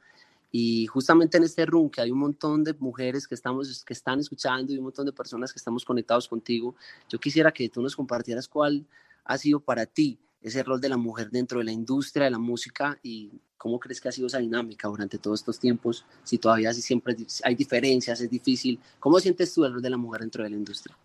y 0.52 0.86
justamente 0.86 1.36
en 1.36 1.44
este 1.44 1.64
room 1.66 1.90
que 1.90 2.00
hay 2.00 2.10
un 2.10 2.18
montón 2.18 2.64
de 2.64 2.74
mujeres 2.74 3.28
que, 3.28 3.34
estamos, 3.34 3.84
que 3.84 3.92
están 3.92 4.18
escuchando 4.20 4.72
y 4.72 4.78
un 4.78 4.84
montón 4.84 5.06
de 5.06 5.12
personas 5.12 5.52
que 5.52 5.58
estamos 5.58 5.84
conectados 5.84 6.26
contigo, 6.28 6.74
yo 7.08 7.18
quisiera 7.18 7.52
que 7.52 7.68
tú 7.68 7.82
nos 7.82 7.94
compartieras 7.94 8.48
cuál 8.48 8.84
ha 9.24 9.38
sido 9.38 9.60
para 9.60 9.86
ti 9.86 10.18
ese 10.42 10.62
rol 10.62 10.80
de 10.80 10.88
la 10.88 10.96
mujer 10.96 11.30
dentro 11.30 11.58
de 11.58 11.64
la 11.64 11.72
industria 11.72 12.24
de 12.24 12.30
la 12.30 12.38
música 12.38 12.98
y 13.02 13.30
cómo 13.56 13.78
crees 13.78 14.00
que 14.00 14.08
ha 14.08 14.12
sido 14.12 14.26
esa 14.26 14.38
dinámica 14.38 14.88
durante 14.88 15.18
todos 15.18 15.40
estos 15.40 15.60
tiempos, 15.60 16.04
si 16.24 16.38
todavía 16.38 16.72
si 16.72 16.80
siempre 16.80 17.14
hay 17.44 17.54
diferencias, 17.54 18.20
es 18.20 18.30
difícil. 18.30 18.80
¿Cómo 18.98 19.20
sientes 19.20 19.52
tú 19.52 19.64
el 19.64 19.74
rol 19.74 19.82
de 19.82 19.90
la 19.90 19.98
mujer 19.98 20.22
dentro 20.22 20.42
de 20.42 20.50
la 20.50 20.56
industria? 20.56 20.96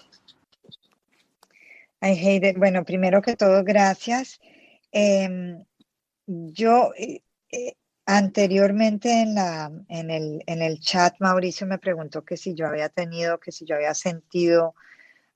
Hate 2.01 2.49
it. 2.49 2.57
Bueno, 2.57 2.85
primero 2.85 3.21
que 3.21 3.35
todo, 3.35 3.63
gracias. 3.63 4.39
Eh, 4.91 5.57
yo 6.27 6.91
eh, 6.97 7.21
eh, 7.51 7.75
anteriormente 8.05 9.21
en, 9.21 10.11
el, 10.11 10.79
chat, 10.79 11.15
Mauricio 11.19 11.65
me 11.67 11.79
preguntó 11.79 12.23
que 12.23 12.37
si 12.37 12.53
yo 12.53 12.67
había 12.67 12.89
tenido, 12.89 13.39
que 13.39 13.51
si 13.51 13.65
yo 13.65 13.75
había 13.75 13.93
sentido 13.93 14.75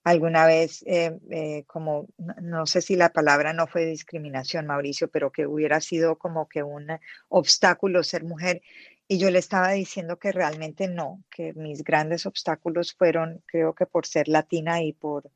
alguna 0.03 0.45
vez, 0.45 0.83
eh, 0.85 1.19
eh, 1.29 1.63
como, 1.67 2.07
no, 2.41 2.65
sé 2.65 2.81
si 2.81 2.95
la 2.95 3.09
palabra 3.09 3.53
no 3.53 3.67
fue 3.67 3.85
discriminación, 3.85 4.67
Mauricio, 4.67 5.09
pero 5.09 5.31
que 5.31 5.45
hubiera 5.45 5.81
sido 5.81 6.17
como 6.17 6.47
que 6.47 6.63
un 6.63 6.87
obstáculo 7.27 8.03
ser 8.03 8.23
mujer. 8.23 8.61
Y 9.07 9.17
yo 9.17 9.31
le 9.31 9.39
estaba 9.39 9.71
diciendo 9.71 10.19
que 10.19 10.31
realmente 10.31 10.87
no, 10.87 11.23
que 11.31 11.53
mis 11.53 11.83
grandes 11.83 12.25
obstáculos 12.27 12.93
fueron, 12.93 13.41
creo 13.47 13.73
que 13.73 13.87
por 13.87 14.05
ser 14.05 14.27
latina 14.27 14.83
y 14.83 14.93
por, 14.93 15.31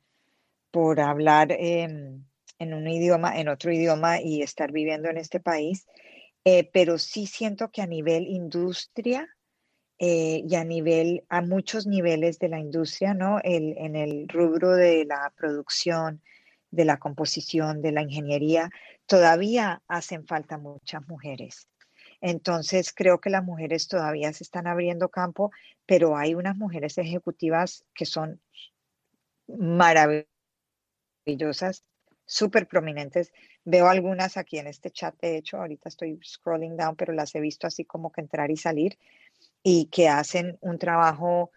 por 0.70 1.00
hablar 1.00 1.52
en 1.52 2.24
un 2.60 2.88
idioma, 2.88 3.38
en 3.38 3.48
otro 3.48 3.72
idioma 3.72 4.20
y 4.20 4.42
estar 4.42 4.70
viviendo 4.72 5.08
en 5.08 5.18
este 5.18 5.40
país. 5.40 5.86
Eh, 6.44 6.70
pero 6.72 6.98
sí 6.98 7.26
siento 7.26 7.70
que 7.70 7.82
a 7.82 7.86
nivel 7.86 8.26
industria, 8.26 9.28
eh, 9.98 10.42
y 10.46 10.54
a 10.56 10.64
nivel, 10.64 11.24
a 11.28 11.40
muchos 11.40 11.86
niveles 11.86 12.38
de 12.38 12.48
la 12.48 12.60
industria, 12.60 13.14
¿no? 13.14 13.38
En 13.42 13.96
el 13.96 14.28
rubro 14.28 14.72
de 14.72 15.04
la 15.04 15.32
producción, 15.36 16.22
de 16.70 16.84
la 16.84 16.98
composición, 16.98 17.80
de 17.80 17.92
la 17.92 18.02
ingeniería, 18.02 18.70
todavía 19.06 19.82
hacen 19.86 20.26
falta 20.26 20.58
muchas 20.58 21.06
mujeres. 21.06 21.68
Entonces, 22.20 22.92
creo 22.92 23.20
que 23.20 23.30
las 23.30 23.44
mujeres 23.44 23.86
todavía 23.86 24.32
se 24.32 24.44
están 24.44 24.66
abriendo 24.66 25.08
campo, 25.08 25.52
pero 25.86 26.16
hay 26.16 26.34
unas 26.34 26.56
mujeres 26.56 26.98
ejecutivas 26.98 27.84
que 27.94 28.06
son 28.06 28.40
maravillosas, 29.46 31.84
súper 32.26 32.66
prominentes. 32.66 33.32
Veo 33.64 33.88
algunas 33.88 34.36
aquí 34.36 34.58
en 34.58 34.66
este 34.66 34.90
chat, 34.90 35.14
de 35.20 35.36
hecho, 35.36 35.58
ahorita 35.58 35.88
estoy 35.88 36.18
scrolling 36.24 36.76
down, 36.76 36.96
pero 36.96 37.12
las 37.12 37.34
he 37.34 37.40
visto 37.40 37.66
así 37.66 37.84
como 37.84 38.12
que 38.12 38.20
entrar 38.20 38.50
y 38.50 38.56
salir 38.56 38.98
y 39.62 39.86
que 39.86 40.08
hacen 40.08 40.58
un 40.60 40.78
trabajo 40.78 41.50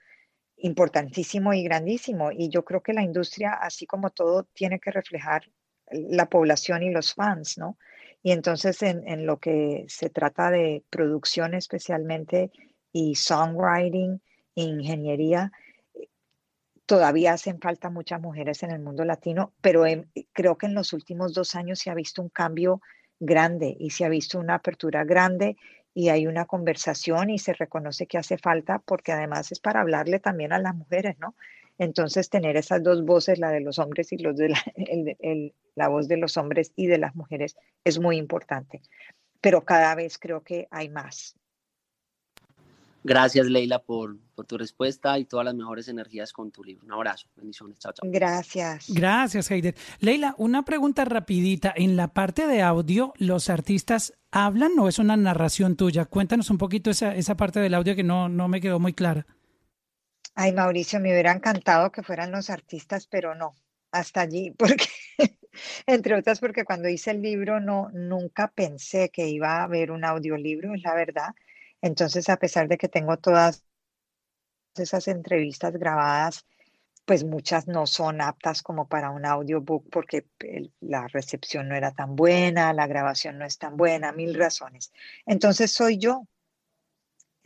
importantísimo 0.57 1.53
y 1.53 1.63
grandísimo. 1.63 2.31
Y 2.31 2.49
yo 2.49 2.63
creo 2.63 2.81
que 2.81 2.93
la 2.93 3.03
industria, 3.03 3.53
así 3.53 3.85
como 3.85 4.09
todo, 4.09 4.43
tiene 4.53 4.79
que 4.79 4.91
reflejar 4.91 5.43
la 5.91 6.27
población 6.29 6.83
y 6.83 6.91
los 6.91 7.13
fans, 7.13 7.57
¿no? 7.57 7.77
Y 8.23 8.31
entonces 8.31 8.81
en, 8.81 9.25
lo 9.25 9.39
que 9.39 9.85
se 9.87 10.09
trata 10.09 10.51
de 10.51 10.83
producción 10.89 11.53
especialmente 11.53 12.51
y 12.91 13.15
songwriting, 13.15 14.21
ingeniería, 14.55 15.51
todavía 16.87 17.33
hacen 17.33 17.59
falta 17.59 17.89
muchas 17.89 18.19
mujeres 18.21 18.63
en 18.63 18.71
el 18.71 18.79
mundo 18.79 19.05
latino, 19.05 19.53
pero 19.61 19.83
creo 20.31 20.57
que 20.57 20.65
en 20.65 20.73
los 20.73 20.93
últimos 20.93 21.33
dos 21.33 21.53
años 21.53 21.79
se 21.79 21.91
ha 21.91 21.93
visto 21.93 22.21
un 22.21 22.29
cambio 22.29 22.81
grande 23.19 23.75
y 23.77 23.91
se 23.91 24.05
ha 24.05 24.09
visto 24.09 24.39
una 24.39 24.55
apertura 24.55 25.03
grande 25.03 25.57
y 25.93 26.09
hay 26.09 26.27
una 26.27 26.45
conversación 26.45 27.29
y 27.29 27.39
se 27.39 27.53
reconoce 27.53 28.07
que 28.07 28.17
hace 28.17 28.37
falta 28.37 28.79
porque 28.79 29.11
además 29.11 29.51
es 29.51 29.59
para 29.59 29.81
hablarle 29.81 30.19
también 30.19 30.53
a 30.53 30.59
las 30.59 30.75
mujeres, 30.75 31.17
¿no? 31.19 31.35
Entonces 31.77 32.29
tener 32.29 32.55
esas 32.55 32.81
dos 32.81 33.03
voces, 33.03 33.37
la 33.37 33.51
de 33.51 33.59
los 33.59 33.79
hombres 33.79 34.11
y 34.13 34.17
la 35.75 35.87
voz 35.89 36.07
de 36.07 36.17
los 36.17 36.37
hombres 36.37 36.71
y 36.75 36.87
de 36.87 36.97
las 36.99 37.15
mujeres 37.15 37.57
es 37.83 37.99
muy 37.99 38.17
importante. 38.17 38.81
Pero 39.41 39.65
cada 39.65 39.93
vez 39.93 40.17
creo 40.17 40.41
que 40.41 40.67
hay 40.71 40.89
más. 40.89 41.35
Gracias, 43.07 43.47
Leila, 43.47 43.79
por, 43.79 44.17
por, 44.35 44.45
tu 44.45 44.57
respuesta 44.57 45.17
y 45.17 45.23
todas 45.23 45.45
las 45.45 45.55
mejores 45.55 45.87
energías 45.87 46.33
con 46.33 46.51
tu 46.51 46.61
libro. 46.61 46.85
Un 46.85 46.91
abrazo, 46.91 47.29
bendiciones, 47.37 47.79
chao, 47.79 47.93
chao. 47.93 48.09
Gracias. 48.11 48.87
Gracias, 48.89 49.49
Heider. 49.49 49.75
Leila, 50.01 50.35
una 50.37 50.65
pregunta 50.65 51.05
rapidita. 51.05 51.73
En 51.73 51.95
la 51.95 52.09
parte 52.09 52.47
de 52.47 52.61
audio, 52.61 53.13
¿los 53.17 53.49
artistas 53.49 54.13
hablan 54.29 54.77
o 54.77 54.89
es 54.89 54.99
una 54.99 55.15
narración 55.15 55.77
tuya? 55.77 56.03
Cuéntanos 56.03 56.49
un 56.49 56.57
poquito 56.57 56.89
esa, 56.89 57.15
esa 57.15 57.37
parte 57.37 57.61
del 57.61 57.75
audio 57.75 57.95
que 57.95 58.03
no, 58.03 58.27
no 58.27 58.49
me 58.49 58.59
quedó 58.59 58.77
muy 58.77 58.91
clara. 58.91 59.25
Ay, 60.35 60.51
Mauricio, 60.51 60.99
me 60.99 61.13
hubiera 61.13 61.31
encantado 61.31 61.93
que 61.93 62.03
fueran 62.03 62.33
los 62.33 62.49
artistas, 62.49 63.07
pero 63.07 63.35
no, 63.35 63.53
hasta 63.89 64.19
allí, 64.19 64.51
porque, 64.57 64.87
entre 65.85 66.13
otras, 66.15 66.41
porque 66.41 66.65
cuando 66.65 66.89
hice 66.89 67.11
el 67.11 67.21
libro 67.21 67.61
no, 67.61 67.89
nunca 67.93 68.49
pensé 68.49 69.09
que 69.09 69.29
iba 69.29 69.59
a 69.59 69.63
haber 69.63 69.91
un 69.91 70.03
audiolibro, 70.03 70.75
es 70.75 70.83
la 70.83 70.93
verdad 70.93 71.33
entonces, 71.81 72.29
a 72.29 72.37
pesar 72.37 72.67
de 72.67 72.77
que 72.77 72.87
tengo 72.87 73.17
todas 73.17 73.63
esas 74.75 75.07
entrevistas 75.07 75.73
grabadas, 75.73 76.45
pues 77.07 77.23
muchas 77.23 77.67
no 77.67 77.87
son 77.87 78.19
aptas 78.19 78.61
como 78.61 78.89
para 78.89 79.11
un 79.11 79.25
audiobook 79.25 79.89
porque 79.89 80.25
la 80.81 81.07
recepción 81.07 81.69
no 81.69 81.75
era 81.75 81.93
tan 81.93 82.17
buena, 82.17 82.73
la 82.73 82.85
grabación 82.85 83.37
no 83.37 83.45
es 83.45 83.57
tan 83.57 83.77
buena, 83.77 84.11
mil 84.11 84.35
razones. 84.35 84.91
Entonces 85.25 85.71
soy 85.71 85.97
yo. 85.97 86.27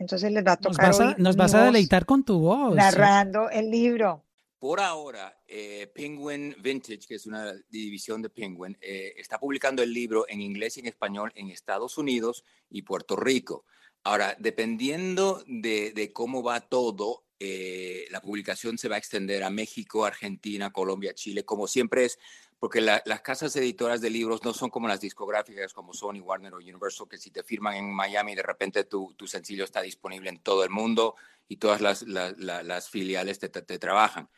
Entonces 0.00 0.32
les 0.32 0.44
va 0.44 0.52
a 0.52 0.56
tocar. 0.56 1.16
Nos 1.16 1.36
vas 1.36 1.54
a, 1.54 1.66
deleitar 1.66 2.04
con 2.04 2.24
tu 2.24 2.40
voz. 2.40 2.74
Narrando 2.74 3.50
el 3.50 3.70
libro. 3.70 4.24
Por 4.58 4.80
ahora, 4.80 5.40
eh, 5.46 5.90
Penguin 5.94 6.56
Vintage, 6.60 7.06
que 7.06 7.14
es 7.14 7.26
una 7.26 7.52
división 7.68 8.20
de 8.20 8.30
Penguin, 8.30 8.76
eh, 8.80 9.14
está 9.16 9.38
publicando 9.38 9.80
el 9.82 9.92
libro 9.92 10.24
en 10.28 10.40
inglés 10.40 10.76
y 10.76 10.80
en 10.80 10.86
español 10.86 11.32
en 11.36 11.50
Estados 11.50 11.98
Unidos 11.98 12.44
y 12.68 12.82
Puerto 12.82 13.14
Rico. 13.14 13.64
Ahora, 14.04 14.36
dependiendo 14.38 15.44
de, 15.46 16.10
cómo 16.12 16.42
va 16.42 16.60
todo, 16.60 17.24
eh, 17.38 18.06
la 18.10 18.20
publicación 18.20 18.78
se 18.78 18.88
va 18.88 18.96
a 18.96 18.98
extender 18.98 19.44
a 19.44 19.50
México, 19.50 20.04
Argentina, 20.04 20.72
Colombia, 20.72 21.14
Chile, 21.14 21.44
como 21.44 21.66
siempre 21.66 22.06
es, 22.06 22.18
porque 22.58 22.80
las 22.80 23.20
casas 23.22 23.54
editoras 23.56 24.00
de 24.00 24.10
libros 24.10 24.44
no 24.44 24.54
son 24.54 24.70
como 24.70 24.86
las 24.86 25.00
discográficas 25.00 25.72
como 25.72 25.92
Sony, 25.92 26.20
Warner 26.20 26.54
o 26.54 26.58
Universal, 26.58 27.08
que 27.08 27.18
si 27.18 27.30
te 27.30 27.42
firman 27.42 27.74
en 27.74 27.92
Miami, 27.92 28.36
de 28.36 28.42
repente 28.42 28.84
tu, 28.84 29.14
sencillo 29.26 29.64
está 29.64 29.82
disponible 29.82 30.30
en 30.30 30.38
todo 30.38 30.62
el 30.62 30.70
mundo 30.70 31.16
y 31.48 31.56
todas 31.56 31.80
las, 31.80 32.88
filiales 32.88 33.40
te 33.40 33.78
trabajan. 33.78 34.28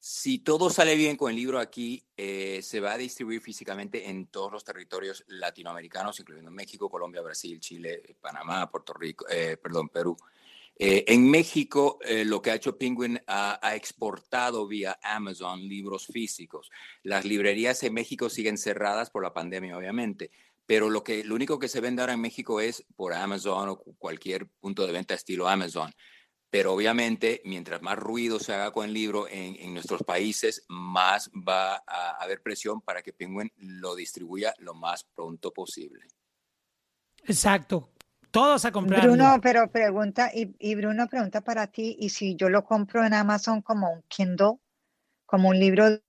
Si 0.00 0.38
todo 0.38 0.70
sale 0.70 0.94
bien 0.94 1.16
con 1.16 1.30
el 1.30 1.36
libro 1.36 1.58
aquí, 1.58 2.04
eh, 2.16 2.60
se 2.62 2.78
va 2.78 2.92
a 2.92 2.98
distribuir 2.98 3.40
físicamente 3.40 4.08
en 4.08 4.28
todos 4.28 4.52
los 4.52 4.64
territorios 4.64 5.24
latinoamericanos, 5.26 6.20
incluyendo 6.20 6.52
México, 6.52 6.88
Colombia, 6.88 7.20
Brasil, 7.20 7.58
Chile, 7.58 8.16
Panamá, 8.20 8.70
Puerto 8.70 8.94
Rico, 8.94 9.26
eh, 9.28 9.56
perdón, 9.60 9.88
Perú. 9.88 10.16
Eh, 10.80 11.04
en 11.08 11.28
México, 11.28 11.98
lo 12.24 12.40
que 12.40 12.52
ha 12.52 12.54
hecho 12.54 12.78
Penguin 12.78 13.20
ha, 13.26 13.58
ha, 13.60 13.74
exportado 13.74 14.68
vía 14.68 14.96
Amazon 15.02 15.60
libros 15.60 16.06
físicos. 16.06 16.70
Las 17.02 17.24
librerías 17.24 17.82
en 17.82 17.94
México 17.94 18.30
siguen 18.30 18.56
cerradas 18.56 19.10
por 19.10 19.24
la 19.24 19.34
pandemia, 19.34 19.76
obviamente, 19.76 20.30
pero 20.68 20.90
lo, 20.90 21.02
que, 21.02 21.24
lo 21.24 21.34
único 21.34 21.58
que 21.58 21.66
se 21.66 21.80
vende 21.80 22.02
ahora 22.02 22.12
en 22.12 22.20
México 22.20 22.60
es 22.60 22.84
por 22.94 23.14
Amazon 23.14 23.70
o 23.70 23.78
cualquier 23.78 24.46
punto 24.46 24.86
de 24.86 24.92
venta 24.92 25.14
estilo 25.14 25.48
Amazon. 25.48 25.92
Pero 26.50 26.72
obviamente, 26.72 27.42
mientras 27.44 27.82
más 27.82 27.98
ruido 27.98 28.40
se 28.40 28.54
haga 28.54 28.70
con 28.70 28.86
el 28.86 28.94
libro 28.94 29.26
en, 29.28 29.74
nuestros 29.74 30.02
países, 30.02 30.64
más 30.68 31.30
va 31.30 31.82
a 31.86 32.16
haber 32.20 32.42
presión 32.42 32.80
para 32.80 33.02
que 33.02 33.12
Penguin 33.12 33.52
lo 33.56 33.94
distribuya 33.94 34.54
lo 34.58 34.74
más 34.74 35.04
pronto 35.04 35.52
posible. 35.52 36.06
Exacto. 37.24 37.90
Todos 38.30 38.64
a 38.64 38.72
comprar. 38.72 39.02
Bruno, 39.02 39.38
pero 39.42 39.70
pregunta, 39.70 40.30
y, 40.34 40.74
Bruno 40.74 41.06
pregunta 41.08 41.42
para 41.42 41.66
ti, 41.66 41.96
¿y 41.98 42.10
si 42.10 42.34
yo 42.34 42.48
lo 42.48 42.64
compro 42.64 43.04
en 43.04 43.14
Amazon 43.14 43.60
como 43.60 43.90
un 43.90 44.02
Kindle, 44.08 44.58
como 45.26 45.48
un 45.50 45.58
libro 45.58 46.00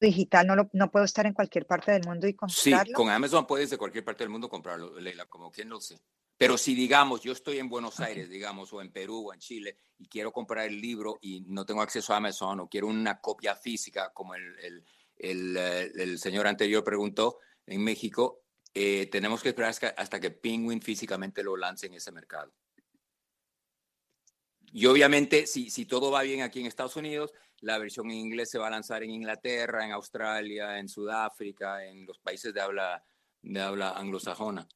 digital, 0.00 0.46
no, 0.46 0.70
no 0.72 0.90
puedo 0.90 1.04
estar 1.04 1.26
en 1.26 1.34
cualquier 1.34 1.66
parte 1.66 1.90
del 1.90 2.04
mundo 2.04 2.28
y 2.28 2.34
comprarlo? 2.34 2.86
Sí, 2.86 2.92
con 2.92 3.10
Amazon 3.10 3.46
puedes 3.46 3.70
de 3.70 3.78
cualquier 3.78 4.04
parte 4.04 4.22
del 4.22 4.30
mundo 4.30 4.48
comprarlo, 4.48 4.98
Leila, 4.98 5.26
como 5.26 5.50
Kindle, 5.50 5.80
sí. 5.80 5.96
Pero 6.38 6.56
si 6.56 6.76
digamos, 6.76 7.20
yo 7.20 7.32
estoy 7.32 7.58
en 7.58 7.68
Buenos 7.68 7.98
Aires, 7.98 8.30
digamos, 8.30 8.72
o 8.72 8.80
en 8.80 8.92
Perú 8.92 9.28
o 9.28 9.34
en 9.34 9.40
Chile, 9.40 9.76
y 9.98 10.06
quiero 10.08 10.32
comprar 10.32 10.66
el 10.66 10.80
libro 10.80 11.18
y 11.20 11.40
no 11.40 11.66
tengo 11.66 11.82
acceso 11.82 12.14
a 12.14 12.18
Amazon 12.18 12.60
o 12.60 12.68
quiero 12.68 12.86
una 12.86 13.20
copia 13.20 13.56
física, 13.56 14.12
como 14.14 14.36
el, 14.36 14.56
el, 14.60 14.84
el, 15.16 15.56
eh, 15.56 15.92
el 15.96 16.18
señor 16.20 16.46
anterior 16.46 16.84
preguntó, 16.84 17.40
en 17.66 17.82
México, 17.82 18.44
eh, 18.72 19.08
tenemos 19.10 19.42
que 19.42 19.48
esperar 19.48 19.74
hasta 19.96 20.20
que 20.20 20.30
Penguin 20.30 20.80
físicamente 20.80 21.42
lo 21.42 21.56
lance 21.56 21.86
en 21.86 21.94
ese 21.94 22.12
mercado. 22.12 22.54
Y 24.70 24.86
obviamente, 24.86 25.46
si, 25.46 25.70
si 25.70 25.86
todo 25.86 26.10
va 26.12 26.22
bien 26.22 26.42
aquí 26.42 26.60
en 26.60 26.66
Estados 26.66 26.94
Unidos, 26.94 27.32
la 27.60 27.78
versión 27.78 28.10
en 28.10 28.18
inglés 28.18 28.50
se 28.50 28.58
va 28.58 28.68
a 28.68 28.70
lanzar 28.70 29.02
en 29.02 29.10
Inglaterra, 29.10 29.84
en 29.84 29.90
Australia, 29.92 30.78
en 30.78 30.88
Sudáfrica, 30.88 31.84
en 31.84 32.06
los 32.06 32.18
países 32.20 32.54
de 32.54 32.60
habla, 32.60 33.02
de 33.42 33.60
habla 33.60 33.90
anglosajona. 33.90 34.68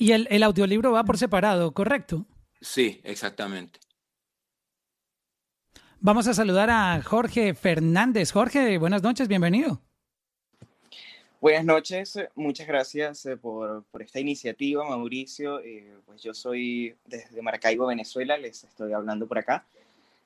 Y 0.00 0.12
el, 0.12 0.26
el 0.30 0.42
audiolibro 0.42 0.92
va 0.92 1.04
por 1.04 1.18
separado, 1.18 1.74
¿correcto? 1.74 2.24
Sí, 2.62 3.02
exactamente. 3.04 3.80
Vamos 6.00 6.26
a 6.26 6.32
saludar 6.32 6.70
a 6.70 7.02
Jorge 7.02 7.52
Fernández. 7.52 8.32
Jorge, 8.32 8.78
buenas 8.78 9.02
noches, 9.02 9.28
bienvenido. 9.28 9.82
Buenas 11.38 11.66
noches, 11.66 12.18
muchas 12.34 12.66
gracias 12.66 13.26
eh, 13.26 13.36
por, 13.36 13.84
por 13.90 14.00
esta 14.00 14.18
iniciativa, 14.18 14.88
Mauricio. 14.88 15.60
Eh, 15.60 15.92
pues 16.06 16.22
yo 16.22 16.32
soy 16.32 16.96
desde 17.04 17.42
Maracaibo, 17.42 17.86
Venezuela, 17.86 18.38
les 18.38 18.64
estoy 18.64 18.94
hablando 18.94 19.26
por 19.26 19.36
acá, 19.36 19.66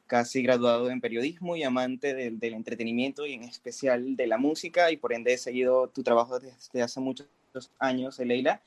casi 0.06 0.40
graduado 0.40 0.88
en 0.88 1.00
periodismo 1.00 1.56
y 1.56 1.64
amante 1.64 2.14
del, 2.14 2.38
del 2.38 2.54
entretenimiento 2.54 3.26
y 3.26 3.32
en 3.32 3.42
especial 3.42 4.14
de 4.14 4.28
la 4.28 4.38
música 4.38 4.92
y 4.92 4.96
por 4.96 5.12
ende 5.12 5.32
he 5.32 5.38
seguido 5.38 5.88
tu 5.88 6.04
trabajo 6.04 6.38
desde 6.38 6.80
hace 6.80 7.00
muchos 7.00 7.26
años, 7.80 8.20
Leila 8.20 8.62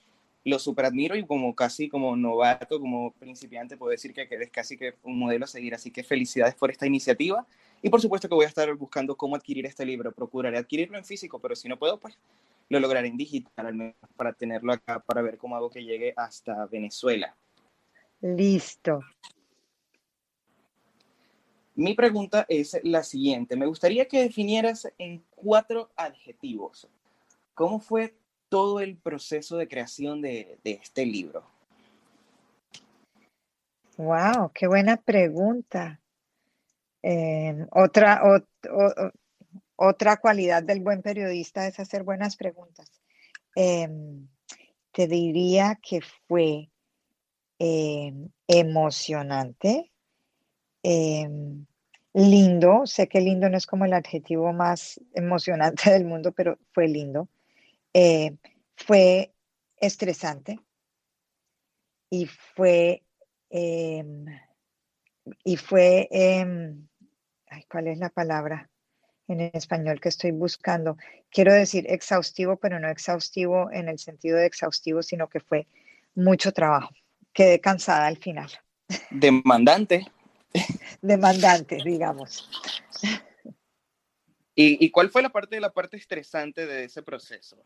lo 0.48 0.60
super 0.60 0.86
admiro 0.86 1.16
y 1.16 1.26
como 1.26 1.54
casi 1.56 1.90
como 1.90 2.16
novato, 2.16 2.80
como 2.80 3.12
principiante, 3.12 3.76
puedo 3.76 3.92
decir 3.92 4.14
que 4.14 4.28
eres 4.30 4.50
casi 4.50 4.78
que 4.78 4.96
un 5.04 5.20
modelo 5.20 5.46
a 5.46 5.48
seguir. 5.48 5.76
Así 5.76 5.92
que 5.92 6.04
felicidades 6.04 6.56
por 6.56 6.72
esta 6.72 6.88
iniciativa. 6.88 7.46
Y 7.82 7.90
por 7.90 8.02
supuesto 8.02 8.30
que 8.30 8.36
voy 8.36 8.46
a 8.46 8.48
estar 8.48 8.74
buscando 8.76 9.16
cómo 9.18 9.36
adquirir 9.36 9.66
este 9.66 9.86
libro. 9.86 10.12
Procuraré 10.12 10.58
adquirirlo 10.58 10.98
en 10.98 11.06
físico, 11.06 11.40
pero 11.40 11.56
si 11.56 11.68
no 11.68 11.78
puedo, 11.78 12.00
pues 12.00 12.18
lo 12.70 12.80
lograré 12.80 13.08
en 13.10 13.18
digital, 13.18 13.66
al 13.66 13.76
menos 13.76 13.96
para 14.16 14.34
tenerlo 14.34 14.74
acá, 14.74 15.00
para 15.00 15.22
ver 15.22 15.38
cómo 15.38 15.56
hago 15.56 15.70
que 15.70 15.84
llegue 15.84 16.14
hasta 16.16 16.66
Venezuela. 16.68 17.36
Listo. 18.22 19.02
Mi 21.76 21.94
pregunta 21.94 22.46
es 22.48 22.80
la 22.84 23.04
siguiente. 23.04 23.56
Me 23.56 23.68
gustaría 23.68 24.08
que 24.08 24.22
definieras 24.22 24.92
en 24.98 25.24
cuatro 25.36 25.92
adjetivos 25.96 26.90
cómo 27.58 27.80
fue 27.80 28.16
todo 28.50 28.80
el 28.80 28.98
proceso 28.98 29.58
de 29.58 29.68
creación 29.68 30.22
de, 30.22 30.60
este 30.64 31.06
libro? 31.06 31.44
Wow, 33.98 34.52
qué 34.54 34.68
buena 34.68 34.98
pregunta. 34.98 36.00
Em, 37.02 37.68
otra, 37.72 38.22
otra 39.76 40.18
cualidad 40.18 40.64
del 40.64 40.82
buen 40.82 41.02
periodista 41.02 41.68
es 41.68 41.80
hacer 41.80 42.04
buenas 42.04 42.36
preguntas. 42.36 43.02
Em, 43.56 44.28
te 44.92 45.08
diría 45.08 45.80
que 45.82 46.02
fue 46.28 46.70
em, 47.60 48.30
emocionante, 48.48 49.92
lindo. 52.14 52.86
Sé 52.86 53.08
que 53.08 53.22
lindo 53.22 53.50
no 53.50 53.58
es 53.58 53.68
como 53.68 53.86
el 53.86 53.94
adjetivo 53.94 54.54
más 54.54 55.00
emocionante 55.14 55.92
del 55.92 56.06
mundo, 56.06 56.32
pero 56.32 56.58
fue 56.72 56.88
lindo. 56.88 57.28
Eh, 58.00 58.38
fue 58.76 59.34
estresante 59.76 60.60
y 62.12 62.28
fue, 62.28 63.02
em, 63.50 64.24
y 65.44 65.58
fue, 65.58 66.08
em, 66.12 66.88
¿cuál 67.68 67.88
es 67.88 67.98
la 67.98 68.10
palabra 68.12 68.70
en 69.28 69.42
español 69.52 70.00
que 70.00 70.10
estoy 70.10 70.30
buscando? 70.30 70.96
Quiero 71.32 71.52
decir 71.52 71.88
exhaustivo, 71.90 72.58
pero 72.58 72.80
no 72.80 72.88
exhaustivo 72.88 73.72
en 73.72 73.90
el 73.90 73.98
sentido 73.98 74.38
de 74.38 74.46
exhaustivo, 74.46 75.02
sino 75.02 75.28
que 75.28 75.40
fue 75.40 75.66
mucho 76.14 76.52
trabajo. 76.52 76.94
Quedé 77.34 77.60
cansada 77.60 78.06
al 78.06 78.18
final. 78.18 78.52
Demandante. 79.10 80.06
Demandante, 81.02 81.80
digamos. 81.84 82.48
¿Y, 84.54 84.86
¿Y, 84.86 84.92
cuál 84.92 85.10
fue 85.10 85.24
la 85.24 85.30
parte 85.30 85.56
de 85.56 85.62
la 85.62 85.74
parte 85.74 85.98
estresante 85.98 86.68
de 86.68 86.84
ese 86.84 87.02
proceso? 87.02 87.66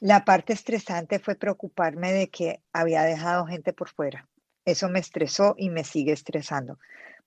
La 0.00 0.24
parte 0.24 0.52
estresante 0.52 1.18
fue 1.18 1.36
preocuparme 1.36 2.12
de 2.12 2.28
que 2.28 2.60
había 2.72 3.02
dejado 3.02 3.46
gente 3.46 3.72
por 3.72 3.88
fuera. 3.88 4.28
Eso 4.64 4.88
me 4.90 4.98
estresó 4.98 5.54
y 5.56 5.70
me 5.70 5.84
sigue 5.84 6.12
estresando, 6.12 6.78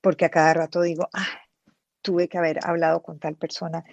porque 0.01 0.25
a 0.25 0.29
cada 0.29 0.53
rato 0.53 0.81
digo, 0.81 1.09
ah, 1.13 1.41
tuve 2.01 2.27
que 2.27 2.37
haber 2.37 2.59
hablado 2.63 3.01
con 3.01 3.17
tal 3.17 3.35
persona, 3.35 3.83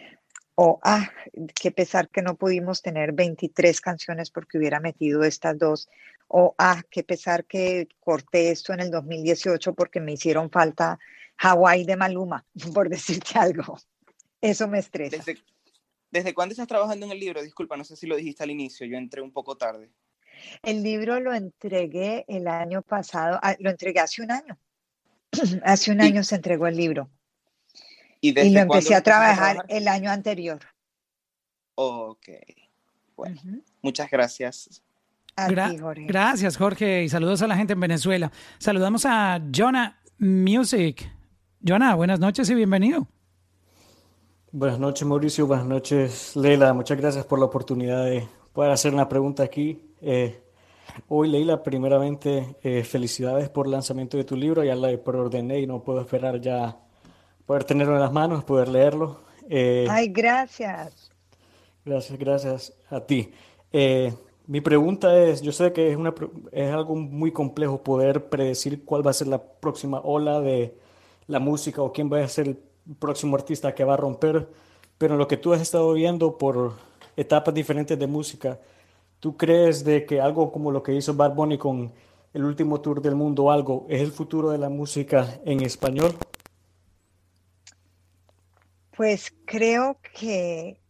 o 0.56 0.78
ah, 0.82 1.10
qué 1.54 1.70
pesar 1.70 2.08
que 2.08 2.22
no 2.22 2.36
pudimos 2.36 2.82
tener 2.82 3.12
23 3.12 3.80
canciones 3.80 4.30
porque 4.30 4.58
hubiera 4.58 4.80
metido 4.80 5.22
estas 5.22 5.58
dos, 5.58 5.88
o 6.28 6.54
ah, 6.58 6.82
qué 6.90 7.02
pesar 7.02 7.44
que 7.44 7.88
corté 8.00 8.50
esto 8.50 8.72
en 8.72 8.80
el 8.80 8.90
2018 8.90 9.74
porque 9.74 10.00
me 10.00 10.12
hicieron 10.12 10.50
falta 10.50 10.98
Hawái 11.38 11.84
de 11.84 11.96
Maluma, 11.96 12.44
por 12.74 12.88
decirte 12.88 13.38
algo. 13.38 13.78
Eso 14.40 14.68
me 14.68 14.80
estresa. 14.80 15.16
¿Desde 15.16 15.38
cuándo 16.34 16.52
estás 16.52 16.66
trabajando 16.66 17.06
en 17.06 17.12
el 17.12 17.20
libro? 17.20 17.42
Disculpa, 17.42 17.76
no 17.76 17.84
sé 17.84 17.96
si 17.96 18.06
lo 18.06 18.16
dijiste 18.16 18.42
al 18.42 18.50
inicio, 18.50 18.86
yo 18.86 18.96
entré 18.96 19.20
un 19.20 19.32
poco 19.32 19.56
tarde. 19.56 19.90
El 20.62 20.82
libro 20.82 21.20
lo 21.20 21.34
entregué 21.34 22.24
el 22.28 22.46
año 22.48 22.82
pasado, 22.82 23.38
ah, 23.42 23.56
lo 23.58 23.70
entregué 23.70 24.00
hace 24.00 24.22
un 24.22 24.30
año. 24.30 24.58
hace 25.64 25.90
un 25.90 26.00
año 26.00 26.22
se 26.22 26.36
entregó 26.36 26.66
el 26.66 26.76
libro. 26.76 27.10
¿Y, 28.20 28.32
lo 28.32 28.60
empecé 28.60 28.94
a 28.94 29.02
trabajar, 29.02 29.64
el 29.68 29.88
año 29.88 30.10
anterior. 30.10 30.60
Ok. 31.74 32.28
Bueno, 33.14 33.40
muchas 33.82 34.10
gracias. 34.10 34.82
Gracias, 35.36 36.56
Jorge, 36.56 37.04
y 37.04 37.08
saludos 37.10 37.42
a 37.42 37.46
la 37.46 37.56
gente 37.56 37.74
en 37.74 37.80
Venezuela. 37.80 38.32
Saludamos 38.58 39.04
a 39.04 39.40
Jonah 39.54 40.00
Music. 40.18 41.10
Jonah, 41.66 41.94
buenas 41.94 42.18
noches 42.18 42.48
y 42.48 42.54
bienvenido. 42.54 43.06
Buenas 44.52 44.78
noches, 44.78 45.06
Mauricio. 45.06 45.46
Buenas 45.48 45.66
noches, 45.66 46.36
Leila. 46.36 46.72
Muchas 46.72 46.96
gracias 46.96 47.24
por 47.26 47.40
la 47.40 47.46
oportunidad 47.46 48.04
de 48.04 48.28
poder 48.52 48.70
hacer 48.70 48.94
una 48.94 49.08
pregunta 49.08 49.42
aquí. 49.42 49.82
Eh, 50.00 50.40
hoy, 51.08 51.28
Leila, 51.28 51.64
primeramente, 51.64 52.56
eh, 52.62 52.84
felicidades 52.84 53.48
por 53.48 53.66
el 53.66 53.72
lanzamiento 53.72 54.16
de 54.16 54.22
tu 54.22 54.36
libro. 54.36 54.62
Ya 54.62 54.76
la 54.76 54.96
preordené 54.98 55.60
y 55.60 55.66
no 55.66 55.82
puedo 55.82 56.00
esperar 56.00 56.40
ya 56.40 56.76
poder 57.44 57.64
tenerlo 57.64 57.94
en 57.94 58.00
las 58.00 58.12
manos, 58.12 58.44
poder 58.44 58.68
leerlo. 58.68 59.20
Eh, 59.50 59.88
Ay, 59.90 60.08
gracias. 60.08 61.10
Gracias, 61.84 62.18
gracias 62.18 62.72
a 62.88 63.00
ti. 63.00 63.32
mi 64.46 64.60
pregunta 64.60 65.18
es, 65.18 65.42
yo 65.42 65.50
sé 65.50 65.72
que 65.72 65.90
es, 65.90 65.96
una, 65.96 66.14
es 66.52 66.72
algo 66.72 66.94
muy 66.94 67.32
complejo 67.32 67.82
poder 67.82 68.28
predecir 68.28 68.84
cuál 68.84 69.04
va 69.04 69.10
a 69.10 69.14
ser 69.14 69.26
la 69.26 69.42
próxima 69.42 70.00
ola 70.00 70.40
de 70.40 70.78
la 71.26 71.40
música 71.40 71.82
o 71.82 71.92
quién 71.92 72.10
va 72.10 72.20
a 72.22 72.28
ser 72.28 72.46
el 72.46 72.56
próximo 72.94 73.36
artista 73.36 73.74
que 73.74 73.84
va 73.84 73.94
a 73.94 73.98
romper, 73.98 74.48
pero 74.98 75.16
lo 75.16 75.28
que 75.28 75.36
tú 75.36 75.52
has 75.52 75.60
estado 75.60 75.92
viendo 75.92 76.38
por 76.38 76.74
etapas 77.16 77.54
diferentes 77.54 77.98
de 77.98 78.06
música, 78.06 78.58
¿tú 79.20 79.36
crees 79.36 79.84
de 79.84 80.06
que 80.06 80.20
algo 80.20 80.52
como 80.52 80.70
lo 80.70 80.82
que 80.82 80.94
hizo 80.94 81.14
Bad 81.14 81.34
Bunny 81.34 81.58
con 81.58 81.92
el 82.32 82.44
último 82.44 82.80
tour 82.80 83.00
del 83.00 83.14
mundo, 83.14 83.50
algo, 83.50 83.86
es 83.88 84.00
el 84.00 84.12
futuro 84.12 84.50
de 84.50 84.58
la 84.58 84.68
música 84.68 85.40
en 85.44 85.62
español? 85.62 86.14
Pues 88.96 89.34
creo 89.44 89.98
que 90.18 90.80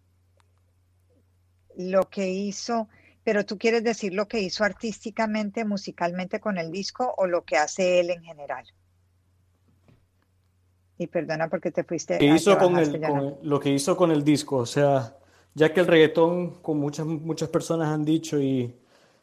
lo 1.77 2.09
que 2.09 2.28
hizo, 2.28 2.89
pero 3.24 3.44
tú 3.44 3.59
quieres 3.59 3.85
decir 3.85 4.14
lo 4.14 4.28
que 4.28 4.40
hizo 4.40 4.64
artísticamente, 4.64 5.64
musicalmente 5.64 6.40
con 6.40 6.59
el 6.59 6.70
disco 6.70 7.14
o 7.16 7.27
lo 7.27 7.44
que 7.44 7.56
hace 7.56 8.01
él 8.01 8.10
en 8.10 8.23
general? 8.23 8.66
Y 10.98 11.06
perdona 11.06 11.48
porque 11.48 11.70
te 11.70 11.85
fuiste. 11.85 12.18
¿Qué 12.18 12.27
hizo 12.27 12.56
con, 12.59 12.78
el, 12.78 13.01
lo 13.43 13.60
que 13.60 13.70
hizo 13.70 13.97
con 13.97 14.10
el 14.10 14.24
disco? 14.24 14.56
O 14.56 14.66
sea, 14.66 15.16
ya 15.55 15.73
que 15.73 15.81
el 15.81 15.86
reggaetón, 15.86 16.62
como 16.62 16.81
muchas, 16.81 17.06
muchas 17.06 17.48
personas 17.48 17.89
han 17.89 18.05
dicho, 18.05 18.40
y 18.40 18.74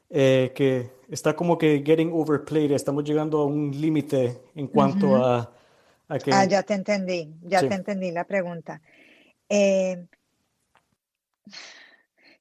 eh, 0.09 0.51
que 0.55 0.91
está 1.09 1.35
como 1.35 1.57
que 1.57 1.83
getting 1.85 2.11
overplayed, 2.13 2.71
estamos 2.71 3.03
llegando 3.03 3.39
a 3.39 3.45
un 3.45 3.71
límite 3.71 4.37
en 4.55 4.67
cuanto 4.67 5.15
a, 5.15 5.51
a, 6.07 6.19
que... 6.19 6.31
Ah, 6.31 6.45
ya 6.45 6.61
te 6.61 6.75
entendí, 6.75 7.33
ya 7.41 7.67
te 7.67 7.73
entendí 7.73 8.11
la 8.11 8.25
pregunta. 8.25 8.81
Eh, 9.49 10.05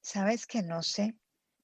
Sabes 0.01 0.47
que 0.47 0.63
no 0.63 0.83
sé, 0.83 1.15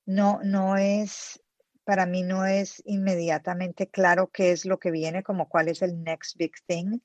no, 0.07 0.41
no 0.45 0.77
es, 0.77 1.43
para 1.85 2.07
mí 2.07 2.23
no 2.23 2.47
es 2.47 2.83
inmediatamente 2.87 3.89
claro 3.89 4.29
qué 4.29 4.53
es 4.53 4.65
lo 4.65 4.79
que 4.79 4.93
viene, 4.93 5.23
como 5.25 5.49
cuál 5.49 5.69
es 5.69 5.83
el 5.83 6.03
next 6.03 6.37
big 6.37 6.53
thing 6.67 7.01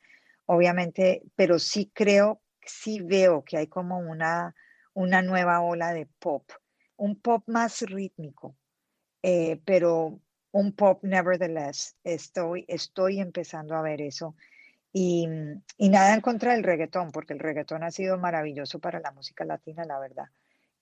obviamente, 0.45 1.23
pero 1.35 1.59
sí 1.59 1.91
creo, 1.93 2.41
sí 2.61 3.01
veo 3.01 3.43
que 3.43 3.57
hay 3.57 3.67
como 3.67 3.99
una, 3.99 4.55
una 4.93 5.21
nueva 5.21 5.61
ola 5.61 5.93
de 5.93 6.07
pop, 6.19 6.49
un 6.97 7.19
pop 7.19 7.43
más 7.47 7.81
rítmico, 7.81 8.55
eh, 9.21 9.61
pero 9.65 10.19
un 10.51 10.73
pop 10.73 11.03
nevertheless. 11.03 11.97
Estoy, 12.03 12.65
estoy 12.67 13.19
empezando 13.19 13.75
a 13.75 13.81
ver 13.81 14.01
eso. 14.01 14.35
Y, 14.93 15.27
nada 15.79 16.13
en 16.13 16.21
contra 16.21 16.53
del 16.53 16.63
reggaetón, 16.63 17.11
porque 17.11 17.33
el 17.33 17.39
reggaetón 17.39 17.83
ha 17.83 17.91
sido 17.91 18.17
maravilloso 18.17 18.79
para 18.79 18.99
la 18.99 19.11
música 19.11 19.43
latina, 19.43 19.85
la 19.85 19.99
verdad. 19.99 20.25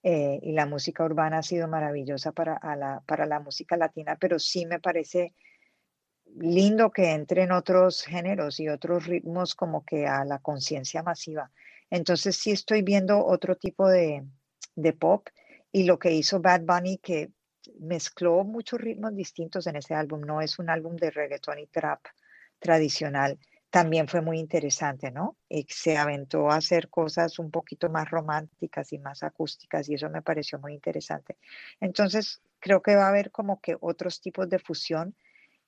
Eh, 0.02 0.38
y 0.42 0.52
la 0.52 0.66
música 0.66 1.04
urbana 1.04 1.38
ha 1.38 1.42
sido 1.42 1.68
maravillosa 1.68 2.32
para, 2.32 2.60
la, 2.76 3.02
para 3.06 3.24
la 3.24 3.40
música 3.40 3.76
latina, 3.76 4.16
pero 4.20 4.38
sí 4.38 4.66
me 4.66 4.80
parece 4.80 5.34
lindo 6.38 6.90
que 6.90 7.10
entren 7.12 7.52
otros 7.52 8.02
géneros 8.02 8.60
y 8.60 8.68
otros 8.68 9.06
ritmos 9.06 9.54
como 9.54 9.84
que 9.84 10.06
a 10.06 10.24
la 10.24 10.38
conciencia 10.38 11.02
masiva. 11.02 11.50
Entonces 11.90 12.36
sí 12.36 12.52
estoy 12.52 12.82
viendo 12.82 13.24
otro 13.24 13.56
tipo 13.56 13.88
de, 13.88 14.24
pop 14.98 15.28
y 15.70 15.84
lo 15.84 15.98
que 15.98 16.12
hizo 16.12 16.40
Bad 16.40 16.62
Bunny 16.62 16.98
que 16.98 17.30
mezcló 17.78 18.44
muchos 18.44 18.80
ritmos 18.80 19.14
distintos 19.14 19.66
en 19.66 19.76
ese 19.76 19.94
álbum, 19.94 20.22
no 20.22 20.40
es 20.40 20.58
un 20.58 20.70
álbum 20.70 20.96
de 20.96 21.10
reggaeton 21.10 21.58
y 21.58 21.66
trap 21.66 22.00
tradicional, 22.58 23.38
también 23.70 24.06
fue 24.06 24.20
muy 24.20 24.38
interesante, 24.38 25.10
¿no? 25.10 25.38
Y 25.48 25.66
se 25.68 25.96
aventó 25.96 26.50
a 26.50 26.56
hacer 26.56 26.90
cosas 26.90 27.38
un 27.38 27.50
poquito 27.50 27.88
más 27.88 28.10
románticas 28.10 28.92
y 28.92 28.98
más 28.98 29.22
acústicas 29.22 29.88
y 29.88 29.94
eso 29.94 30.10
me 30.10 30.22
pareció 30.22 30.58
muy 30.58 30.74
interesante. 30.74 31.38
Entonces, 31.80 32.42
creo 32.58 32.82
que 32.82 32.96
va 32.96 33.06
a 33.06 33.08
haber 33.08 33.30
como 33.30 33.60
que 33.60 33.76
otros 33.80 34.20
tipos 34.20 34.48
de 34.48 34.58
fusión 34.58 35.14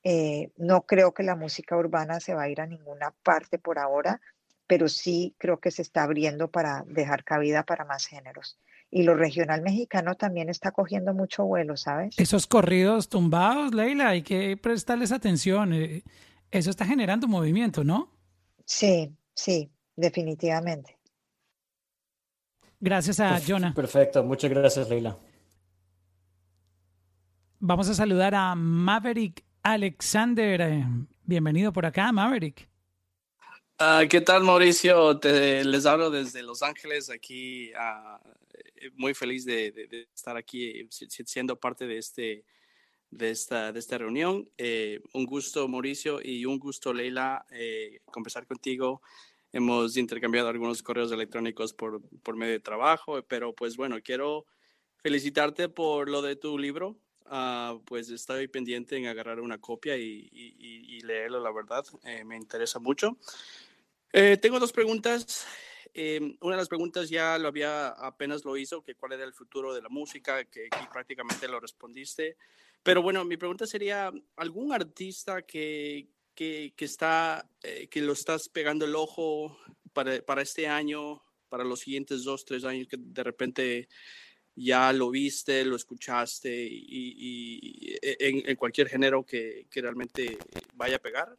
eh, 0.05 0.53
no 0.57 0.83
creo 0.87 1.13
que 1.15 1.23
la 1.23 1.35
música 1.37 1.77
urbana 1.77 2.21
se 2.21 2.35
va 2.35 2.43
a 2.43 2.49
ir 2.49 2.61
a 2.61 2.67
ninguna 2.67 3.13
parte 3.23 3.59
por 3.59 3.79
ahora, 3.79 4.21
pero 4.67 4.89
sí 4.89 5.35
creo 5.39 5.59
que 5.61 5.71
se 5.71 5.83
está 5.83 6.05
abriendo 6.05 6.51
para 6.51 6.85
dejar 6.87 7.25
cabida 7.25 7.65
para 7.65 7.85
más 7.85 8.07
géneros. 8.07 8.59
y 8.91 9.03
lo 9.03 9.15
regional 9.17 9.61
mexicano 9.63 10.15
también 10.15 10.49
está 10.49 10.71
cogiendo 10.71 11.13
mucho 11.15 11.45
vuelo, 11.45 11.77
¿sabes? 11.77 12.15
Esos 12.19 12.47
corridos 12.47 13.09
tumbados, 13.09 13.75
Leila, 13.75 14.11
hay 14.11 14.23
que 14.23 14.57
prestarles 14.57 15.11
atención. 15.11 15.73
eh, 15.73 16.05
Eso 16.53 16.71
está 16.71 16.85
generando 16.87 17.27
movimiento, 17.27 17.83
¿no? 17.83 18.13
Sí, 18.67 19.13
sí, 19.35 19.73
definitivamente. 19.97 20.97
Gracias 22.79 23.19
a 23.21 23.41
Jonah. 23.41 23.75
Perfecto, 23.75 24.23
muchas 24.23 24.51
gracias, 24.51 24.89
Leila. 24.89 25.19
Vamos 27.59 27.89
a 27.89 27.95
saludar 27.95 28.35
a 28.35 28.55
Maverick 28.55 29.45
Alexander. 29.65 30.61
eh, 30.61 30.85
Bienvenido 31.25 31.73
por 31.73 31.87
acá, 31.87 32.13
Maverick. 32.13 32.69
Ah, 33.79 34.05
¿Qué 34.09 34.21
tal, 34.21 34.45
Mauricio? 34.45 35.19
Te, 35.19 35.65
les 35.65 35.87
hablo 35.87 36.11
desde 36.11 36.43
Los 36.43 36.63
Ángeles, 36.63 37.09
aquí 37.11 37.73
ah, 37.77 38.21
eh, 38.77 38.91
muy 38.95 39.15
feliz 39.15 39.45
de, 39.47 40.07
estar 40.15 40.37
aquí 40.37 40.87
si- 40.91 41.09
si- 41.09 41.25
siendo 41.25 41.59
parte 41.59 41.87
de, 41.87 41.97
este, 41.99 42.45
de, 43.11 43.31
esta, 43.31 43.73
de 43.73 43.79
esta 43.81 43.97
reunión. 43.99 44.49
Eh, 44.59 45.01
un 45.15 45.25
gusto, 45.25 45.67
Mauricio, 45.67 46.21
y 46.23 46.45
un 46.45 46.59
gusto, 46.59 46.93
Leila, 46.93 47.45
conversar 48.05 48.47
contigo. 48.47 49.01
Hemos 49.51 49.97
intercambiado 49.97 50.49
algunos 50.51 50.83
correos 50.83 51.11
electrónicos 51.11 51.73
por, 51.73 52.03
por 52.23 52.37
medio 52.37 52.53
de 52.53 52.61
trabajo, 52.61 53.23
pero 53.23 53.55
pues 53.55 53.77
bueno, 53.77 53.97
quiero 54.05 54.47
felicitarte 54.99 55.69
por 55.71 56.11
lo 56.11 56.21
de 56.23 56.37
tu 56.37 56.59
libro. 56.59 56.99
Ah, 57.27 57.79
pues 57.87 58.11
estoy 58.11 58.49
pendiente 58.49 58.97
en 58.97 59.07
agarrar 59.07 59.41
una 59.41 59.59
copia 59.59 59.97
y, 59.97 60.29
y- 60.33 60.55
y- 60.59 61.01
leerlo, 61.01 61.41
la 61.41 61.51
verdad, 61.53 61.85
eh, 62.05 62.25
me 62.25 62.37
interesa 62.37 62.79
mucho. 62.79 63.19
Eh, 64.13 64.37
tengo 64.37 64.61
dos 64.61 64.73
preguntas. 64.73 65.47
Eh, 65.93 66.37
una 66.41 66.57
de 66.57 66.61
las 66.63 66.69
preguntas 66.69 67.09
ya 67.09 67.39
lo 67.39 67.49
había, 67.49 67.89
apenas 67.89 68.45
lo 68.45 68.57
hizo, 68.57 68.83
que 68.83 68.95
cuál 68.95 69.13
era 69.13 69.25
el 69.25 69.33
futuro 69.33 69.75
de 69.75 69.83
la 69.83 69.89
música, 69.89 70.45
que 70.45 70.67
aquí 70.71 70.87
prácticamente 70.93 71.47
lo 71.49 71.61
respondiste. 71.61 72.37
Pero 72.83 73.01
bueno, 73.03 73.25
mi 73.25 73.37
pregunta 73.37 73.67
sería, 73.67 74.13
¿algún 74.37 74.73
artista 74.73 75.43
que, 75.43 76.09
que, 76.35 76.73
que 76.77 76.85
está, 76.85 77.49
eh, 77.63 77.87
que 77.89 78.01
lo 78.03 78.13
estás 78.13 78.49
pegando 78.49 78.85
el 78.85 78.95
ojo 78.95 79.57
para, 79.93 80.21
para 80.23 80.43
este 80.43 80.67
año, 80.69 81.23
para 81.49 81.65
los 81.65 81.81
siguientes 81.81 82.25
dos, 82.25 82.45
tres 82.45 82.65
años, 82.65 82.89
que 82.89 82.97
de 82.99 83.23
repente 83.23 83.89
ya 84.57 84.93
lo 84.93 85.11
viste, 85.11 85.65
lo 85.65 85.77
escuchaste 85.77 86.67
y, 86.71 87.97
en, 88.03 88.57
cualquier 88.57 88.89
género 88.89 89.25
que, 89.25 89.67
que 89.71 89.83
realmente 89.83 90.39
vaya 90.75 90.97
a 90.97 91.01
pegar? 91.01 91.37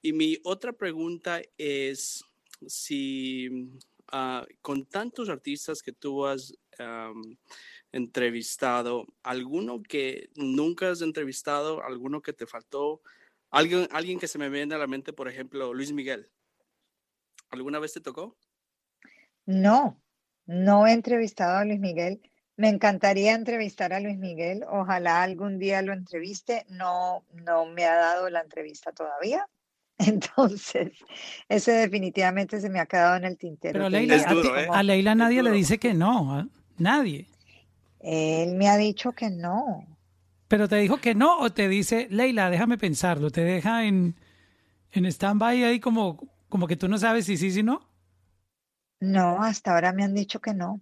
Y 0.00 0.12
mi 0.12 0.38
otra 0.44 0.72
pregunta 0.72 1.40
es 1.56 2.24
si 2.66 3.78
ah, 4.12 4.46
con 4.60 4.86
tantos 4.86 5.28
artistas 5.28 5.82
que 5.82 5.92
tú 5.92 6.26
has 6.26 6.54
entrevistado, 7.92 9.06
alguno 9.22 9.82
que 9.82 10.28
nunca 10.34 10.90
has 10.90 11.00
entrevistado, 11.00 11.82
alguno 11.84 12.20
que 12.20 12.32
te 12.32 12.46
faltó, 12.46 13.00
alguien, 13.50 13.88
alguien 13.92 14.18
que 14.18 14.28
se 14.28 14.38
me 14.38 14.48
viene 14.48 14.74
a 14.74 14.78
la 14.78 14.86
mente, 14.86 15.12
por 15.12 15.28
ejemplo, 15.28 15.72
Luis 15.72 15.92
Miguel. 15.92 16.30
¿Alguna 17.50 17.78
vez 17.78 17.92
te 17.92 18.00
tocó? 18.00 18.36
No, 19.46 20.02
no 20.46 20.86
he 20.86 20.92
entrevistado 20.92 21.58
a 21.58 21.64
Luis 21.64 21.78
Miguel. 21.78 22.20
Me 22.56 22.68
encantaría 22.68 23.34
entrevistar 23.34 23.92
a 23.92 24.00
Luis 24.00 24.16
Miguel. 24.18 24.64
Ojalá 24.68 25.22
algún 25.22 25.58
día 25.58 25.82
lo 25.82 25.92
entreviste. 25.92 26.64
No, 26.68 27.24
no 27.32 27.66
me 27.66 27.84
ha 27.84 27.94
dado 27.96 28.30
la 28.30 28.40
entrevista 28.40 28.92
todavía. 28.92 29.46
Entonces, 29.98 30.92
ese 31.48 31.72
definitivamente 31.72 32.60
se 32.60 32.68
me 32.70 32.80
ha 32.80 32.86
quedado 32.86 33.16
en 33.16 33.24
el 33.24 33.36
tintero. 33.38 33.72
Pero 33.74 33.88
Leila, 33.88 34.16
a, 34.16 34.34
como- 34.34 34.74
a 34.74 34.82
Leila 34.82 35.14
nadie 35.14 35.42
le 35.42 35.50
dice 35.50 35.78
que 35.78 35.94
no, 35.94 36.32
¿ah? 36.34 36.46
nadie. 36.78 37.26
Él 38.00 38.54
me 38.54 38.68
ha 38.68 38.76
dicho 38.76 39.12
que 39.12 39.30
no. 39.30 39.84
Pero 40.48 40.68
te 40.68 40.76
dijo 40.76 40.98
que 40.98 41.14
no 41.14 41.38
o 41.38 41.50
te 41.50 41.68
dice, 41.68 42.06
Leila, 42.10 42.50
déjame 42.50 42.78
pensarlo, 42.78 43.30
te 43.30 43.42
deja 43.42 43.84
en, 43.86 44.14
en 44.92 45.06
stand-by 45.06 45.64
ahí 45.64 45.80
como, 45.80 46.18
como 46.48 46.66
que 46.66 46.76
tú 46.76 46.88
no 46.88 46.98
sabes 46.98 47.26
si 47.26 47.36
sí, 47.36 47.50
si 47.50 47.62
no. 47.62 47.82
No, 49.00 49.40
hasta 49.44 49.72
ahora 49.72 49.92
me 49.92 50.02
han 50.02 50.14
dicho 50.14 50.40
que 50.40 50.52
no. 50.52 50.80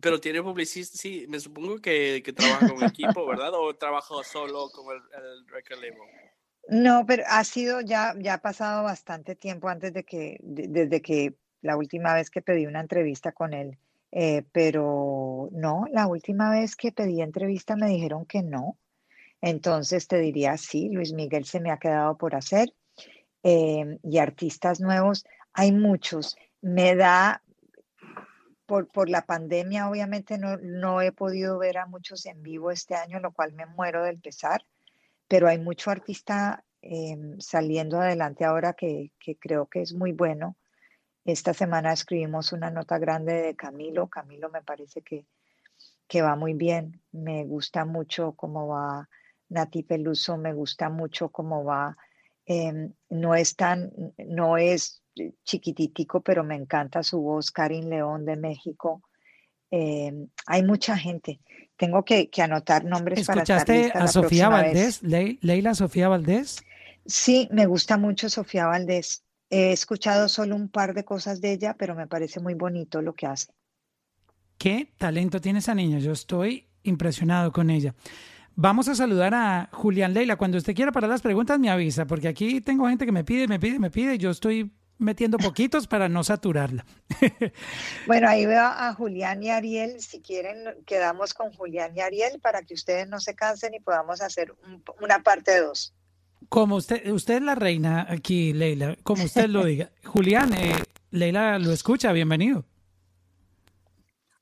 Pero 0.00 0.20
tiene 0.20 0.42
publicista, 0.42 0.96
sí, 0.96 1.26
me 1.28 1.38
supongo 1.40 1.80
que, 1.80 2.22
que 2.24 2.32
trabaja 2.32 2.64
con 2.66 2.82
equipo, 2.84 3.26
¿verdad? 3.26 3.52
¿O 3.54 3.74
trabaja 3.76 4.14
solo 4.24 4.70
con 4.70 4.94
el, 4.96 5.02
el 5.22 5.46
record 5.48 5.78
label? 5.80 5.98
No, 6.68 7.04
pero 7.06 7.24
ha 7.26 7.42
sido 7.44 7.80
ya, 7.80 8.14
ya 8.18 8.34
ha 8.34 8.38
pasado 8.38 8.84
bastante 8.84 9.34
tiempo 9.34 9.68
antes 9.68 9.92
de 9.92 10.04
que, 10.04 10.38
de- 10.42 10.68
desde 10.68 11.02
que 11.02 11.34
la 11.62 11.76
última 11.76 12.14
vez 12.14 12.30
que 12.30 12.42
pedí 12.42 12.66
una 12.66 12.80
entrevista 12.80 13.32
con 13.32 13.52
él. 13.54 13.78
Eh, 14.12 14.44
pero 14.52 15.48
no, 15.52 15.84
la 15.92 16.06
última 16.06 16.50
vez 16.50 16.76
que 16.76 16.92
pedí 16.92 17.20
entrevista 17.22 17.76
me 17.76 17.88
dijeron 17.88 18.24
que 18.26 18.42
no. 18.42 18.78
Entonces 19.40 20.08
te 20.08 20.18
diría 20.18 20.56
sí, 20.56 20.88
Luis 20.90 21.12
Miguel 21.12 21.44
se 21.44 21.60
me 21.60 21.70
ha 21.72 21.78
quedado 21.78 22.16
por 22.18 22.34
hacer. 22.34 22.74
Eh, 23.42 23.98
y 24.02 24.18
artistas 24.18 24.80
nuevos, 24.80 25.24
hay 25.52 25.72
muchos. 25.72 26.36
Me 26.60 26.94
da, 26.94 27.42
por, 28.70 28.86
por 28.86 29.10
la 29.10 29.26
pandemia, 29.26 29.90
obviamente 29.90 30.38
no, 30.38 30.56
no 30.58 31.00
he 31.02 31.10
podido 31.10 31.58
ver 31.58 31.78
a 31.78 31.86
muchos 31.86 32.24
en 32.26 32.40
vivo 32.42 32.70
este 32.70 32.94
año, 32.94 33.18
lo 33.18 33.32
cual 33.32 33.52
me 33.52 33.66
muero 33.66 34.04
del 34.04 34.20
pesar 34.20 34.64
pero 35.30 35.46
hay 35.46 35.60
mucho 35.60 35.92
artista 35.92 36.64
em, 36.82 37.38
saliendo 37.38 38.00
adelante 38.00 38.44
ahora 38.44 38.72
que, 38.72 39.12
que 39.20 39.36
creo 39.36 39.66
que 39.66 39.80
es 39.80 39.94
muy 39.94 40.10
bueno. 40.10 40.56
Esta 41.24 41.54
semana 41.54 41.92
escribimos 41.92 42.52
una 42.52 42.68
nota 42.68 42.98
grande 42.98 43.34
de 43.34 43.54
Camilo. 43.54 44.08
Camilo 44.08 44.50
me 44.50 44.60
parece 44.60 45.02
que, 45.02 45.24
que 46.08 46.20
va 46.20 46.34
muy 46.34 46.54
bien. 46.54 47.00
Me 47.12 47.44
gusta 47.44 47.84
mucho 47.84 48.32
cómo 48.32 48.66
va 48.66 49.08
Nati 49.48 49.84
Peluso, 49.84 50.36
me 50.36 50.52
gusta 50.52 50.90
mucho 50.90 51.28
cómo 51.28 51.62
va. 51.62 51.96
em, 52.44 52.92
no 53.08 53.36
es 53.36 53.54
tan, 53.54 53.92
no 54.18 54.56
es 54.56 55.00
chiquititico, 55.44 56.20
pero 56.20 56.44
me 56.44 56.56
encanta 56.56 57.02
su 57.02 57.20
voz. 57.20 57.50
Karin 57.50 57.88
León 57.90 58.24
de 58.24 58.36
México. 58.36 59.02
Em, 59.70 60.28
hay 60.46 60.62
mucha 60.64 60.96
gente. 60.96 61.40
Tengo 61.76 62.04
que, 62.04 62.28
que 62.28 62.42
anotar 62.42 62.84
nombres 62.84 63.26
para 63.26 63.42
estar 63.42 63.58
¿Escuchaste 63.58 63.92
a 63.98 64.00
la 64.00 64.08
Sofía. 64.08 64.48
Valdés? 64.48 65.02
Le- 65.02 65.38
Leila 65.40 65.74
Sofía 65.74 66.08
Valdés. 66.08 66.62
Sí, 67.06 67.48
me 67.52 67.66
gusta 67.66 67.96
mucho 67.96 68.28
Sofía 68.28 68.66
Valdés. 68.66 69.24
He 69.48 69.72
escuchado 69.72 70.28
solo 70.28 70.54
un 70.56 70.68
par 70.68 70.94
de 70.94 71.04
cosas 71.04 71.40
de 71.40 71.52
ella, 71.52 71.74
pero 71.78 71.94
me 71.94 72.06
parece 72.06 72.40
muy 72.40 72.54
bonito 72.54 73.02
lo 73.02 73.14
que 73.14 73.26
hace. 73.26 73.52
¿Qué 74.58 74.92
talento 74.98 75.40
tiene 75.40 75.60
esa 75.60 75.74
niña? 75.74 75.98
Yo 75.98 76.12
estoy 76.12 76.68
impresionado 76.82 77.50
con 77.52 77.70
ella. 77.70 77.94
Vamos 78.56 78.88
a 78.88 78.94
saludar 78.94 79.34
a 79.34 79.68
Julián 79.72 80.12
Leila. 80.12 80.36
Cuando 80.36 80.58
usted 80.58 80.74
quiera 80.74 80.92
parar 80.92 81.10
las 81.10 81.22
preguntas, 81.22 81.58
me 81.58 81.70
avisa, 81.70 82.06
porque 82.06 82.28
aquí 82.28 82.60
tengo 82.60 82.88
gente 82.88 83.06
que 83.06 83.12
me 83.12 83.24
pide, 83.24 83.48
me 83.48 83.58
pide, 83.58 83.78
me 83.78 83.90
pide. 83.90 84.16
y 84.16 84.18
Yo 84.18 84.30
estoy 84.30 84.72
metiendo 85.00 85.38
poquitos 85.38 85.86
para 85.88 86.08
no 86.08 86.22
saturarla. 86.22 86.84
Bueno, 88.06 88.28
ahí 88.28 88.46
veo 88.46 88.62
a 88.64 88.94
Julián 88.94 89.42
y 89.42 89.50
Ariel. 89.50 90.00
Si 90.00 90.20
quieren, 90.20 90.58
quedamos 90.86 91.34
con 91.34 91.52
Julián 91.52 91.92
y 91.96 92.00
Ariel 92.00 92.40
para 92.40 92.62
que 92.62 92.74
ustedes 92.74 93.08
no 93.08 93.18
se 93.20 93.34
cansen 93.34 93.74
y 93.74 93.80
podamos 93.80 94.20
hacer 94.20 94.52
un- 94.64 94.82
una 95.00 95.22
parte 95.22 95.60
dos. 95.60 95.94
Como 96.48 96.76
usted, 96.76 97.10
usted 97.10 97.34
es 97.36 97.42
la 97.42 97.54
reina 97.54 98.06
aquí, 98.08 98.52
Leila, 98.52 98.96
como 99.02 99.24
usted 99.24 99.46
lo 99.48 99.64
diga. 99.64 99.90
Julián, 100.04 100.52
eh, 100.54 100.72
Leila 101.10 101.58
lo 101.58 101.72
escucha, 101.72 102.12
bienvenido. 102.12 102.64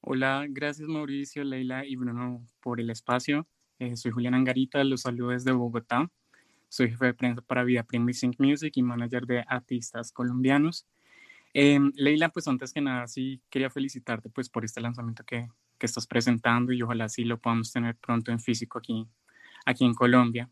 Hola, 0.00 0.46
gracias 0.48 0.88
Mauricio, 0.88 1.44
Leila 1.44 1.84
y 1.84 1.96
Bruno 1.96 2.46
por 2.60 2.80
el 2.80 2.90
espacio. 2.90 3.46
Eh, 3.78 3.96
soy 3.96 4.10
Julián 4.12 4.34
Angarita, 4.34 4.82
los 4.84 5.02
saludo 5.02 5.30
desde 5.30 5.52
Bogotá. 5.52 6.08
Soy 6.68 6.90
jefe 6.90 7.06
de 7.06 7.14
prensa 7.14 7.42
para 7.42 7.64
Vida 7.64 7.82
Prima 7.82 8.10
y 8.10 8.14
Sync 8.14 8.38
Music 8.38 8.72
y 8.76 8.82
manager 8.82 9.26
de 9.26 9.44
artistas 9.46 10.12
colombianos. 10.12 10.86
Eh, 11.54 11.80
Leila, 11.94 12.28
pues 12.28 12.46
antes 12.46 12.72
que 12.72 12.80
nada, 12.80 13.06
sí 13.08 13.40
quería 13.48 13.70
felicitarte 13.70 14.28
pues 14.28 14.48
por 14.48 14.64
este 14.64 14.80
lanzamiento 14.80 15.24
que, 15.24 15.48
que 15.78 15.86
estás 15.86 16.06
presentando 16.06 16.72
y 16.72 16.82
ojalá 16.82 17.08
sí 17.08 17.24
lo 17.24 17.40
podamos 17.40 17.72
tener 17.72 17.96
pronto 17.96 18.30
en 18.30 18.40
físico 18.40 18.78
aquí, 18.78 19.06
aquí 19.64 19.84
en 19.84 19.94
Colombia. 19.94 20.50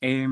Eh, 0.00 0.26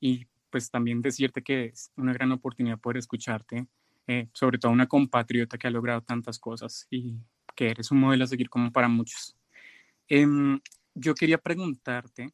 y 0.00 0.26
pues 0.50 0.70
también 0.70 1.02
decirte 1.02 1.42
que 1.42 1.66
es 1.66 1.92
una 1.96 2.12
gran 2.12 2.32
oportunidad 2.32 2.78
poder 2.78 2.98
escucharte, 2.98 3.66
eh, 4.06 4.28
sobre 4.32 4.58
todo 4.58 4.72
una 4.72 4.86
compatriota 4.86 5.58
que 5.58 5.66
ha 5.66 5.70
logrado 5.70 6.02
tantas 6.02 6.38
cosas 6.38 6.86
y 6.90 7.18
que 7.54 7.70
eres 7.70 7.90
un 7.90 8.00
modelo 8.00 8.24
a 8.24 8.26
seguir 8.26 8.48
como 8.48 8.72
para 8.72 8.88
muchos. 8.88 9.36
Em, 10.08 10.60
yo 10.94 11.14
quería 11.14 11.38
preguntarte 11.38 12.32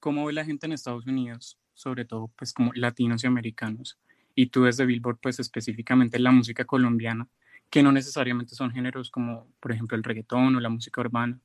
cómo 0.00 0.26
ve 0.26 0.32
la 0.32 0.44
gente 0.44 0.66
en 0.66 0.72
Estados 0.72 1.06
Unidos, 1.06 1.58
sobre 1.74 2.04
todo 2.04 2.28
pues 2.36 2.52
como 2.52 2.72
latinos 2.74 3.24
y 3.24 3.26
americanos, 3.26 3.98
y 4.34 4.46
tú 4.46 4.64
desde 4.64 4.86
Billboard 4.86 5.18
pues 5.20 5.38
específicamente 5.40 6.18
la 6.18 6.32
música 6.32 6.64
colombiana, 6.64 7.28
que 7.70 7.82
no 7.82 7.92
necesariamente 7.92 8.54
son 8.54 8.70
géneros 8.70 9.10
como 9.10 9.46
por 9.60 9.72
ejemplo 9.72 9.96
el 9.96 10.04
reggaetón 10.04 10.56
o 10.56 10.60
la 10.60 10.68
música 10.68 11.00
urbana, 11.00 11.40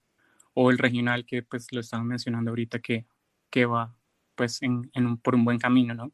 o 0.53 0.71
el 0.71 0.77
regional 0.77 1.25
que 1.25 1.43
pues 1.43 1.71
lo 1.71 1.79
estaban 1.79 2.07
mencionando 2.07 2.51
ahorita 2.51 2.79
que, 2.79 3.05
que 3.49 3.65
va 3.65 3.95
pues 4.35 4.61
en, 4.61 4.89
en 4.93 5.05
un, 5.05 5.17
por 5.17 5.35
un 5.35 5.45
buen 5.45 5.59
camino, 5.59 5.93
¿no? 5.93 6.11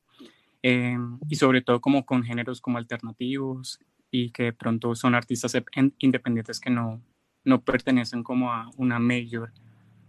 Em, 0.61 1.19
y 1.29 1.35
sobre 1.35 1.61
todo 1.61 1.79
como 1.79 2.05
con 2.05 2.23
géneros 2.23 2.59
como 2.59 2.77
alternativos 2.79 3.79
y 4.09 4.31
que 4.31 4.43
de 4.43 4.53
pronto 4.53 4.95
son 4.95 5.13
artistas 5.13 5.53
ep- 5.53 5.67
en- 5.73 5.93
independientes 5.99 6.59
que 6.59 6.71
no, 6.71 7.01
no 7.43 7.61
pertenecen 7.63 8.23
como 8.23 8.51
a 8.51 8.71
una 8.77 8.97
major 8.97 9.51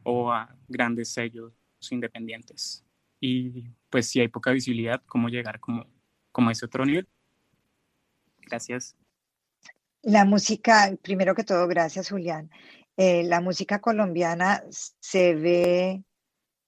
o 0.02 0.32
a 0.32 0.54
grandes 0.68 1.10
sellos 1.12 1.52
independientes. 1.90 2.85
Y 3.20 3.64
pues 3.90 4.08
si 4.08 4.20
hay 4.20 4.28
poca 4.28 4.50
visibilidad, 4.50 5.02
¿cómo 5.06 5.28
llegar 5.28 5.60
como, 5.60 5.86
como 6.32 6.48
a 6.48 6.52
ese 6.52 6.66
otro 6.66 6.84
nivel? 6.84 7.08
Gracias. 8.42 8.96
La 10.02 10.24
música, 10.24 10.96
primero 11.02 11.34
que 11.34 11.44
todo, 11.44 11.66
gracias 11.66 12.10
Julián. 12.10 12.50
Eh, 12.96 13.24
la 13.24 13.40
música 13.40 13.80
colombiana 13.80 14.62
se 14.70 15.34
ve 15.34 16.04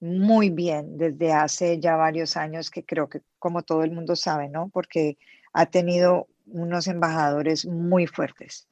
muy 0.01 0.51
bien 0.51 0.99
desde 0.99 1.33
hace 1.33 1.81
ya 1.81 1.97
varios 1.97 2.37
años, 2.37 2.71
que 2.71 2.85
creo 2.85 3.09
que 3.09 3.23
como 3.39 3.63
todo 3.63 3.83
el 3.83 3.93
mundo 3.93 4.17
sabe, 4.17 4.49
¿no? 4.49 4.69
Porque 4.69 5.19
ha 5.53 5.67
tenido 5.67 6.29
unos 6.47 6.87
embajadores 6.87 7.67
muy 7.67 8.07
fuertes, 8.07 8.69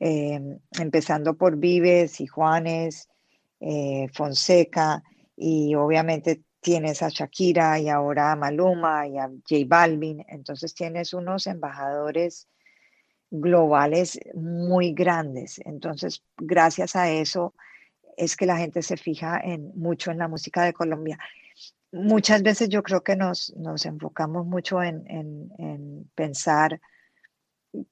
eh, 0.00 0.40
empezando 0.78 1.36
por 1.36 1.56
Vives 1.56 2.20
y 2.20 2.26
Juanes, 2.26 3.08
eh, 3.60 4.08
Fonseca, 4.12 5.02
y 5.36 5.74
obviamente 5.74 6.42
tienes 6.66 7.00
a 7.00 7.10
Shakira 7.10 7.78
y 7.78 7.88
ahora 7.88 8.32
a 8.32 8.34
Maluma 8.34 9.06
y 9.06 9.18
a 9.18 9.28
J 9.28 9.62
Balvin, 9.68 10.24
entonces 10.26 10.74
tienes 10.74 11.14
unos 11.14 11.46
embajadores 11.46 12.48
globales 13.30 14.18
muy 14.34 14.92
grandes. 14.92 15.60
Entonces, 15.64 16.24
gracias 16.36 16.96
a 16.96 17.08
eso 17.08 17.54
es 18.16 18.34
que 18.34 18.46
la 18.46 18.56
gente 18.56 18.82
se 18.82 18.96
fija 18.96 19.38
en, 19.38 19.70
mucho 19.76 20.10
en 20.10 20.18
la 20.18 20.26
música 20.26 20.64
de 20.64 20.72
Colombia. 20.72 21.20
Muchas 21.92 22.42
veces 22.42 22.68
yo 22.68 22.82
creo 22.82 23.04
que 23.04 23.14
nos, 23.14 23.54
nos 23.54 23.86
enfocamos 23.86 24.44
mucho 24.44 24.82
en, 24.82 25.06
en, 25.06 26.10
pensar 26.16 26.80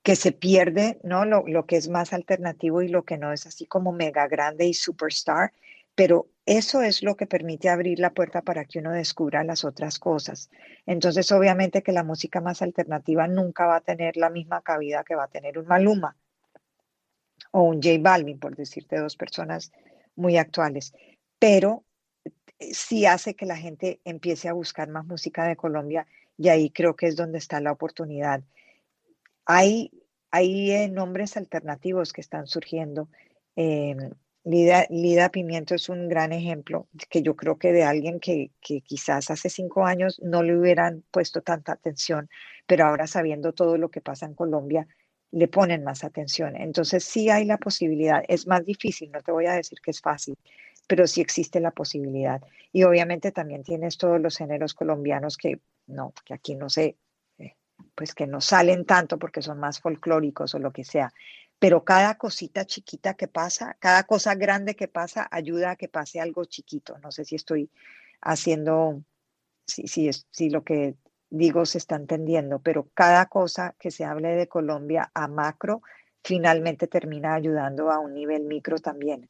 que 0.02 0.16
se 0.16 0.32
pierde 0.32 0.98
¿no? 1.04 1.24
Lo, 1.24 1.44
lo, 1.46 1.64
que 1.64 1.76
es 1.76 1.88
más 1.88 2.12
alternativo 2.12 2.82
y 2.82 2.88
lo 2.88 3.04
que 3.04 3.18
no 3.18 3.32
es 3.32 3.46
así 3.46 3.66
como 3.66 3.92
mega 3.92 4.26
grande 4.26 4.66
y 4.66 4.74
superstar, 4.74 5.52
pero 5.94 6.26
eso 6.46 6.82
es 6.82 7.02
lo 7.02 7.16
que 7.16 7.26
permite 7.26 7.70
abrir 7.70 7.98
la 7.98 8.12
puerta 8.12 8.42
para 8.42 8.66
que 8.66 8.78
uno 8.78 8.92
descubra 8.92 9.44
las 9.44 9.64
otras 9.64 9.98
cosas. 9.98 10.50
Entonces, 10.84 11.32
obviamente 11.32 11.82
que 11.82 11.92
la 11.92 12.04
música 12.04 12.40
más 12.40 12.60
alternativa 12.60 13.26
nunca 13.26 13.66
va 13.66 13.76
a 13.76 13.80
tener 13.80 14.16
la 14.16 14.28
misma 14.28 14.60
cabida 14.60 15.04
que 15.04 15.14
va 15.14 15.24
a 15.24 15.28
tener 15.28 15.58
un 15.58 15.66
Maluma 15.66 16.16
o 17.50 17.62
un 17.62 17.80
J 17.82 17.96
Balvin, 18.00 18.38
por 18.38 18.56
decirte 18.56 18.98
dos 18.98 19.16
personas 19.16 19.72
muy 20.16 20.36
actuales, 20.36 20.92
pero 21.38 21.84
eh, 22.58 22.74
sí 22.74 23.06
hace 23.06 23.34
que 23.34 23.46
la 23.46 23.56
gente 23.56 24.00
empiece 24.04 24.48
a 24.48 24.52
buscar 24.52 24.88
más 24.88 25.06
música 25.06 25.46
de 25.46 25.56
Colombia 25.56 26.06
y 26.36 26.48
ahí 26.48 26.70
creo 26.70 26.94
que 26.94 27.06
es 27.06 27.16
donde 27.16 27.38
está 27.38 27.60
la 27.60 27.72
oportunidad. 27.72 28.42
Hay, 29.46 29.92
hay 30.30 30.72
eh, 30.72 30.88
nombres 30.88 31.36
alternativos 31.36 32.12
que 32.12 32.20
están 32.20 32.46
surgiendo. 32.46 33.08
Em, 33.56 34.10
Lida, 34.44 35.30
Pimiento 35.30 35.74
es 35.74 35.88
un 35.88 36.06
gran 36.06 36.32
ejemplo 36.32 36.86
que 37.08 37.22
yo 37.22 37.34
creo 37.34 37.56
que 37.56 37.72
de 37.72 37.82
alguien 37.82 38.20
que, 38.20 38.50
que, 38.60 38.82
quizás 38.82 39.30
hace 39.30 39.48
cinco 39.48 39.86
años 39.86 40.20
no 40.22 40.42
le 40.42 40.54
hubieran 40.54 41.02
puesto 41.10 41.40
tanta 41.40 41.72
atención, 41.72 42.28
pero 42.66 42.84
ahora 42.86 43.06
sabiendo 43.06 43.54
todo 43.54 43.78
lo 43.78 43.90
que 43.90 44.02
pasa 44.02 44.26
en 44.26 44.34
Colombia, 44.34 44.86
le 45.34 45.48
ponen 45.48 45.82
más 45.82 46.04
atención. 46.04 46.56
Entonces 46.56 47.04
sí 47.04 47.30
hay 47.30 47.44
la 47.44 47.58
posibilidad, 47.58 48.22
es 48.28 48.46
más 48.46 48.64
difícil, 48.64 49.10
no 49.10 49.20
te 49.22 49.32
voy 49.32 49.46
a 49.46 49.54
decir 49.54 49.80
que 49.80 49.90
es 49.90 50.00
fácil, 50.00 50.36
pero 50.86 51.06
sí 51.06 51.20
existe 51.20 51.58
la 51.58 51.70
posibilidad. 51.70 52.40
Y 52.70 52.84
obviamente 52.84 53.32
también 53.32 53.62
tienes 53.64 53.96
todos 53.96 54.20
los 54.20 54.36
géneros 54.36 54.74
colombianos 54.74 55.36
que 55.36 55.60
no, 55.86 56.12
que 56.24 56.34
aquí 56.34 56.54
no 56.54 56.68
sé, 56.68 56.98
eh, 57.38 57.56
pues 57.94 58.14
que 58.14 58.26
no 58.26 58.40
salen 58.40 58.84
tanto 58.84 59.18
porque 59.18 59.42
son 59.42 59.58
más 59.58 59.80
folclóricos 59.80 60.54
o 60.54 60.58
lo 60.58 60.72
que 60.72 60.84
sea, 60.84 61.12
pero 61.58 61.84
cada 61.84 62.16
cosita 62.18 62.64
chiquita 62.64 63.14
que 63.14 63.28
pasa, 63.28 63.76
cada 63.78 64.04
cosa 64.04 64.34
grande 64.34 64.76
que 64.76 64.88
pasa, 64.88 65.28
ayuda 65.30 65.72
a 65.72 65.76
que 65.76 65.88
pase 65.88 66.20
algo 66.20 66.44
chiquito. 66.44 66.98
No 66.98 67.10
sé 67.10 67.24
si 67.24 67.36
estoy 67.36 67.70
haciendo, 68.20 69.02
si, 69.66 69.86
si, 69.86 70.10
si 70.30 70.50
lo 70.50 70.64
que 70.64 70.96
digo 71.30 71.66
se 71.66 71.78
está 71.78 71.96
entendiendo, 71.96 72.60
pero 72.60 72.88
cada 72.94 73.26
cosa 73.26 73.74
que 73.78 73.90
se 73.90 74.04
hable 74.04 74.28
de 74.28 74.48
Colombia 74.48 75.10
a 75.14 75.28
macro 75.28 75.82
finalmente 76.22 76.86
termina 76.86 77.34
ayudando 77.34 77.90
a 77.90 77.98
un 77.98 78.14
nivel 78.14 78.44
micro 78.44 78.78
también. 78.78 79.28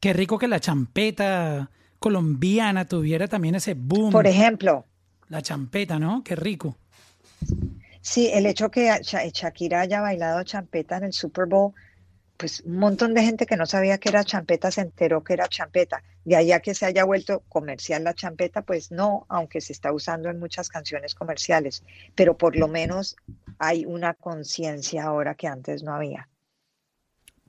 Qué 0.00 0.12
rico 0.12 0.38
que 0.38 0.48
la 0.48 0.60
champeta 0.60 1.70
colombiana 1.98 2.86
tuviera 2.86 3.26
también 3.28 3.56
ese 3.56 3.74
boom. 3.74 4.12
Por 4.12 4.26
ejemplo. 4.26 4.86
La 5.28 5.42
champeta, 5.42 5.98
¿no? 5.98 6.22
Qué 6.24 6.36
rico. 6.36 6.76
Sí, 8.00 8.30
el 8.32 8.46
hecho 8.46 8.70
que 8.70 8.90
Shakira 9.02 9.80
haya 9.80 10.00
bailado 10.00 10.42
champeta 10.42 10.96
en 10.96 11.04
el 11.04 11.12
Super 11.12 11.46
Bowl, 11.46 11.74
pues 12.36 12.60
un 12.60 12.78
montón 12.78 13.14
de 13.14 13.22
gente 13.22 13.46
que 13.46 13.56
no 13.56 13.66
sabía 13.66 13.98
que 13.98 14.08
era 14.08 14.24
champeta 14.24 14.70
se 14.70 14.82
enteró 14.82 15.24
que 15.24 15.32
era 15.32 15.48
champeta. 15.48 16.02
De 16.24 16.36
allá 16.36 16.60
que 16.60 16.74
se 16.74 16.86
haya 16.86 17.04
vuelto 17.04 17.42
comercial 17.48 18.04
la 18.04 18.14
champeta, 18.14 18.62
pues 18.62 18.92
no, 18.92 19.26
aunque 19.28 19.60
se 19.60 19.72
está 19.72 19.92
usando 19.92 20.30
en 20.30 20.38
muchas 20.38 20.68
canciones 20.68 21.14
comerciales, 21.14 21.82
pero 22.14 22.36
por 22.36 22.56
lo 22.56 22.68
menos 22.68 23.16
hay 23.58 23.84
una 23.84 24.14
conciencia 24.14 25.04
ahora 25.04 25.34
que 25.34 25.48
antes 25.48 25.82
no 25.82 25.94
había. 25.94 26.28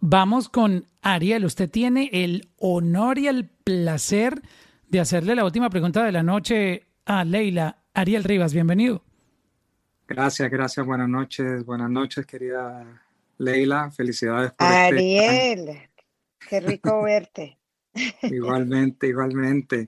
Vamos 0.01 0.49
con 0.49 0.88
Ariel. 1.01 1.45
Usted 1.45 1.69
tiene 1.69 2.09
el 2.11 2.49
honor 2.57 3.19
y 3.19 3.27
el 3.27 3.49
placer 3.49 4.41
de 4.88 4.99
hacerle 4.99 5.35
la 5.35 5.45
última 5.45 5.69
pregunta 5.69 6.03
de 6.03 6.11
la 6.11 6.23
noche 6.23 6.88
a 7.05 7.23
Leila. 7.26 7.84
Ariel 7.93 8.23
Rivas, 8.23 8.53
bienvenido. 8.53 9.03
Gracias, 10.10 10.49
gracias. 10.49 10.84
Buenas 10.84 11.07
noches, 11.07 11.64
buenas 11.64 11.88
noches, 11.88 12.26
querida 12.26 12.84
Leila. 13.38 13.91
Felicidades 13.91 14.52
por 14.53 14.65
este 14.68 14.76
Ariel, 14.76 15.90
qué 16.49 16.60
rico 16.61 17.03
verte. 17.03 17.60
Igualmente, 18.23 19.06
igualmente. 19.06 19.88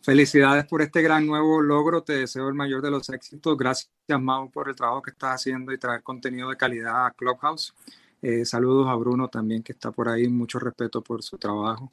Felicidades 0.00 0.66
por 0.66 0.82
este 0.82 1.02
gran 1.02 1.26
nuevo 1.26 1.60
logro. 1.60 2.04
Te 2.04 2.12
deseo 2.12 2.48
el 2.48 2.54
mayor 2.54 2.80
de 2.80 2.92
los 2.92 3.08
éxitos. 3.10 3.56
Gracias, 3.56 3.90
Mau, 4.20 4.48
por 4.52 4.68
el 4.68 4.76
trabajo 4.76 5.02
que 5.02 5.10
estás 5.10 5.34
haciendo 5.34 5.72
y 5.72 5.78
traer 5.78 6.04
contenido 6.04 6.48
de 6.48 6.56
calidad 6.56 7.06
a 7.06 7.10
Clubhouse. 7.10 7.74
Eh, 8.22 8.44
saludos 8.44 8.86
a 8.88 8.94
Bruno 8.94 9.26
también, 9.26 9.64
que 9.64 9.72
está 9.72 9.90
por 9.90 10.08
ahí. 10.08 10.28
Mucho 10.28 10.60
respeto 10.60 11.02
por 11.02 11.24
su 11.24 11.38
trabajo. 11.38 11.90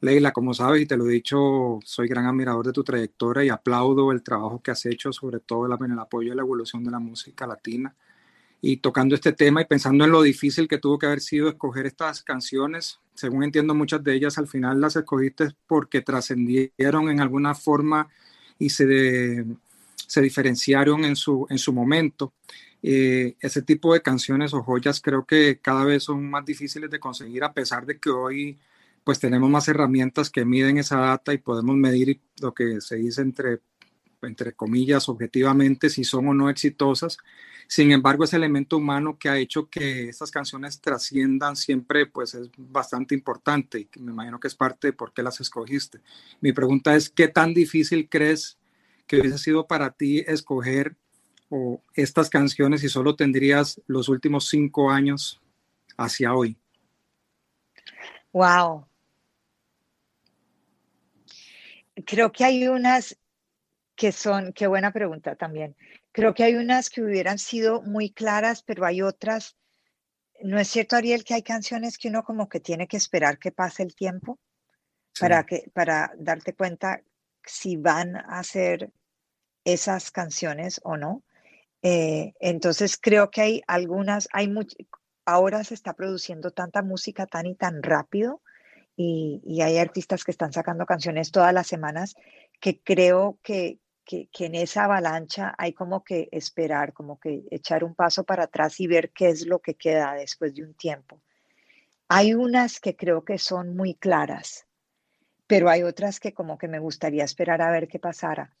Leila, 0.00 0.32
como 0.32 0.52
sabes 0.52 0.82
y 0.82 0.86
te 0.86 0.96
lo 0.96 1.08
he 1.08 1.12
dicho, 1.12 1.80
soy 1.84 2.06
gran 2.06 2.26
admirador 2.26 2.66
de 2.66 2.72
tu 2.72 2.84
trayectoria 2.84 3.44
y 3.44 3.48
aplaudo 3.48 4.12
el 4.12 4.22
trabajo 4.22 4.60
que 4.62 4.70
has 4.70 4.84
hecho, 4.86 5.12
sobre 5.12 5.40
todo 5.40 5.66
en 5.84 5.92
el 5.92 5.98
apoyo 5.98 6.32
a 6.32 6.36
la 6.36 6.42
evolución 6.42 6.84
de 6.84 6.90
la 6.90 6.98
música 6.98 7.46
latina. 7.46 7.94
Y 8.60 8.78
tocando 8.78 9.14
este 9.14 9.32
tema 9.32 9.62
y 9.62 9.64
pensando 9.64 10.04
en 10.04 10.10
lo 10.10 10.22
difícil 10.22 10.68
que 10.68 10.78
tuvo 10.78 10.98
que 10.98 11.06
haber 11.06 11.20
sido 11.20 11.48
escoger 11.48 11.86
estas 11.86 12.22
canciones, 12.22 13.00
según 13.14 13.44
entiendo 13.44 13.74
muchas 13.74 14.02
de 14.04 14.14
ellas 14.14 14.38
al 14.38 14.48
final 14.48 14.80
las 14.80 14.96
escogiste 14.96 15.54
porque 15.66 16.02
trascendieron 16.02 17.08
en 17.08 17.20
alguna 17.20 17.54
forma 17.54 18.08
y 18.58 18.70
se, 18.70 19.44
se 20.06 20.20
diferenciaron 20.20 21.04
en 21.04 21.16
su, 21.16 21.46
en 21.48 21.58
su 21.58 21.72
momento. 21.72 22.34
Eh, 22.82 23.36
ese 23.40 23.62
tipo 23.62 23.94
de 23.94 24.02
canciones 24.02 24.52
o 24.52 24.62
joyas 24.62 25.00
creo 25.00 25.24
que 25.24 25.58
cada 25.60 25.84
vez 25.84 26.04
son 26.04 26.28
más 26.28 26.44
difíciles 26.44 26.90
de 26.90 27.00
conseguir 27.00 27.44
a 27.44 27.52
pesar 27.52 27.86
de 27.86 27.98
que 27.98 28.10
hoy 28.10 28.58
pues 29.06 29.20
tenemos 29.20 29.48
más 29.48 29.68
herramientas 29.68 30.30
que 30.30 30.44
miden 30.44 30.78
esa 30.78 30.96
data 30.96 31.32
y 31.32 31.38
podemos 31.38 31.76
medir 31.76 32.20
lo 32.42 32.52
que 32.52 32.80
se 32.80 32.96
dice 32.96 33.22
entre, 33.22 33.60
entre 34.20 34.52
comillas, 34.52 35.08
objetivamente, 35.08 35.90
si 35.90 36.02
son 36.02 36.26
o 36.26 36.34
no 36.34 36.50
exitosas. 36.50 37.16
Sin 37.68 37.92
embargo, 37.92 38.24
ese 38.24 38.34
elemento 38.34 38.76
humano 38.78 39.16
que 39.16 39.28
ha 39.28 39.38
hecho 39.38 39.70
que 39.70 40.08
estas 40.08 40.32
canciones 40.32 40.80
trasciendan 40.80 41.54
siempre, 41.54 42.06
pues 42.06 42.34
es 42.34 42.50
bastante 42.58 43.14
importante 43.14 43.78
y 43.78 44.00
me 44.00 44.10
imagino 44.10 44.40
que 44.40 44.48
es 44.48 44.56
parte 44.56 44.88
de 44.88 44.92
por 44.92 45.12
qué 45.12 45.22
las 45.22 45.40
escogiste. 45.40 46.00
Mi 46.40 46.50
pregunta 46.50 46.96
es, 46.96 47.08
¿qué 47.08 47.28
tan 47.28 47.54
difícil 47.54 48.08
crees 48.08 48.58
que 49.06 49.20
hubiese 49.20 49.38
sido 49.38 49.68
para 49.68 49.92
ti 49.92 50.24
escoger 50.26 50.96
o 51.48 51.80
estas 51.94 52.28
canciones 52.28 52.80
si 52.80 52.88
solo 52.88 53.14
tendrías 53.14 53.80
los 53.86 54.08
últimos 54.08 54.48
cinco 54.48 54.90
años 54.90 55.40
hacia 55.96 56.34
hoy? 56.34 56.58
Wow, 58.32 58.84
creo 62.04 62.32
que 62.32 62.44
hay 62.44 62.68
unas 62.68 63.18
que 63.96 64.12
son, 64.12 64.52
qué 64.52 64.66
buena 64.66 64.92
pregunta 64.92 65.36
también. 65.36 65.74
Creo 66.12 66.34
que 66.34 66.44
hay 66.44 66.54
unas 66.54 66.90
que 66.90 67.02
hubieran 67.02 67.38
sido 67.38 67.82
muy 67.82 68.10
claras, 68.10 68.62
pero 68.62 68.84
hay 68.84 69.02
otras. 69.02 69.56
¿No 70.42 70.58
es 70.58 70.68
cierto, 70.68 70.96
Ariel, 70.96 71.24
que 71.24 71.34
hay 71.34 71.42
canciones 71.42 71.96
que 71.96 72.08
uno 72.08 72.22
como 72.22 72.48
que 72.48 72.60
tiene 72.60 72.86
que 72.86 72.98
esperar 72.98 73.38
que 73.38 73.52
pase 73.52 73.82
el 73.82 73.94
tiempo 73.94 74.38
para, 75.18 75.44
que, 75.46 75.70
para 75.72 76.12
darte 76.18 76.54
cuenta 76.54 77.02
si 77.42 77.76
van 77.76 78.16
a 78.16 78.42
ser 78.42 78.92
esas 79.64 80.10
canciones 80.10 80.80
o 80.84 80.98
no? 80.98 81.22
Eh, 81.80 82.34
entonces 82.38 82.98
creo 83.00 83.30
que 83.30 83.40
hay 83.40 83.62
algunas, 83.66 84.28
hay 84.32 84.52
ahora 85.24 85.64
se 85.64 85.74
está 85.74 85.94
produciendo 85.94 86.50
tanta 86.50 86.82
música 86.82 87.26
tan 87.26 87.46
y 87.46 87.54
tan 87.54 87.82
rápido 87.82 88.42
y, 88.96 89.60
hay 89.60 89.78
artistas 89.78 90.24
que 90.24 90.30
están 90.30 90.52
sacando 90.52 90.86
canciones 90.86 91.30
todas 91.30 91.52
las 91.52 91.66
semanas 91.66 92.16
que 92.60 92.80
creo 92.80 93.38
que, 93.42 93.78
que, 94.04 94.28
en 94.38 94.54
esa 94.54 94.84
avalancha 94.84 95.54
hay 95.58 95.74
como 95.74 96.02
que 96.02 96.28
esperar, 96.32 96.92
como 96.94 97.20
que 97.20 97.44
echar 97.50 97.84
un 97.84 97.94
paso 97.94 98.24
para 98.24 98.44
atrás 98.44 98.80
y 98.80 98.86
ver 98.86 99.10
qué 99.10 99.28
es 99.28 99.46
lo 99.46 99.60
que 99.60 99.74
queda 99.74 100.14
después 100.14 100.54
de 100.54 100.62
un 100.64 100.74
tiempo. 100.74 101.20
Hay 102.08 102.34
unas 102.34 102.80
que 102.80 102.96
creo 102.96 103.24
que 103.24 103.38
son 103.38 103.76
muy 103.76 103.94
claras, 103.94 104.66
pero 105.46 105.68
hay 105.68 105.82
otras 105.82 106.18
que 106.18 106.32
como 106.32 106.56
que 106.56 106.68
me 106.68 106.78
gustaría 106.78 107.24
esperar 107.24 107.60
a 107.60 107.70
ver 107.70 107.88
qué 107.88 107.98
pasara. 107.98 108.54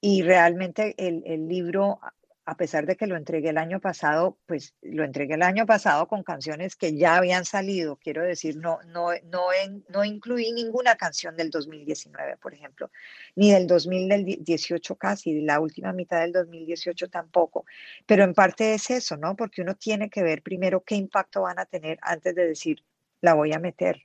Y 0.00 0.22
realmente 0.22 0.94
el 0.98 1.48
libro 1.48 2.00
a 2.46 2.56
pesar 2.56 2.86
de 2.86 2.96
que 2.96 3.08
lo 3.08 3.16
entregué 3.16 3.50
el 3.50 3.58
año 3.58 3.80
pasado, 3.80 4.38
pues 4.46 4.76
lo 4.80 5.02
entregué 5.02 5.34
el 5.34 5.42
año 5.42 5.66
pasado 5.66 6.06
con 6.06 6.22
canciones 6.22 6.76
que 6.76 6.96
ya 6.96 7.16
habían 7.16 7.44
salido. 7.44 7.96
Quiero 7.96 8.22
decir, 8.22 8.56
no, 8.56 8.78
no, 8.86 9.08
no, 9.24 9.48
no 9.88 10.04
incluí 10.04 10.52
ninguna 10.52 10.94
canción 10.94 11.36
del 11.36 11.50
2019, 11.50 12.36
por 12.36 12.54
ejemplo, 12.54 12.92
ni 13.34 13.50
del 13.50 13.66
2018 13.66 14.94
casi, 14.94 15.40
la 15.40 15.58
última 15.58 15.92
mitad 15.92 16.20
del 16.20 16.30
2018 16.30 17.10
tampoco. 17.10 17.64
Pero 18.06 18.22
en 18.22 18.32
parte 18.32 18.74
es 18.74 18.90
eso, 18.90 19.16
¿no? 19.16 19.34
Porque 19.34 19.62
uno 19.62 19.74
tiene 19.74 20.08
que 20.08 20.22
ver 20.22 20.40
primero 20.42 20.84
qué 20.84 20.94
impacto 20.94 21.42
van 21.42 21.58
a 21.58 21.66
tener 21.66 21.98
antes 22.00 22.32
de 22.32 22.46
decir, 22.46 22.84
la 23.22 23.34
voy 23.34 23.52
a 23.54 23.58
meter. 23.58 24.02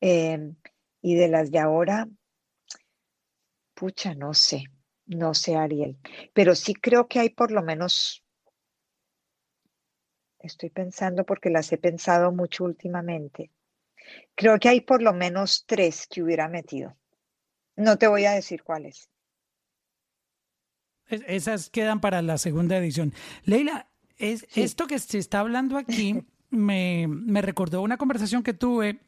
Em, 0.00 0.56
y 1.00 1.14
de 1.14 1.28
las 1.28 1.52
de 1.52 1.60
ahora, 1.60 2.08
pucha, 3.74 4.12
no 4.16 4.34
sé. 4.34 4.64
No 5.12 5.34
sé, 5.34 5.56
Ariel, 5.56 5.98
pero 6.32 6.54
sí 6.54 6.74
creo 6.74 7.06
que 7.06 7.20
hay 7.20 7.30
por 7.30 7.50
lo 7.50 7.62
menos, 7.62 8.24
estoy 10.38 10.70
pensando 10.70 11.24
porque 11.24 11.50
las 11.50 11.70
he 11.72 11.78
pensado 11.78 12.32
mucho 12.32 12.64
últimamente, 12.64 13.50
creo 14.34 14.58
que 14.58 14.68
hay 14.68 14.80
por 14.80 15.02
lo 15.02 15.12
menos 15.12 15.64
tres 15.66 16.06
que 16.06 16.22
hubiera 16.22 16.48
metido. 16.48 16.96
No 17.76 17.98
te 17.98 18.06
voy 18.06 18.24
a 18.24 18.32
decir 18.32 18.62
cuáles. 18.62 19.08
Esas 21.08 21.68
quedan 21.68 22.00
para 22.00 22.22
la 22.22 22.38
segunda 22.38 22.76
edición. 22.78 23.12
Leila, 23.44 23.90
es, 24.16 24.46
esto 24.54 24.86
que 24.86 24.98
se 24.98 25.18
está 25.18 25.40
hablando 25.40 25.76
aquí 25.76 26.24
me, 26.50 27.06
me 27.08 27.42
recordó 27.42 27.82
una 27.82 27.98
conversación 27.98 28.42
que 28.42 28.54
tuve 28.54 29.00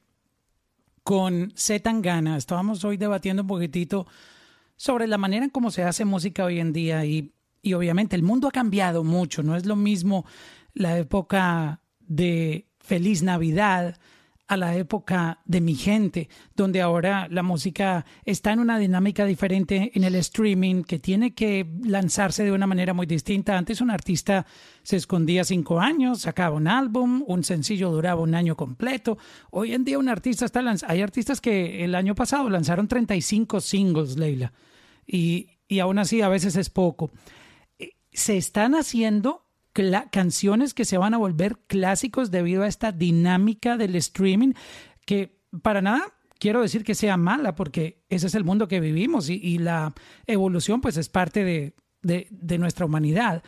con 1.03 1.53
Zetangana. 1.57 2.37
Estábamos 2.37 2.85
hoy 2.85 2.97
debatiendo 2.97 3.43
un 3.43 3.49
poquitito 3.49 4.07
sobre 4.77 5.07
la 5.07 5.19
manera 5.19 5.45
en 5.45 5.51
cómo 5.51 5.71
se 5.71 5.83
hace 5.83 6.05
música 6.05 6.45
hoy 6.45 6.61
en 6.61 6.73
día 6.73 7.05
y, 7.05 7.33
y 7.63 7.75
obviamente 7.75 8.17
el 8.17 8.23
mundo 8.23 8.49
ha 8.49 8.53
cambiado 8.53 9.05
mucho, 9.05 9.43
no 9.43 9.57
es 9.57 9.67
lo 9.67 9.77
mismo 9.77 10.25
la 10.73 10.99
época 10.99 11.81
de 12.01 12.69
Feliz 12.81 13.23
Navidad 13.23 13.99
a 14.47 14.57
la 14.57 14.77
época 14.77 15.41
de 15.47 15.61
mi 15.61 15.75
gente, 15.75 16.29
donde 16.55 16.83
ahora 16.83 17.29
la 17.31 17.43
música 17.43 18.05
está 18.25 18.53
en 18.53 18.59
una 18.59 18.79
dinámica 18.79 19.25
diferente 19.25 19.91
en 19.95 20.05
el 20.05 20.15
streaming, 20.17 20.83
que 20.83 20.99
tiene 20.99 21.35
que 21.35 21.67
lanzarse 21.83 22.45
de 22.45 22.53
una 22.53 22.67
manera 22.67 22.93
muy 22.93 23.07
distinta. 23.07 23.57
Antes 23.57 23.81
un 23.81 23.91
artista 23.91 24.45
se 24.83 24.97
escondía 24.97 25.45
cinco 25.45 25.81
años, 25.81 26.23
sacaba 26.23 26.57
un 26.57 26.69
álbum, 26.69 27.25
un 27.27 27.43
sencillo 27.43 27.91
duraba 27.91 28.21
un 28.21 28.35
año 28.35 28.55
completo. 28.55 29.17
Hoy 29.51 29.73
en 29.73 29.85
día 29.85 29.99
un 29.99 30.09
artista 30.09 30.45
está 30.45 30.61
lanzando, 30.61 30.93
hay 30.93 31.01
artistas 31.01 31.41
que 31.41 31.85
el 31.85 31.95
año 31.95 32.15
pasado 32.15 32.51
lanzaron 32.51 32.87
35 32.87 33.61
singles, 33.61 34.19
Leila, 34.19 34.53
y, 35.07 35.49
y 35.69 35.79
aún 35.79 35.99
así 35.99 36.21
a 36.21 36.29
veces 36.29 36.57
es 36.57 36.69
poco. 36.69 37.13
Eh, 37.79 37.93
se 38.13 38.37
están 38.37 38.75
haciendo 38.75 39.44
canciones 40.11 40.73
que 40.73 40.85
se 40.85 40.99
van 40.99 41.15
a 41.15 41.19
volver 41.19 41.59
clásicos 41.67 42.31
debido 42.31 42.63
a 42.63 42.69
esta 42.69 42.93
dinámica 42.93 43.77
del 43.77 43.97
streaming 43.97 44.53
que 45.05 45.41
para 45.63 45.83
nada 45.83 46.15
quiero 46.39 46.63
decir 46.63 46.85
que 46.85 46.95
sea 46.95 47.17
mala 47.17 47.55
porque 47.55 48.05
ese 48.09 48.27
es 48.27 48.35
el 48.35 48.45
mundo 48.45 48.69
que 48.69 48.81
vivimos 48.81 49.29
y, 49.31 49.59
la 49.59 49.95
evolución 50.27 50.81
pues 50.81 50.97
es 50.97 51.09
parte 51.09 51.45
de, 51.45 51.75
de, 52.03 52.59
nuestra 52.59 52.87
humanidad. 52.87 53.43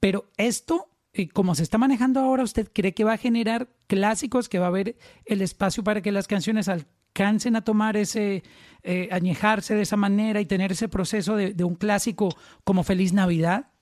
Pero 0.00 0.30
esto, 0.36 0.88
eh, 1.12 1.28
como 1.28 1.54
se 1.54 1.62
está 1.62 1.78
manejando 1.78 2.20
ahora, 2.20 2.44
¿usted 2.44 2.70
cree 2.72 2.94
que 2.94 3.04
va 3.04 3.14
a 3.14 3.18
generar 3.18 3.68
clásicos, 3.86 4.48
que 4.48 4.58
va 4.58 4.66
a 4.66 4.68
haber 4.68 4.96
el 5.26 5.42
espacio 5.42 5.84
para 5.84 6.00
que 6.00 6.12
las 6.12 6.26
canciones 6.26 6.68
alcancen 6.68 7.54
a 7.56 7.64
tomar 7.64 7.96
ese, 7.96 8.42
eh, 8.82 9.08
añejarse 9.12 9.74
de 9.74 9.82
esa 9.82 9.96
manera 9.96 10.40
y 10.40 10.46
tener 10.46 10.72
ese 10.72 10.88
proceso 10.88 11.36
de, 11.36 11.52
de 11.52 11.64
un 11.64 11.74
clásico 11.74 12.34
como 12.64 12.82
Feliz 12.82 13.12
Navidad? 13.12 13.72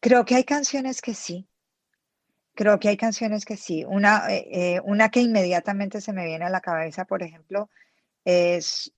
Creo 0.00 0.24
que 0.24 0.34
hay 0.34 0.44
canciones 0.44 1.02
que 1.02 1.14
sí. 1.14 1.48
Creo 2.54 2.78
que 2.80 2.88
hay 2.88 2.96
canciones 2.96 3.44
que 3.44 3.56
sí. 3.56 3.84
Una, 3.84 4.28
eh, 4.30 4.48
eh, 4.50 4.80
una 4.84 5.10
que 5.10 5.20
inmediatamente 5.20 6.00
se 6.00 6.12
me 6.12 6.24
viene 6.26 6.44
a 6.44 6.50
la 6.50 6.60
cabeza, 6.60 7.04
por 7.04 7.22
ejemplo, 7.22 7.70
es 8.24 8.92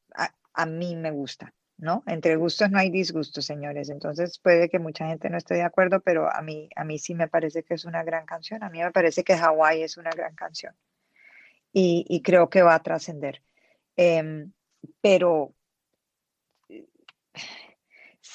a, 0.55 0.67
mí 0.67 0.97
me 0.97 1.11
gusta, 1.11 1.55
¿no? 1.77 2.03
Entre 2.07 2.37
gustos 2.37 2.71
no 2.71 2.79
hay 2.79 2.91
disgustos, 2.91 3.45
señores. 3.45 3.91
Entonces 3.91 4.39
puede 4.39 4.69
que 4.69 4.79
mucha 4.79 5.07
gente 5.07 5.31
no 5.31 5.39
esté 5.39 5.55
de 5.55 5.63
acuerdo, 5.63 6.01
pero 6.01 6.35
a 6.35 6.43
mí, 6.43 6.69
a 6.75 6.85
mí 6.85 6.99
sí 6.99 7.15
me 7.15 7.29
parece 7.29 7.63
que 7.63 7.75
es 7.75 7.85
una 7.85 8.03
gran 8.03 8.27
canción. 8.27 8.63
A 8.63 8.71
mí 8.71 8.81
me 8.83 8.91
parece 8.93 9.25
que 9.25 9.35
Hawaii 9.35 9.83
es 9.83 9.97
una 9.97 10.11
gran 10.11 10.35
canción. 10.35 10.75
Y, 11.73 12.23
creo 12.23 12.51
que 12.51 12.63
va 12.63 12.75
a 12.75 12.83
trascender. 12.83 13.43
Em, 13.97 14.53
pero 15.01 15.55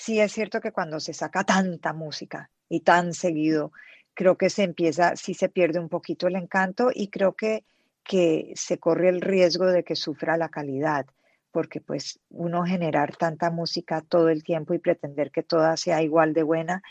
sí 0.06 0.20
es 0.20 0.34
cierto 0.34 0.62
que 0.62 0.72
cuando 0.72 1.00
se 1.00 1.14
saca 1.14 1.44
tanta 1.44 1.92
música 1.92 2.52
y 2.70 2.82
tan 2.82 3.12
seguido, 3.12 3.72
creo 4.14 4.38
que 4.38 4.52
se 4.52 4.62
empieza, 4.62 5.16
sí 5.16 5.34
se 5.34 5.50
pierde 5.50 5.80
un 5.80 5.90
poquito 5.90 6.28
el 6.28 6.36
encanto 6.36 6.92
y 6.94 7.08
creo 7.08 7.34
que, 7.34 7.64
que 8.04 8.54
se 8.56 8.78
corre 8.78 9.10
el 9.10 9.20
riesgo 9.20 9.66
de 9.66 9.84
que 9.84 9.96
sufra 9.96 10.38
la 10.38 10.50
calidad, 10.50 11.08
porque 11.50 11.82
pues 11.82 12.20
uno 12.30 12.66
generar 12.66 13.16
tanta 13.16 13.50
música 13.50 14.02
todo 14.02 14.30
el 14.30 14.44
tiempo 14.44 14.76
y 14.76 14.80
pretender 14.80 15.32
que 15.32 15.42
toda 15.42 15.76
sea 15.76 16.04
igual 16.04 16.34
de 16.34 16.44
buena, 16.44 16.84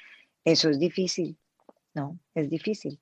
eso 0.44 0.68
es 0.68 0.80
difícil, 0.80 1.38
¿no? 1.94 2.18
Es 2.34 2.50
difícil. 2.50 2.98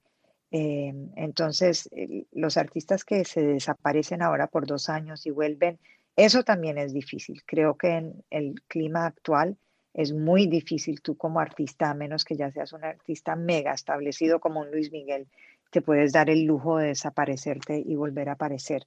Em, 0.50 1.10
entonces, 1.16 1.88
los 2.32 2.58
artistas 2.58 3.06
que 3.06 3.24
se 3.24 3.40
desaparecen 3.40 4.20
ahora 4.20 4.46
por 4.46 4.66
dos 4.66 4.90
años 4.90 5.24
y 5.24 5.30
vuelven, 5.30 5.78
eso 6.16 6.42
también 6.42 6.76
es 6.76 6.92
difícil. 6.92 7.42
Creo 7.46 7.78
que 7.78 7.92
en 7.92 8.22
el 8.28 8.60
clima 8.68 9.06
actual 9.06 9.56
es 9.94 10.12
muy 10.12 10.46
difícil 10.46 11.00
tú 11.00 11.16
como 11.16 11.40
artista, 11.40 11.90
a 11.90 11.94
menos 11.94 12.24
que 12.24 12.36
ya 12.36 12.50
seas 12.50 12.72
un 12.72 12.84
artista 12.84 13.36
mega 13.36 13.72
establecido 13.72 14.40
como 14.40 14.60
un 14.60 14.70
Luis 14.70 14.90
Miguel, 14.90 15.28
te 15.70 15.82
puedes 15.82 16.12
dar 16.12 16.30
el 16.30 16.44
lujo 16.44 16.78
de 16.78 16.88
desaparecerte 16.88 17.82
y 17.84 17.94
volver 17.94 18.28
a 18.28 18.32
aparecer. 18.32 18.86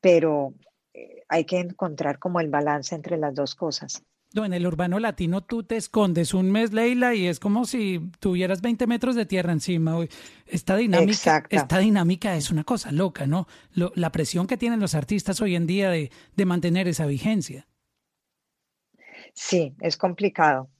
Pero 0.00 0.54
eh, 0.94 1.22
hay 1.28 1.44
que 1.44 1.58
encontrar 1.58 2.18
como 2.18 2.40
el 2.40 2.48
balance 2.48 2.94
entre 2.94 3.16
las 3.16 3.34
dos 3.34 3.54
cosas. 3.54 4.02
No, 4.34 4.44
en 4.44 4.52
el 4.52 4.66
urbano 4.66 4.98
latino 4.98 5.40
tú 5.40 5.62
te 5.62 5.76
escondes 5.76 6.34
un 6.34 6.50
mes, 6.50 6.72
Leila, 6.72 7.14
y 7.14 7.26
es 7.26 7.40
como 7.40 7.64
si 7.64 8.10
tuvieras 8.18 8.60
20 8.60 8.86
metros 8.86 9.14
de 9.14 9.24
tierra 9.24 9.52
encima. 9.52 10.04
Esta 10.46 10.76
dinámica, 10.76 11.44
esta 11.48 11.78
dinámica 11.78 12.36
es 12.36 12.50
una 12.50 12.64
cosa 12.64 12.92
loca, 12.92 13.26
¿no? 13.26 13.46
la 13.72 14.12
presión 14.12 14.46
que 14.46 14.56
tienen 14.56 14.80
los 14.80 14.94
artistas 14.94 15.40
hoy 15.40 15.54
en 15.54 15.66
día 15.66 15.90
de, 15.90 16.10
de 16.34 16.44
mantener 16.44 16.88
esa 16.88 17.06
vigencia. 17.06 17.66
Sí, 19.36 19.74
es 19.80 19.96
complicado. 19.96 20.70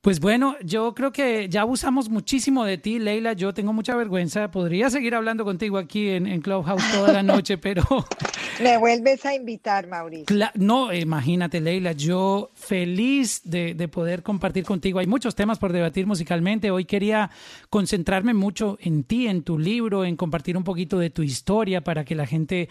Pues 0.00 0.18
bueno, 0.18 0.56
yo 0.64 0.94
creo 0.94 1.12
que 1.12 1.50
ya 1.50 1.60
abusamos 1.60 2.08
muchísimo 2.08 2.64
de 2.64 2.78
ti, 2.78 2.98
Leila. 2.98 3.34
Yo 3.34 3.52
tengo 3.52 3.74
mucha 3.74 3.94
vergüenza. 3.94 4.50
Podría 4.50 4.88
seguir 4.88 5.14
hablando 5.14 5.44
contigo 5.44 5.76
aquí 5.76 6.08
en, 6.08 6.40
Clubhouse 6.40 6.82
toda 6.90 7.12
la 7.12 7.22
noche, 7.22 7.58
pero... 7.58 7.82
Me 8.62 8.78
vuelves 8.78 9.24
a 9.26 9.34
invitar, 9.34 9.86
Mauricio. 9.88 10.36
no, 10.54 10.92
imagínate, 10.92 11.60
Leila. 11.60 11.92
Yo 11.92 12.50
feliz 12.54 13.42
de, 13.44 13.74
de, 13.74 13.88
poder 13.88 14.22
compartir 14.22 14.64
contigo. 14.64 14.98
Hay 14.98 15.06
muchos 15.06 15.34
temas 15.34 15.58
por 15.58 15.72
debatir 15.72 16.06
musicalmente. 16.06 16.70
Hoy 16.70 16.86
quería 16.86 17.30
concentrarme 17.68 18.32
mucho 18.32 18.78
en 18.80 19.04
ti, 19.04 19.28
en 19.28 19.42
tu 19.42 19.58
libro, 19.58 20.04
en 20.06 20.16
compartir 20.16 20.56
un 20.56 20.64
poquito 20.64 20.98
de 20.98 21.10
tu 21.10 21.22
historia 21.22 21.82
para 21.82 22.04
que 22.04 22.14
la 22.14 22.26
gente... 22.26 22.70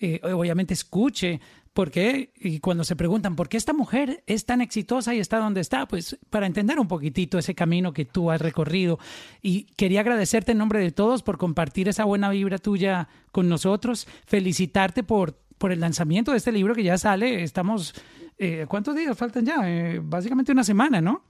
Eh, 0.00 0.20
obviamente 0.22 0.74
escuche 0.74 1.40
¿Por 1.78 1.92
qué? 1.92 2.32
Y 2.34 2.58
cuando 2.58 2.82
se 2.82 2.96
preguntan, 2.96 3.36
¿por 3.36 3.48
qué 3.48 3.56
esta 3.56 3.72
mujer 3.72 4.24
es 4.26 4.44
tan 4.44 4.60
exitosa 4.60 5.14
y 5.14 5.20
está 5.20 5.38
donde 5.38 5.60
está? 5.60 5.86
Pues 5.86 6.18
para 6.28 6.46
entender 6.46 6.80
un 6.80 6.88
poquitito 6.88 7.38
ese 7.38 7.54
camino 7.54 7.92
que 7.92 8.04
tú 8.04 8.32
has 8.32 8.40
recorrido. 8.40 8.98
Y 9.42 9.62
quería 9.76 10.00
agradecerte 10.00 10.50
en 10.50 10.58
nombre 10.58 10.80
de 10.80 10.90
todos 10.90 11.22
por 11.22 11.38
compartir 11.38 11.88
esa 11.88 12.02
buena 12.02 12.30
vibra 12.30 12.58
tuya 12.58 13.06
con 13.30 13.48
nosotros, 13.48 14.08
felicitarte 14.26 15.04
por, 15.04 15.38
por 15.56 15.70
el 15.70 15.78
lanzamiento 15.78 16.32
de 16.32 16.38
este 16.38 16.50
libro 16.50 16.74
que 16.74 16.82
ya 16.82 16.98
sale. 16.98 17.44
Estamos, 17.44 17.94
eh, 18.38 18.66
¿cuántos 18.68 18.96
días 18.96 19.16
faltan 19.16 19.46
ya? 19.46 19.58
Eh, 19.62 20.00
básicamente 20.02 20.50
una 20.50 20.64
semana, 20.64 21.00
¿no? 21.00 21.22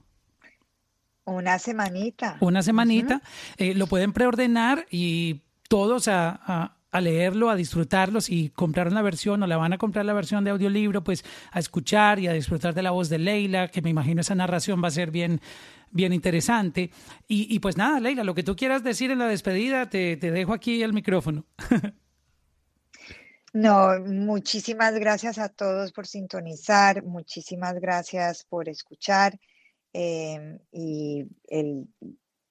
Una 1.25 1.59
semanita. 1.59 2.37
Una 2.39 2.63
semanita. 2.63 3.21
Eh, 3.57 3.75
lo 3.75 3.85
pueden 3.85 4.13
preordenar 4.13 4.87
y 4.89 5.41
todos 5.67 6.07
a 6.07 6.41
a 6.47 6.78
leerlo, 6.93 7.49
a 7.49 7.55
disfrutarlo, 7.55 8.21
si 8.21 8.49
compraron 8.49 8.93
la 8.93 9.01
versión 9.01 9.43
o 9.43 9.47
la 9.47 9.57
van 9.57 9.73
a 9.73 9.77
comprar 9.77 10.05
la 10.05 10.13
versión 10.13 10.43
de 10.43 10.51
audiolibro, 10.51 11.03
pues 11.03 11.23
a 11.51 11.59
escuchar 11.59 12.19
y 12.19 12.27
a 12.27 12.33
disfrutar 12.33 12.73
de 12.73 12.81
la 12.81 12.91
voz 12.91 13.09
de 13.09 13.19
Leila, 13.19 13.67
que 13.67 13.81
me 13.81 13.89
imagino 13.91 14.21
esa 14.21 14.35
narración 14.35 14.83
va 14.83 14.87
a 14.87 14.91
ser 14.91 15.11
bien, 15.11 15.39
bien 15.91 16.13
interesante. 16.13 16.89
Y, 17.27 17.59
pues 17.59 17.77
nada, 17.77 17.99
Leila, 17.99 18.23
lo 18.23 18.33
que 18.33 18.43
tú 18.43 18.55
quieras 18.55 18.83
decir 18.83 19.11
en 19.11 19.19
la 19.19 19.27
despedida, 19.27 19.89
te, 19.89 20.17
te 20.17 20.31
dejo 20.31 20.53
aquí 20.53 20.81
el 20.81 20.93
micrófono. 20.93 21.45
No, 23.51 23.99
muchísimas 24.05 24.93
gracias 24.93 25.39
a 25.39 25.49
todos 25.49 25.91
por 25.91 26.05
sintonizar, 26.05 27.03
muchísimas 27.03 27.79
gracias 27.79 28.43
por 28.43 28.69
escuchar 28.69 29.39
eh, 29.91 30.59
y 30.71 31.25
el, 31.47 31.87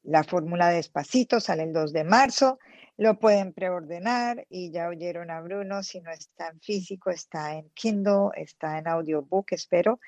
la 0.02 0.24
fórmula 0.24 0.70
Despacito 0.70 1.40
sale 1.40 1.64
el 1.64 1.72
2 1.72 1.92
de 1.92 2.04
marzo. 2.04 2.58
Lo 2.98 3.18
pueden 3.18 3.52
preordenar 3.52 4.44
y 4.50 4.72
ya 4.72 4.88
oyeron 4.88 5.30
a 5.30 5.40
Bruno. 5.40 5.82
Si 5.84 6.00
no 6.00 6.10
está 6.10 6.48
en 6.48 6.60
físico, 6.60 7.10
está 7.10 7.54
en 7.54 7.70
Kindle, 7.70 8.30
está 8.34 8.78
en 8.78 8.88
audiobook, 8.88 9.52
espero. 9.52 10.00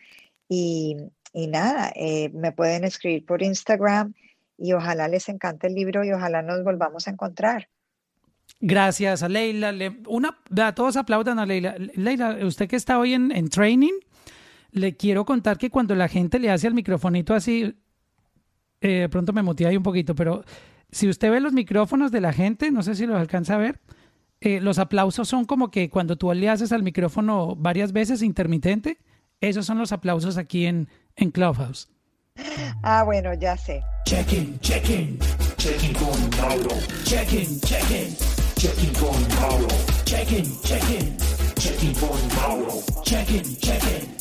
Y, 0.49 0.97
y 1.33 1.47
nada, 1.47 1.93
eh, 1.95 2.31
me 2.31 2.51
pueden 2.51 2.83
escribir 2.83 3.25
por 3.25 3.43
Instagram 3.43 4.13
y 4.59 4.73
ojalá 4.73 5.07
les 5.07 5.29
encante 5.29 5.69
el 5.69 5.75
libro 5.75 6.05
y 6.05 6.13
ojalá 6.13 6.43
nos 6.43 6.65
volvamos 6.65 7.07
a 7.07 7.13
encontrar. 7.13 7.69
Gracias 8.61 9.23
a 9.23 9.29
Leila. 9.29 9.73
una, 10.09 10.37
todos 10.75 10.97
aplaudan 10.97 11.39
a 11.39 11.47
Leila. 11.47 11.77
Leila, 11.95 12.39
usted 12.43 12.69
que 12.69 12.75
está 12.77 12.99
hoy 12.99 13.15
en, 13.15 13.31
en 13.31 13.49
training, 13.49 13.95
le 14.73 14.97
quiero 14.97 15.25
contar 15.25 15.59
que 15.59 15.71
cuando 15.71 15.95
la 15.95 16.09
gente 16.09 16.41
le 16.41 16.51
hace 16.51 16.67
el 16.67 16.75
microfonito 16.75 17.35
así, 17.35 17.75
eh, 18.81 19.09
pronto 19.11 19.33
me 19.33 19.43
motiva 19.43 19.71
ahí 19.71 19.77
un 19.77 19.83
poquito, 19.83 20.15
pero 20.15 20.45
si 20.93 21.09
usted 21.09 21.31
ve 21.31 21.41
los 21.41 21.53
micrófonos 21.53 22.13
de 22.13 22.21
la 22.21 22.33
gente, 22.33 22.71
no 22.71 22.83
sé 22.83 22.95
si 22.95 23.07
los 23.07 23.19
alcanza 23.19 23.55
a 23.55 23.59
ver, 23.59 23.81
eh, 24.41 24.61
los 24.61 24.79
aplausos 24.79 25.29
son 25.29 25.45
como 25.45 25.71
que 25.71 25.91
cuando 25.91 26.17
tú 26.17 26.33
le 26.33 26.49
haces 26.49 26.73
al 26.73 26.83
micrófono 26.83 27.55
varias 27.57 27.93
veces 27.93 28.23
intermitente, 28.23 28.99
esos 29.41 29.67
son 29.67 29.79
los 29.79 29.93
aplausos 29.93 30.37
aquí 30.37 30.67
en, 30.67 30.89
en 31.17 31.31
Clubhouse. 31.31 31.89
Ah, 32.83 33.03
bueno, 33.05 33.35
ya 33.35 33.57
sé. 33.57 33.83
Check-in, 34.07 34.59
check-in, 34.61 35.19
check-in 35.57 35.93
con 35.95 36.31
Mauro. 36.41 36.77
Check-in, 37.05 37.61
check-in, 37.61 38.17
check-in 38.57 38.93
con 38.95 39.41
Mauro. 39.41 39.69
Check-in, 40.05 40.45
check-in, 40.63 41.17
check-in 41.57 41.95
con 41.95 42.29
Mauro. 42.37 42.83
Check-in, 43.05 43.57
check-in. 43.59 44.21